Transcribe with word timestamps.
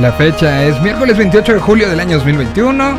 La 0.00 0.12
fecha 0.12 0.64
es 0.64 0.80
miércoles 0.80 1.18
28 1.18 1.52
de 1.52 1.60
julio 1.60 1.90
del 1.90 2.00
año 2.00 2.16
2021. 2.16 2.98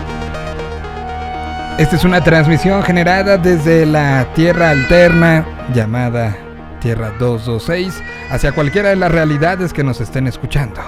Esta 1.79 1.95
es 1.95 2.03
una 2.03 2.23
transmisión 2.23 2.83
generada 2.83 3.39
desde 3.39 3.87
la 3.87 4.27
Tierra 4.35 4.69
Alterna 4.69 5.43
llamada 5.73 6.37
Tierra 6.79 7.11
226 7.17 8.03
hacia 8.29 8.51
cualquiera 8.51 8.89
de 8.89 8.97
las 8.97 9.11
realidades 9.11 9.73
que 9.73 9.83
nos 9.83 9.99
estén 9.99 10.27
escuchando. 10.27 10.79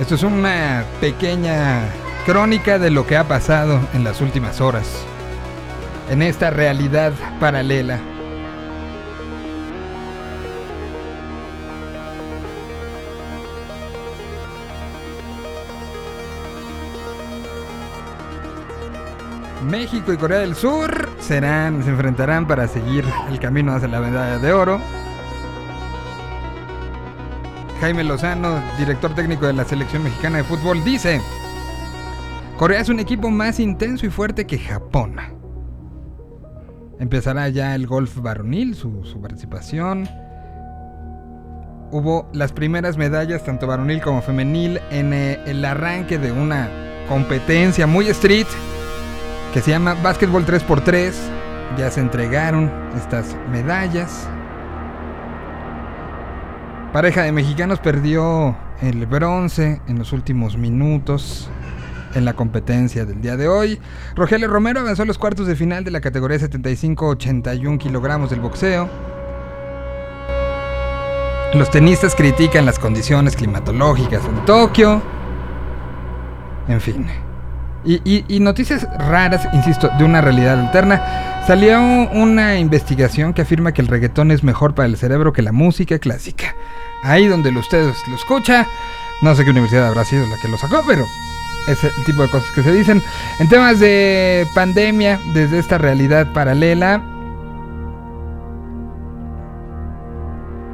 Esto 0.00 0.14
es 0.14 0.22
una 0.22 0.84
pequeña 0.98 1.82
crónica 2.24 2.78
de 2.78 2.90
lo 2.90 3.06
que 3.06 3.18
ha 3.18 3.24
pasado 3.24 3.80
en 3.92 4.02
las 4.02 4.22
últimas 4.22 4.62
horas, 4.62 5.04
en 6.12 6.20
esta 6.20 6.50
realidad 6.50 7.14
paralela. 7.40 7.98
México 19.66 20.12
y 20.12 20.18
Corea 20.18 20.40
del 20.40 20.54
Sur 20.54 21.08
se 21.18 21.38
enfrentarán 21.38 22.46
para 22.46 22.68
seguir 22.68 23.06
el 23.30 23.40
camino 23.40 23.72
hacia 23.72 23.88
la 23.88 24.00
medalla 24.00 24.38
de 24.38 24.52
oro. 24.52 24.80
Jaime 27.80 28.04
Lozano, 28.04 28.60
director 28.76 29.14
técnico 29.14 29.46
de 29.46 29.54
la 29.54 29.64
selección 29.64 30.04
mexicana 30.04 30.38
de 30.38 30.44
fútbol, 30.44 30.84
dice, 30.84 31.22
Corea 32.58 32.82
es 32.82 32.90
un 32.90 33.00
equipo 33.00 33.30
más 33.30 33.58
intenso 33.58 34.04
y 34.04 34.10
fuerte 34.10 34.46
que 34.46 34.58
Japón. 34.58 35.31
Empezará 37.02 37.48
ya 37.48 37.74
el 37.74 37.88
golf 37.88 38.16
varonil, 38.18 38.76
su, 38.76 39.02
participación. 39.20 40.08
Hubo 41.90 42.30
las 42.32 42.52
primeras 42.52 42.96
medallas, 42.96 43.44
tanto 43.44 43.66
varonil 43.66 44.00
como 44.00 44.22
femenil, 44.22 44.80
en 44.92 45.12
eh, 45.12 45.40
el 45.46 45.64
arranque 45.64 46.16
de 46.18 46.30
una 46.30 46.70
competencia 47.08 47.88
muy 47.88 48.06
street 48.06 48.46
que 49.52 49.60
se 49.60 49.72
llama 49.72 49.94
Básquetbol 49.94 50.46
3x3. 50.46 51.12
Ya 51.76 51.90
se 51.90 51.98
entregaron 51.98 52.70
estas 52.96 53.36
medallas. 53.50 54.28
Pareja 56.92 57.22
de 57.22 57.32
mexicanos 57.32 57.80
perdió 57.80 58.56
el 58.80 59.06
bronce 59.06 59.80
en 59.88 59.98
los 59.98 60.12
últimos 60.12 60.56
minutos 60.56 61.50
en 62.14 62.24
la 62.24 62.34
competencia 62.34 63.04
del 63.04 63.20
día 63.20 63.36
de 63.36 63.48
hoy. 63.48 63.78
Rogelio 64.14 64.48
Romero 64.48 64.80
avanzó 64.80 65.02
a 65.02 65.06
los 65.06 65.18
cuartos 65.18 65.46
de 65.46 65.56
final 65.56 65.84
de 65.84 65.90
la 65.90 66.00
categoría 66.00 66.38
75-81 66.38 67.78
kilogramos 67.78 68.30
del 68.30 68.40
boxeo. 68.40 68.88
Los 71.54 71.70
tenistas 71.70 72.14
critican 72.14 72.64
las 72.64 72.78
condiciones 72.78 73.36
climatológicas 73.36 74.24
en 74.24 74.44
Tokio. 74.46 75.02
En 76.68 76.80
fin. 76.80 77.06
Y, 77.84 78.38
noticias 78.40 78.86
raras, 78.96 79.48
insisto, 79.52 79.90
de 79.98 80.04
una 80.04 80.20
realidad 80.20 80.58
alterna. 80.58 81.42
Salió 81.46 81.80
una 82.12 82.58
investigación 82.58 83.34
que 83.34 83.42
afirma 83.42 83.72
que 83.72 83.82
el 83.82 83.88
reggaetón 83.88 84.30
es 84.30 84.44
mejor 84.44 84.74
para 84.74 84.86
el 84.86 84.96
cerebro 84.96 85.32
que 85.32 85.42
la 85.42 85.52
música 85.52 85.98
clásica. 85.98 86.54
Ahí 87.02 87.26
donde 87.26 87.50
ustedes 87.50 87.96
lo 88.08 88.14
escucha. 88.14 88.66
No 89.20 89.34
sé 89.34 89.44
qué 89.44 89.50
universidad 89.50 89.88
habrá 89.88 90.04
sido 90.04 90.26
la 90.28 90.38
que 90.38 90.48
lo 90.48 90.56
sacó, 90.56 90.82
pero 90.86 91.04
es 91.66 91.84
el 91.84 92.04
tipo 92.04 92.22
de 92.22 92.28
cosas 92.28 92.50
que 92.52 92.62
se 92.62 92.72
dicen. 92.72 93.02
En 93.38 93.48
temas 93.48 93.80
de 93.80 94.46
pandemia, 94.54 95.18
desde 95.34 95.58
esta 95.58 95.78
realidad 95.78 96.32
paralela, 96.32 97.02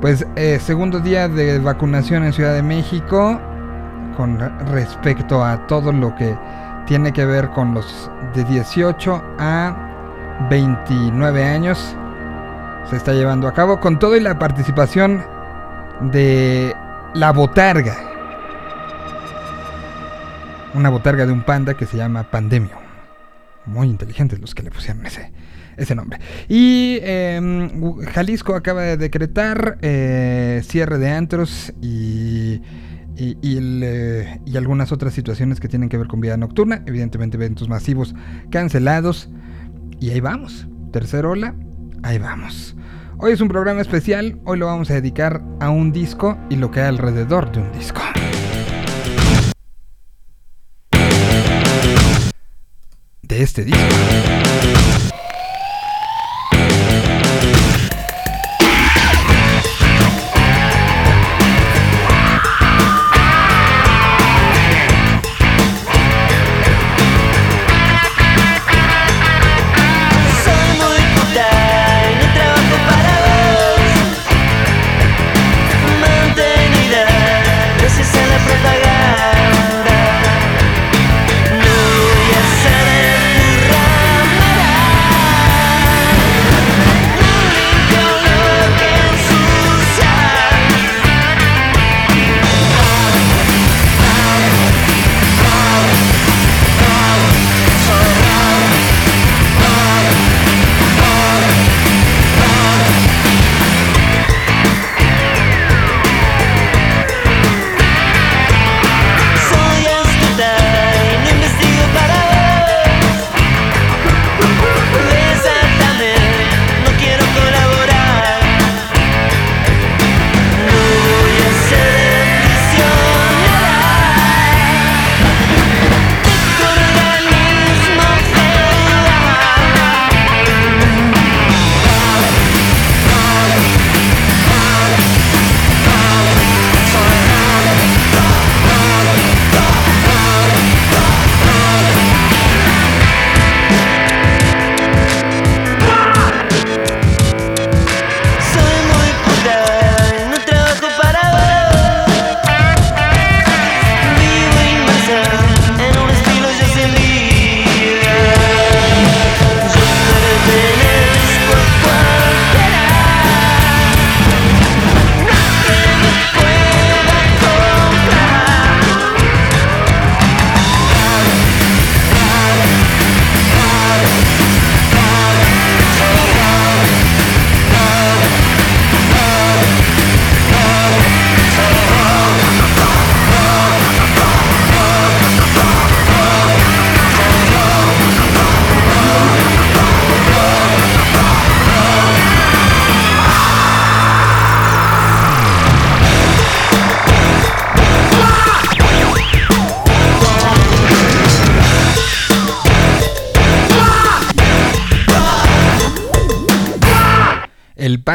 pues 0.01 0.27
eh, 0.37 0.61
segundo 0.65 1.01
día 1.01 1.29
de 1.29 1.59
vacunación 1.59 2.25
en 2.25 2.33
Ciudad 2.33 2.55
de 2.55 2.63
México, 2.63 3.41
con 4.17 4.39
respecto 4.73 5.45
a 5.45 5.67
todo 5.67 5.93
lo 5.93 6.15
que 6.15 6.37
tiene 6.87 7.13
que 7.13 7.25
ver 7.25 7.51
con 7.51 7.75
los 7.75 8.11
de 8.35 8.45
18 8.45 9.23
a 9.39 10.47
29 10.51 11.45
años, 11.45 11.97
se 12.89 12.97
está 12.97 13.13
llevando 13.13 13.49
a 13.49 13.53
cabo 13.53 13.81
con 13.81 13.99
todo 13.99 14.17
y 14.17 14.21
la 14.21 14.39
participación 14.39 15.23
de 16.01 16.75
la 17.15 17.33
botarga 17.33 17.97
una 20.79 20.91
botarga 20.91 21.27
de 21.27 21.33
un 21.33 21.43
panda 21.43 21.75
que 21.75 21.87
se 21.87 21.97
llama 21.97 22.31
Pandemio. 22.31 22.79
Muy 23.67 23.89
inteligentes 23.89 24.41
los 24.41 24.55
que 24.55 24.63
le 24.63 24.71
pusieron 24.71 25.05
ese, 25.05 25.33
ese 25.77 25.95
nombre. 25.95 26.19
Y 26.49 26.99
em, 27.03 27.99
Jalisco 28.07 28.55
acaba 28.55 28.83
de 28.83 28.97
decretar 28.97 29.79
eh, 29.83 30.63
cierre 30.65 30.99
de 30.99 31.11
antros 31.11 31.73
y, 31.83 32.63
eh, 33.17 34.41
y, 34.45 34.57
algunas 34.57 34.93
otras 34.93 35.13
situaciones 35.13 35.61
que 35.61 35.69
tienen 35.69 35.89
que 35.89 35.99
ver 35.99 36.07
con 36.07 36.21
vida 36.21 36.37
nocturna. 36.37 36.83
Evidentemente 36.87 37.37
eventos 37.37 37.69
masivos 37.69 38.15
cancelados. 38.51 39.29
Y 40.01 40.11
ahí 40.11 40.21
vamos. 40.21 40.67
Tercera 40.93 41.29
ola, 41.29 41.55
ahí 42.03 42.19
vamos. 42.19 42.77
Hoy 43.19 43.33
es 43.33 43.41
un 43.41 43.49
programa 43.49 43.81
especial. 43.81 44.39
Hoy 44.45 44.59
lo 44.59 44.67
vamos 44.67 44.91
a 44.91 44.95
dedicar 44.95 45.43
a 45.61 45.71
un 45.71 45.93
disco 45.93 46.39
y 46.49 46.57
lo 46.57 46.71
que 46.71 46.81
hay 46.81 46.87
alrededor 46.87 47.53
de 47.53 47.61
un 47.61 47.73
disco. 47.73 48.01
De 53.29 53.43
este 53.43 53.65
disco. 53.65 54.78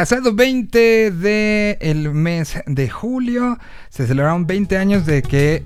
Pasado 0.04 0.34
20 0.34 1.12
del 1.12 2.12
mes 2.12 2.58
de 2.66 2.90
julio 2.90 3.58
se 3.88 4.06
celebraron 4.06 4.46
20 4.46 4.76
años 4.76 5.06
de 5.06 5.22
que... 5.22 5.64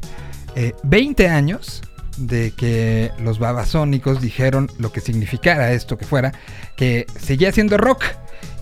20 0.85 1.25
eh, 1.25 1.29
años 1.29 1.83
de 2.19 2.53
que 2.53 3.11
los 3.19 3.41
babasónicos 3.41 4.21
dijeron 4.21 4.71
lo 4.79 4.93
que 4.93 5.01
significara 5.01 5.73
esto 5.73 5.99
que 5.99 6.05
fuera, 6.05 6.33
que 6.77 7.05
seguía 7.19 7.51
siendo 7.51 7.79
rock. 7.79 8.05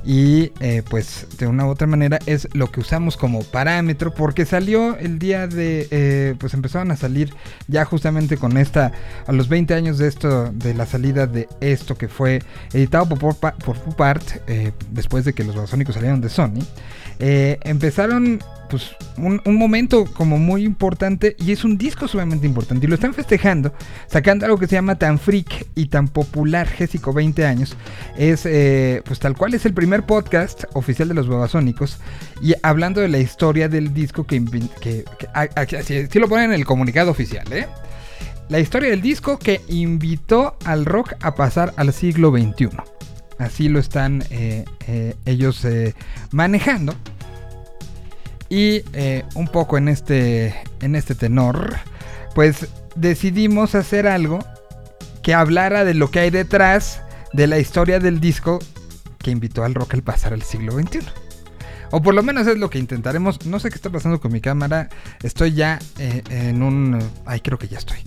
Y 0.06 0.52
eh, 0.60 0.84
pues 0.88 1.26
de 1.36 1.48
una 1.48 1.66
u 1.66 1.70
otra 1.70 1.88
manera 1.88 2.20
es 2.26 2.48
lo 2.52 2.70
que 2.70 2.78
usamos 2.78 3.16
como 3.16 3.42
parámetro 3.42 4.14
porque 4.14 4.46
salió 4.46 4.96
el 4.98 5.18
día 5.18 5.48
de, 5.48 5.88
eh, 5.90 6.36
pues 6.38 6.54
empezaron 6.54 6.92
a 6.92 6.96
salir 6.96 7.34
ya 7.66 7.84
justamente 7.84 8.36
con 8.36 8.56
esta, 8.56 8.92
a 9.26 9.32
los 9.32 9.48
20 9.48 9.74
años 9.74 9.98
de 9.98 10.06
esto, 10.06 10.52
de 10.52 10.74
la 10.74 10.86
salida 10.86 11.26
de 11.26 11.48
esto 11.60 11.96
que 11.96 12.06
fue 12.06 12.40
editado 12.72 13.08
por, 13.08 13.34
por, 13.34 13.54
por 13.56 14.20
eh, 14.46 14.70
después 14.92 15.24
de 15.24 15.32
que 15.32 15.42
los 15.42 15.56
babasónicos 15.56 15.96
salieron 15.96 16.20
de 16.20 16.28
Sony. 16.28 16.62
empezaron 17.18 18.38
pues 18.68 18.94
un, 19.16 19.40
momento 19.44 20.04
como 20.04 20.38
muy 20.38 20.64
importante 20.64 21.36
y 21.38 21.52
es 21.52 21.64
un 21.64 21.78
disco 21.78 22.06
sumamente 22.08 22.46
importante 22.46 22.86
y 22.86 22.88
lo 22.88 22.94
están 22.94 23.14
festejando 23.14 23.72
sacando 24.06 24.44
algo 24.44 24.58
que 24.58 24.66
se 24.66 24.76
llama 24.76 24.96
tan 24.96 25.18
freak 25.18 25.66
y 25.74 25.86
tan 25.86 26.08
popular 26.08 26.66
Gésico 26.68 27.12
20 27.12 27.46
años. 27.46 27.76
Es 28.16 28.46
eh, 28.46 29.02
pues 29.04 29.18
tal 29.18 29.36
cual 29.36 29.54
es 29.54 29.64
el 29.66 29.74
primer 29.74 30.04
podcast 30.04 30.64
oficial 30.74 31.08
de 31.08 31.14
los 31.14 31.28
babasónicos 31.28 31.98
y 32.42 32.54
hablando 32.62 33.00
de 33.00 33.08
la 33.08 33.18
historia 33.18 33.68
del 33.68 33.94
disco 33.94 34.24
que, 34.24 34.44
que, 34.80 36.20
lo 36.20 36.28
ponen 36.28 36.46
en 36.46 36.52
el 36.52 36.64
comunicado 36.64 37.10
oficial 37.10 37.50
¿eh? 37.52 37.66
la 38.48 38.60
historia 38.60 38.90
del 38.90 39.00
disco 39.00 39.38
que 39.38 39.60
invitó 39.68 40.56
al 40.64 40.84
rock 40.84 41.14
a 41.20 41.34
pasar 41.34 41.72
al 41.76 41.92
siglo 41.92 42.30
XXI 42.30 42.68
así 43.38 43.68
lo 43.68 43.78
están 43.78 44.24
eh, 44.30 44.64
ellos 45.24 45.66
manejando 46.32 46.94
y 48.48 48.82
eh, 48.92 49.24
un 49.34 49.48
poco 49.48 49.78
en 49.78 49.88
este, 49.88 50.54
en 50.80 50.94
este 50.94 51.14
tenor, 51.14 51.76
pues 52.34 52.68
decidimos 52.94 53.74
hacer 53.74 54.06
algo 54.06 54.38
que 55.22 55.34
hablara 55.34 55.84
de 55.84 55.94
lo 55.94 56.10
que 56.10 56.20
hay 56.20 56.30
detrás 56.30 57.02
de 57.32 57.46
la 57.46 57.58
historia 57.58 57.98
del 57.98 58.20
disco 58.20 58.58
que 59.18 59.30
invitó 59.30 59.64
al 59.64 59.74
rock 59.74 59.94
al 59.94 60.02
pasar 60.02 60.32
al 60.32 60.42
siglo 60.42 60.72
XXI. 60.72 61.00
O 61.90 62.02
por 62.02 62.14
lo 62.14 62.22
menos 62.22 62.46
es 62.46 62.58
lo 62.58 62.70
que 62.70 62.78
intentaremos. 62.78 63.46
No 63.46 63.60
sé 63.60 63.70
qué 63.70 63.76
está 63.76 63.90
pasando 63.90 64.20
con 64.20 64.32
mi 64.32 64.40
cámara. 64.40 64.88
Estoy 65.22 65.52
ya 65.52 65.78
eh, 65.98 66.22
en 66.30 66.62
un... 66.62 66.98
Ay, 67.24 67.40
creo 67.40 67.58
que 67.58 67.68
ya 67.68 67.78
estoy. 67.78 67.98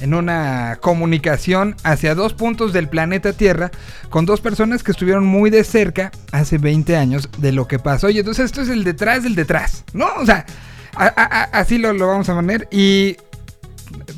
En 0.00 0.14
una 0.14 0.78
comunicación 0.80 1.76
hacia 1.82 2.14
dos 2.14 2.34
puntos 2.34 2.72
del 2.72 2.88
planeta 2.88 3.32
Tierra 3.32 3.70
con 4.10 4.26
dos 4.26 4.40
personas 4.40 4.82
que 4.82 4.92
estuvieron 4.92 5.26
muy 5.26 5.50
de 5.50 5.64
cerca 5.64 6.12
hace 6.32 6.58
20 6.58 6.96
años 6.96 7.28
de 7.38 7.52
lo 7.52 7.66
que 7.66 7.78
pasó. 7.78 8.10
Y 8.10 8.18
entonces 8.18 8.46
esto 8.46 8.62
es 8.62 8.68
el 8.68 8.84
detrás 8.84 9.22
del 9.24 9.34
detrás. 9.34 9.84
¿No? 9.92 10.08
O 10.18 10.26
sea, 10.26 10.46
así 11.52 11.78
lo, 11.78 11.92
lo, 11.92 12.08
vamos 12.08 12.28
a 12.28 12.34
poner. 12.34 12.68
Y 12.70 13.16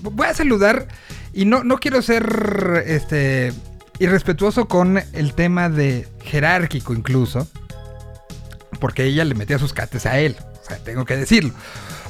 voy 0.03 0.27
a 0.27 0.35
saludar. 0.35 0.89
Y 1.33 1.45
no, 1.45 1.65
no 1.65 1.79
quiero 1.79 2.01
ser 2.03 2.85
este 2.87 3.53
irrespetuoso 3.99 4.69
con 4.69 4.99
el 5.15 5.35
tema 5.35 5.71
de 5.71 6.07
jerárquico 6.23 6.93
incluso 6.93 7.49
porque 8.77 9.05
ella 9.05 9.25
le 9.25 9.35
metía 9.35 9.59
sus 9.59 9.73
cates 9.73 10.07
a 10.07 10.19
él. 10.19 10.37
O 10.63 10.69
sea, 10.69 10.79
tengo 10.79 11.05
que 11.05 11.17
decirlo. 11.17 11.53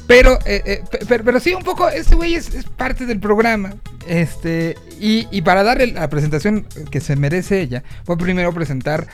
Pero, 0.07 0.39
eh, 0.45 0.61
eh, 0.65 1.05
pero, 1.07 1.39
sí, 1.39 1.53
un 1.53 1.63
poco, 1.63 1.89
este 1.89 2.15
güey 2.15 2.35
es, 2.35 2.49
parte 2.77 3.05
del 3.05 3.19
programa. 3.19 3.75
Este, 4.07 4.75
y, 4.99 5.41
para 5.41 5.63
darle 5.63 5.87
la 5.87 6.09
presentación 6.09 6.65
que 6.89 7.01
se 7.01 7.17
merece 7.17 7.59
ella, 7.59 7.83
voy 8.05 8.15
primero 8.15 8.53
presentar 8.53 9.07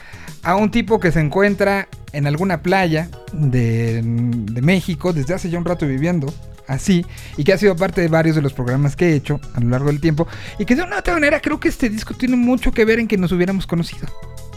a 0.44 0.54
un 0.54 0.70
tipo 0.70 1.00
que 1.00 1.10
se 1.10 1.18
encuentra 1.18 1.88
en 2.12 2.28
alguna 2.28 2.62
playa 2.62 3.08
de, 3.32 4.02
de 4.04 4.62
México 4.62 5.12
desde 5.12 5.34
hace 5.34 5.50
ya 5.50 5.58
un 5.58 5.64
rato 5.64 5.86
viviendo 5.86 6.32
así 6.66 7.04
y 7.36 7.44
que 7.44 7.52
ha 7.52 7.58
sido 7.58 7.76
parte 7.76 8.00
de 8.00 8.08
varios 8.08 8.36
de 8.36 8.42
los 8.42 8.52
programas 8.52 8.96
que 8.96 9.10
he 9.10 9.14
hecho 9.14 9.40
a 9.54 9.60
lo 9.60 9.70
largo 9.70 9.88
del 9.88 10.00
tiempo 10.00 10.26
y 10.58 10.64
que 10.64 10.74
de 10.76 10.82
una 10.82 10.96
u 10.96 10.98
otra 11.00 11.14
manera 11.14 11.40
creo 11.40 11.60
que 11.60 11.68
este 11.68 11.88
disco 11.88 12.14
tiene 12.14 12.36
mucho 12.36 12.72
que 12.72 12.84
ver 12.84 12.98
en 13.00 13.08
que 13.08 13.16
nos 13.16 13.32
hubiéramos 13.32 13.66
conocido. 13.66 14.06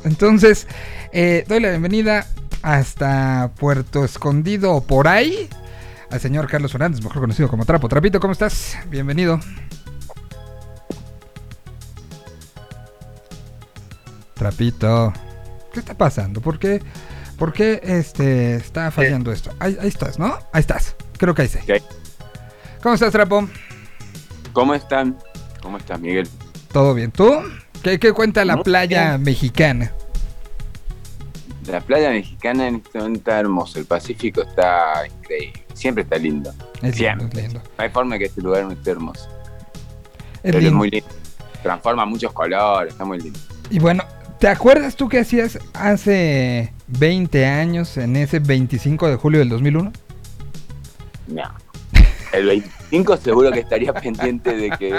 Entonces, 0.03 0.67
eh, 1.11 1.43
doy 1.47 1.59
la 1.59 1.69
bienvenida 1.69 2.27
hasta 2.61 3.51
Puerto 3.59 4.03
Escondido 4.03 4.73
o 4.73 4.83
por 4.83 5.07
ahí 5.07 5.49
al 6.09 6.19
señor 6.19 6.47
Carlos 6.47 6.71
Fernández, 6.71 7.03
mejor 7.03 7.21
conocido 7.21 7.49
como 7.49 7.65
Trapo. 7.65 7.89
Trapito, 7.89 8.19
¿cómo 8.19 8.33
estás? 8.33 8.77
Bienvenido. 8.89 9.39
Trapito, 14.35 15.13
¿qué 15.73 15.79
está 15.79 15.95
pasando? 15.95 16.41
¿Por 16.41 16.59
qué, 16.59 16.81
por 17.37 17.53
qué 17.53 17.81
este, 17.83 18.55
está 18.55 18.91
fallando 18.91 19.31
esto? 19.31 19.51
Ahí, 19.59 19.77
estás, 19.81 20.19
¿no? 20.19 20.37
Ahí 20.53 20.61
estás. 20.61 20.95
Creo 21.17 21.33
que 21.33 21.41
ahí 21.43 21.47
sí. 21.47 21.59
¿Cómo 22.83 22.93
estás, 22.93 23.11
Trapo? 23.11 23.49
¿Cómo 24.53 24.75
están? 24.75 25.17
¿Cómo 25.61 25.77
estás, 25.77 25.99
Miguel? 25.99 26.29
¿Todo 26.71 26.93
bien? 26.93 27.11
¿Tú? 27.11 27.33
¿Qué, 27.81 27.99
cuenta 28.13 28.45
la 28.45 28.57
playa 28.63 29.17
mexicana? 29.17 29.91
La 31.67 31.81
playa 31.81 32.11
mexicana 32.11 32.67
en 32.67 32.75
este 32.75 32.97
momento 32.97 33.19
está 33.19 33.39
hermoso, 33.39 33.77
el 33.77 33.85
Pacífico 33.85 34.41
está 34.41 35.05
increíble, 35.05 35.63
siempre 35.73 36.03
está 36.03 36.17
lindo. 36.17 36.53
Es 36.81 36.95
siempre. 36.95 37.41
Lindo, 37.41 37.59
No 37.59 37.83
hay 37.83 37.89
forma 37.89 38.17
que 38.17 38.25
este 38.25 38.41
lugar 38.41 38.63
no 38.63 38.71
esté 38.71 38.91
hermoso. 38.91 39.27
Es, 40.43 40.55
es 40.55 40.71
muy 40.71 40.89
lindo. 40.89 41.09
Transforma 41.61 42.05
muchos 42.05 42.31
colores, 42.31 42.93
está 42.93 43.03
muy 43.03 43.19
lindo. 43.19 43.37
Y 43.69 43.79
bueno, 43.79 44.05
¿te 44.39 44.47
acuerdas 44.47 44.95
tú 44.95 45.09
qué 45.09 45.19
hacías 45.19 45.59
hace 45.73 46.71
20 46.87 47.45
años, 47.45 47.97
en 47.97 48.15
ese 48.15 48.39
25 48.39 49.09
de 49.09 49.15
julio 49.17 49.39
del 49.39 49.49
2001? 49.49 49.91
No. 51.27 51.43
El 52.31 52.45
25 52.45 53.17
seguro 53.17 53.51
que 53.51 53.59
estaría 53.59 53.91
pendiente 53.93 54.55
de 54.55 54.69
que, 54.69 54.93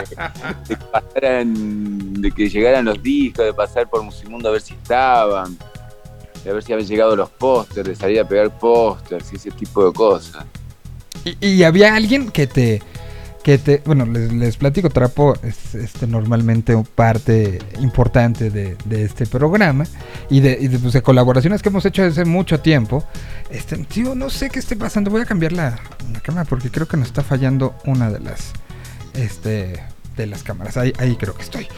de 0.68 0.76
pasaran, 0.92 2.12
de 2.20 2.30
que 2.30 2.50
llegaran 2.50 2.84
los 2.84 3.02
discos, 3.02 3.46
de 3.46 3.54
pasar 3.54 3.88
por 3.88 4.02
Musimundo 4.02 4.50
a 4.50 4.52
ver 4.52 4.60
si 4.60 4.74
estaban 4.74 5.56
de 6.44 6.52
ver 6.52 6.62
si 6.62 6.72
habían 6.72 6.88
llegado 6.88 7.16
los 7.16 7.30
pósters, 7.30 7.88
de 7.88 7.96
salir 7.96 8.20
a 8.20 8.28
pegar 8.28 8.58
pósters 8.58 9.32
y 9.32 9.36
ese 9.36 9.50
tipo 9.50 9.84
de 9.86 9.92
cosas. 9.92 10.44
Y, 11.40 11.62
había 11.62 11.94
alguien 11.94 12.30
que 12.30 12.46
te, 12.46 12.80
que 13.42 13.58
te, 13.58 13.82
bueno, 13.84 14.06
les, 14.06 14.56
platico, 14.56 14.88
Trapo 14.88 15.34
es 15.42 15.74
este, 15.74 16.06
normalmente 16.06 16.76
parte 16.94 17.58
importante 17.80 18.50
de, 18.50 18.76
este 18.90 19.26
programa 19.26 19.84
y, 20.30 20.40
de, 20.40 20.78
pues, 20.80 20.92
de, 20.92 21.02
colaboraciones 21.02 21.60
que 21.60 21.68
hemos 21.68 21.84
hecho 21.84 22.02
desde 22.02 22.24
mucho 22.24 22.60
tiempo. 22.60 23.04
Este, 23.50 23.76
tío, 23.78 24.14
no 24.14 24.30
sé 24.30 24.48
qué 24.48 24.58
esté 24.58 24.76
pasando, 24.76 25.10
voy 25.10 25.22
a 25.22 25.26
cambiar 25.26 25.52
la, 25.52 25.78
cámara 26.22 26.46
porque 26.48 26.70
creo 26.70 26.86
que 26.86 26.96
nos 26.96 27.08
está 27.08 27.22
fallando 27.22 27.74
una 27.84 28.10
de 28.10 28.20
las, 28.20 28.52
este, 29.14 29.82
de 30.16 30.26
las 30.26 30.42
cámaras. 30.42 30.76
Ahí, 30.76 30.92
ahí 30.98 31.16
creo 31.16 31.34
que 31.34 31.42
estoy. 31.42 31.68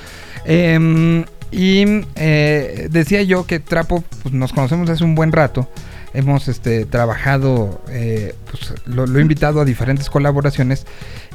Eh, 0.45 1.25
y 1.52 2.04
eh, 2.14 2.88
decía 2.90 3.23
yo 3.23 3.47
que 3.47 3.59
Trapo 3.59 4.04
pues, 4.23 4.35
nos 4.35 4.52
conocemos 4.52 4.88
hace 4.90 5.04
un 5.04 5.14
buen 5.14 5.33
rato. 5.33 5.69
Hemos 6.12 6.49
este, 6.49 6.87
trabajado, 6.87 7.83
eh, 7.88 8.35
pues, 8.50 8.75
lo, 8.87 9.04
he 9.19 9.23
invitado 9.23 9.61
a 9.61 9.64
diferentes 9.64 10.11
colaboraciones. 10.11 10.87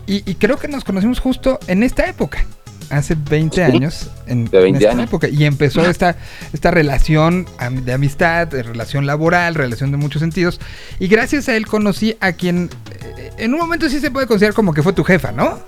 Y, 0.07 0.35
creo 0.35 0.57
que 0.57 0.67
nos 0.67 0.83
conocimos 0.83 1.19
justo 1.19 1.59
en 1.65 1.81
esta 1.81 2.07
época. 2.07 2.45
Hace 2.91 3.15
20 3.15 3.63
años. 3.63 4.11
En, 4.27 4.45
de 4.45 4.61
20 4.61 4.85
esta 4.85 5.03
época. 5.03 5.27
Y 5.27 5.45
empezó 5.45 5.83
esta, 5.89 6.15
esta 6.53 6.69
relación 6.69 7.47
de 7.83 7.93
amistad, 7.93 8.47
de 8.47 8.61
relación 8.61 9.07
laboral, 9.07 9.55
relación 9.55 9.89
de 9.89 9.97
muchos 9.97 10.19
sentidos. 10.19 10.59
Y 10.99 11.07
gracias 11.07 11.49
a 11.49 11.55
él 11.55 11.65
conocí 11.65 12.15
a 12.19 12.33
quien 12.33 12.69
eh, 12.91 13.31
en 13.39 13.53
un 13.55 13.59
momento 13.59 13.89
sí 13.89 13.99
se 13.99 14.11
puede 14.11 14.27
considerar 14.27 14.53
como 14.53 14.75
que 14.75 14.83
fue 14.83 14.93
tu 14.93 15.03
jefa, 15.03 15.31
¿no? 15.31 15.59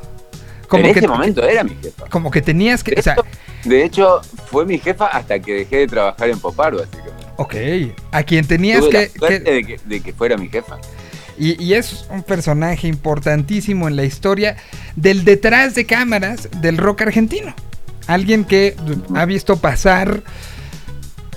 Como 0.67 0.86
en 0.86 0.97
ese 0.97 1.07
momento 1.07 1.43
era 1.43 1.63
mi 1.63 1.75
jefa. 1.81 2.05
Como 2.09 2.31
que 2.31 2.41
tenías 2.41 2.83
que. 2.83 3.01
De 3.63 3.83
hecho, 3.83 4.21
fue 4.50 4.65
mi 4.65 4.77
jefa 4.77 5.07
hasta 5.07 5.39
que 5.39 5.53
dejé 5.53 5.77
de 5.77 5.88
trabajar 5.88 6.29
en 6.29 6.39
Popar, 6.39 6.75
básicamente. 6.75 7.25
Ok, 7.38 7.55
a 8.12 8.24
quien 8.24 8.45
tenías 8.47 8.83
que, 8.86 9.12
De, 9.86 10.01
que, 10.01 10.13
fuera 10.13 10.38
mi 10.38 10.50
jefa. 10.50 10.77
Y, 11.38 11.74
es 11.74 12.07
un 12.09 12.24
personaje 12.24 12.88
importantísimo 12.88 13.88
en 13.88 13.95
la 13.95 14.03
historia 14.03 14.57
del 14.95 15.24
detrás 15.24 15.75
de 15.75 15.86
cámaras 15.86 16.50
del 16.62 16.77
rock 16.77 17.03
argentino. 17.03 17.53
Alguien 18.07 18.43
que 18.43 18.75
ha 19.13 19.25
visto 19.25 19.57
pasar, 19.57 20.24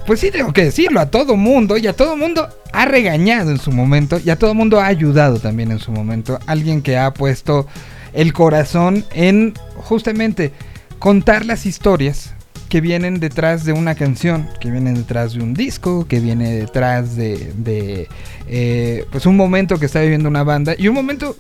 pues 0.07 0.21
sí, 0.21 0.31
tengo 0.31 0.53
que 0.53 0.65
decirlo, 0.65 1.01
a 1.01 1.11
todo 1.11 1.37
mundo 1.37 1.77
y 1.77 1.87
a 1.87 1.93
todo 1.93 2.17
mundo 2.17 2.49
ha 2.73 2.85
regañado 2.87 3.51
en 3.51 3.59
su 3.59 3.73
momento 3.73 4.19
y 4.25 4.31
a 4.31 4.37
todo 4.37 4.55
mundo 4.55 4.81
ha 4.81 4.87
ayudado 4.87 5.39
también 5.39 5.71
en 5.71 5.81
su 5.81 5.93
momento. 5.93 6.39
Alguien 6.47 6.81
que 6.81 6.97
ha 6.97 7.13
puesto 7.13 7.67
el 8.13 8.33
corazón 8.33 9.05
en 9.13 9.55
justamente 9.77 10.53
contar 10.99 11.45
las 11.45 11.67
historias 11.67 12.35
que 12.71 12.81
vienen 12.81 13.19
detrás 13.19 13.65
de 13.65 13.73
una 13.73 13.97
canción, 13.97 14.49
que 14.61 14.71
vienen 14.71 14.95
detrás 14.95 15.33
de 15.33 15.43
un 15.43 15.55
disco, 15.55 16.07
que 16.07 16.21
viene 16.21 16.53
detrás 16.53 17.17
de, 17.17 18.09
eh, 18.47 19.05
pues 19.11 19.27
un 19.27 19.37
momento 19.37 19.79
que 19.79 19.87
está 19.87 20.01
viviendo 20.01 20.29
una 20.29 20.45
banda 20.45 20.75
y 20.79 20.87
un 20.87 20.95
momento 20.95 21.37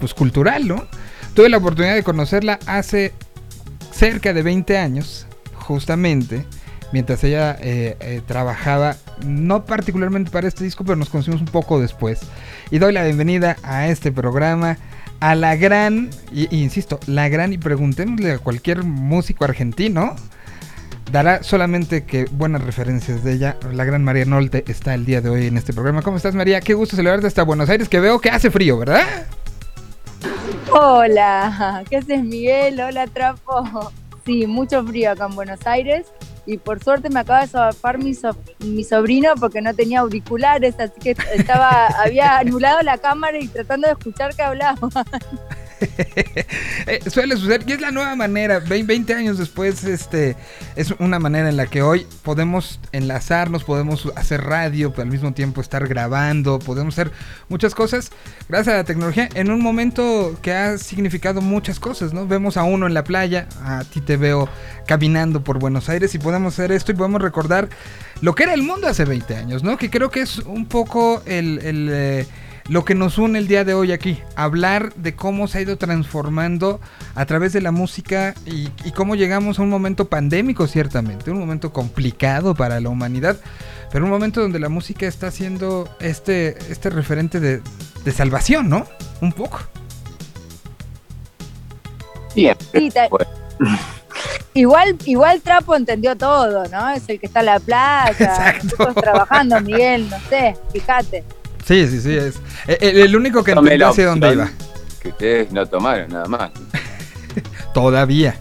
pues 0.00 0.14
cultural, 0.14 0.66
¿no? 0.66 0.86
Tuve 1.34 1.50
la 1.50 1.58
oportunidad 1.58 1.94
de 1.94 2.02
conocerla 2.02 2.58
hace 2.66 3.12
cerca 3.92 4.32
de 4.32 4.42
20 4.42 4.78
años, 4.78 5.26
justamente, 5.54 6.46
mientras 6.92 7.22
ella 7.22 7.56
eh, 7.60 7.96
eh, 8.00 8.22
trabajaba, 8.26 8.96
no 9.26 9.66
particularmente 9.66 10.30
para 10.30 10.48
este 10.48 10.64
disco, 10.64 10.84
pero 10.84 10.96
nos 10.96 11.10
conocimos 11.10 11.40
un 11.40 11.48
poco 11.48 11.80
después. 11.80 12.20
Y 12.70 12.78
doy 12.78 12.94
la 12.94 13.04
bienvenida 13.04 13.56
a 13.62 13.88
este 13.88 14.10
programa 14.10 14.78
a 15.22 15.36
la 15.36 15.54
gran, 15.54 16.10
y, 16.32 16.52
insisto, 16.54 16.98
la 17.06 17.28
gran, 17.28 17.52
y 17.52 17.58
preguntémosle 17.58 18.32
a 18.32 18.38
cualquier 18.38 18.82
músico 18.82 19.44
argentino, 19.44 20.16
dará 21.12 21.44
solamente 21.44 22.02
que 22.02 22.24
buenas 22.24 22.64
referencias 22.64 23.22
de 23.22 23.34
ella. 23.34 23.56
La 23.72 23.84
gran 23.84 24.02
María 24.02 24.24
Nolte 24.24 24.64
está 24.66 24.94
el 24.94 25.04
día 25.04 25.20
de 25.20 25.30
hoy 25.30 25.46
en 25.46 25.56
este 25.56 25.72
programa. 25.72 26.02
¿Cómo 26.02 26.16
estás, 26.16 26.34
María? 26.34 26.60
Qué 26.60 26.74
gusto 26.74 26.96
saludarte 26.96 27.28
hasta 27.28 27.44
Buenos 27.44 27.70
Aires, 27.70 27.88
que 27.88 28.00
veo 28.00 28.20
que 28.20 28.30
hace 28.30 28.50
frío, 28.50 28.76
¿verdad? 28.78 29.28
Hola, 30.72 31.84
¿qué 31.88 31.98
haces, 31.98 32.24
Miguel? 32.24 32.80
Hola, 32.80 33.06
Trapo. 33.06 33.92
Sí, 34.26 34.48
mucho 34.48 34.84
frío 34.84 35.12
acá 35.12 35.26
en 35.26 35.36
Buenos 35.36 35.64
Aires 35.68 36.06
y 36.46 36.58
por 36.58 36.82
suerte 36.82 37.08
me 37.08 37.20
acaba 37.20 37.42
de 37.42 37.48
zafar 37.48 37.98
mi, 37.98 38.12
mi 38.60 38.84
sobrino 38.84 39.34
porque 39.38 39.62
no 39.62 39.74
tenía 39.74 40.00
auriculares, 40.00 40.74
así 40.78 40.98
que 41.00 41.16
estaba, 41.34 41.86
había 41.86 42.38
anulado 42.38 42.80
la 42.82 42.98
cámara 42.98 43.38
y 43.38 43.48
tratando 43.48 43.86
de 43.86 43.92
escuchar 43.92 44.34
que 44.34 44.42
hablaba. 44.42 44.78
Eh, 46.84 46.98
suele 47.08 47.36
suceder 47.36 47.62
y 47.66 47.72
es 47.72 47.80
la 47.80 47.92
nueva 47.92 48.16
manera. 48.16 48.58
20 48.58 49.14
años 49.14 49.38
después, 49.38 49.84
este 49.84 50.36
es 50.74 50.90
una 50.98 51.20
manera 51.20 51.48
en 51.48 51.56
la 51.56 51.66
que 51.66 51.80
hoy 51.80 52.06
podemos 52.22 52.80
enlazarnos, 52.90 53.62
podemos 53.62 54.10
hacer 54.16 54.42
radio, 54.42 54.90
pero 54.90 55.02
al 55.02 55.08
mismo 55.08 55.32
tiempo 55.32 55.60
estar 55.60 55.86
grabando, 55.86 56.58
podemos 56.58 56.94
hacer 56.94 57.12
muchas 57.48 57.76
cosas 57.76 58.10
gracias 58.48 58.74
a 58.74 58.78
la 58.78 58.84
tecnología 58.84 59.28
en 59.34 59.50
un 59.52 59.60
momento 59.60 60.36
que 60.42 60.52
ha 60.52 60.76
significado 60.76 61.40
muchas 61.40 61.78
cosas, 61.78 62.12
¿no? 62.12 62.26
Vemos 62.26 62.56
a 62.56 62.64
uno 62.64 62.88
en 62.88 62.94
la 62.94 63.04
playa, 63.04 63.48
a 63.62 63.84
ti 63.84 64.00
te 64.00 64.16
veo 64.16 64.48
caminando 64.86 65.44
por 65.44 65.60
Buenos 65.60 65.88
Aires 65.88 66.14
y 66.14 66.18
podemos 66.18 66.54
hacer 66.54 66.72
esto 66.72 66.92
y 66.92 66.96
podemos 66.96 67.22
recordar 67.22 67.68
lo 68.20 68.34
que 68.34 68.42
era 68.42 68.54
el 68.54 68.62
mundo 68.62 68.88
hace 68.88 69.04
20 69.04 69.36
años, 69.36 69.62
¿no? 69.62 69.76
Que 69.76 69.88
creo 69.88 70.10
que 70.10 70.20
es 70.20 70.38
un 70.38 70.66
poco 70.66 71.22
el, 71.26 71.60
eh, 71.62 72.26
lo 72.68 72.84
que 72.84 72.94
nos 72.94 73.18
une 73.18 73.38
el 73.38 73.48
día 73.48 73.64
de 73.64 73.74
hoy 73.74 73.92
aquí, 73.92 74.18
hablar 74.36 74.94
de 74.94 75.14
cómo 75.14 75.48
se 75.48 75.58
ha 75.58 75.60
ido 75.62 75.76
transformando 75.76 76.80
a 77.14 77.26
través 77.26 77.52
de 77.52 77.60
la 77.60 77.72
música 77.72 78.34
y, 78.46 78.68
cómo 78.92 79.14
llegamos 79.14 79.58
a 79.58 79.62
un 79.62 79.68
momento 79.68 80.08
pandémico 80.08 80.66
ciertamente, 80.66 81.30
un 81.30 81.38
momento 81.38 81.72
complicado 81.72 82.54
para 82.54 82.80
la 82.80 82.88
humanidad, 82.88 83.36
pero 83.90 84.04
un 84.04 84.10
momento 84.10 84.40
donde 84.40 84.58
la 84.58 84.68
música 84.68 85.06
está 85.06 85.30
siendo 85.30 85.88
este, 86.00 86.56
este 86.70 86.90
referente 86.90 87.40
de, 87.40 87.62
salvación, 88.12 88.68
¿no? 88.68 88.86
Un 89.20 89.32
poco. 89.32 89.60
Bien. 92.34 92.56
Igual, 94.54 94.98
igual 95.06 95.40
Trapo 95.40 95.74
entendió 95.74 96.14
todo, 96.14 96.66
¿no? 96.68 96.90
Es 96.90 97.08
el 97.08 97.18
que 97.18 97.24
está 97.24 97.40
en 97.40 97.46
la 97.46 97.58
playa, 97.58 98.60
trabajando, 98.94 99.58
Miguel, 99.62 100.10
no 100.10 100.18
sé, 100.28 100.54
fíjate. 100.70 101.24
Sí, 101.64 101.86
sí, 101.88 102.00
sí. 102.00 102.16
Es 102.16 102.36
eh, 102.66 102.78
el, 102.80 103.14
único 103.16 103.44
que 103.44 103.52
entendió 103.52 103.88
hacia 103.88 104.06
dónde 104.06 104.32
iba. 104.32 104.50
Que 105.00 105.08
ustedes 105.08 105.52
no 105.52 105.66
tomaron 105.66 106.08
nada 106.10 106.26
más. 106.26 106.50
Todavía. 107.74 108.36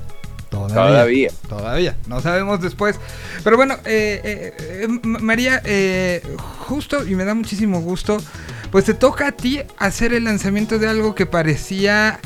Todavía. 0.49 1.31
Todavía. 1.47 1.95
No 2.07 2.21
sabemos 2.21 2.61
después. 2.61 2.99
Pero 3.43 3.57
bueno, 3.57 3.75
eh, 3.85 4.53
eh, 4.59 4.87
María, 5.03 5.61
justo 6.67 7.07
y 7.07 7.15
me 7.15 7.23
da 7.23 7.33
muchísimo 7.33 7.81
gusto, 7.81 8.17
pues 8.71 8.85
te 8.85 8.93
toca 8.93 9.27
a 9.27 9.31
ti 9.31 9.61
hacer 9.77 10.13
el 10.13 10.25
lanzamiento 10.25 10.77
de 10.77 10.87
algo 10.87 11.15
que 11.15 11.25
parecía 11.25 12.19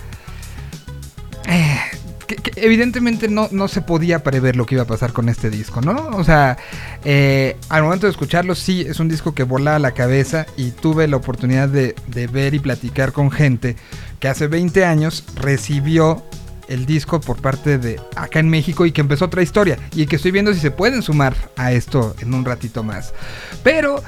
evidentemente 2.56 3.28
no, 3.28 3.50
no 3.52 3.68
se 3.68 3.82
podía 3.82 4.24
prever 4.24 4.56
lo 4.56 4.66
que 4.66 4.76
iba 4.76 4.84
a 4.84 4.88
pasar 4.88 5.14
con 5.14 5.30
este 5.30 5.50
disco, 5.50 5.82
¿no? 5.82 6.10
O 6.14 6.24
sea, 6.24 6.58
eh, 7.04 7.58
al 7.70 7.84
momento 7.84 8.08
de 8.08 8.12
escucharlo, 8.12 8.56
sí, 8.56 8.82
es 8.82 9.00
un 9.00 9.10
disco 9.10 9.34
que 9.34 9.44
volaba 9.44 9.80
la 9.80 9.92
cabeza 9.92 10.46
y 10.58 10.72
tuve 10.72 11.08
la 11.08 11.18
oportunidad 11.18 11.70
de, 11.70 11.96
de 12.08 12.28
ver 12.28 12.54
y 12.54 12.60
platicar 12.60 13.12
con 13.12 13.32
gente 13.32 13.76
que 14.20 14.28
hace 14.28 14.48
20 14.48 14.86
años 14.86 15.24
recibió 15.36 16.24
el 16.68 16.86
disco 16.86 17.22
por 17.22 17.42
parte 17.42 17.78
de 17.78 18.00
acá 18.16 18.40
en 18.40 18.50
México 18.50 18.86
y 18.86 18.92
que 18.92 19.02
empezó 19.02 19.26
otra 19.26 19.42
historia 19.42 19.78
y 19.94 20.06
que 20.08 20.16
estoy 20.16 20.32
viendo 20.32 20.54
si 20.54 20.60
se 20.60 20.72
pueden 20.72 21.02
sumar 21.02 21.36
a 21.58 21.72
esto 21.72 22.16
en 22.20 22.34
un 22.34 22.46
ratito 22.46 22.84
más. 22.84 23.14
Pero 23.64 24.02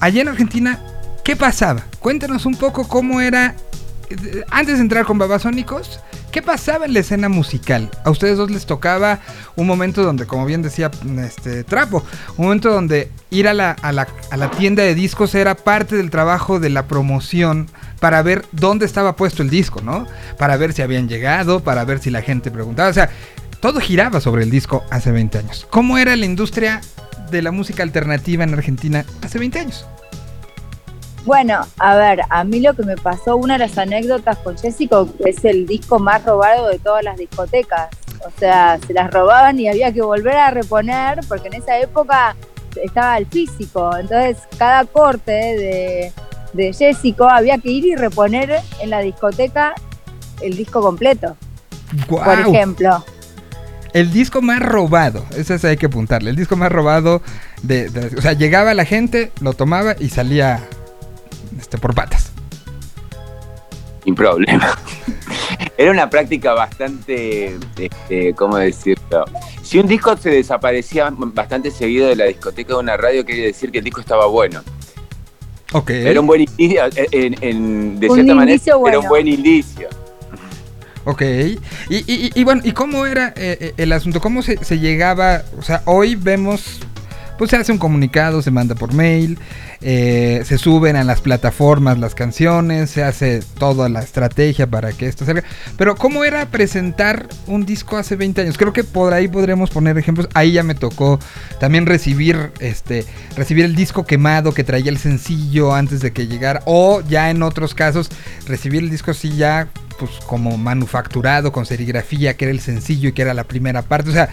allá 0.00 0.22
en 0.22 0.28
Argentina, 0.28 0.80
¿qué 1.24 1.36
pasaba? 1.36 1.84
Cuéntanos 2.00 2.46
un 2.46 2.56
poco 2.56 2.88
cómo 2.88 3.20
era 3.20 3.54
antes 4.50 4.76
de 4.76 4.82
entrar 4.82 5.04
con 5.04 5.18
Babasónicos 5.18 6.00
¿Qué 6.32 6.40
pasaba 6.40 6.86
en 6.86 6.94
la 6.94 7.00
escena 7.00 7.28
musical? 7.28 7.90
A 8.04 8.10
ustedes 8.10 8.38
dos 8.38 8.50
les 8.50 8.64
tocaba 8.64 9.20
un 9.54 9.66
momento 9.66 10.02
donde, 10.02 10.26
como 10.26 10.46
bien 10.46 10.62
decía 10.62 10.90
este 11.18 11.62
Trapo, 11.62 12.02
un 12.38 12.46
momento 12.46 12.72
donde 12.72 13.10
ir 13.28 13.46
a 13.48 13.52
la, 13.52 13.72
a 13.72 13.92
la, 13.92 14.50
tienda 14.50 14.82
de 14.82 14.94
discos 14.94 15.34
era 15.34 15.54
parte 15.54 15.94
del 15.94 16.08
trabajo 16.08 16.58
de 16.58 16.70
la 16.70 16.88
promoción 16.88 17.68
para 18.00 18.22
ver 18.22 18.46
dónde 18.50 18.86
estaba 18.86 19.14
puesto 19.14 19.42
el 19.42 19.50
disco, 19.50 19.82
¿no? 19.82 20.06
Para 20.38 20.56
ver 20.56 20.72
si 20.72 20.80
habían 20.80 21.06
llegado, 21.06 21.60
para 21.60 21.84
ver 21.84 21.98
si 21.98 22.08
la 22.08 22.22
gente 22.22 22.50
preguntaba. 22.50 22.88
O 22.88 22.94
sea, 22.94 23.10
todo 23.60 23.78
giraba 23.78 24.22
sobre 24.22 24.44
el 24.44 24.50
disco 24.50 24.84
hace 24.88 25.12
20 25.12 25.36
años. 25.36 25.66
¿Cómo 25.68 25.98
era 25.98 26.16
la 26.16 26.24
industria 26.24 26.80
de 27.30 27.42
la 27.42 27.52
música 27.52 27.82
alternativa 27.82 28.42
en 28.42 28.54
Argentina 28.54 29.04
hace 29.22 29.38
20 29.38 29.58
años? 29.58 29.84
Bueno, 31.24 31.64
a 31.78 31.94
ver, 31.96 32.22
a 32.28 32.44
mí 32.44 32.60
lo 32.60 32.74
que 32.74 32.82
me 32.82 32.96
pasó, 32.96 33.36
una 33.36 33.54
de 33.54 33.60
las 33.60 33.78
anécdotas 33.78 34.38
con 34.38 34.58
Jessico, 34.58 35.08
es 35.20 35.44
el 35.44 35.66
disco 35.66 35.98
más 35.98 36.24
robado 36.24 36.68
de 36.68 36.78
todas 36.78 37.04
las 37.04 37.16
discotecas. 37.16 37.88
O 38.26 38.30
sea, 38.38 38.78
se 38.84 38.92
las 38.92 39.10
robaban 39.10 39.58
y 39.58 39.68
había 39.68 39.92
que 39.92 40.02
volver 40.02 40.36
a 40.36 40.50
reponer, 40.50 41.20
porque 41.28 41.48
en 41.48 41.54
esa 41.54 41.78
época 41.78 42.34
estaba 42.82 43.18
el 43.18 43.26
físico. 43.26 43.96
Entonces, 43.96 44.38
cada 44.58 44.84
corte 44.84 45.32
de, 45.32 46.12
de 46.52 46.72
Jessico 46.72 47.28
había 47.28 47.58
que 47.58 47.70
ir 47.70 47.84
y 47.84 47.94
reponer 47.94 48.60
en 48.80 48.90
la 48.90 49.00
discoteca 49.00 49.74
el 50.40 50.56
disco 50.56 50.80
completo. 50.80 51.36
Por 52.08 52.40
ejemplo. 52.40 53.04
El 53.92 54.10
disco 54.10 54.40
más 54.40 54.60
robado, 54.60 55.24
ese 55.36 55.68
hay 55.68 55.76
que 55.76 55.86
apuntarle. 55.86 56.30
El 56.30 56.36
disco 56.36 56.56
más 56.56 56.72
robado 56.72 57.20
de, 57.62 57.90
de, 57.90 58.16
O 58.16 58.22
sea, 58.22 58.32
llegaba 58.32 58.72
la 58.74 58.86
gente, 58.86 59.30
lo 59.40 59.52
tomaba 59.52 59.94
y 59.98 60.08
salía 60.08 60.66
este, 61.58 61.78
por 61.78 61.94
patas. 61.94 62.32
Sin 64.04 64.14
problema. 64.14 64.78
Era 65.78 65.90
una 65.90 66.10
práctica 66.10 66.54
bastante, 66.54 67.56
este, 67.78 68.34
¿cómo 68.34 68.56
decirlo? 68.56 69.24
Si 69.62 69.78
un 69.78 69.86
disco 69.86 70.16
se 70.16 70.30
desaparecía 70.30 71.10
bastante 71.10 71.70
seguido 71.70 72.08
de 72.08 72.16
la 72.16 72.24
discoteca 72.24 72.74
de 72.74 72.80
una 72.80 72.96
radio, 72.96 73.24
quería 73.24 73.46
decir 73.46 73.70
que 73.70 73.78
el 73.78 73.84
disco 73.84 74.00
estaba 74.00 74.26
bueno. 74.26 74.62
Ok. 75.72 75.90
Era 75.90 76.20
un 76.20 76.26
buen 76.26 76.42
inicio, 76.42 76.88
de 76.90 78.08
cierta 78.12 78.34
manera, 78.34 78.62
era 78.86 78.98
un 78.98 79.08
buen 79.08 79.28
indicio. 79.28 79.88
Ok, 81.04 81.22
y, 81.88 82.44
bueno, 82.44 82.60
¿y 82.64 82.70
cómo 82.70 83.06
era 83.06 83.28
eh, 83.30 83.58
eh, 83.60 83.74
el 83.76 83.90
asunto? 83.90 84.20
¿Cómo 84.20 84.40
se, 84.42 84.62
se, 84.64 84.78
llegaba? 84.78 85.42
O 85.58 85.62
sea, 85.62 85.82
hoy 85.84 86.14
vemos 86.14 86.78
pues 87.42 87.50
se 87.50 87.56
hace 87.56 87.72
un 87.72 87.78
comunicado, 87.78 88.40
se 88.40 88.52
manda 88.52 88.76
por 88.76 88.94
mail, 88.94 89.36
eh, 89.80 90.44
se 90.46 90.58
suben 90.58 90.94
a 90.94 91.02
las 91.02 91.20
plataformas 91.20 91.98
las 91.98 92.14
canciones, 92.14 92.88
se 92.88 93.02
hace 93.02 93.42
toda 93.58 93.88
la 93.88 93.98
estrategia 93.98 94.68
para 94.68 94.92
que 94.92 95.08
esto 95.08 95.24
salga. 95.24 95.42
Pero 95.76 95.96
¿cómo 95.96 96.22
era 96.22 96.46
presentar 96.46 97.26
un 97.48 97.66
disco 97.66 97.96
hace 97.96 98.14
20 98.14 98.42
años? 98.42 98.56
Creo 98.56 98.72
que 98.72 98.84
por 98.84 99.12
ahí 99.12 99.26
podremos 99.26 99.70
poner 99.70 99.98
ejemplos. 99.98 100.28
Ahí 100.34 100.52
ya 100.52 100.62
me 100.62 100.76
tocó 100.76 101.18
también 101.58 101.86
recibir 101.86 102.52
este 102.60 103.04
recibir 103.36 103.64
el 103.64 103.74
disco 103.74 104.06
quemado 104.06 104.54
que 104.54 104.62
traía 104.62 104.92
el 104.92 104.98
sencillo 104.98 105.74
antes 105.74 105.98
de 105.98 106.12
que 106.12 106.28
llegara 106.28 106.62
o 106.64 107.00
ya 107.00 107.28
en 107.28 107.42
otros 107.42 107.74
casos 107.74 108.08
recibir 108.46 108.84
el 108.84 108.90
disco 108.90 109.10
así 109.10 109.34
ya 109.34 109.66
pues 109.98 110.12
como 110.26 110.56
manufacturado 110.58 111.52
con 111.52 111.66
serigrafía, 111.66 112.36
que 112.36 112.44
era 112.44 112.52
el 112.52 112.60
sencillo 112.60 113.08
y 113.08 113.12
que 113.12 113.22
era 113.22 113.34
la 113.34 113.44
primera 113.44 113.82
parte. 113.82 114.10
O 114.10 114.12
sea, 114.12 114.30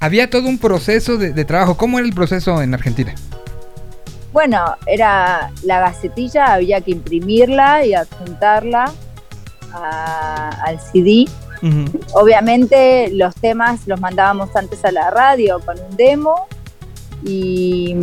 había 0.00 0.30
todo 0.30 0.48
un 0.48 0.58
proceso 0.58 1.16
de, 1.16 1.44
trabajo. 1.44 1.76
¿Cómo 1.76 1.98
era 1.98 2.06
el 2.06 2.14
proceso 2.14 2.62
en 2.62 2.74
Argentina? 2.74 3.14
Bueno, 4.32 4.76
era 4.86 5.50
la 5.64 5.80
gacetilla, 5.80 6.52
había 6.54 6.80
que 6.80 6.92
imprimirla 6.92 7.84
y 7.84 7.94
adjuntarla 7.94 8.92
al 9.72 10.80
CD. 10.80 11.26
Obviamente 12.12 13.10
los 13.12 13.34
temas 13.34 13.86
los 13.86 14.00
mandábamos 14.00 14.54
antes 14.54 14.84
a 14.84 14.92
la 14.92 15.10
radio 15.10 15.58
con 15.60 15.76
un 15.80 15.96
demo 15.96 16.46
y, 17.24 17.96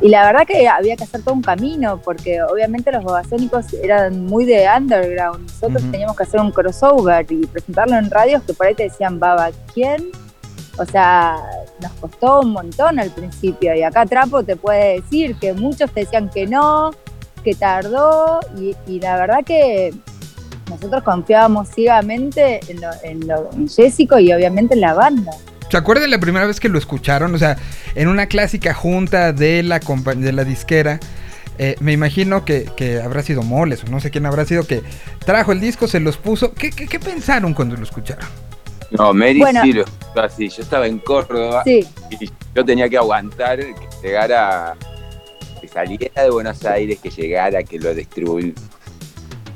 la 0.00 0.24
verdad 0.24 0.46
que 0.46 0.66
había 0.66 0.96
que 0.96 1.04
hacer 1.04 1.22
todo 1.22 1.34
un 1.34 1.42
camino 1.42 2.00
porque 2.02 2.42
obviamente 2.42 2.90
los 2.90 3.04
babasónicos 3.04 3.72
eran 3.74 4.24
muy 4.24 4.44
de 4.44 4.66
underground. 4.76 5.46
Nosotros 5.46 5.82
teníamos 5.90 6.16
que 6.16 6.22
hacer 6.24 6.40
un 6.40 6.50
crossover 6.50 7.30
y 7.30 7.46
presentarlo 7.46 7.96
en 7.96 8.10
radios 8.10 8.42
que 8.42 8.54
por 8.54 8.66
ahí 8.66 8.74
te 8.74 8.84
decían, 8.84 9.20
Baba, 9.20 9.50
¿quién? 9.72 10.10
O 10.80 10.86
sea, 10.86 11.36
nos 11.82 11.92
costó 11.92 12.40
un 12.40 12.52
montón 12.52 12.98
al 12.98 13.10
principio 13.10 13.74
y 13.74 13.82
acá 13.82 14.06
Trapo 14.06 14.42
te 14.42 14.56
puede 14.56 15.02
decir 15.02 15.36
que 15.36 15.52
muchos 15.52 15.90
te 15.90 16.00
decían 16.00 16.30
que 16.30 16.46
no, 16.46 16.90
que 17.44 17.54
tardó 17.54 18.40
y, 18.56 18.98
la 18.98 19.18
verdad 19.18 19.44
que 19.44 19.92
nosotros 20.70 21.02
confiábamos 21.02 21.68
ciegamente 21.68 22.60
en, 22.68 22.80
lo, 23.28 23.52
en, 23.52 23.68
Jessico 23.68 24.18
y 24.18 24.32
obviamente 24.32 24.72
en 24.72 24.80
la 24.80 24.94
banda. 24.94 25.32
¿Se 25.70 25.76
acuerdan 25.76 26.10
la 26.10 26.18
primera 26.18 26.46
vez 26.46 26.60
que 26.60 26.70
lo 26.70 26.78
escucharon? 26.78 27.34
O 27.34 27.38
sea, 27.38 27.58
en 27.94 28.08
una 28.08 28.24
clásica 28.24 28.72
junta 28.72 29.34
de 29.34 29.62
la, 29.62 29.80
de 29.80 30.32
la 30.32 30.44
disquera. 30.44 30.98
Eh, 31.58 31.76
me 31.80 31.92
imagino 31.92 32.46
que, 32.46 33.02
habrá 33.04 33.22
sido 33.22 33.42
Moles 33.42 33.84
o 33.84 33.90
no 33.90 34.00
sé 34.00 34.10
quién 34.10 34.24
habrá 34.24 34.46
sido 34.46 34.66
que 34.66 34.82
trajo 35.26 35.52
el 35.52 35.60
disco, 35.60 35.88
se 35.88 36.00
los 36.00 36.16
puso. 36.16 36.54
¿Qué, 36.54 36.70
qué, 36.70 36.98
pensaron 36.98 37.52
cuando 37.52 37.76
lo 37.76 37.82
escucharon? 37.82 38.24
No, 38.90 39.14
Mary 39.14 39.42
sí 39.62 39.72
lo 39.72 39.84
así. 40.16 40.48
Yo 40.48 40.62
estaba 40.62 40.86
en 40.86 40.98
Córdoba 40.98 41.62
y 41.66 41.86
yo 42.54 42.64
tenía 42.64 42.88
que 42.88 42.96
aguantar 42.96 43.58
que 43.58 43.74
llegara, 44.02 44.76
que 45.60 45.68
saliera 45.68 46.24
de 46.24 46.30
Buenos 46.30 46.64
Aires, 46.64 46.98
que 47.00 47.10
llegara, 47.10 47.62
que 47.62 47.78
lo 47.78 47.94
distribuyera. 47.94 48.60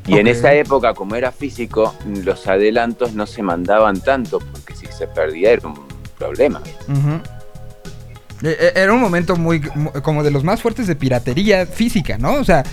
Y 0.06 0.18
en 0.18 0.26
esa 0.26 0.52
época, 0.52 0.92
como 0.92 1.16
era 1.16 1.32
físico, 1.32 1.94
los 2.24 2.46
adelantos 2.46 3.14
no 3.14 3.26
se 3.26 3.42
mandaban 3.42 4.00
tanto, 4.00 4.38
porque 4.38 4.74
si 4.74 4.86
se 4.86 5.06
perdía 5.06 5.52
era 5.52 5.66
un 5.66 5.80
problema. 6.18 6.60
E, 8.42 8.72
era 8.74 8.92
un 8.92 9.00
momento 9.00 9.36
muy, 9.36 9.62
como 10.02 10.22
de 10.22 10.30
los 10.30 10.44
más 10.44 10.60
fuertes 10.60 10.86
de 10.86 10.94
piratería 10.94 11.66
física, 11.66 12.18
¿no? 12.18 12.34
O 12.34 12.44
sea, 12.44 12.64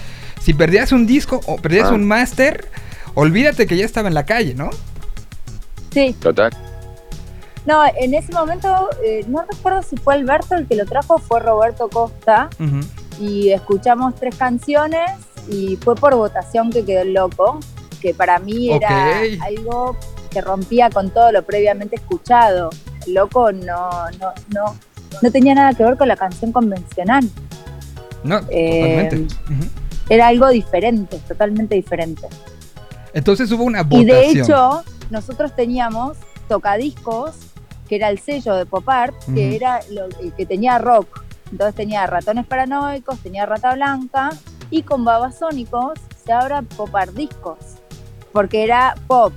si 0.42 0.54
perdías 0.54 0.92
un 0.92 1.08
disco 1.08 1.40
o 1.46 1.56
perdías 1.56 1.90
ah. 1.90 1.94
un 1.94 2.06
máster, 2.06 2.68
olvídate 3.14 3.66
que 3.66 3.78
ya 3.78 3.86
estaba 3.86 4.10
en 4.10 4.14
la 4.14 4.26
calle, 4.26 4.54
¿no? 4.54 4.70
Sí. 5.92 6.14
Total. 6.14 6.52
No, 7.66 7.84
en 7.96 8.14
ese 8.14 8.34
momento, 8.34 8.90
eh, 9.04 9.24
no 9.28 9.44
recuerdo 9.44 9.84
si 9.84 9.96
fue 9.98 10.16
Alberto 10.16 10.56
el 10.56 10.68
que 10.68 10.76
lo 10.76 10.86
trajo, 10.86 11.20
fue 11.20 11.40
Roberto 11.40 11.90
Costa. 11.90 12.50
Y 13.20 13.52
escuchamos 13.52 14.16
tres 14.16 14.36
canciones 14.36 15.12
y 15.48 15.76
fue 15.78 15.96
por 15.96 16.16
votación 16.16 16.72
que 16.72 16.84
quedó 16.84 17.02
el 17.02 17.14
loco, 17.14 17.60
que 18.02 18.16
para 18.16 18.40
mí 18.40 18.72
era 18.72 19.20
algo 19.46 19.96
que 20.32 20.42
rompía 20.42 20.90
con 20.90 21.12
todo 21.12 21.32
lo 21.32 21.44
previamente 21.44 21.98
escuchado. 21.98 22.72
El 23.06 23.14
loco 23.14 23.52
no, 23.52 24.10
no, 24.20 24.34
no, 24.54 24.76
no 25.22 25.32
tenía 25.32 25.54
nada 25.54 25.74
que 25.74 25.84
ver 25.84 25.98
con 25.98 26.08
la 26.08 26.16
canción 26.16 26.52
convencional. 26.52 27.30
No, 28.24 28.40
eh, 28.50 29.10
totalmente. 29.10 29.36
Era 30.10 30.28
algo 30.28 30.50
diferente, 30.50 31.20
totalmente 31.28 31.76
diferente. 31.76 32.28
Entonces 33.14 33.52
hubo 33.52 33.64
una 33.64 33.84
votación. 33.84 34.02
Y 34.02 34.06
de 34.06 34.42
hecho, 34.42 34.84
nosotros 35.10 35.56
teníamos 35.56 36.18
tocadiscos, 36.48 37.36
que 37.88 37.98
era 37.98 38.10
el 38.10 38.20
sello 38.20 38.56
de 38.56 38.66
Pop 38.66 38.88
Art, 38.88 39.16
que 39.34 39.56
era 39.56 39.82
lo, 39.90 40.08
que 40.36 40.46
tenía 40.46 40.78
rock. 40.78 41.24
Entonces 41.52 41.76
tenía 41.76 42.08
ratones 42.08 42.46
paranoicos, 42.46 43.20
tenía 43.20 43.46
rata 43.46 43.74
blanca, 43.74 44.30
y 44.70 44.84
con 44.84 45.04
babasónicos 45.04 46.00
se 46.24 46.32
abra 46.32 46.62
Pop 46.62 46.96
Art 46.96 47.14
discos, 47.14 47.58
porque 48.32 48.64
era 48.64 48.96
pop, 49.08 49.34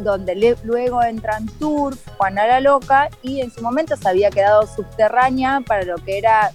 donde 0.00 0.56
luego 0.64 1.02
entran 1.04 1.46
Turf, 1.60 2.00
Juana 2.16 2.46
la 2.46 2.60
Loca, 2.60 3.08
y 3.22 3.40
en 3.40 3.52
su 3.52 3.62
momento 3.62 3.96
se 3.96 4.08
había 4.08 4.30
quedado 4.30 4.66
subterránea 4.66 5.62
para 5.64 5.84
lo 5.84 5.96
que 5.96 6.18
era 6.18 6.50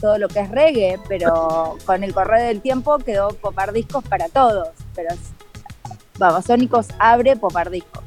todo 0.00 0.18
lo 0.18 0.28
que 0.28 0.40
es 0.40 0.50
reggae, 0.50 0.98
pero 1.08 1.76
con 1.84 2.04
el 2.04 2.14
correr 2.14 2.46
del 2.46 2.60
tiempo 2.60 2.98
quedó 2.98 3.30
Popar 3.30 3.72
Discos 3.72 4.02
para 4.04 4.28
todos. 4.28 4.68
Pero 4.94 5.10
Babasónicos 6.20 6.86
abre 6.98 7.34
Popar 7.34 7.70
Discos. 7.70 8.04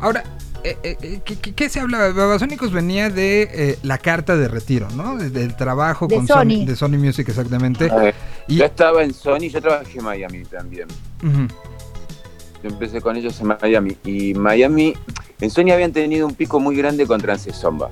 Ahora, 0.00 0.24
eh, 0.64 0.76
eh, 0.82 0.96
eh 1.00 1.20
¿qué, 1.54 1.68
se 1.68 1.78
hablaba? 1.78 2.10
Babasónicos 2.10 2.72
venía 2.72 3.10
de 3.10 3.42
eh, 3.52 3.78
la 3.82 3.98
carta 3.98 4.36
de 4.36 4.48
retiro, 4.48 4.88
¿no? 4.96 5.16
del 5.16 5.54
trabajo 5.54 6.08
con 6.08 6.26
Sony. 6.26 6.64
de 6.66 6.74
Sony 6.74 6.98
Music, 6.98 7.28
exactamente. 7.28 7.88
y... 8.48 8.56
Yo 8.56 8.64
estaba 8.64 9.04
en 9.04 9.14
Sony, 9.14 9.50
yo 9.50 9.60
trabajé 9.60 9.98
en 9.98 10.04
Miami 10.04 10.44
también. 10.44 10.88
Yo 11.22 12.68
empecé 12.68 13.00
con 13.00 13.16
ellos 13.16 13.38
en 13.40 13.48
Miami. 13.48 13.96
Y 14.04 14.34
Miami, 14.34 14.94
en 15.40 15.50
Sony 15.50 15.70
habían 15.72 15.92
tenido 15.92 16.26
un 16.26 16.34
pico 16.34 16.58
muy 16.58 16.76
grande 16.76 17.06
con 17.06 17.20
Transesomba. 17.20 17.90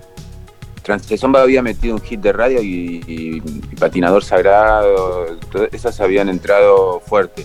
Transesomba 0.82 1.42
había 1.42 1.62
metido 1.62 1.94
un 1.94 2.00
hit 2.00 2.20
de 2.20 2.32
radio 2.32 2.62
y, 2.62 3.42
Patinador 3.78 4.24
Sagrado, 4.24 5.36
todas 5.52 5.68
esas 5.72 6.00
habían 6.00 6.30
entrado 6.30 7.00
fuerte. 7.00 7.44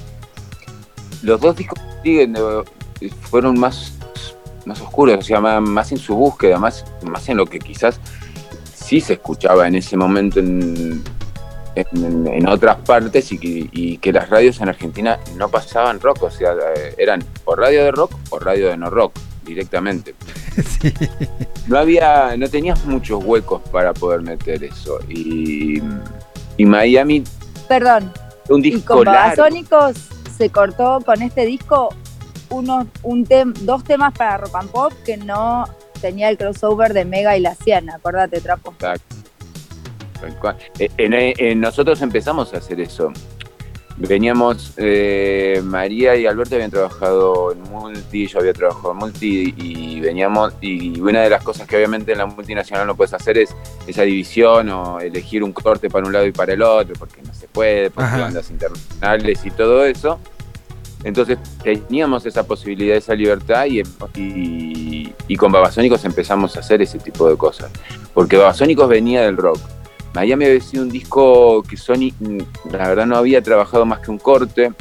Los 1.21 1.39
dos 1.39 1.55
discos 1.55 1.79
siguen, 2.03 2.35
eh, 2.35 3.09
fueron 3.21 3.59
más, 3.59 3.93
más 4.65 4.81
oscuros, 4.81 5.17
o 5.17 5.21
sea, 5.21 5.39
más, 5.39 5.91
en 5.91 5.97
su 5.97 6.15
búsqueda, 6.15 6.57
más, 6.59 6.85
más 7.03 7.27
en 7.29 7.37
lo 7.37 7.45
que 7.45 7.59
quizás 7.59 7.99
sí 8.73 9.01
se 9.01 9.13
escuchaba 9.13 9.67
en 9.67 9.75
ese 9.75 9.95
momento 9.97 10.39
en, 10.39 11.03
en, 11.75 12.47
otras 12.47 12.77
partes 12.77 13.31
y 13.31 13.97
que, 13.97 14.11
las 14.11 14.29
radios 14.29 14.61
en 14.61 14.69
Argentina 14.69 15.19
no 15.37 15.49
pasaban 15.49 15.99
rock, 15.99 16.23
o 16.23 16.31
sea, 16.31 16.51
eh, 16.75 16.95
eran 16.97 17.23
o 17.45 17.55
radio 17.55 17.83
de 17.83 17.91
rock 17.91 18.11
o 18.29 18.39
radio 18.39 18.69
de 18.69 18.77
no 18.77 18.89
rock 18.89 19.13
directamente. 19.45 20.15
No 21.65 21.77
había, 21.77 22.35
no 22.35 22.49
tenías 22.49 22.83
muchos 22.85 23.23
huecos 23.23 23.61
para 23.71 23.93
poder 23.93 24.21
meter 24.21 24.61
eso. 24.65 24.99
Y, 25.07 25.81
Miami. 26.57 27.23
Perdón. 27.69 28.11
Un 28.49 28.61
disco. 28.61 29.01
Y 29.01 29.05
con 29.05 29.05
se 30.43 30.49
cortó 30.49 30.99
con 31.06 31.21
este 31.21 31.45
disco 31.45 31.88
uno, 32.49 32.86
un 33.01 33.25
dos 33.62 33.84
temas 33.86 34.13
para 34.13 34.39
rock 34.39 34.56
and 34.56 34.69
pop 34.71 34.93
que 35.06 35.15
no 35.15 35.63
tenía 36.01 36.27
el 36.27 36.38
crossover 36.38 36.93
de 36.93 37.06
Mega 37.06 37.38
y 37.38 37.39
la 37.39 37.56
Siena, 37.56 37.95
acordate, 37.95 38.41
Trapo. 38.41 38.71
Exacto. 38.73 39.15
Eh, 40.79 40.89
eh, 40.97 41.56
nosotros 41.56 42.01
empezamos 42.01 42.53
a 42.53 42.58
hacer 42.58 42.82
eso. 42.82 43.13
Veníamos, 43.95 44.73
eh, 44.77 45.62
María 45.63 46.15
y 46.15 46.25
Alberto 46.25 46.56
habían 46.56 46.71
trabajado 46.71 47.51
en 47.51 47.62
multi, 47.62 48.25
yo 48.25 48.39
había 48.39 48.53
trabajado 48.53 48.91
en 48.91 48.97
multi 48.97 49.53
y 49.56 49.99
veníamos, 49.99 50.53
y 50.62 50.99
una 50.99 51.21
de 51.21 51.29
las 51.29 51.43
cosas 51.43 51.67
que 51.67 51.75
obviamente 51.75 52.12
en 52.12 52.17
la 52.17 52.25
multinacional 52.25 52.88
no 52.88 52.95
puedes 52.95 53.13
hacer 53.13 53.38
es 53.38 53.56
esa 53.86 54.01
división 54.01 54.69
o 54.69 54.99
elegir 54.99 55.43
un 55.43 55.53
corte 55.53 55.91
para 55.91 56.08
un 56.08 56.12
lado 56.12 56.25
y 56.25 56.32
para 56.32 56.53
el 56.53 56.63
otro, 56.63 56.95
porque 56.97 57.21
no 57.21 57.34
se 57.36 57.47
puede, 57.47 57.91
porque 57.91 58.17
bandas 58.17 58.49
internacionales 58.49 59.45
y 59.45 59.51
todo 59.51 59.86
eso. 59.86 60.19
Entonces 61.03 61.37
teníamos 61.63 62.25
esa 62.25 62.45
posibilidad, 62.45 62.95
esa 62.95 63.13
libertad 63.13 63.65
y, 63.65 63.83
y 65.27 65.35
con 65.35 65.51
Babasónicos 65.51 66.05
empezamos 66.05 66.55
a 66.55 66.61
hacer 66.61 66.81
ese 66.81 66.99
tipo 66.99 67.29
de 67.29 67.35
cosas. 67.35 67.71
Porque 68.13 68.37
Babasónicos 68.37 68.87
venía 68.87 69.21
del 69.23 69.37
rock 69.37 69.59
Miami 70.13 70.45
había 70.45 70.61
sido 70.61 70.83
un 70.83 70.89
disco 70.89 71.63
que 71.63 71.75
Sony, 71.75 72.13
mm, 72.19 72.71
la 72.71 72.87
verdad, 72.89 73.05
no 73.05 73.17
había 73.17 73.41
trabajado 73.41 73.85
más 73.85 73.99
que 73.99 74.11
un 74.11 74.19
corte. 74.19 74.71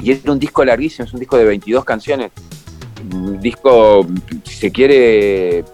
Y 0.00 0.12
era 0.12 0.32
un 0.32 0.38
disco 0.38 0.64
larguísimo, 0.64 1.06
es 1.06 1.12
un 1.12 1.20
disco 1.20 1.36
de 1.36 1.44
22 1.44 1.84
canciones. 1.84 2.30
Un 3.12 3.40
disco, 3.40 4.06
si 4.44 4.54
se 4.54 4.70
quiere, 4.70 5.64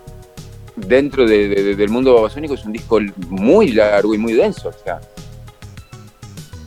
dentro 0.75 1.27
del 1.27 1.89
mundo 1.91 2.15
babasónico, 2.15 2.55
es 2.55 2.65
un 2.65 2.73
disco 2.73 2.99
muy 3.29 3.73
largo 3.73 4.15
y 4.15 4.19
muy 4.19 4.33
denso. 4.33 4.71
O 4.71 4.73
sea. 4.73 5.01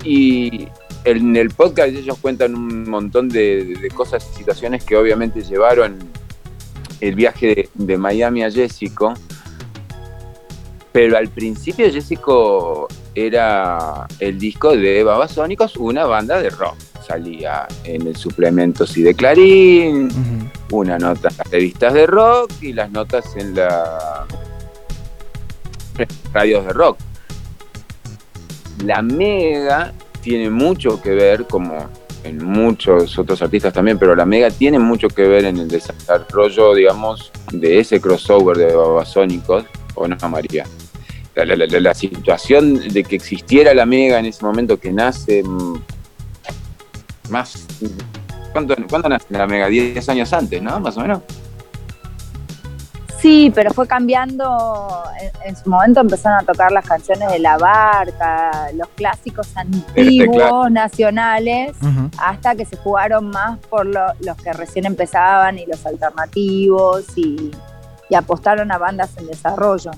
Y 0.04 0.68
en 1.06 1.36
el 1.36 1.50
podcast 1.50 1.90
ellos 1.90 2.18
cuentan 2.20 2.56
un 2.56 2.90
montón 2.90 3.30
de, 3.30 3.90
cosas 3.96 4.28
y 4.34 4.38
situaciones 4.38 4.84
que 4.84 4.98
obviamente 4.98 5.42
llevaron 5.42 5.98
el 7.00 7.16
viaje 7.16 7.48
de, 7.48 7.70
de 7.74 7.98
Miami 7.98 8.44
a 8.44 8.52
Jessico 8.52 9.14
pero 10.92 11.18
al 11.18 11.30
principio 11.30 11.92
Jessico 11.92 12.88
era 13.14 14.08
el 14.20 14.40
disco 14.40 14.76
de 14.76 15.04
Babasónicos, 15.04 15.78
una 15.78 16.06
banda 16.06 16.42
de 16.42 16.50
rock. 16.50 16.76
Salía 17.06 17.68
en 17.84 18.08
el 18.08 18.16
suplemento 18.16 18.86
sí 18.86 19.02
de 19.02 19.14
Clarín, 19.14 20.10
una 20.72 20.98
nota 20.98 21.30
en 21.30 21.38
las 21.38 21.52
revistas 21.52 21.94
de 21.94 22.06
rock 22.06 22.52
y 22.62 22.74
las 22.74 22.92
notas 22.92 23.36
en 23.36 23.56
las 23.56 24.26
radios 26.34 26.66
de 26.66 26.74
rock. 26.74 26.98
La 28.84 29.02
Mega 29.02 29.94
tiene 30.22 30.50
mucho 30.50 31.02
que 31.02 31.12
ver, 31.12 31.46
como 31.46 31.90
en 32.24 32.44
muchos 32.44 33.18
otros 33.18 33.42
artistas 33.42 33.74
también, 33.74 33.98
pero 33.98 34.16
la 34.16 34.26
Mega 34.26 34.50
tiene 34.50 34.80
mucho 34.80 35.08
que 35.08 35.28
ver 35.28 35.46
en 35.46 35.58
el 35.58 35.68
desarrollo, 35.68 36.74
digamos, 36.74 37.32
de 37.52 37.80
ese 37.80 38.02
crossover 38.02 38.58
de 38.58 38.76
Babasónicos, 38.76 39.66
¿o 39.96 40.08
no, 40.08 40.30
María? 40.30 40.66
la, 41.36 41.94
situación 41.94 42.90
de 42.90 43.04
que 43.04 43.16
existiera 43.16 43.74
la 43.74 43.86
Mega 43.86 44.20
en 44.20 44.26
ese 44.26 44.44
momento 44.44 44.78
que 44.78 44.92
nace 44.92 45.44
mm, 45.44 45.82
más... 47.30 47.66
¿Cuándo, 48.52 48.76
nace 49.08 49.26
la 49.30 49.48
Mega? 49.48 49.68
Diez 49.68 50.10
años 50.10 50.34
antes, 50.34 50.62
¿no? 50.62 50.80
Más 50.80 50.98
o 50.98 51.02
menos. 51.02 51.22
Sí, 53.22 53.52
pero 53.54 53.72
fue 53.72 53.88
cambiando. 53.88 55.04
En, 55.46 55.56
su 55.56 55.70
momento 55.70 56.00
empezaron 56.00 56.40
a 56.40 56.44
tocar 56.44 56.72
las 56.72 56.86
canciones 56.86 57.30
de 57.32 57.40
La 57.40 57.58
Barca, 57.58 58.70
los 58.74 58.88
clásicos 58.90 59.56
antiguos, 59.56 60.72
nacionales, 60.72 61.76
hasta 62.18 62.56
que 62.56 62.66
se 62.66 62.78
jugaron 62.78 63.30
más 63.30 63.60
por 63.70 63.86
los 63.86 64.38
que 64.44 64.54
recién 64.54 64.86
empezaban 64.86 65.58
y 65.58 65.66
los 65.66 65.86
alternativos 65.86 67.06
y 67.18 67.52
apostaron 68.16 68.72
a 68.72 68.78
bandas 68.78 69.12
en 69.18 69.28
desarrollo. 69.28 69.92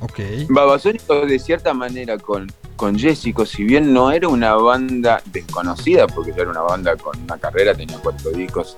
Okay. 0.00 0.46
Babasónicos 0.50 1.26
de 1.28 1.38
cierta 1.38 1.72
manera 1.72 2.18
con, 2.18 2.52
con 2.76 2.98
Jessico, 2.98 3.46
si 3.46 3.64
bien 3.64 3.92
no 3.94 4.10
era 4.10 4.28
una 4.28 4.54
banda 4.54 5.22
desconocida, 5.26 6.06
porque 6.06 6.32
ya 6.32 6.42
era 6.42 6.50
una 6.50 6.60
banda 6.60 6.96
con 6.96 7.18
una 7.22 7.38
carrera, 7.38 7.74
tenía 7.74 7.98
cuatro 8.02 8.30
discos, 8.32 8.76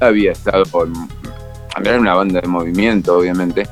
había 0.00 0.32
estado 0.32 0.64
era 1.88 1.98
una 1.98 2.14
banda 2.14 2.40
de 2.40 2.48
movimiento, 2.48 3.18
obviamente, 3.18 3.66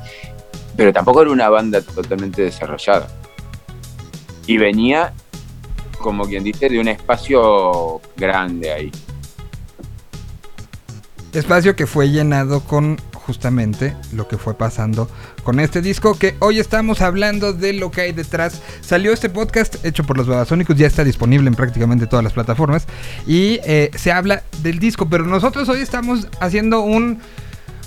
pero 0.75 0.91
tampoco 0.93 1.21
era 1.21 1.31
una 1.31 1.49
banda 1.49 1.81
totalmente 1.81 2.41
desarrollada. 2.41 3.07
Y 4.47 4.57
venía, 4.57 5.13
como 5.99 6.25
quien 6.25 6.43
dice, 6.43 6.69
de 6.69 6.79
un 6.79 6.87
espacio 6.87 8.01
grande 8.17 8.71
ahí. 8.71 8.91
Espacio 11.33 11.75
que 11.75 11.85
fue 11.85 12.09
llenado 12.09 12.61
con 12.61 12.97
justamente 13.29 13.95
lo 14.11 14.27
que 14.27 14.39
fue 14.39 14.55
pasando 14.55 15.07
con 15.43 15.59
este 15.59 15.83
disco 15.83 16.17
que 16.17 16.35
hoy 16.39 16.57
estamos 16.57 17.01
hablando 17.01 17.53
de 17.53 17.73
lo 17.73 17.91
que 17.91 18.01
hay 18.01 18.11
detrás. 18.11 18.59
Salió 18.81 19.13
este 19.13 19.29
podcast 19.29 19.85
hecho 19.85 20.03
por 20.03 20.17
los 20.17 20.25
Babasónicos, 20.25 20.75
ya 20.75 20.87
está 20.87 21.03
disponible 21.03 21.47
en 21.47 21.53
prácticamente 21.53 22.07
todas 22.07 22.23
las 22.23 22.33
plataformas 22.33 22.87
y 23.27 23.59
eh, 23.63 23.91
se 23.95 24.11
habla 24.11 24.41
del 24.63 24.79
disco, 24.79 25.07
pero 25.09 25.25
nosotros 25.25 25.69
hoy 25.69 25.81
estamos 25.81 26.27
haciendo 26.39 26.81
un 26.81 27.19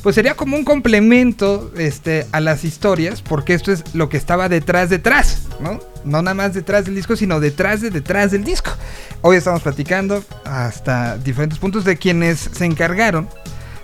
pues 0.02 0.16
sería 0.16 0.34
como 0.34 0.56
un 0.56 0.64
complemento 0.64 1.72
este, 1.76 2.26
a 2.32 2.40
las 2.40 2.64
historias, 2.64 3.22
porque 3.22 3.54
esto 3.54 3.70
es 3.70 3.84
lo 3.94 4.08
que 4.08 4.16
estaba 4.16 4.48
detrás, 4.48 4.90
detrás, 4.90 5.42
¿no? 5.60 5.80
No 6.04 6.22
nada 6.22 6.34
más 6.34 6.54
detrás 6.54 6.84
del 6.84 6.96
disco, 6.96 7.14
sino 7.14 7.38
detrás 7.38 7.80
de 7.80 7.90
detrás 7.90 8.32
del 8.32 8.42
disco. 8.42 8.72
Hoy 9.20 9.36
estamos 9.36 9.62
platicando 9.62 10.24
hasta 10.44 11.16
diferentes 11.18 11.58
puntos 11.60 11.84
de 11.84 11.96
quienes 11.96 12.50
se 12.52 12.64
encargaron 12.64 13.28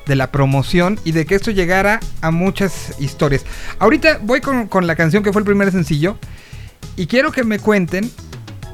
de 0.06 0.16
la 0.16 0.32
promoción 0.32 0.98
y 1.04 1.12
de 1.12 1.26
que 1.26 1.36
esto 1.36 1.52
llegara 1.52 2.00
a 2.20 2.32
muchas 2.32 2.98
historias. 2.98 3.44
Ahorita 3.78 4.18
voy 4.20 4.40
con, 4.40 4.66
con 4.66 4.88
la 4.88 4.96
canción 4.96 5.22
que 5.22 5.32
fue 5.32 5.42
el 5.42 5.46
primer 5.46 5.70
sencillo 5.70 6.18
y 6.96 7.06
quiero 7.06 7.30
que 7.30 7.44
me 7.44 7.60
cuenten 7.60 8.10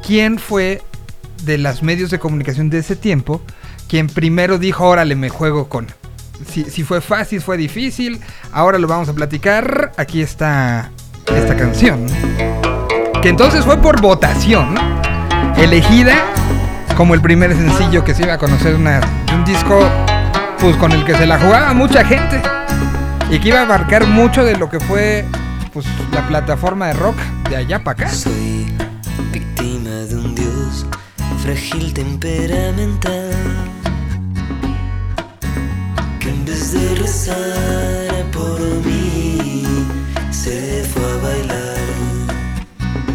quién 0.06 0.38
fue 0.38 0.80
de 1.42 1.58
los 1.58 1.82
medios 1.82 2.10
de 2.10 2.18
comunicación 2.18 2.70
de 2.70 2.78
ese 2.78 2.96
tiempo 2.96 3.42
quien 3.88 4.06
primero 4.06 4.58
dijo, 4.58 4.86
órale, 4.86 5.14
me 5.14 5.28
juego 5.28 5.68
con 5.68 5.88
si, 6.46 6.84
fue 6.84 7.00
fácil, 7.00 7.40
fue 7.40 7.56
difícil. 7.56 8.20
Ahora 8.52 8.78
lo 8.78 8.86
vamos 8.86 9.08
a 9.08 9.12
platicar. 9.12 9.92
Aquí 9.96 10.22
está 10.22 10.90
esta 11.34 11.56
canción. 11.56 12.06
Que 13.22 13.28
entonces 13.28 13.64
fue 13.64 13.78
por 13.78 14.00
votación. 14.00 14.74
Elegida 15.56 16.16
como 16.96 17.14
el 17.14 17.20
primer 17.20 17.54
sencillo 17.54 18.04
que 18.04 18.14
se 18.14 18.22
iba 18.24 18.34
a 18.34 18.38
conocer 18.38 18.74
una, 18.74 19.00
un 19.32 19.44
disco 19.44 19.78
pues 20.58 20.76
con 20.76 20.92
el 20.92 21.04
que 21.04 21.16
se 21.16 21.26
la 21.26 21.38
jugaba 21.38 21.72
mucha 21.72 22.04
gente. 22.04 22.40
Y 23.30 23.38
que 23.38 23.48
iba 23.48 23.60
a 23.60 23.62
abarcar 23.62 24.06
mucho 24.06 24.44
de 24.44 24.56
lo 24.56 24.68
que 24.68 24.80
fue 24.80 25.24
pues 25.72 25.86
la 26.12 26.26
plataforma 26.26 26.88
de 26.88 26.92
rock 26.94 27.16
de 27.48 27.56
allá 27.56 27.82
para 27.82 28.04
acá. 28.04 28.14
Soy 28.14 28.66
víctima 29.32 29.90
de 29.90 30.16
un 30.16 30.34
dios 30.34 30.86
frágil 31.42 31.92
temperamental 31.92 33.43
por 38.32 38.60
mí, 38.84 39.86
se 40.30 40.84
fue 40.84 41.02
a 41.02 41.16
bailar, 41.16 41.78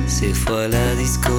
se 0.07 0.33
fue 0.33 0.65
a 0.65 0.67
la 0.67 0.95
disco 0.95 1.38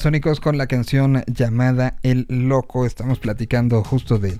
Sónicos 0.00 0.40
con 0.40 0.56
la 0.56 0.66
canción 0.66 1.22
llamada 1.26 1.96
El 2.02 2.26
Loco. 2.28 2.86
Estamos 2.86 3.18
platicando 3.18 3.84
justo 3.84 4.18
de 4.18 4.38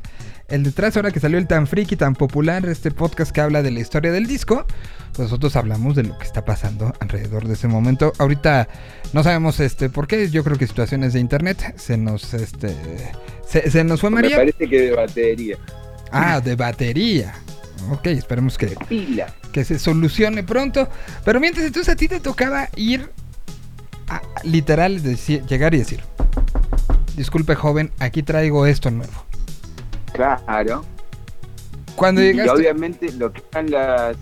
el 0.48 0.64
detrás, 0.64 0.96
ahora 0.96 1.10
que 1.10 1.20
salió 1.20 1.38
el 1.38 1.46
tan 1.46 1.66
friki, 1.66 1.96
tan 1.96 2.14
popular, 2.14 2.66
este 2.66 2.90
podcast 2.90 3.30
que 3.30 3.40
habla 3.40 3.62
de 3.62 3.70
la 3.70 3.80
historia 3.80 4.10
del 4.10 4.26
disco. 4.26 4.66
Pues 5.08 5.18
nosotros 5.18 5.54
hablamos 5.56 5.96
de 5.96 6.04
lo 6.04 6.18
que 6.18 6.24
está 6.24 6.44
pasando 6.44 6.92
alrededor 6.98 7.46
de 7.46 7.54
ese 7.54 7.68
momento. 7.68 8.12
Ahorita 8.18 8.68
no 9.12 9.22
sabemos 9.22 9.60
este 9.60 9.90
por 9.90 10.06
qué. 10.06 10.30
Yo 10.30 10.42
creo 10.42 10.56
que 10.56 10.66
situaciones 10.66 11.12
de 11.12 11.20
internet 11.20 11.74
se 11.76 11.96
nos 11.96 12.34
este 12.34 12.74
se, 13.46 13.84
nos 13.84 14.00
fue 14.00 14.10
María. 14.10 14.30
Me 14.30 14.36
parece 14.36 14.68
que 14.68 14.80
de 14.80 14.92
batería. 14.92 15.58
Ah, 16.10 16.40
de 16.40 16.56
batería. 16.56 17.34
Ok, 17.90 18.06
esperemos 18.06 18.58
que, 18.58 18.76
que 19.52 19.64
se 19.64 19.78
solucione 19.78 20.42
pronto. 20.42 20.88
Pero 21.24 21.38
mientras 21.38 21.66
entonces 21.66 21.92
a 21.92 21.96
ti 21.96 22.08
te 22.08 22.20
tocaba 22.20 22.68
ir 22.76 23.10
literal 24.44 25.02
decir, 25.02 25.44
llegar 25.46 25.74
y 25.74 25.78
decir, 25.78 26.00
disculpe 27.16 27.54
joven, 27.54 27.90
aquí 27.98 28.22
traigo 28.22 28.66
esto 28.66 28.90
nuevo. 28.90 29.12
Claro. 30.12 30.84
Cuando 31.96 32.22
y, 32.22 32.38
obviamente 32.40 33.12
lo 33.12 33.32
que 33.32 33.42
eran 33.52 33.70
las, 33.70 34.16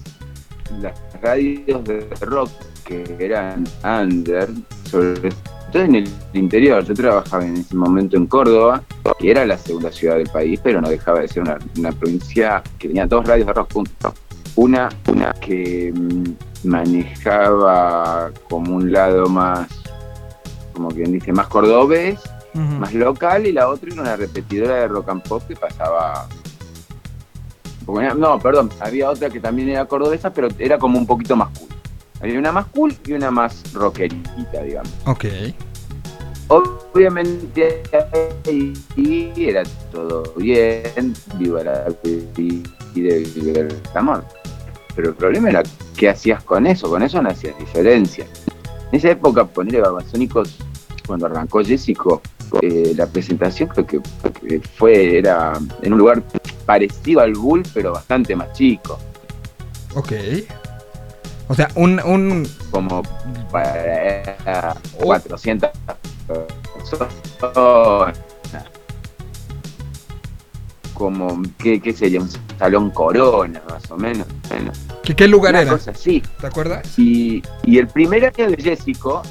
las 0.80 0.94
radios 1.22 1.84
de 1.84 2.00
rock 2.20 2.50
que 2.84 3.04
eran 3.18 3.64
under, 3.84 4.48
sobre 4.84 5.30
todo 5.72 5.82
en 5.82 5.96
el 5.96 6.08
interior. 6.32 6.84
Yo 6.84 6.94
trabajaba 6.94 7.44
en 7.44 7.58
ese 7.58 7.76
momento 7.76 8.16
en 8.16 8.26
Córdoba, 8.26 8.82
que 9.18 9.30
era 9.30 9.44
la 9.44 9.58
segunda 9.58 9.92
ciudad 9.92 10.16
del 10.16 10.28
país, 10.28 10.58
pero 10.62 10.80
no 10.80 10.88
dejaba 10.88 11.20
de 11.20 11.28
ser 11.28 11.42
una, 11.42 11.58
una 11.76 11.92
provincia 11.92 12.62
que 12.78 12.88
tenía 12.88 13.06
dos 13.06 13.26
radios 13.26 13.46
de 13.46 13.52
rock 13.52 13.72
juntos. 13.72 14.14
Una, 14.56 14.88
una 15.06 15.32
que 15.34 15.92
mm, 15.94 16.68
manejaba 16.68 18.32
como 18.48 18.76
un 18.76 18.90
lado 18.90 19.28
más, 19.28 19.68
como 20.78 20.90
quien 20.90 21.10
dice, 21.10 21.32
más 21.32 21.48
cordobés, 21.48 22.20
más 22.54 22.94
local, 22.94 23.46
y 23.48 23.52
la 23.52 23.68
otra 23.68 23.90
era 23.92 24.00
una 24.00 24.14
repetidora 24.14 24.76
de 24.76 24.88
rock 24.88 25.08
and 25.08 25.22
pop 25.24 25.42
que 25.48 25.56
pasaba. 25.56 26.28
No, 28.16 28.38
perdón, 28.38 28.70
había 28.78 29.10
otra 29.10 29.28
que 29.28 29.40
también 29.40 29.70
era 29.70 29.86
cordobesa, 29.86 30.32
pero 30.32 30.46
era 30.56 30.78
como 30.78 30.96
un 30.98 31.06
poquito 31.06 31.34
más 31.34 31.48
cool. 31.58 31.68
Había 32.20 32.38
una 32.38 32.52
más 32.52 32.66
cool 32.66 32.96
y 33.06 33.12
una 33.12 33.30
más 33.32 33.72
rockerita, 33.72 34.62
digamos. 34.62 34.92
Ok. 35.06 35.24
Obviamente 36.46 37.82
ahí 38.46 39.32
era 39.36 39.64
todo 39.90 40.22
bien, 40.36 41.12
viva 41.34 41.64
la 41.64 41.86
vida, 42.04 42.62
viva 42.94 43.60
el 43.60 43.80
amor. 43.94 44.24
Pero 44.94 45.08
el 45.08 45.14
problema 45.14 45.50
era 45.50 45.62
qué 45.96 46.08
hacías 46.08 46.42
con 46.44 46.66
eso, 46.66 46.88
con 46.88 47.02
eso 47.02 47.20
no 47.20 47.30
hacías 47.30 47.58
diferencia. 47.58 48.26
En 48.90 48.98
esa 48.98 49.10
época, 49.10 49.44
ponerle 49.44 49.80
Babasónicos, 49.80 50.56
cuando 51.06 51.26
arrancó 51.26 51.62
Jessico, 51.62 52.22
eh, 52.62 52.92
la 52.96 53.06
presentación 53.06 53.68
creo 53.68 53.86
que, 53.86 54.00
que 54.40 54.60
fue, 54.60 55.18
era 55.18 55.58
en 55.82 55.92
un 55.92 55.98
lugar 55.98 56.22
parecido 56.64 57.20
al 57.20 57.32
Bull, 57.32 57.62
pero 57.74 57.92
bastante 57.92 58.34
más 58.36 58.52
chico, 58.52 58.98
Ok. 59.94 60.12
O 61.48 61.54
sea, 61.54 61.68
un, 61.76 61.98
un 62.04 62.46
como 62.70 63.02
para 63.50 64.76
Oh. 64.98 65.04
400 65.06 65.70
personas. 66.26 67.14
Como, 70.92 71.42
¿qué, 71.58 71.80
qué 71.80 71.92
sería? 71.92 72.20
Un 72.20 72.28
salón 72.58 72.90
corona, 72.90 73.62
más 73.70 73.90
o 73.90 73.96
menos. 73.96 74.26
¿Qué, 75.08 75.16
qué 75.16 75.28
lugar 75.28 75.54
una 75.54 75.62
era? 75.62 75.70
cosa 75.72 75.90
así. 75.92 76.22
¿Te 76.40 76.46
acuerdas? 76.46 76.98
Y, 76.98 77.42
y 77.64 77.78
el 77.78 77.88
primer 77.88 78.24
año 78.26 78.50
de 78.50 78.56
Jessico, 78.62 79.22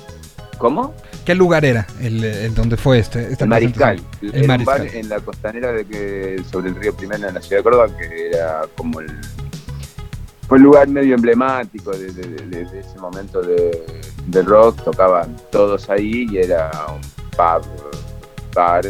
¿cómo? 0.58 0.94
¿Qué 1.26 1.36
lugar 1.36 1.66
era 1.66 1.86
el, 2.02 2.24
el 2.24 2.56
donde 2.56 2.78
fue 2.78 3.00
este, 3.00 3.32
esta 3.32 3.44
El 3.44 3.50
Mariscal. 3.50 4.02
Era 4.22 4.42
un 4.42 4.48
Mariscal. 4.48 4.80
bar 4.80 4.96
en 4.96 5.10
la 5.10 5.20
costanera 5.20 5.72
de 5.74 5.86
que, 5.86 6.42
sobre 6.50 6.70
el 6.70 6.76
río 6.76 6.96
Primero 6.96 7.28
en 7.28 7.34
la 7.36 7.42
ciudad 7.42 7.58
de 7.60 7.64
Córdoba, 7.64 7.88
que 7.98 8.28
era 8.30 8.62
como 8.76 9.00
el. 9.02 9.08
Fue 10.48 10.58
un 10.58 10.64
lugar 10.64 10.88
medio 10.88 11.14
emblemático 11.16 11.92
de, 11.92 12.12
de- 12.14 12.28
de- 12.46 12.66
de 12.66 12.80
ese 12.80 12.98
momento 13.00 13.42
de, 13.42 14.02
de 14.28 14.42
rock. 14.44 14.82
Tocaban 14.84 15.36
todos 15.52 15.90
ahí 15.90 16.26
y 16.32 16.38
era 16.38 16.72
un 16.94 17.02
pub, 17.32 17.68
bar. 18.56 18.86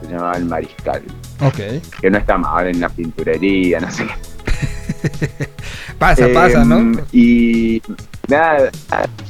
Se 0.00 0.06
llamaba 0.08 0.36
El 0.38 0.46
Mariscal. 0.46 1.02
Ok. 1.40 1.82
Que 2.00 2.10
no 2.10 2.18
está 2.18 2.38
mal 2.38 2.66
en 2.66 2.80
la 2.80 2.88
pinturería, 2.88 3.80
no 3.80 3.90
sé 3.90 4.06
qué. 4.06 5.48
Pasa, 5.98 6.28
pasa, 6.32 6.64
¿no? 6.64 6.78
Em, 6.78 7.00
Y 7.12 7.82
nada, 8.28 8.70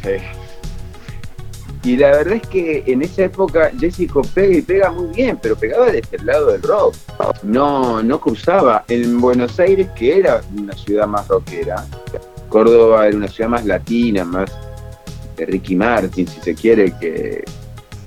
sí. 0.02 0.10
Y 1.82 1.96
la 1.96 2.08
verdad 2.10 2.34
es 2.34 2.46
que 2.48 2.84
en 2.86 3.00
esa 3.02 3.24
época 3.24 3.70
Jessico 3.78 4.22
pega 4.34 4.56
y 4.58 4.62
pega 4.62 4.90
muy 4.90 5.14
bien, 5.14 5.38
pero 5.40 5.56
pegaba 5.56 5.86
desde 5.86 6.18
el 6.18 6.26
lado 6.26 6.52
del 6.52 6.62
rock. 6.62 6.94
No, 7.42 8.02
no 8.02 8.20
cruzaba. 8.20 8.84
En 8.88 9.20
Buenos 9.20 9.58
Aires, 9.58 9.88
que 9.96 10.18
era 10.18 10.42
una 10.54 10.74
ciudad 10.74 11.06
más 11.06 11.26
rockera, 11.28 11.86
Córdoba 12.48 13.06
era 13.06 13.16
una 13.16 13.28
ciudad 13.28 13.50
más 13.50 13.64
latina, 13.64 14.24
más 14.24 14.50
de 15.36 15.46
Ricky 15.46 15.76
Martin, 15.76 16.26
si 16.26 16.40
se 16.40 16.54
quiere, 16.54 16.92
que, 16.98 17.44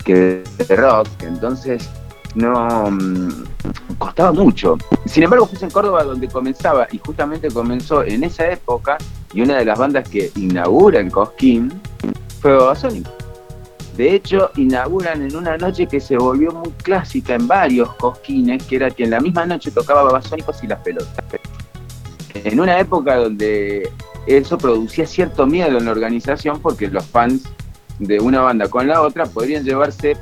que 0.04 0.44
de 0.68 0.76
rock. 0.76 1.08
Entonces, 1.24 1.90
no 2.36 2.90
mm, 2.92 3.30
costaba 3.98 4.32
mucho. 4.32 4.78
Sin 5.06 5.24
embargo, 5.24 5.46
fue 5.46 5.60
en 5.62 5.72
Córdoba 5.72 6.04
donde 6.04 6.28
comenzaba, 6.28 6.88
y 6.92 6.98
justamente 6.98 7.50
comenzó 7.50 8.04
en 8.04 8.24
esa 8.24 8.50
época, 8.52 8.98
y 9.34 9.42
una 9.42 9.58
de 9.58 9.66
las 9.66 9.78
bandas 9.78 10.08
que 10.08 10.32
inaugura 10.36 11.00
en 11.00 11.10
Cosquín 11.10 11.72
fue 12.42 12.56
Babasónicos. 12.56 13.14
De 13.98 14.16
hecho, 14.16 14.52
inauguran 14.56 15.22
en 15.22 15.36
una 15.36 15.58
noche 15.58 15.86
que 15.86 16.00
se 16.00 16.18
volvió 16.18 16.52
muy 16.52 16.70
clásica 16.84 17.36
en 17.36 17.48
varios 17.48 17.94
cosquines, 17.96 18.64
que 18.64 18.78
era 18.78 18.90
que 18.90 19.04
en 19.04 19.12
la 19.12 19.20
misma 19.20 19.46
noche 19.46 19.70
tocaba 19.70 20.04
Babasónicos 20.04 20.64
y 20.64 20.68
las 20.68 20.80
pelotas. 20.82 21.26
En 22.34 22.60
una 22.60 22.80
época 22.80 23.18
donde 23.18 23.92
eso 24.26 24.58
producía 24.58 25.06
cierto 25.06 25.46
miedo 25.46 25.78
en 25.78 25.86
la 25.86 25.92
organización 25.92 26.60
porque 26.62 26.88
los 26.88 27.06
fans 27.06 27.44
de 28.00 28.20
una 28.20 28.42
banda 28.42 28.68
con 28.68 28.88
la 28.88 29.02
otra 29.02 29.26
podrían 29.26 29.64
llevarse, 29.64 30.18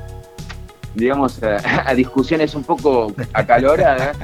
digamos, 0.94 1.42
a, 1.42 1.56
a 1.88 1.94
discusiones 1.94 2.54
un 2.54 2.64
poco 2.64 3.12
acaloradas 3.32 4.16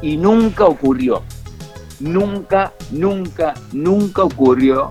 y 0.00 0.16
nunca 0.16 0.64
ocurrió. 0.66 1.22
Nunca, 2.00 2.72
nunca, 2.90 3.54
nunca 3.72 4.22
ocurrió 4.24 4.88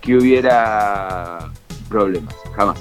que 0.00 0.16
hubiera 0.16 1.50
problemas, 1.88 2.34
jamás. 2.54 2.80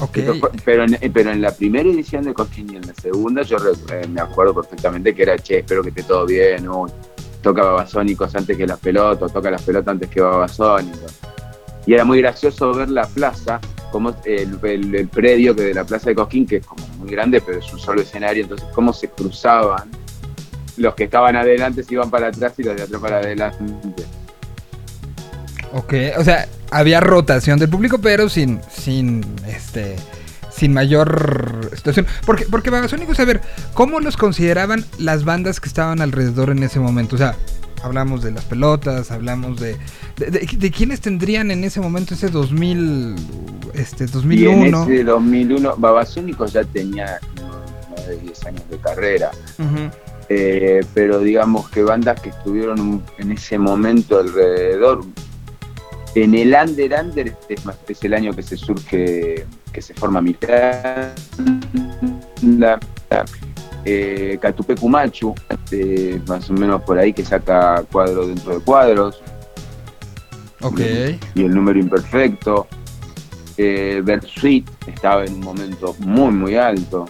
Ok. 0.00 0.16
Eso 0.16 0.34
fue- 0.36 0.50
pero, 0.64 0.84
en, 0.84 0.96
pero 1.12 1.30
en 1.30 1.42
la 1.42 1.50
primera 1.52 1.88
edición 1.88 2.24
de 2.24 2.32
Cosquín 2.32 2.72
y 2.72 2.76
en 2.76 2.86
la 2.86 2.94
segunda, 2.94 3.42
yo 3.42 3.58
eh, 3.92 4.06
me 4.08 4.20
acuerdo 4.22 4.54
perfectamente 4.54 5.14
que 5.14 5.22
era, 5.22 5.36
che, 5.38 5.58
espero 5.58 5.82
que 5.82 5.90
esté 5.90 6.02
todo 6.04 6.24
bien, 6.24 6.66
uy, 6.68 6.90
toca 7.42 7.62
Babasónicos 7.62 8.34
antes 8.34 8.56
que 8.56 8.66
las 8.66 8.78
pelotas, 8.78 9.30
toca 9.32 9.50
las 9.50 9.60
pelotas 9.62 9.92
antes 9.92 10.08
que 10.08 10.22
Babasónicos. 10.22 11.18
Y 11.86 11.92
era 11.94 12.04
muy 12.06 12.18
gracioso 12.22 12.72
ver 12.72 12.88
la 12.88 13.06
plaza, 13.06 13.60
como 13.90 14.14
el, 14.24 14.58
el- 14.62 14.94
el 14.94 15.08
predio 15.08 15.54
que 15.54 15.62
de 15.62 15.74
la 15.74 15.84
plaza 15.84 16.10
de 16.10 16.14
Cosquín, 16.14 16.46
que 16.46 16.56
es 16.56 16.66
como 16.66 16.86
muy 16.98 17.10
grande, 17.10 17.40
pero 17.40 17.58
es 17.58 17.72
un 17.72 17.78
solo 17.78 18.00
escenario, 18.02 18.42
entonces 18.44 18.66
cómo 18.74 18.92
se 18.92 19.08
cruzaban. 19.08 19.90
Los 20.76 20.94
que 20.94 21.04
estaban 21.04 21.36
adelante 21.36 21.82
se 21.82 21.94
iban 21.94 22.10
para 22.10 22.28
atrás 22.28 22.54
y 22.58 22.62
los 22.62 22.76
de 22.76 22.82
atrás 22.82 23.00
para 23.00 23.16
adelante. 23.18 24.04
Ok, 25.72 25.94
o 26.18 26.24
sea, 26.24 26.48
había 26.70 27.00
rotación 27.00 27.58
del 27.58 27.68
público, 27.68 27.98
pero 27.98 28.28
sin, 28.28 28.60
sin, 28.70 29.24
este, 29.46 29.96
sin 30.50 30.72
mayor 30.72 31.70
situación. 31.76 32.06
Porque, 32.26 32.46
porque 32.50 32.70
Babasónicos, 32.70 33.20
a 33.20 33.24
ver, 33.24 33.40
¿cómo 33.74 34.00
los 34.00 34.16
consideraban 34.16 34.84
las 34.98 35.24
bandas 35.24 35.60
que 35.60 35.68
estaban 35.68 36.00
alrededor 36.00 36.50
en 36.50 36.62
ese 36.64 36.80
momento? 36.80 37.14
O 37.14 37.18
sea, 37.18 37.36
hablamos 37.82 38.22
de 38.22 38.30
las 38.32 38.44
pelotas, 38.44 39.10
hablamos 39.10 39.58
de, 39.60 39.76
de, 40.16 40.30
de- 40.30 40.48
de 40.56 40.70
quiénes 40.70 41.00
tendrían 41.00 41.50
en 41.50 41.64
ese 41.64 41.80
momento 41.80 42.14
ese 42.14 42.28
2000, 42.28 43.16
este, 43.74 44.04
Y 44.04 44.06
en 44.06 44.12
2001. 44.12 44.82
ese 44.84 45.04
2001, 45.04 45.76
Babasónicos 45.76 46.52
ya 46.52 46.64
tenía 46.64 47.18
9, 47.96 48.18
10 48.22 48.46
años 48.46 48.62
de 48.70 48.76
carrera. 48.78 49.30
Eh, 50.32 50.84
pero 50.94 51.18
digamos 51.20 51.68
que 51.70 51.82
bandas 51.82 52.20
que 52.20 52.28
estuvieron 52.28 53.02
en 53.18 53.32
ese 53.32 53.58
momento 53.58 54.18
alrededor. 54.20 55.04
En 56.14 56.34
el 56.34 56.54
Under 56.60 56.92
Under 57.04 57.28
este 57.28 57.54
es, 57.88 58.02
el 58.04 58.14
año 58.14 58.32
que 58.34 58.42
se 58.42 58.56
surge, 58.56 59.44
que 59.72 59.82
se 59.82 59.94
forma 59.94 60.20
Miranda, 60.20 61.12
eh, 63.84 64.38
Catupecu 64.40 64.88
Machu, 64.88 65.34
eh, 65.70 66.20
más 66.26 66.48
o 66.50 66.52
menos 66.52 66.82
por 66.82 66.98
ahí 66.98 67.12
que 67.12 67.24
saca 67.24 67.82
cuadro 67.90 68.26
dentro 68.26 68.58
de 68.58 68.60
cuadros 68.64 69.22
Ok. 70.62 70.80
y 71.34 71.44
el 71.44 71.54
número 71.54 71.78
imperfecto. 71.78 72.66
Eh, 73.56 74.00
Bersuit 74.04 74.68
estaba 74.86 75.24
en 75.24 75.34
un 75.34 75.40
momento 75.40 75.94
muy, 75.98 76.32
muy 76.32 76.56
alto. 76.56 77.06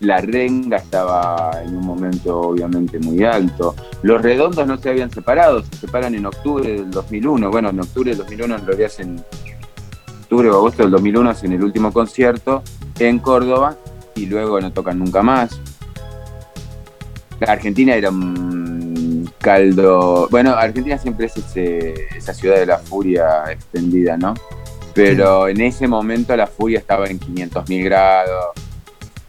La 0.00 0.18
Renga 0.20 0.76
estaba 0.76 1.62
en 1.64 1.76
un 1.76 1.86
momento 1.86 2.38
obviamente 2.40 2.98
muy 2.98 3.24
alto. 3.24 3.74
Los 4.02 4.20
Redondos 4.20 4.66
no 4.66 4.76
se 4.76 4.90
habían 4.90 5.10
separado, 5.10 5.62
se 5.62 5.76
separan 5.76 6.14
en 6.14 6.26
octubre 6.26 6.70
del 6.70 6.90
2001. 6.90 7.50
Bueno, 7.50 7.70
en 7.70 7.80
octubre 7.80 8.10
del 8.10 8.18
2001 8.18 8.56
en 8.56 8.66
realidad 8.66 8.86
es 8.86 9.00
en 9.00 9.24
octubre 10.22 10.50
o 10.50 10.56
agosto 10.56 10.82
del 10.82 10.90
2001 10.92 11.30
hacen 11.30 11.52
el 11.52 11.64
último 11.64 11.92
concierto 11.92 12.62
en 12.98 13.18
Córdoba 13.18 13.76
y 14.16 14.26
luego 14.26 14.60
no 14.60 14.72
tocan 14.72 14.98
nunca 14.98 15.22
más. 15.22 15.60
La 17.38 17.52
Argentina 17.52 17.94
era 17.94 18.10
un 18.10 19.30
caldo. 19.38 20.26
Bueno, 20.30 20.50
Argentina 20.54 20.98
siempre 20.98 21.26
es 21.26 21.36
ese- 21.36 22.08
esa 22.16 22.32
ciudad 22.34 22.56
de 22.56 22.66
la 22.66 22.78
furia 22.78 23.44
extendida, 23.50 24.16
¿no? 24.16 24.34
Pero 24.94 25.46
en 25.48 25.60
ese 25.60 25.86
momento 25.86 26.34
la 26.34 26.46
furia 26.46 26.78
estaba 26.78 27.06
en 27.08 27.18
500.000 27.18 27.84
grados. 27.84 28.46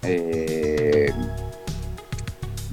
Eh, 0.04 1.12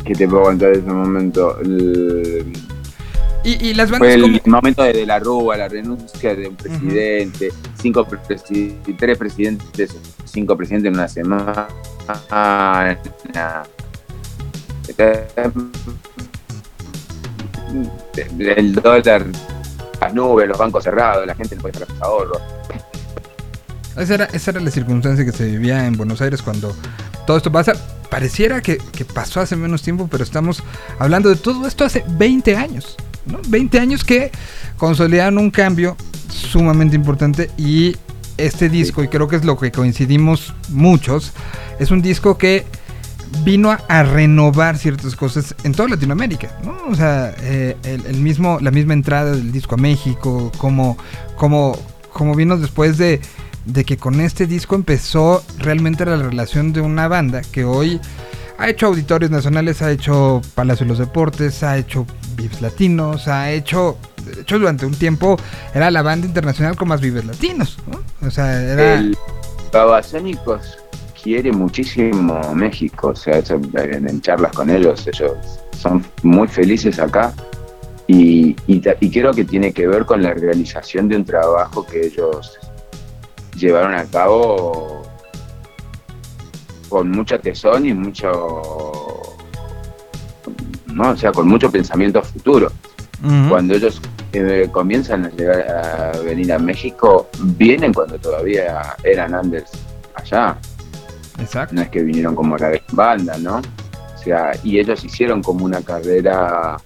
¿Qué 0.05 0.15
te 0.15 0.29
puedo 0.29 0.45
contar 0.45 0.71
de 0.73 0.79
ese 0.79 0.89
momento? 0.93 1.59
El- 1.61 2.53
Y, 3.45 3.69
y 3.69 3.75
las 3.75 3.91
fue 3.91 3.99
bandas 3.99 4.15
el 4.15 4.41
como... 4.41 4.57
momento 4.57 4.83
de, 4.83 4.93
de 4.95 5.07
la 5.07 5.19
Rúa, 5.19 5.57
la 5.57 5.69
renuncia 5.69 6.35
de 6.35 6.49
un 6.49 6.57
presidente, 6.57 7.53
cinco 7.81 8.07
presi- 8.07 8.75
tres 8.97 9.19
presidentes, 9.19 9.95
cinco 10.25 10.57
presidentes 10.57 10.89
en 10.89 10.95
una 10.95 11.09
semana. 11.09 11.69
El 18.49 18.75
dólar 18.75 19.27
las 20.01 20.15
nubes, 20.15 20.49
los 20.49 20.59
bancos 20.59 20.85
cerrados, 20.85 21.27
la 21.27 21.35
gente 21.35 21.57
no 21.57 21.63
puede 21.63 21.75
sacar 21.75 21.89
sus 21.91 22.03
ahorros. 22.03 22.43
Esa 23.97 24.15
era, 24.15 24.25
esa 24.27 24.51
era 24.51 24.61
la 24.61 24.71
circunstancia 24.71 25.25
que 25.25 25.33
se 25.33 25.47
vivía 25.47 25.87
en 25.87 25.97
Buenos 25.97 26.21
Aires 26.21 26.43
cuando 26.43 26.75
todo 27.27 27.37
esto 27.37 27.51
pasa. 27.53 27.75
Pareciera 28.11 28.61
que, 28.61 28.79
que 28.79 29.05
pasó 29.05 29.41
hace 29.41 29.57
menos 29.57 29.83
tiempo, 29.83 30.09
pero 30.11 30.23
estamos 30.25 30.63
hablando 30.99 31.29
de 31.31 31.37
todo 31.37 31.67
esto 31.67 31.85
hace 31.85 32.05
20 32.07 32.57
años. 32.57 32.97
¿No? 33.27 33.41
20 33.49 33.79
años 33.79 34.05
que 34.05 34.31
consolidaron 34.77 35.39
un 35.39 35.51
cambio 35.51 35.97
sumamente 36.29 36.97
importante 36.97 37.51
y 37.57 37.97
este 38.37 38.69
disco, 38.69 39.03
y 39.03 39.09
creo 39.09 39.29
que 39.29 39.37
es 39.37 39.45
lo 39.45 39.57
que 39.57 39.71
coincidimos 39.71 40.55
muchos, 40.71 41.33
es 41.79 41.91
un 41.91 42.03
disco 42.03 42.37
que 42.37 42.65
vino 43.45 43.71
a, 43.71 43.81
a 43.89 44.03
renovar 44.03 44.79
ciertas 44.79 45.17
cosas 45.17 45.55
en 45.65 45.73
toda 45.73 45.89
Latinoamérica, 45.89 46.51
¿no? 46.65 46.77
O 46.89 46.95
sea, 46.95 47.35
eh, 47.41 47.77
el, 47.85 48.07
el 48.07 48.17
mismo, 48.17 48.59
la 48.61 48.71
misma 48.71 48.95
entrada 48.95 49.33
del 49.33 49.53
disco 49.53 49.75
a 49.75 49.79
México, 49.79 50.53
como, 50.59 50.97
como, 51.37 51.79
como 52.13 52.35
vino 52.35 52.57
después 52.57 52.99
de, 52.99 53.21
de 53.65 53.85
que 53.85 53.97
con 53.97 54.21
este 54.21 54.47
disco 54.47 54.75
empezó 54.75 55.45
realmente 55.59 56.05
la 56.05 56.17
relación 56.17 56.73
de 56.73 56.81
una 56.81 57.09
banda 57.09 57.43
que 57.43 57.65
hoy 57.65 58.01
ha 58.59 58.69
hecho 58.69 58.87
auditorios 58.87 59.31
nacionales, 59.31 59.83
ha 59.83 59.91
hecho 59.91 60.41
Palacio 60.55 60.85
de 60.85 60.91
los 60.91 60.99
Deportes, 60.99 61.63
ha 61.63 61.77
hecho 61.77 62.07
Vives 62.37 62.61
Latinos, 62.61 63.29
ha 63.29 63.51
hecho, 63.51 63.97
de 64.25 64.43
hecho 64.43 64.59
durante 64.59 64.87
un 64.87 64.95
tiempo 64.95 65.37
era 65.75 65.91
la 65.91 66.03
banda 66.03 66.27
internacional 66.27 66.77
con 66.77 66.89
más 66.89 67.01
Vives 67.01 67.25
Latinos, 67.25 67.79
¿no? 67.87 68.27
O 68.27 68.31
sea, 68.31 68.63
era... 68.63 68.95
El 68.95 69.17
Babasónicos 69.73 70.79
quiere 71.25 71.51
muchísimo 71.53 72.55
México, 72.55 73.09
o 73.09 73.17
sea, 73.17 73.39
eso, 73.39 73.59
en, 73.75 74.21
charlas 74.21 74.53
con 74.53 74.69
ellos, 74.69 75.07
ellos 75.07 75.33
son 75.79 76.05
muy 76.23 76.47
felices 76.47 76.99
acá 76.99 77.33
y, 78.07 78.55
y, 78.67 78.81
creo 79.11 79.33
que 79.33 79.45
tiene 79.45 79.73
que 79.73 79.87
ver 79.87 80.05
con 80.05 80.23
la 80.23 80.35
realización 80.35 81.09
de 81.09 81.17
un 81.17 81.25
trabajo 81.25 81.87
que 81.87 82.07
ellos 82.07 82.59
llevaron 83.57 83.95
a 83.95 84.05
cabo 84.05 85.03
con 86.91 87.11
mucha 87.11 87.39
tesón 87.39 87.87
y 87.87 87.95
mucho, 87.95 89.04
no, 90.95 91.11
o 91.11 91.17
sea, 91.17 91.33
con 91.33 91.49
mucho 91.49 91.71
pensamiento 91.71 92.23
futuro. 92.23 92.71
Ujú. 93.23 93.49
Cuando 93.49 93.75
ellos 93.75 94.01
eh, 94.33 94.69
comienzan 94.71 95.27
a 95.27 95.31
llegar 95.31 95.61
a 96.15 96.19
venir 96.21 96.53
a 96.53 96.59
México, 96.59 97.29
vienen 97.41 97.93
cuando 97.93 98.19
todavía 98.19 98.97
eran 99.03 99.35
Anders 99.35 99.71
allá. 100.15 100.57
Exacto. 101.39 101.75
No 101.75 101.83
es 101.83 101.89
que 101.89 102.03
vinieron 102.03 102.35
como 102.35 102.57
la 102.57 102.73
banda, 102.93 103.37
¿no? 103.39 103.59
O 103.59 104.19
sea, 104.25 104.53
y 104.63 104.79
ellos 104.79 105.05
hicieron 105.05 105.43
como 105.43 105.65
una 105.65 105.83
carrera, 105.83 106.77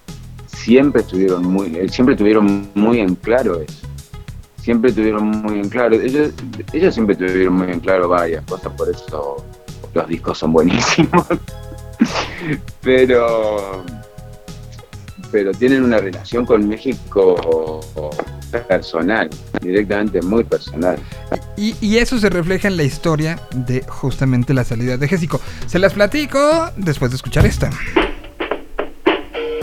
siempre 0.47 1.01
estuvieron 1.01 1.45
muy, 1.45 1.75
eh, 1.75 1.87
siempre 1.89 2.15
tuvieron 2.15 2.69
muy 2.73 2.99
en 2.99 3.15
claro 3.15 3.61
eso. 3.61 3.87
Siempre 4.57 4.91
tuvieron 4.91 5.25
muy 5.25 5.59
en 5.59 5.69
claro, 5.69 5.95
ellos, 5.95 6.33
ellos 6.73 6.93
siempre 6.93 7.15
tuvieron 7.15 7.53
muy 7.53 7.71
en 7.71 7.79
claro 7.79 8.09
varias 8.09 8.43
cosas, 8.45 8.71
por 8.73 8.89
eso 8.89 9.43
los 9.93 10.07
discos 10.07 10.37
son 10.37 10.51
buenísimos. 10.51 11.25
pero 12.81 13.83
pero 15.31 15.51
tienen 15.51 15.83
una 15.83 15.97
relación 15.97 16.45
con 16.45 16.67
México 16.67 17.81
personal, 18.67 19.29
directamente 19.61 20.21
muy 20.21 20.43
personal. 20.43 20.97
Y, 21.55 21.97
eso 21.97 22.17
se 22.19 22.29
refleja 22.29 22.67
en 22.67 22.77
la 22.77 22.83
historia 22.83 23.39
de 23.53 23.83
justamente 23.87 24.53
la 24.53 24.63
salida 24.63 24.97
de 24.97 25.07
Jésico. 25.07 25.41
Se 25.67 25.77
las 25.79 25.93
platico 25.93 26.71
después 26.77 27.11
de 27.11 27.17
escuchar 27.17 27.45
esta. 27.45 27.69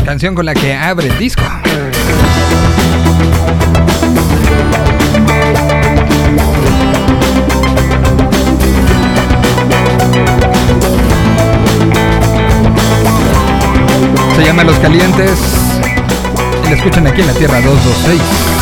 Canción 0.05 0.35
con 0.35 0.47
la 0.47 0.55
que 0.55 0.75
abre 0.75 1.09
el 1.09 1.19
disco. 1.19 1.43
Se 14.37 14.45
llama 14.45 14.65
Los 14.65 14.79
Calientes 14.79 15.56
la 16.69 16.77
escuchan 16.77 17.07
aquí 17.07 17.21
en 17.21 17.27
la 17.29 17.35
Tierra 17.35 17.61
226. 17.61 18.56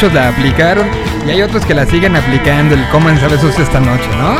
Muchos 0.00 0.14
la 0.14 0.28
aplicaron 0.30 0.86
y 1.26 1.30
hay 1.30 1.42
otros 1.42 1.66
que 1.66 1.74
la 1.74 1.84
siguen 1.84 2.16
aplicando 2.16 2.74
el 2.74 2.88
coman 2.88 3.20
sabes 3.20 3.44
esta 3.44 3.80
noche, 3.80 4.08
¿no? 4.16 4.34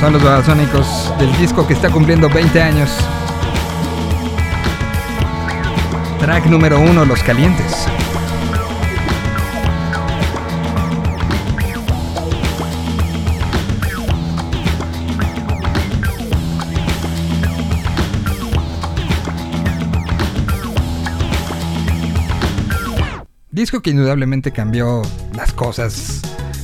Son 0.00 0.14
los 0.14 0.24
babasónicos 0.24 1.14
del 1.20 1.36
disco 1.38 1.64
que 1.64 1.74
está 1.74 1.90
cumpliendo 1.90 2.28
20 2.28 2.60
años. 2.60 2.90
Track 6.18 6.46
número 6.46 6.80
uno, 6.80 7.04
Los 7.04 7.22
Calientes. 7.22 7.86
Disco 23.58 23.82
que 23.82 23.90
indudablemente 23.90 24.52
cambió 24.52 25.02
las 25.34 25.52
cosas. 25.52 26.20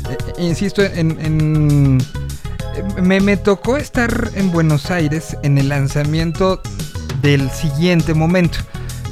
Eh, 0.08 0.16
eh, 0.38 0.44
insisto, 0.44 0.80
en, 0.80 1.98
me, 3.02 3.20
me, 3.20 3.36
tocó 3.36 3.76
estar 3.76 4.30
en 4.36 4.52
Buenos 4.52 4.92
Aires 4.92 5.36
en 5.42 5.58
el 5.58 5.70
lanzamiento 5.70 6.62
del 7.20 7.50
siguiente 7.50 8.14
momento, 8.14 8.58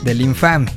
del 0.05 0.20
infame. 0.20 0.70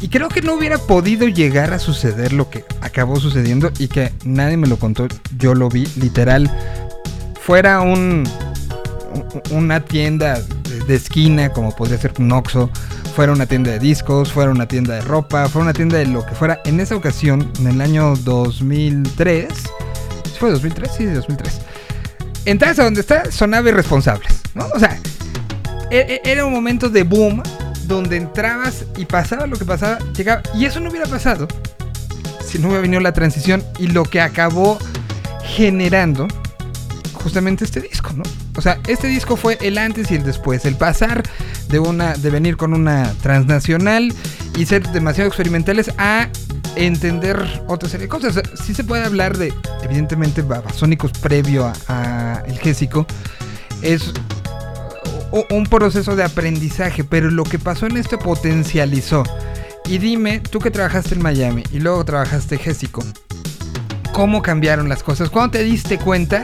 Y 0.00 0.08
creo 0.08 0.30
que 0.30 0.40
no 0.40 0.54
hubiera 0.54 0.78
podido 0.78 1.28
llegar 1.28 1.74
a 1.74 1.78
suceder 1.78 2.32
lo 2.32 2.48
que 2.48 2.64
acabó 2.80 3.20
sucediendo 3.20 3.70
y 3.78 3.88
que 3.88 4.10
nadie 4.24 4.56
me 4.56 4.66
lo 4.66 4.78
contó, 4.78 5.08
yo 5.36 5.54
lo 5.54 5.68
vi 5.68 5.84
literal. 5.96 6.50
Fuera 7.38 7.82
un, 7.82 8.26
una 9.50 9.80
tienda 9.80 10.42
de 10.86 10.94
esquina 10.94 11.52
como 11.52 11.76
podría 11.76 11.98
ser 11.98 12.14
un 12.18 12.32
Oxxo 12.32 12.70
fuera 13.20 13.34
una 13.34 13.44
tienda 13.44 13.70
de 13.70 13.78
discos, 13.78 14.32
fuera 14.32 14.50
una 14.50 14.66
tienda 14.66 14.94
de 14.94 15.02
ropa, 15.02 15.46
fuera 15.46 15.64
una 15.64 15.74
tienda 15.74 15.98
de 15.98 16.06
lo 16.06 16.24
que 16.24 16.34
fuera. 16.34 16.62
En 16.64 16.80
esa 16.80 16.96
ocasión, 16.96 17.52
en 17.58 17.66
el 17.66 17.82
año 17.82 18.16
2003, 18.16 19.46
¿fue 20.38 20.50
2003? 20.50 20.90
Sí, 20.96 21.04
2003. 21.04 21.60
Entras 22.46 22.78
a 22.78 22.84
donde 22.84 23.02
está, 23.02 23.30
sonaba 23.30 23.68
irresponsables, 23.68 24.40
¿no? 24.54 24.68
O 24.74 24.78
sea, 24.78 24.98
e, 25.90 26.22
e, 26.24 26.30
era 26.32 26.46
un 26.46 26.54
momento 26.54 26.88
de 26.88 27.02
boom 27.02 27.42
donde 27.84 28.16
entrabas 28.16 28.86
y 28.96 29.04
pasaba 29.04 29.46
lo 29.46 29.58
que 29.58 29.66
pasaba, 29.66 29.98
llegaba. 30.16 30.40
Y 30.54 30.64
eso 30.64 30.80
no 30.80 30.88
hubiera 30.88 31.04
pasado 31.04 31.46
si 32.42 32.58
no 32.58 32.68
hubiera 32.68 32.80
venido 32.80 33.02
la 33.02 33.12
transición 33.12 33.62
y 33.78 33.88
lo 33.88 34.04
que 34.04 34.22
acabó 34.22 34.78
generando 35.44 36.26
justamente 37.22 37.64
este 37.64 37.80
disco, 37.80 38.12
¿no? 38.14 38.22
O 38.56 38.62
sea, 38.62 38.80
este 38.86 39.08
disco 39.08 39.36
fue 39.36 39.58
el 39.60 39.78
antes 39.78 40.10
y 40.10 40.16
el 40.16 40.24
después, 40.24 40.64
el 40.64 40.76
pasar 40.76 41.22
de 41.68 41.78
una 41.78 42.14
de 42.14 42.30
venir 42.30 42.56
con 42.56 42.74
una 42.74 43.12
transnacional 43.22 44.12
y 44.56 44.66
ser 44.66 44.86
demasiado 44.90 45.28
experimentales 45.28 45.92
a 45.98 46.28
entender 46.76 47.62
otra 47.66 47.88
serie 47.88 48.06
de 48.06 48.08
cosas. 48.08 48.40
Sí 48.64 48.74
se 48.74 48.84
puede 48.84 49.04
hablar 49.04 49.36
de, 49.36 49.52
evidentemente, 49.82 50.42
Babasónicos 50.42 51.12
previo 51.12 51.72
a, 51.88 52.42
El 52.46 52.58
Gésico. 52.58 53.06
Es 53.82 54.12
un 55.50 55.64
proceso 55.66 56.16
de 56.16 56.24
aprendizaje, 56.24 57.04
pero 57.04 57.30
lo 57.30 57.44
que 57.44 57.58
pasó 57.58 57.86
en 57.86 57.96
esto 57.96 58.18
potencializó. 58.18 59.22
Y 59.86 59.98
dime, 59.98 60.40
tú 60.40 60.58
que 60.58 60.70
trabajaste 60.70 61.14
en 61.14 61.22
Miami 61.22 61.64
y 61.72 61.80
luego 61.80 62.04
trabajaste 62.04 62.56
en 62.56 62.60
Gésico, 62.60 63.04
¿cómo 64.12 64.42
cambiaron 64.42 64.88
las 64.88 65.02
cosas? 65.02 65.30
¿Cuándo 65.30 65.52
te 65.52 65.64
diste 65.64 65.98
cuenta 65.98 66.42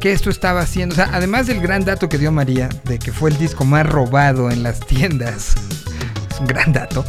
que 0.00 0.12
esto 0.12 0.30
estaba 0.30 0.60
haciendo. 0.60 0.94
O 0.94 0.96
sea, 0.96 1.10
además 1.12 1.46
del 1.46 1.60
gran 1.60 1.84
dato 1.84 2.08
que 2.08 2.18
dio 2.18 2.32
María, 2.32 2.68
de 2.84 2.98
que 2.98 3.12
fue 3.12 3.30
el 3.30 3.38
disco 3.38 3.64
más 3.64 3.86
robado 3.86 4.50
en 4.50 4.62
las 4.62 4.80
tiendas, 4.80 5.54
es 6.30 6.40
un 6.40 6.46
gran 6.46 6.72
dato. 6.72 7.04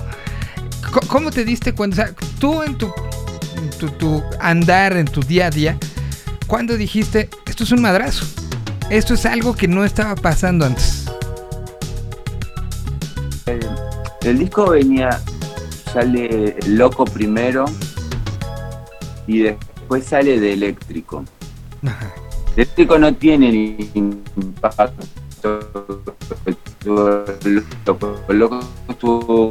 ¿Cómo 1.07 1.31
te 1.31 1.43
diste 1.43 1.73
cuenta? 1.73 2.03
O 2.03 2.05
sea, 2.05 2.15
tú 2.39 2.63
en 2.63 2.77
tu, 2.77 2.91
tu, 3.99 4.23
andar, 4.39 4.95
en 4.97 5.05
tu 5.05 5.21
día 5.21 5.47
a 5.47 5.49
día, 5.49 5.77
¿cuándo 6.47 6.77
dijiste, 6.77 7.29
esto 7.45 7.63
es 7.63 7.71
un 7.71 7.81
madrazo? 7.81 8.25
Esto 8.89 9.13
es 9.15 9.25
algo 9.25 9.55
que 9.55 9.67
no 9.67 9.83
estaba 9.83 10.15
pasando 10.15 10.65
antes. 10.65 11.05
El, 14.21 14.39
disco 14.39 14.71
venía, 14.71 15.21
sale 15.93 16.55
loco 16.67 17.05
primero 17.05 17.65
y 19.25 19.39
después 19.39 20.05
sale 20.05 20.39
de 20.39 20.53
eléctrico. 20.53 21.23
Ajá 21.85 22.26
eléctrico 22.57 22.97
no 22.97 23.13
tiene 23.13 23.77
impacto. 23.93 25.05
El 28.29 28.39
loco 28.39 28.59
tuvo 28.99 29.49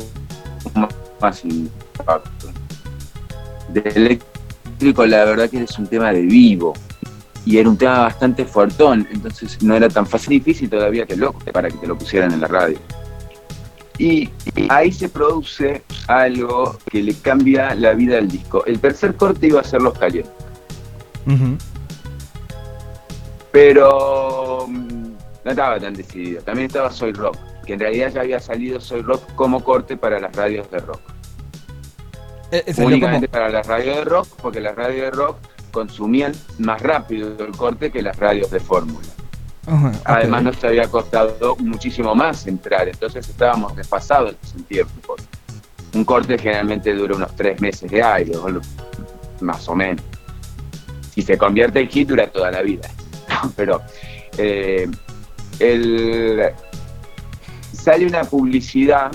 más 1.21 1.45
impacto. 1.45 2.49
De 3.73 3.81
eléctrico, 3.95 5.07
la 5.07 5.25
verdad 5.25 5.49
que 5.49 5.63
es 5.63 5.79
un 5.79 5.87
tema 5.87 6.13
de 6.13 6.23
vivo. 6.23 6.75
Y 7.45 7.59
era 7.59 7.69
un 7.69 7.77
tema 7.77 8.01
bastante 8.01 8.45
fuertón, 8.45 9.07
entonces 9.13 9.63
no 9.63 9.77
era 9.77 9.89
tan 9.89 10.05
fácil 10.05 10.33
y 10.33 10.39
difícil 10.41 10.69
todavía 10.69 11.07
que 11.07 11.15
loco 11.15 11.39
para 11.53 11.71
que 11.71 11.79
te 11.79 11.87
lo 11.87 11.97
pusieran 11.97 12.33
en 12.33 12.41
la 12.41 12.49
radio. 12.49 12.77
Y 13.99 14.29
ahí 14.69 14.91
se 14.91 15.09
produce 15.09 15.85
algo 16.09 16.77
que 16.91 17.05
le 17.05 17.15
cambia 17.15 17.73
la 17.77 17.95
vida 17.95 18.19
al 18.19 18.27
disco. 18.27 18.65
El 18.67 18.81
tercer 18.81 19.15
corte 19.15 19.47
iba 19.47 19.61
a 19.61 19.65
ser 19.65 19.81
Los 19.81 19.97
Calientes. 19.97 20.33
Pero 23.57 24.67
mm, 24.69 25.15
no 25.45 25.51
estaba 25.51 25.81
tan 25.81 25.95
decidido. 25.95 26.43
También 26.43 26.67
estaba 26.67 26.91
Soy 26.91 27.15
Rock, 27.15 27.39
que 27.65 27.73
en 27.73 27.81
realidad 27.81 28.13
ya 28.13 28.21
había 28.21 28.39
salido 28.39 28.79
Soy 28.79 29.01
Rock 29.01 29.35
como 29.35 29.65
corte 29.65 29.97
para 29.97 30.21
las 30.21 30.37
radios 30.37 30.71
de 30.71 30.79
rock. 30.81 31.01
Eh, 32.53 32.63
eh, 32.67 32.75
Únicamente 32.77 33.29
para 33.29 33.49
las 33.49 33.67
radios 33.67 33.97
de 33.97 34.05
rock, 34.05 34.29
porque 34.43 34.61
las 34.61 34.77
radios 34.77 35.01
de 35.01 35.11
rock 35.11 35.39
consumían 35.73 36.35
más 36.59 36.83
rápido 36.83 37.35
el 37.47 37.57
corte 37.57 37.91
que 37.91 38.03
las 38.03 38.19
radios 38.19 38.51
de 38.51 38.61
fórmula. 38.61 39.09
Además 40.05 40.43
nos 40.43 40.63
había 40.63 40.87
costado 40.89 41.57
muchísimo 41.57 42.15
más 42.15 42.47
entrar, 42.47 42.91
entonces 42.91 43.27
estábamos 43.27 43.75
desfasados 43.75 44.37
en 44.43 44.49
sentido. 44.51 44.87
Un 45.95 46.05
corte 46.05 46.37
generalmente 46.37 46.93
dura 46.93 47.17
unos 47.17 47.35
tres 47.35 47.59
meses 47.59 47.91
de 47.91 48.03
aire, 48.03 48.35
más 49.41 49.67
o 49.67 49.75
menos. 49.75 50.05
Si 51.15 51.23
se 51.23 51.39
convierte 51.39 51.81
en 51.81 51.89
hit 51.89 52.07
dura 52.07 52.27
toda 52.27 52.51
la 52.51 52.61
vida. 52.61 52.87
pero 53.57 53.83
eh, 54.39 54.89
sale 57.73 58.07
una 58.07 58.25
publicidad 58.25 59.11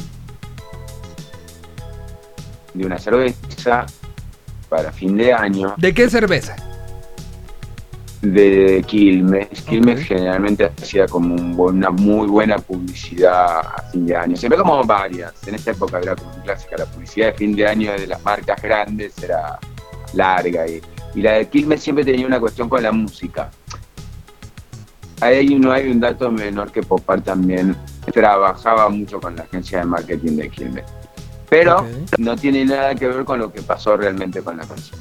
de 2.73 2.85
una 2.85 2.97
cerveza 2.97 3.85
para 4.69 4.91
fin 4.91 5.17
de 5.17 5.33
año. 5.33 5.73
¿De 5.77 5.93
qué 5.93 6.09
cerveza? 6.09 6.55
De 8.21 8.83
Quilmes. 8.87 9.49
Quilmes 9.63 10.05
generalmente 10.05 10.65
hacía 10.65 11.07
como 11.07 11.35
una 11.63 11.89
muy 11.89 12.27
buena 12.27 12.57
publicidad 12.57 13.59
a 13.59 13.89
fin 13.91 14.05
de 14.05 14.15
año. 14.15 14.37
Siempre 14.37 14.59
como 14.59 14.83
varias. 14.83 15.33
En 15.47 15.55
esta 15.55 15.71
época 15.71 15.99
era 15.99 16.15
como 16.15 16.31
clásica. 16.43 16.77
La 16.77 16.85
publicidad 16.85 17.27
de 17.27 17.33
fin 17.33 17.55
de 17.55 17.67
año 17.67 17.91
de 17.91 18.07
las 18.07 18.23
marcas 18.23 18.61
grandes 18.61 19.21
era 19.21 19.59
larga. 20.13 20.67
Y, 20.67 20.81
y 21.15 21.21
la 21.21 21.33
de 21.33 21.49
Quilmes 21.49 21.81
siempre 21.81 22.05
tenía 22.05 22.25
una 22.25 22.39
cuestión 22.39 22.69
con 22.69 22.81
la 22.81 22.91
música 22.91 23.49
ahí 25.21 25.55
no 25.55 25.71
hay 25.71 25.89
un 25.89 25.99
dato 25.99 26.31
menor 26.31 26.71
que 26.71 26.81
Popar 26.81 27.21
también 27.21 27.75
trabajaba 28.11 28.89
mucho 28.89 29.19
con 29.19 29.35
la 29.35 29.43
agencia 29.43 29.79
de 29.79 29.85
marketing 29.85 30.37
de 30.37 30.49
Quilmes. 30.49 30.85
Pero 31.49 31.85
no 32.17 32.35
tiene 32.35 32.65
nada 32.65 32.95
que 32.95 33.07
ver 33.07 33.23
con 33.23 33.39
lo 33.39 33.51
que 33.51 33.61
pasó 33.61 33.95
realmente 33.95 34.41
con 34.41 34.57
la 34.57 34.65
canción. 34.65 34.99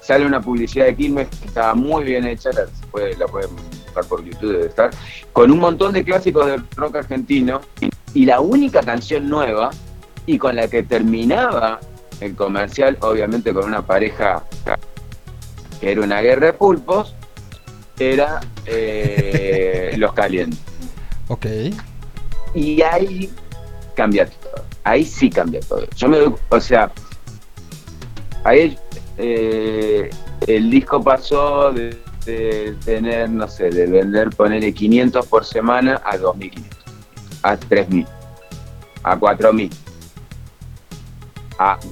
Sale 0.00 0.24
una 0.24 0.40
publicidad 0.40 0.86
de 0.86 0.96
Quilmes 0.96 1.28
que 1.28 1.46
estaba 1.46 1.74
muy 1.74 2.04
bien 2.04 2.26
hecha, 2.26 2.50
la, 2.52 2.66
puede, 2.90 3.16
la 3.16 3.26
pueden 3.26 3.50
buscar 3.56 4.04
por 4.04 4.24
YouTube, 4.24 4.52
debe 4.52 4.66
estar, 4.66 4.90
con 5.32 5.50
un 5.50 5.58
montón 5.58 5.92
de 5.92 6.04
clásicos 6.04 6.46
del 6.46 6.62
rock 6.76 6.96
argentino. 6.96 7.60
Y 8.14 8.24
la 8.24 8.40
única 8.40 8.80
canción 8.80 9.28
nueva 9.28 9.70
y 10.24 10.38
con 10.38 10.56
la 10.56 10.68
que 10.68 10.82
terminaba 10.82 11.80
el 12.20 12.34
comercial, 12.34 12.96
obviamente 13.00 13.52
con 13.52 13.64
una 13.64 13.84
pareja 13.84 14.42
que 15.80 15.92
era 15.92 16.00
una 16.00 16.22
guerra 16.22 16.46
de 16.46 16.52
pulpos, 16.54 17.14
era 17.98 18.40
eh, 18.66 19.94
Los 19.96 20.12
Calientes. 20.12 20.60
Ok. 21.28 21.46
Y 22.54 22.82
ahí 22.82 23.30
cambia 23.94 24.26
todo. 24.26 24.64
Ahí 24.84 25.04
sí 25.04 25.30
cambia 25.30 25.60
todo. 25.60 25.86
Yo 25.96 26.08
me 26.08 26.18
doy, 26.18 26.34
o 26.48 26.60
sea, 26.60 26.90
ahí 28.44 28.78
eh, 29.18 30.10
el 30.46 30.70
disco 30.70 31.02
pasó 31.02 31.72
de, 31.72 31.96
tener, 32.84 33.30
no 33.30 33.48
sé, 33.48 33.70
de 33.70 33.86
vender, 33.86 34.30
ponerle 34.30 34.72
500 34.72 35.26
por 35.26 35.44
semana 35.44 36.00
a 36.04 36.16
2.500, 36.16 36.64
a 37.42 37.56
3.000, 37.56 38.06
a 39.02 39.16
4.000. 39.18 39.72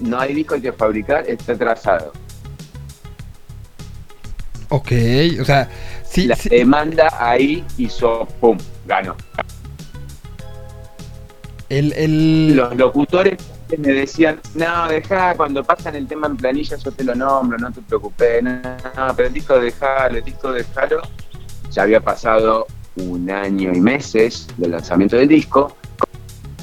no 0.03 0.21
hay 0.21 0.35
disco 0.35 0.61
que 0.61 0.73
fabricar, 0.73 1.29
está 1.29 1.57
trazado 1.57 2.13
Ok, 4.69 4.93
o 5.41 5.45
sea, 5.45 5.69
sí. 6.09 6.27
La 6.27 6.37
sí. 6.37 6.49
demanda 6.49 7.09
ahí 7.19 7.65
hizo 7.79 8.27
pum, 8.41 8.59
ganó. 8.87 9.17
El, 11.69 11.93
el... 11.95 12.57
Los 12.57 12.77
locutores 12.77 13.39
me 13.79 13.93
decían, 13.93 14.41
no, 14.55 14.89
deja, 14.89 15.35
cuando 15.37 15.65
pasan 15.65 15.97
el 15.97 16.07
tema 16.07 16.27
en 16.27 16.37
planilla 16.37 16.77
yo 16.77 16.93
te 16.93 17.05
lo 17.05 17.15
nombro, 17.15 17.59
no 17.59 17.73
te 17.73 17.81
preocupes, 17.83 18.43
no, 18.43 18.61
no, 18.63 19.17
pero 19.17 19.29
el 19.29 19.35
disco 19.35 19.59
dejalo, 19.59 20.19
el 20.19 20.25
disco 20.25 20.53
dejalo. 20.53 21.03
Ya 21.71 21.83
había 21.83 22.01
pasado 22.01 22.67
un 22.97 23.29
año 23.31 23.73
y 23.75 23.81
meses 23.81 24.47
del 24.57 24.73
lanzamiento 24.73 25.17
del 25.17 25.29
disco. 25.29 25.77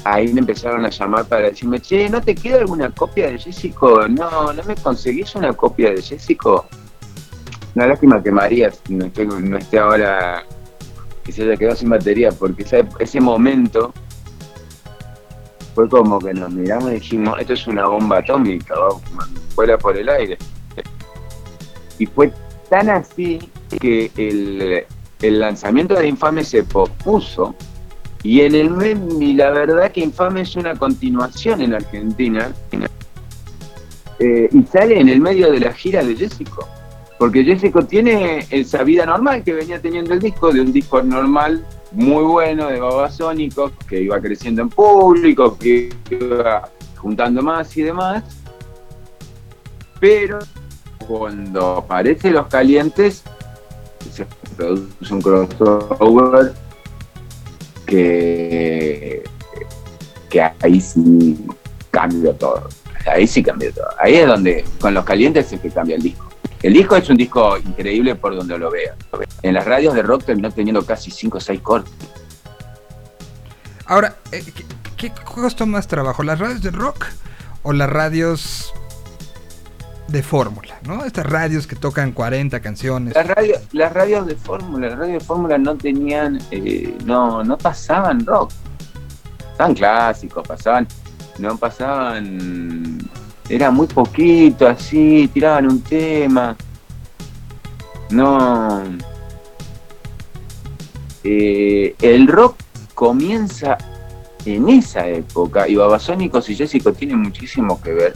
Ahí 0.04 0.32
me 0.32 0.40
empezaron 0.40 0.84
a 0.84 0.88
llamar 0.88 1.26
para 1.26 1.42
decirme, 1.50 1.80
che, 1.80 2.08
¿no 2.08 2.20
te 2.20 2.34
queda 2.34 2.58
alguna 2.58 2.90
copia 2.90 3.30
de 3.30 3.38
Jessico? 3.38 4.08
No, 4.08 4.52
¿no 4.52 4.64
me 4.64 4.74
conseguís 4.76 5.34
una 5.34 5.52
copia 5.52 5.90
de 5.90 6.02
Jessico? 6.02 6.66
Una 7.74 7.86
lástima 7.86 8.22
que 8.22 8.30
María 8.30 8.70
no 8.88 9.06
esté, 9.06 9.24
no 9.24 9.56
esté 9.56 9.78
ahora, 9.78 10.44
que 11.24 11.32
se 11.32 11.42
haya 11.42 11.56
quedado 11.56 11.76
sin 11.76 11.88
batería, 11.88 12.30
porque 12.30 12.66
ese, 12.98 13.20
momento 13.20 13.94
fue 15.74 15.88
como 15.88 16.18
que 16.18 16.34
nos 16.34 16.50
miramos 16.50 16.90
y 16.90 16.94
dijimos, 16.94 17.40
esto 17.40 17.54
es 17.54 17.66
una 17.66 17.86
bomba 17.86 18.18
atómica, 18.18 18.74
va 18.74 18.90
fuera 19.54 19.78
por 19.78 19.96
el 19.96 20.08
aire. 20.08 20.36
Y 21.98 22.06
fue 22.06 22.32
tan 22.68 22.90
así 22.90 23.38
que 23.80 24.10
el, 24.16 25.40
lanzamiento 25.40 25.94
de 25.94 26.08
Infame 26.08 26.44
se 26.44 26.64
pospuso 26.64 27.54
y 28.22 28.40
en 28.40 28.54
el 28.54 29.22
y 29.22 29.34
la 29.34 29.50
verdad 29.50 29.92
que 29.92 30.00
Infame 30.00 30.42
es 30.42 30.56
una 30.56 30.74
continuación 30.74 31.62
en 31.62 31.74
Argentina 31.74 32.52
eh, 34.18 34.48
y 34.50 34.62
sale 34.64 35.00
en 35.00 35.08
el 35.08 35.20
medio 35.20 35.50
de 35.50 35.60
la 35.60 35.72
gira 35.72 36.02
de 36.02 36.16
Jessico. 36.16 36.68
Porque 37.18 37.44
Jessico 37.44 37.84
tiene 37.84 38.46
esa 38.50 38.82
vida 38.82 39.06
normal 39.06 39.44
que 39.44 39.52
venía 39.52 39.80
teniendo 39.80 40.12
el 40.12 40.20
disco, 40.20 40.52
de 40.52 40.60
un 40.60 40.72
disco 40.72 41.02
normal 41.02 41.64
muy 41.92 42.24
bueno 42.24 42.68
de 42.68 42.80
Babasónicos, 42.80 43.72
que 43.88 44.02
iba 44.02 44.20
creciendo 44.20 44.62
en 44.62 44.68
público, 44.68 45.56
que 45.58 45.90
iba 46.10 46.68
juntando 46.96 47.42
más 47.42 47.76
y 47.76 47.82
demás. 47.82 48.24
Pero 50.00 50.40
cuando 51.06 51.78
aparece 51.78 52.30
Los 52.30 52.46
Calientes, 52.48 53.22
se 54.10 54.26
produce 54.56 55.14
un 55.14 55.22
crossover 55.22 56.52
que, 57.86 59.22
que 60.28 60.40
ahí 60.40 60.80
sí 60.80 61.46
cambió 61.90 62.32
todo. 62.34 62.68
Ahí 63.06 63.26
sí 63.26 63.42
cambió 63.42 63.72
todo. 63.72 63.86
Ahí 63.98 64.14
es 64.14 64.26
donde, 64.26 64.64
con 64.80 64.94
Los 64.94 65.04
Calientes 65.04 65.52
es 65.52 65.60
que 65.60 65.70
cambia 65.70 65.96
el 65.96 66.02
disco. 66.02 66.31
El 66.62 66.72
disco 66.74 66.96
es 66.96 67.08
un 67.10 67.16
disco 67.16 67.56
increíble 67.58 68.14
por 68.14 68.36
donde 68.36 68.56
lo 68.58 68.70
veas. 68.70 68.96
En 69.42 69.54
las 69.54 69.64
radios 69.64 69.94
de 69.94 70.02
rock 70.02 70.24
terminó 70.24 70.50
teniendo 70.50 70.84
casi 70.86 71.10
5 71.10 71.38
o 71.38 71.40
6 71.40 71.60
cortes. 71.60 71.92
Ahora, 73.86 74.14
eh, 74.30 74.44
¿qué, 74.54 74.64
¿qué 74.96 75.12
costó 75.24 75.66
más 75.66 75.88
trabajo? 75.88 76.22
¿Las 76.22 76.38
radios 76.38 76.62
de 76.62 76.70
rock 76.70 77.06
o 77.64 77.72
las 77.72 77.90
radios 77.90 78.72
de 80.06 80.22
fórmula? 80.22 80.78
¿No? 80.86 81.04
Estas 81.04 81.26
radios 81.26 81.66
que 81.66 81.74
tocan 81.74 82.12
40 82.12 82.60
canciones. 82.60 83.14
Las, 83.14 83.26
radio- 83.26 83.56
las 83.72 83.92
radios 83.92 84.26
de 84.26 84.36
fórmula, 84.36 84.88
las 84.90 84.98
radios 85.00 85.20
de 85.20 85.26
fórmula 85.26 85.58
no 85.58 85.76
tenían, 85.76 86.38
eh, 86.52 86.96
no, 87.04 87.42
no 87.42 87.58
pasaban 87.58 88.24
rock. 88.24 88.52
Pasaban 89.50 89.74
clásicos, 89.74 90.46
pasaban, 90.46 90.86
no 91.38 91.56
pasaban, 91.58 92.98
era 93.54 93.70
muy 93.70 93.86
poquito 93.86 94.66
así, 94.66 95.28
tiraban 95.32 95.66
un 95.70 95.80
tema. 95.82 96.56
No. 98.10 98.82
Eh, 101.24 101.94
el 102.00 102.26
rock 102.26 102.56
comienza 102.94 103.78
en 104.44 104.68
esa 104.68 105.06
época, 105.06 105.68
y 105.68 105.76
Babasónicos 105.76 106.48
y 106.50 106.56
Jessico 106.56 106.92
tienen 106.92 107.18
muchísimo 107.20 107.80
que 107.80 107.92
ver, 107.92 108.14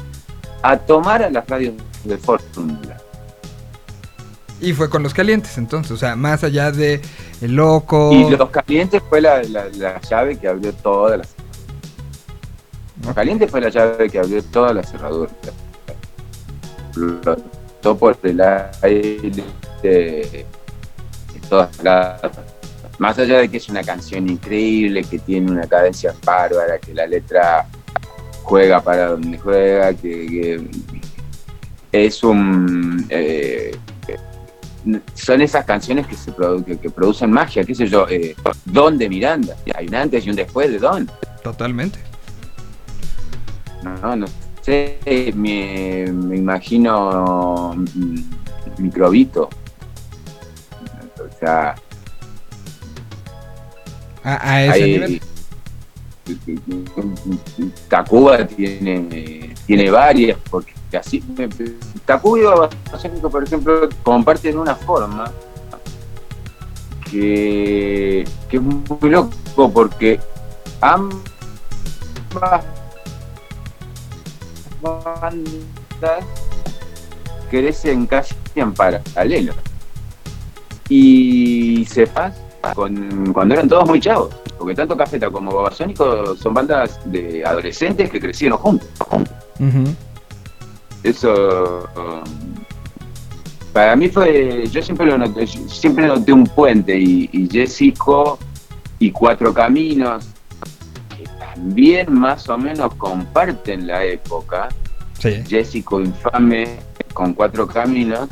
a 0.62 0.76
tomar 0.76 1.22
a 1.22 1.30
las 1.30 1.46
radios 1.48 1.74
de 2.02 2.16
fórmula. 2.18 2.96
Y 4.60 4.72
fue 4.72 4.88
con 4.88 5.02
los 5.02 5.12
calientes, 5.14 5.56
entonces, 5.58 5.92
o 5.92 5.96
sea, 5.98 6.16
más 6.16 6.42
allá 6.42 6.72
de 6.72 7.00
El 7.42 7.54
Loco. 7.56 8.10
Y 8.12 8.30
Los 8.30 8.48
Calientes 8.50 9.02
fue 9.08 9.20
la, 9.20 9.42
la- 9.42 9.68
la 9.68 10.00
llave 10.00 10.38
que 10.38 10.48
abrió 10.48 10.72
todas 10.72 11.18
las. 11.18 11.34
Los 13.06 13.14
Calientes 13.14 13.48
fue 13.50 13.60
la 13.60 13.68
llave 13.68 14.10
que 14.10 14.18
abrió 14.18 14.42
todas 14.42 14.74
las 14.74 14.90
cerraduras. 14.90 15.32
Flotó 16.92 17.96
por 17.96 18.18
el 18.24 18.40
aire 18.82 19.44
de, 19.82 20.46
todas 21.48 21.82
lados. 21.84 22.32
Más 22.98 23.16
allá 23.18 23.38
de 23.38 23.48
que 23.48 23.58
es 23.58 23.68
una 23.68 23.82
canción 23.84 24.28
increíble, 24.28 25.04
que 25.04 25.18
tiene 25.20 25.52
una 25.52 25.66
cadencia 25.66 26.14
bárbara, 26.24 26.78
que 26.78 26.94
la 26.94 27.06
letra 27.06 27.66
juega 28.42 28.80
para 28.82 29.10
donde 29.10 29.38
juega, 29.38 29.92
que, 29.94 30.68
es 31.92 32.24
un. 32.24 33.06
eh, 33.08 33.76
son 35.14 35.42
esas 35.42 35.64
canciones 35.64 36.06
que 36.06 36.14
se 36.14 36.32
produ- 36.32 36.64
que, 36.64 36.78
que 36.78 36.90
producen 36.90 37.30
magia, 37.30 37.64
qué 37.64 37.74
sé 37.74 37.86
yo, 37.86 38.08
eh, 38.08 38.34
Don 38.64 38.96
de 38.98 39.08
Miranda, 39.08 39.56
hay 39.74 39.88
un 39.88 39.94
antes 39.96 40.24
y 40.26 40.30
un 40.30 40.36
después 40.36 40.70
de 40.70 40.78
Don, 40.78 41.10
Totalmente. 41.42 41.98
No, 44.02 44.16
no 44.16 44.26
sé, 44.62 44.98
me, 45.34 46.10
me 46.12 46.36
imagino 46.36 47.74
mm, 47.74 48.20
Microbito, 48.78 49.48
o 51.18 51.38
sea, 51.38 51.74
A, 54.26 54.50
a 54.50 54.64
ese 54.64 54.72
hay, 54.72 54.92
nivel. 54.92 55.22
Tacuba 57.88 58.44
tiene, 58.44 59.54
tiene 59.66 59.88
varias, 59.88 60.36
porque 60.50 60.74
así, 60.98 61.22
Tacuba 62.04 62.38
y 62.38 62.42
Babasónicos, 62.42 63.30
por 63.30 63.44
ejemplo, 63.44 63.88
comparten 64.02 64.58
una 64.58 64.74
forma 64.74 65.30
que, 67.08 68.24
que 68.48 68.56
es 68.56 68.62
muy 68.62 69.10
loco, 69.10 69.70
porque 69.72 70.18
ambas 70.80 71.22
bandas 74.80 76.24
crecen 77.50 78.06
casi 78.06 78.34
en 78.54 78.72
paralelo. 78.72 79.54
Y 80.88 81.84
se 81.86 82.06
pasa 82.06 82.36
con, 82.74 83.32
cuando 83.32 83.54
eran 83.54 83.68
todos 83.68 83.86
muy 83.86 84.00
chavos. 84.00 84.34
Porque 84.58 84.74
tanto 84.74 84.96
Cafeta 84.96 85.30
como 85.30 85.54
Babasónico 85.54 86.34
son 86.36 86.54
bandas 86.54 86.98
de 87.04 87.44
adolescentes 87.44 88.10
que 88.10 88.20
crecieron 88.20 88.58
juntos. 88.58 88.88
Eso 91.02 91.88
para 93.76 93.94
mí 93.94 94.08
fue, 94.08 94.66
yo 94.70 94.80
siempre 94.80 95.04
lo 95.04 95.18
noté, 95.18 95.46
siempre 95.46 96.06
noté 96.06 96.32
un 96.32 96.46
puente 96.46 96.98
y, 96.98 97.28
y 97.30 97.46
Jessico 97.46 98.38
y 98.98 99.10
Cuatro 99.10 99.52
Caminos, 99.52 100.28
también 101.56 102.12
más 102.12 102.48
o 102.48 102.58
menos 102.58 102.94
comparten 102.96 103.86
la 103.86 104.04
época, 104.04 104.68
Sí. 105.18 105.42
Jessico 105.48 106.00
Infame 106.00 106.76
con 107.14 107.32
Cuatro 107.32 107.66
Caminos, 107.66 108.28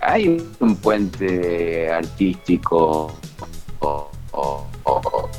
hay 0.00 0.40
un 0.60 0.76
puente 0.76 1.90
artístico 1.90 3.12
o- 3.80 4.10
o- 4.32 4.66
o- 4.84 4.92
o- 4.92 5.30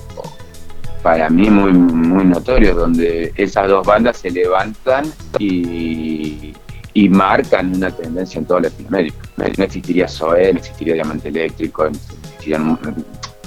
para 1.02 1.30
mí 1.30 1.50
muy, 1.50 1.72
muy 1.72 2.26
notorio, 2.26 2.76
donde 2.76 3.32
esas 3.38 3.70
dos 3.70 3.86
bandas 3.88 4.18
se 4.18 4.30
levantan 4.32 5.06
y, 5.40 6.54
y 6.94 7.10
marcan 7.10 7.76
una 7.76 7.92
tendencia 7.92 8.40
en 8.40 8.46
toda 8.46 8.62
Latinoamérica. 8.62 9.18
No 9.38 9.46
existiría 9.64 10.08
Zoé, 10.08 10.52
no 10.52 10.60
existiría 10.60 10.96
Diamante 10.96 11.30
Eléctrico, 11.30 11.84
no 11.86 11.92
existirían, 11.92 12.78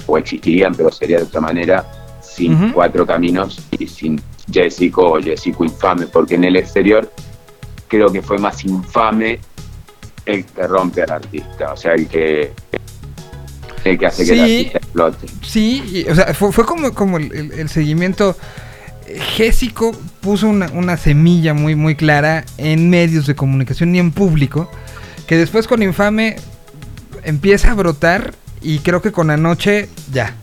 o 0.07 0.17
existirían, 0.17 0.73
pero 0.73 0.89
sería 0.91 1.17
de 1.17 1.23
otra 1.23 1.41
manera, 1.41 1.85
sin. 2.47 2.71
Cuatro 2.71 3.05
Caminos 3.05 3.61
y 3.77 3.87
sin 3.87 4.21
Jessico 4.51 5.13
o 5.13 5.21
Jessico 5.21 5.63
Infame, 5.63 6.07
porque 6.07 6.35
en 6.35 6.43
el 6.45 6.55
exterior 6.55 7.11
creo 7.87 8.11
que 8.11 8.21
fue 8.21 8.37
más 8.37 8.63
infame 8.65 9.39
el 10.25 10.45
que 10.45 10.67
rompe 10.67 11.01
al 11.03 11.11
artista, 11.11 11.73
o 11.73 11.77
sea, 11.77 11.93
el 11.93 12.07
que, 12.07 12.51
el 13.83 13.97
que 13.97 14.05
hace 14.05 14.25
que 14.25 14.33
el 14.33 14.39
artista 14.41 14.77
explote. 14.77 15.27
Sí, 15.41 15.83
y, 16.05 16.09
o 16.09 16.15
sea, 16.15 16.33
fue, 16.33 16.51
fue 16.51 16.65
como, 16.65 16.93
como 16.93 17.17
el, 17.17 17.31
el- 17.33 17.51
el 17.53 17.69
seguimiento. 17.69 18.35
Gésico 19.35 19.91
puso 20.21 20.47
una, 20.47 20.67
una 20.73 20.95
semilla 20.95 21.55
muy, 21.55 21.73
muy 21.75 21.95
clara 21.95 22.45
en 22.57 22.91
medios 22.91 23.25
de 23.25 23.33
comunicación 23.35 23.95
y 23.95 23.99
en 23.99 24.11
público, 24.11 24.69
que 25.25 25.35
después 25.35 25.67
con 25.67 25.81
Infame 25.81 26.35
empieza 27.23 27.71
a 27.71 27.73
brotar 27.73 28.35
y 28.61 28.79
creo 28.79 29.01
que 29.01 29.11
con 29.11 29.31
Anoche 29.31 29.89
ya. 30.13 30.35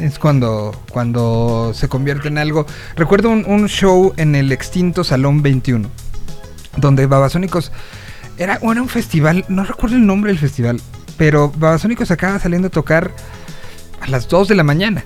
Es 0.00 0.18
cuando, 0.18 0.72
cuando 0.90 1.72
se 1.74 1.88
convierte 1.88 2.28
en 2.28 2.38
algo. 2.38 2.66
Recuerdo 2.96 3.30
un, 3.30 3.44
un 3.46 3.68
show 3.68 4.12
en 4.16 4.34
el 4.34 4.50
extinto 4.52 5.04
Salón 5.04 5.42
21, 5.42 5.88
donde 6.76 7.06
Babasónicos 7.06 7.70
Era, 8.38 8.58
era 8.62 8.82
un 8.82 8.88
festival, 8.88 9.44
no 9.48 9.64
recuerdo 9.64 9.96
el 9.96 10.06
nombre 10.06 10.30
del 10.30 10.38
festival, 10.38 10.80
pero 11.18 11.52
Babasónicos 11.54 12.10
acaba 12.10 12.38
saliendo 12.38 12.68
a 12.68 12.70
tocar 12.70 13.10
a 14.00 14.06
las 14.08 14.28
2 14.28 14.48
de 14.48 14.54
la 14.54 14.62
mañana. 14.64 15.04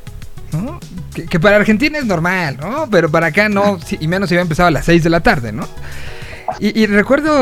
¿no? 0.53 0.79
Que, 1.13 1.25
que 1.27 1.41
para 1.41 1.57
Argentina 1.57 1.99
es 1.99 2.05
normal, 2.07 2.59
¿no? 2.61 2.87
Pero 2.89 3.11
para 3.11 3.27
acá 3.29 3.49
no, 3.49 3.79
y 3.99 4.07
menos 4.07 4.29
si 4.29 4.37
había 4.37 4.43
empezado 4.43 4.69
a 4.69 4.71
las 4.71 4.85
6 4.85 5.03
de 5.03 5.11
la 5.11 5.19
tarde, 5.21 5.51
¿no? 5.51 5.67
Y, 6.61 6.79
y 6.81 6.87
recuerdo 6.87 7.41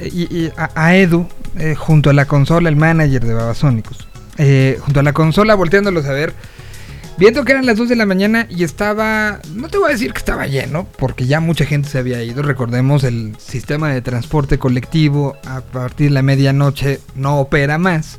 y 0.00 0.50
a- 0.56 0.70
a 0.74 0.94
Edu 0.96 1.26
eh, 1.58 1.74
junto 1.74 2.08
a 2.08 2.14
la 2.14 2.24
consola, 2.24 2.70
el 2.70 2.76
manager 2.76 3.22
de 3.26 3.34
Babasónicos, 3.34 4.08
eh, 4.38 4.78
junto 4.80 5.00
a 5.00 5.02
la 5.02 5.12
consola 5.12 5.54
volteándolos 5.54 6.06
a 6.06 6.12
ver, 6.12 6.32
viendo 7.22 7.44
que 7.44 7.52
eran 7.52 7.66
las 7.66 7.76
2 7.76 7.88
de 7.88 7.94
la 7.94 8.04
mañana 8.04 8.48
y 8.50 8.64
estaba, 8.64 9.38
no 9.54 9.68
te 9.68 9.78
voy 9.78 9.90
a 9.90 9.92
decir 9.92 10.12
que 10.12 10.18
estaba 10.18 10.48
lleno, 10.48 10.88
porque 10.98 11.24
ya 11.24 11.38
mucha 11.38 11.64
gente 11.64 11.88
se 11.88 11.98
había 11.98 12.20
ido, 12.24 12.42
recordemos 12.42 13.04
el 13.04 13.36
sistema 13.38 13.90
de 13.90 14.02
transporte 14.02 14.58
colectivo 14.58 15.36
a 15.46 15.60
partir 15.60 16.08
de 16.08 16.14
la 16.14 16.22
medianoche 16.22 16.98
no 17.14 17.38
opera 17.38 17.78
más. 17.78 18.18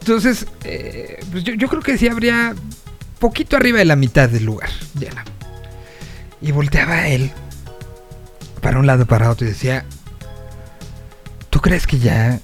Entonces, 0.00 0.46
eh, 0.64 1.18
pues 1.32 1.44
yo, 1.44 1.66
creo 1.66 1.80
que 1.80 1.96
sí 1.96 2.08
habría 2.08 2.54
poquito 3.18 3.56
arriba 3.56 3.78
de 3.78 3.86
la 3.86 3.96
mitad 3.96 4.28
del 4.28 4.44
lugar 4.44 4.68
llena. 4.98 5.24
Y 6.42 6.52
volteaba 6.52 7.08
él 7.08 7.30
para 8.60 8.80
un 8.80 8.86
lado, 8.86 9.06
para 9.06 9.30
otro 9.30 9.46
y 9.46 9.50
decía, 9.50 9.86
¿tú 11.48 11.62
crees 11.62 11.86
que 11.86 11.98
ya, 11.98 12.38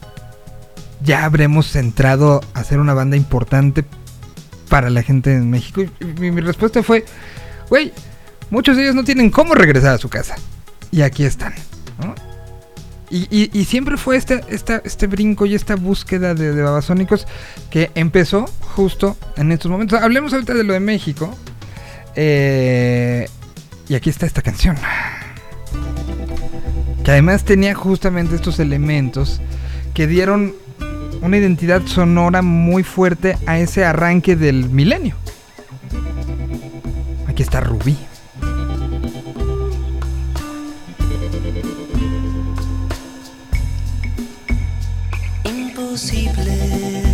ya 1.04 1.26
habremos 1.26 1.76
entrado 1.76 2.40
a 2.54 2.64
ser 2.64 2.78
una 2.78 2.94
banda 2.94 3.18
importante 3.18 3.84
para 4.68 4.90
la 4.90 5.02
gente 5.02 5.32
en 5.32 5.50
México? 5.50 5.82
Y 5.82 6.04
mi, 6.04 6.40
respuesta 6.40 6.82
fue, 6.82 7.04
güey, 7.68 7.92
muchos 8.50 8.76
de 8.76 8.84
ellos 8.84 8.94
no 8.94 9.04
tienen 9.04 9.30
cómo 9.30 9.54
regresar 9.54 9.94
a 9.94 9.98
su 9.98 10.08
casa. 10.08 10.36
Y 10.90 11.02
aquí 11.02 11.24
están. 11.24 11.54
Y, 13.08 13.64
siempre 13.64 13.96
fue 13.96 14.16
este, 14.16 14.40
este 14.50 15.06
brinco 15.06 15.46
y 15.46 15.54
esta 15.54 15.76
búsqueda 15.76 16.34
de, 16.34 16.52
de 16.52 16.62
babasónicos 16.62 17.26
que 17.70 17.90
empezó 17.94 18.46
justo 18.74 19.16
en 19.36 19.52
estos 19.52 19.70
momentos. 19.70 20.02
Hablemos 20.02 20.32
ahorita 20.32 20.54
de 20.54 20.64
lo 20.64 20.72
de 20.72 20.80
México. 20.80 21.36
Eh, 22.16 23.28
y 23.88 23.94
aquí 23.94 24.10
está 24.10 24.26
esta 24.26 24.42
canción. 24.42 24.76
Que 27.04 27.12
además 27.12 27.44
tenía 27.44 27.74
justamente 27.74 28.34
estos 28.34 28.58
elementos 28.58 29.40
que 29.94 30.06
dieron 30.06 30.54
una 31.22 31.36
identidad 31.36 31.82
sonora 31.86 32.42
muy 32.42 32.82
fuerte 32.82 33.36
a 33.46 33.58
ese 33.58 33.84
arranque 33.84 34.36
del 34.36 34.68
milenio. 34.70 35.16
Aquí 37.26 37.42
está 37.42 37.60
Rubí. 37.60 37.96
Imposible 45.44 47.05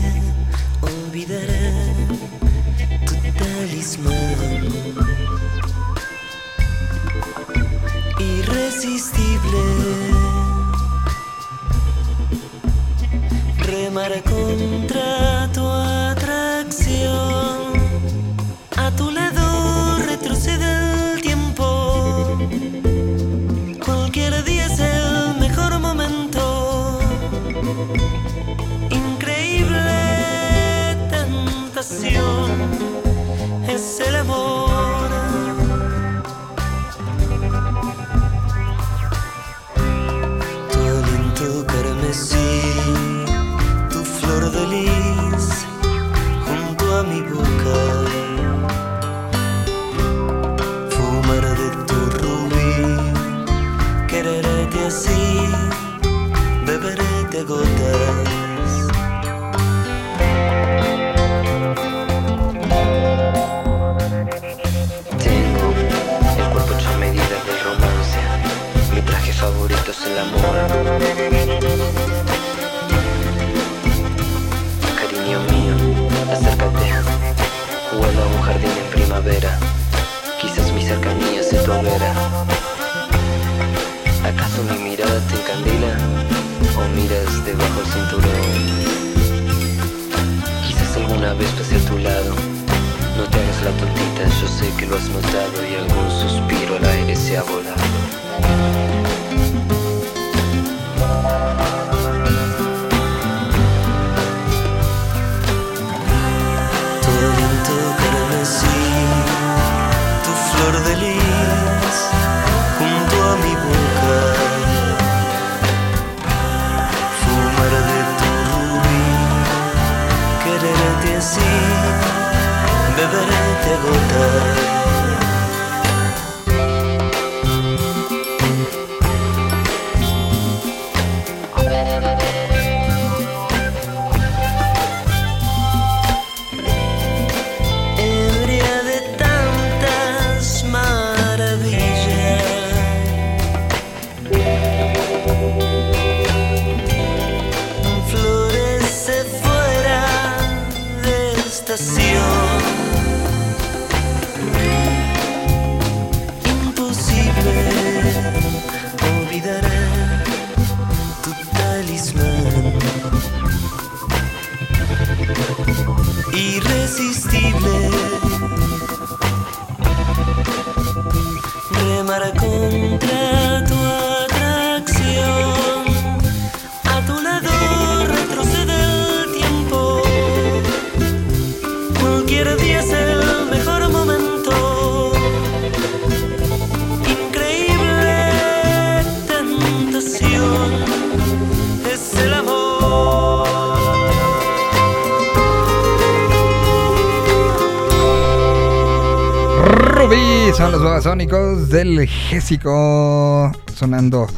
babasónicos 201.02 201.68
del 201.68 202.06
Gésico 202.06 203.50
sonando. 203.74 204.28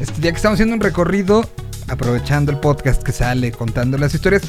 Este 0.00 0.20
día 0.20 0.30
que 0.30 0.36
estamos 0.36 0.54
haciendo 0.54 0.76
un 0.76 0.80
recorrido 0.80 1.44
aprovechando 1.88 2.52
el 2.52 2.58
podcast 2.58 3.02
que 3.02 3.10
sale 3.10 3.50
contando 3.50 3.98
las 3.98 4.14
historias, 4.14 4.42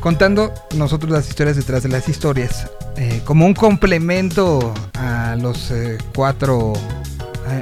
contando 0.00 0.52
nosotros 0.74 1.12
las 1.12 1.28
historias 1.28 1.54
detrás 1.54 1.84
de 1.84 1.88
las 1.88 2.08
historias, 2.08 2.68
eh, 2.96 3.22
como 3.24 3.46
un 3.46 3.54
complemento 3.54 4.74
a 4.94 5.36
los 5.40 5.70
eh, 5.70 5.98
cuatro 6.16 6.72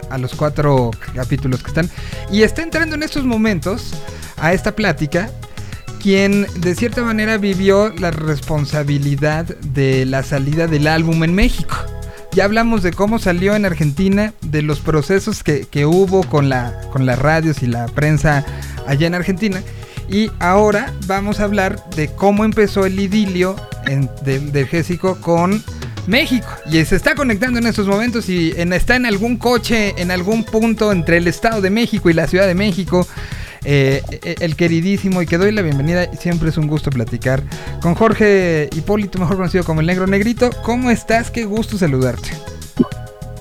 a 0.09 0.17
los 0.17 0.35
cuatro 0.35 0.91
capítulos 1.15 1.63
que 1.63 1.69
están 1.69 1.91
y 2.31 2.45
está 2.45 2.63
entrando 2.63 2.95
en 2.95 3.03
estos 3.03 3.25
momentos 3.25 3.93
a 4.39 4.55
esta 4.55 4.73
plática 4.73 5.31
quien 6.01 6.47
de 6.57 6.75
cierta 6.75 7.03
manera 7.03 7.37
vivió 7.37 7.91
la 7.91 8.13
responsabilidad 8.13 9.45
de 9.45 10.07
la 10.07 10.23
salida 10.23 10.67
del 10.69 10.87
álbum 10.87 11.23
en 11.23 11.35
México. 11.35 11.98
Ya 12.33 12.45
hablamos 12.45 12.83
de 12.83 12.93
cómo 12.93 13.19
salió 13.19 13.57
en 13.57 13.65
Argentina, 13.65 14.33
de 14.43 14.63
los 14.63 14.81
procesos 14.81 15.43
que, 15.43 15.87
hubo 15.87 16.23
con, 16.25 16.49
la, 16.49 16.81
con 16.93 17.07
las 17.07 17.19
radios 17.19 17.63
y 17.63 17.67
la 17.67 17.87
prensa 17.87 18.45
allá 18.87 19.07
en 19.07 19.15
Argentina. 19.15 19.63
Y 20.09 20.31
ahora 20.39 20.93
vamos 21.07 21.41
a 21.41 21.45
hablar 21.45 21.91
de 21.91 22.09
cómo 22.09 22.45
empezó 22.45 22.87
el 22.87 22.99
idilio 22.99 23.57
en, 23.87 24.09
del 24.25 24.67
Gésico 24.67 25.21
con 25.21 25.63
México. 26.07 26.49
Y 26.71 26.83
se 26.85 26.97
está 26.97 27.15
conectando 27.15 27.59
en 27.59 27.67
estos 27.67 27.87
momentos 27.87 28.29
y 28.29 28.55
está 28.57 28.97
en 28.97 29.07
algún 29.07 29.37
coche, 29.37 29.95
en 29.99 30.11
algún 30.11 30.45
punto 30.45 30.91
entre 30.91 31.19
el 31.19 31.29
Estado 31.29 31.61
de 31.61 31.71
México 31.71 32.09
y 32.09 32.15
la 32.15 32.27
Ciudad 32.27 32.47
de 32.47 32.55
México. 32.55 33.07
Eh, 33.71 34.03
eh, 34.23 34.37
el 34.41 34.57
queridísimo 34.57 35.21
y 35.21 35.27
que 35.27 35.37
doy 35.37 35.53
la 35.53 35.61
bienvenida. 35.61 36.11
Siempre 36.15 36.49
es 36.49 36.57
un 36.57 36.69
gusto 36.69 36.89
platicar 36.89 37.43
con 37.83 37.95
Jorge 37.95 38.71
Hipólito, 38.75 39.19
mejor 39.19 39.37
conocido 39.37 39.63
como 39.63 39.83
el 39.83 39.87
Negro 39.87 40.07
Negrito. 40.07 40.49
¿Cómo 40.63 40.91
estás? 40.91 41.31
Qué 41.31 41.45
gusto 41.45 41.77
saludarte. 41.77 42.31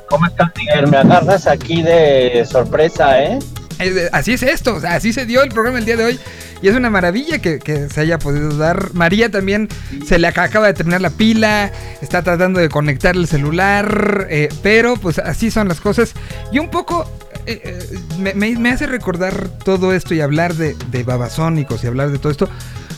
¿Cómo 0.10 0.26
estás, 0.26 0.52
Miguel? 0.58 0.88
Me 0.88 0.98
agarras 0.98 1.48
aquí 1.48 1.82
de 1.82 2.46
sorpresa, 2.46 3.24
¿eh? 3.24 3.40
¿eh? 3.80 4.10
Así 4.12 4.34
es 4.34 4.44
esto, 4.44 4.82
así 4.86 5.14
se 5.14 5.26
dio 5.26 5.42
el 5.44 5.50
programa 5.50 5.80
el 5.80 5.86
día 5.86 5.96
de 5.96 6.04
hoy. 6.04 6.20
Y 6.62 6.68
es 6.68 6.76
una 6.76 6.90
maravilla 6.90 7.40
que, 7.40 7.88
se 7.88 8.02
haya 8.02 8.20
podido 8.20 8.50
dar. 8.58 8.94
María 8.94 9.32
también 9.32 9.70
se 10.06 10.20
le 10.20 10.28
acaba 10.28 10.68
de 10.68 10.74
terminar 10.74 11.00
la 11.00 11.12
pila, 11.12 11.72
está 12.02 12.22
tratando 12.22 12.60
de 12.60 12.68
conectar 12.68 13.16
el 13.16 13.28
celular, 13.28 14.28
pero 14.62 14.98
pues 14.98 15.20
así 15.20 15.52
son 15.52 15.70
las 15.70 15.80
cosas. 15.80 16.16
Y 16.52 16.60
un 16.60 16.70
poco 16.70 17.10
eh, 17.48 17.62
eh, 17.64 18.56
me, 18.58 18.70
hace 18.70 18.88
recordar 18.88 19.48
todo 19.64 19.94
esto 19.94 20.14
y 20.14 20.20
hablar 20.20 20.54
de, 20.56 20.76
babasónicos 21.04 21.84
y 21.84 21.88
hablar 21.88 22.12
de 22.12 22.20
todo 22.20 22.32
esto. 22.32 22.50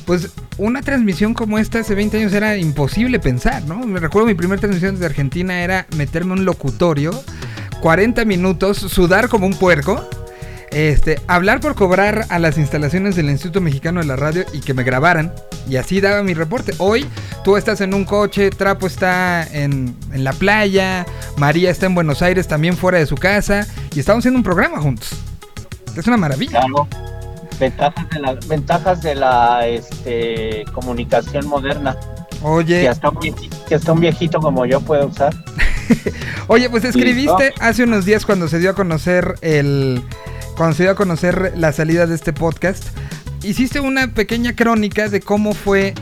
Pues 0.05 0.29
una 0.57 0.81
transmisión 0.81 1.35
como 1.35 1.59
esta 1.59 1.79
hace 1.79 1.93
20 1.93 2.17
años 2.17 2.33
era 2.33 2.57
imposible 2.57 3.19
pensar, 3.19 3.63
¿no? 3.65 3.85
Me 3.85 3.99
recuerdo 3.99 4.27
mi 4.27 4.33
primera 4.33 4.59
transmisión 4.59 4.95
desde 4.95 5.05
Argentina 5.05 5.61
era 5.61 5.85
meterme 5.95 6.33
en 6.33 6.39
un 6.39 6.45
locutorio, 6.45 7.11
40 7.81 8.25
minutos, 8.25 8.77
sudar 8.77 9.29
como 9.29 9.45
un 9.45 9.53
puerco 9.53 10.03
este, 10.71 11.19
hablar 11.27 11.59
por 11.59 11.75
cobrar 11.75 12.25
a 12.29 12.39
las 12.39 12.57
instalaciones 12.57 13.15
del 13.15 13.29
Instituto 13.29 13.61
Mexicano 13.61 13.99
de 14.01 14.07
la 14.07 14.15
Radio 14.15 14.45
y 14.53 14.59
que 14.59 14.73
me 14.73 14.83
grabaran. 14.83 15.33
Y 15.67 15.77
así 15.77 16.01
daba 16.01 16.23
mi 16.23 16.33
reporte. 16.33 16.73
Hoy 16.77 17.07
tú 17.43 17.57
estás 17.57 17.81
en 17.81 17.93
un 17.93 18.05
coche, 18.05 18.49
Trapo 18.49 18.87
está 18.87 19.45
en, 19.51 19.95
la 20.13 20.33
playa, 20.33 21.05
María 21.37 21.69
está 21.69 21.85
en 21.85 21.95
Buenos 21.95 22.21
Aires 22.21 22.47
también 22.47 22.75
fuera 22.75 22.97
de 22.97 23.05
su 23.05 23.15
casa 23.15 23.67
y 23.95 23.99
estamos 23.99 24.21
haciendo 24.21 24.37
un 24.37 24.43
programa 24.43 24.79
juntos. 24.79 25.09
Es 25.95 26.07
una 26.07 26.17
maravilla. 26.17 26.61
Ventajas 27.59 28.09
de 28.09 28.19
la, 28.19 28.33
ventajas 28.47 29.01
de 29.01 29.15
la 29.15 29.67
este, 29.67 30.63
comunicación 30.73 31.45
moderna. 31.47 31.97
Oye. 32.41 32.81
Que 32.81 32.87
hasta, 32.87 33.09
un, 33.91 33.99
viejito 33.99 34.39
como 34.39 34.65
yo 34.65 34.79
puede 34.79 35.05
usar. 35.05 35.35
Oye, 36.47 36.69
pues 36.69 36.85
escribiste 36.85 37.53
hace 37.59 37.83
unos 37.83 38.05
días 38.05 38.25
cuando 38.25 38.47
se 38.47 38.59
dio 38.59 38.69
a 38.69 38.75
conocer 38.75 39.35
el, 39.41 40.01
cuando 40.59 40.75
se 40.75 40.83
dio 40.83 40.91
a 40.91 40.95
conocer 40.95 41.53
la 41.55 41.71
salida 41.71 42.05
de 42.05 42.15
este 42.15 42.33
podcast, 42.33 42.83
hiciste 43.43 43.79
una 43.79 44.13
pequeña 44.13 44.57
crónica 44.57 45.07
de 45.07 45.21
cómo 45.21 45.53
fue 45.53 45.93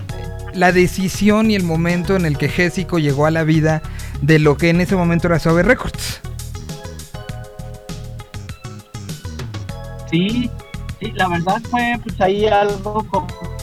la 0.55 0.71
decisión 0.71 1.51
y 1.51 1.55
el 1.55 1.61
momento 1.61 2.15
en 2.15 2.25
el 2.25 2.39
que 2.39 2.49
Jésico 2.49 2.97
llegó 2.97 3.27
a 3.27 3.29
la 3.29 3.43
vida 3.43 3.83
de 4.23 4.39
lo 4.39 4.57
que 4.57 4.71
en 4.71 4.81
ese 4.81 4.95
momento 4.95 5.27
era 5.27 5.37
Sobe 5.37 5.61
Records. 5.61 6.21
Sí, 10.09 10.49
sí, 10.99 11.11
la 11.13 11.27
verdad 11.27 11.61
fue 11.69 11.99
pues 12.01 12.19
ahí 12.19 12.47
algo 12.47 13.05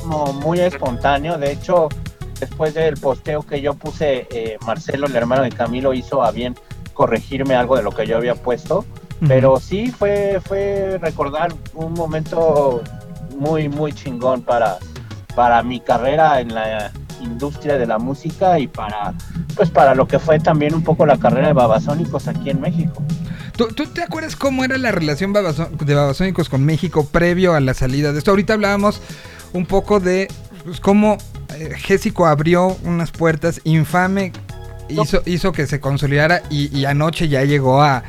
como 0.01 0.33
muy 0.35 0.61
espontáneo. 0.61 1.37
De 1.39 1.51
hecho, 1.51 1.89
después 2.39 2.73
del 2.73 2.95
posteo 2.99 3.43
que 3.43 3.61
yo 3.61 3.75
puse, 3.75 4.29
eh, 4.31 4.59
Marcelo, 4.65 5.09
el 5.09 5.17
hermano 5.17 5.43
de 5.43 5.51
Camilo, 5.51 5.93
hizo 5.93 6.23
a 6.23 6.31
bien 6.31 6.55
corregirme 6.93 7.57
algo 7.57 7.77
de 7.77 7.83
lo 7.83 7.91
que 7.91 8.07
yo 8.07 8.17
había 8.17 8.37
puesto. 8.37 8.85
Pero 9.27 9.59
sí 9.59 9.91
fue, 9.91 10.41
fue 10.45 10.99
recordar 11.01 11.53
un 11.75 11.95
momento 11.95 12.83
muy, 13.37 13.69
muy 13.69 13.93
chingón 13.93 14.43
para, 14.43 14.79
para 15.35 15.63
mi 15.63 15.81
carrera 15.81 16.41
en 16.41 16.55
la 16.55 16.93
industria 17.21 17.79
de 17.79 17.87
la 17.87 17.99
música 17.99 18.59
y 18.59 18.67
para, 18.69 19.15
pues 19.57 19.71
para 19.71 19.95
lo 19.95 20.07
que 20.07 20.19
fue 20.19 20.39
también 20.39 20.75
un 20.75 20.83
poco 20.83 21.07
la 21.07 21.17
carrera 21.17 21.49
de 21.49 21.53
Babasónicos 21.53 22.29
aquí 22.29 22.51
en 22.51 22.61
México. 22.61 23.03
¿Tú, 23.57 23.69
te 23.69 24.03
acuerdas 24.03 24.35
cómo 24.35 24.65
era 24.65 24.77
la 24.79 24.91
relación 24.91 25.33
de 25.33 25.95
Babasónicos 25.95 26.49
con 26.49 26.65
México 26.65 27.07
previo 27.07 27.55
a 27.55 27.61
la 27.61 27.73
salida 27.73 28.13
de 28.13 28.19
esto? 28.19 28.33
Ahorita 28.33 28.55
hablábamos 28.55 29.01
un 29.53 29.65
poco 29.65 30.01
de 30.01 30.29
pues, 30.65 30.81
cómo 30.81 31.19
eh, 31.57 32.13
abrió 32.27 32.77
unas 32.83 33.13
puertas 33.13 33.61
infame, 33.63 34.33
hizo, 34.89 35.23
hizo 35.25 35.53
que 35.53 35.69
se 35.69 35.79
consolidara 35.81 36.43
y 36.51 36.85
anoche 36.85 37.29
ya 37.29 37.45
llegó 37.45 37.81
a, 37.81 38.03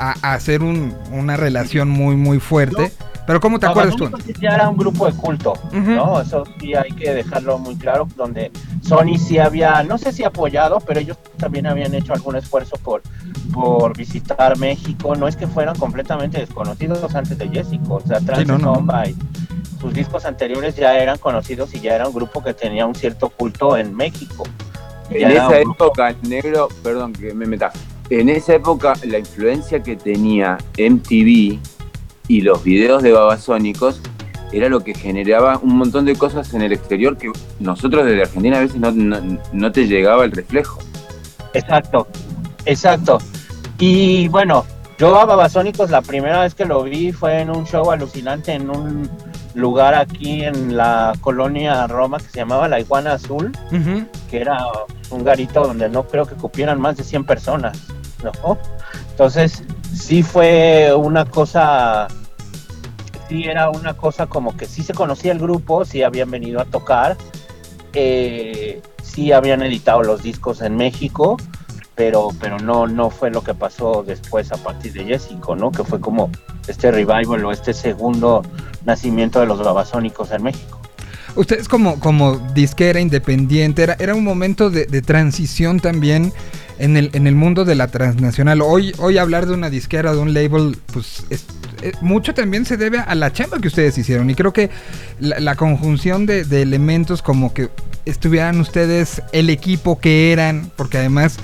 a, 0.00 0.32
hacer 0.32 0.62
una 0.62 1.36
relación 1.36 1.90
muy, 1.90 2.16
muy 2.16 2.40
fuerte. 2.40 2.92
Pero 3.26 3.38
¿cómo 3.38 3.60
te 3.60 3.66
acuerdas 3.66 3.94
tú? 3.94 4.10
Ya 4.40 4.54
era 4.54 4.68
un 4.68 4.76
grupo 4.76 5.06
de 5.06 5.12
culto, 5.12 5.52
¿no? 5.72 6.20
Eso 6.20 6.44
sí 6.58 6.74
hay 6.74 6.90
que 6.90 7.12
dejarlo 7.12 7.58
muy 7.58 7.76
claro, 7.76 8.08
donde 8.16 8.50
Sony 8.82 9.18
sí 9.18 9.38
había, 9.38 9.84
no 9.84 9.98
sé 9.98 10.12
si 10.12 10.24
apoyado, 10.24 10.80
pero 10.80 10.98
ellos 10.98 11.16
también 11.36 11.66
habían 11.66 11.94
hecho 11.94 12.12
algún 12.12 12.34
esfuerzo 12.34 12.76
por, 12.82 13.02
por 13.52 13.96
visitar 13.96 14.58
México. 14.58 15.14
No 15.14 15.28
es 15.28 15.36
que 15.36 15.46
fueran 15.46 15.76
completamente 15.76 16.38
desconocidos 16.38 17.14
antes 17.14 17.38
de 17.38 17.48
Jessico, 17.48 17.96
o 17.96 18.00
sea, 18.00 18.20
Trans 18.20 18.48
y 18.48 19.16
sus 19.80 19.94
discos 19.94 20.24
anteriores 20.24 20.74
ya 20.76 20.98
eran 20.98 21.18
conocidos 21.18 21.72
y 21.74 21.80
ya 21.80 21.94
era 21.94 22.08
un 22.08 22.14
grupo 22.14 22.42
que 22.42 22.52
tenía 22.52 22.84
un 22.84 22.94
cierto 22.94 23.28
culto 23.28 23.76
en 23.76 23.94
México. 23.94 24.44
En 25.10 25.30
esa 25.30 25.58
época, 25.58 26.14
negro, 26.22 26.68
perdón 26.82 27.12
que 27.12 27.32
me 27.32 27.46
meta, 27.46 27.72
en 28.10 28.28
esa 28.28 28.54
época 28.54 28.94
la 29.04 29.18
influencia 29.18 29.82
que 29.82 29.96
tenía 29.96 30.58
MTV 30.78 31.58
y 32.28 32.40
los 32.42 32.62
videos 32.62 33.02
de 33.02 33.12
babasónicos 33.12 34.00
era 34.52 34.68
lo 34.68 34.80
que 34.80 34.94
generaba 34.94 35.58
un 35.58 35.76
montón 35.76 36.04
de 36.04 36.16
cosas 36.16 36.52
en 36.54 36.62
el 36.62 36.72
exterior 36.72 37.16
que 37.16 37.30
nosotros 37.60 38.04
desde 38.04 38.22
Argentina 38.22 38.58
a 38.58 38.60
veces 38.60 38.80
no, 39.52 39.72
te 39.72 39.86
llegaba 39.86 40.24
el 40.24 40.32
reflejo. 40.32 40.80
Exacto, 41.54 42.08
exacto. 42.66 43.18
Y 43.78 44.28
bueno, 44.28 44.64
yo 44.98 45.18
a 45.18 45.24
Babasónicos 45.24 45.90
la 45.90 46.02
primera 46.02 46.42
vez 46.42 46.54
que 46.54 46.64
lo 46.64 46.82
vi 46.82 47.12
fue 47.12 47.40
en 47.40 47.50
un 47.50 47.64
show 47.64 47.90
alucinante 47.90 48.52
en 48.52 48.70
un 48.70 49.08
lugar 49.54 49.94
aquí 49.94 50.42
en 50.42 50.76
la 50.76 51.12
colonia 51.20 51.86
Roma 51.86 52.18
que 52.18 52.26
se 52.26 52.38
llamaba 52.38 52.68
La 52.68 52.80
Iguana 52.80 53.14
Azul, 53.14 53.52
que 54.30 54.40
era 54.40 54.58
un 55.10 55.24
garito 55.24 55.62
donde 55.62 55.88
no 55.88 56.06
creo 56.06 56.26
que 56.26 56.34
cupieran 56.34 56.80
más 56.80 56.96
de 56.96 57.04
100 57.04 57.24
personas. 57.24 57.78
¿No? 58.22 58.58
Entonces, 59.10 59.62
sí 59.94 60.22
fue 60.22 60.92
una 60.94 61.24
cosa, 61.24 62.08
sí 63.28 63.44
era 63.44 63.70
una 63.70 63.94
cosa 63.94 64.26
como 64.26 64.56
que 64.56 64.66
sí 64.66 64.82
se 64.82 64.94
conocía 64.94 65.32
el 65.32 65.38
grupo, 65.38 65.84
sí 65.84 66.02
habían 66.02 66.30
venido 66.30 66.60
a 66.60 66.64
tocar, 66.64 67.16
eh, 67.92 68.80
sí 69.02 69.32
habían 69.32 69.62
editado 69.62 70.02
los 70.02 70.22
discos 70.22 70.62
en 70.62 70.76
México, 70.76 71.36
pero, 71.94 72.30
pero 72.40 72.58
no, 72.58 72.86
no 72.86 73.10
fue 73.10 73.30
lo 73.30 73.44
que 73.44 73.52
pasó 73.52 74.04
después 74.06 74.52
a 74.52 74.56
partir 74.56 74.92
de 74.92 75.04
Jessico, 75.04 75.54
¿no? 75.54 75.70
Que 75.70 75.84
fue 75.84 76.00
como 76.00 76.30
este 76.66 76.90
revival 76.90 77.44
o 77.44 77.52
este 77.52 77.74
segundo 77.74 78.42
nacimiento 78.84 79.40
de 79.40 79.46
los 79.46 79.62
babasónicos 79.62 80.30
en 80.30 80.44
México. 80.44 80.80
Ustedes 81.36 81.68
como, 81.68 82.00
como 82.00 82.38
disquera 82.54 83.00
independiente, 83.00 83.82
era, 83.82 83.96
era 83.98 84.14
un 84.14 84.24
momento 84.24 84.70
de, 84.70 84.86
de 84.86 85.02
transición 85.02 85.78
también 85.78 86.32
en 86.80 86.96
el, 86.96 87.10
en 87.12 87.26
el 87.26 87.34
mundo 87.34 87.64
de 87.64 87.74
la 87.74 87.88
transnacional. 87.88 88.62
Hoy, 88.62 88.92
hoy 88.98 89.18
hablar 89.18 89.46
de 89.46 89.52
una 89.52 89.70
disquera, 89.70 90.12
de 90.12 90.18
un 90.18 90.34
label, 90.34 90.78
pues 90.92 91.24
mucho 92.00 92.34
también 92.34 92.64
se 92.64 92.76
debe 92.76 92.98
a 92.98 93.14
la 93.14 93.32
chamba 93.32 93.58
que 93.58 93.68
ustedes 93.68 93.96
hicieron. 93.98 94.28
Y 94.30 94.34
creo 94.34 94.52
que 94.52 94.70
la, 95.20 95.54
conjunción 95.54 96.26
de, 96.26 96.40
elementos 96.62 97.22
como 97.22 97.52
que 97.52 97.68
estuvieran 98.06 98.60
ustedes 98.60 99.22
el 99.32 99.50
equipo 99.50 100.00
que 100.00 100.32
eran, 100.32 100.70
porque 100.76 100.98
además 100.98 101.36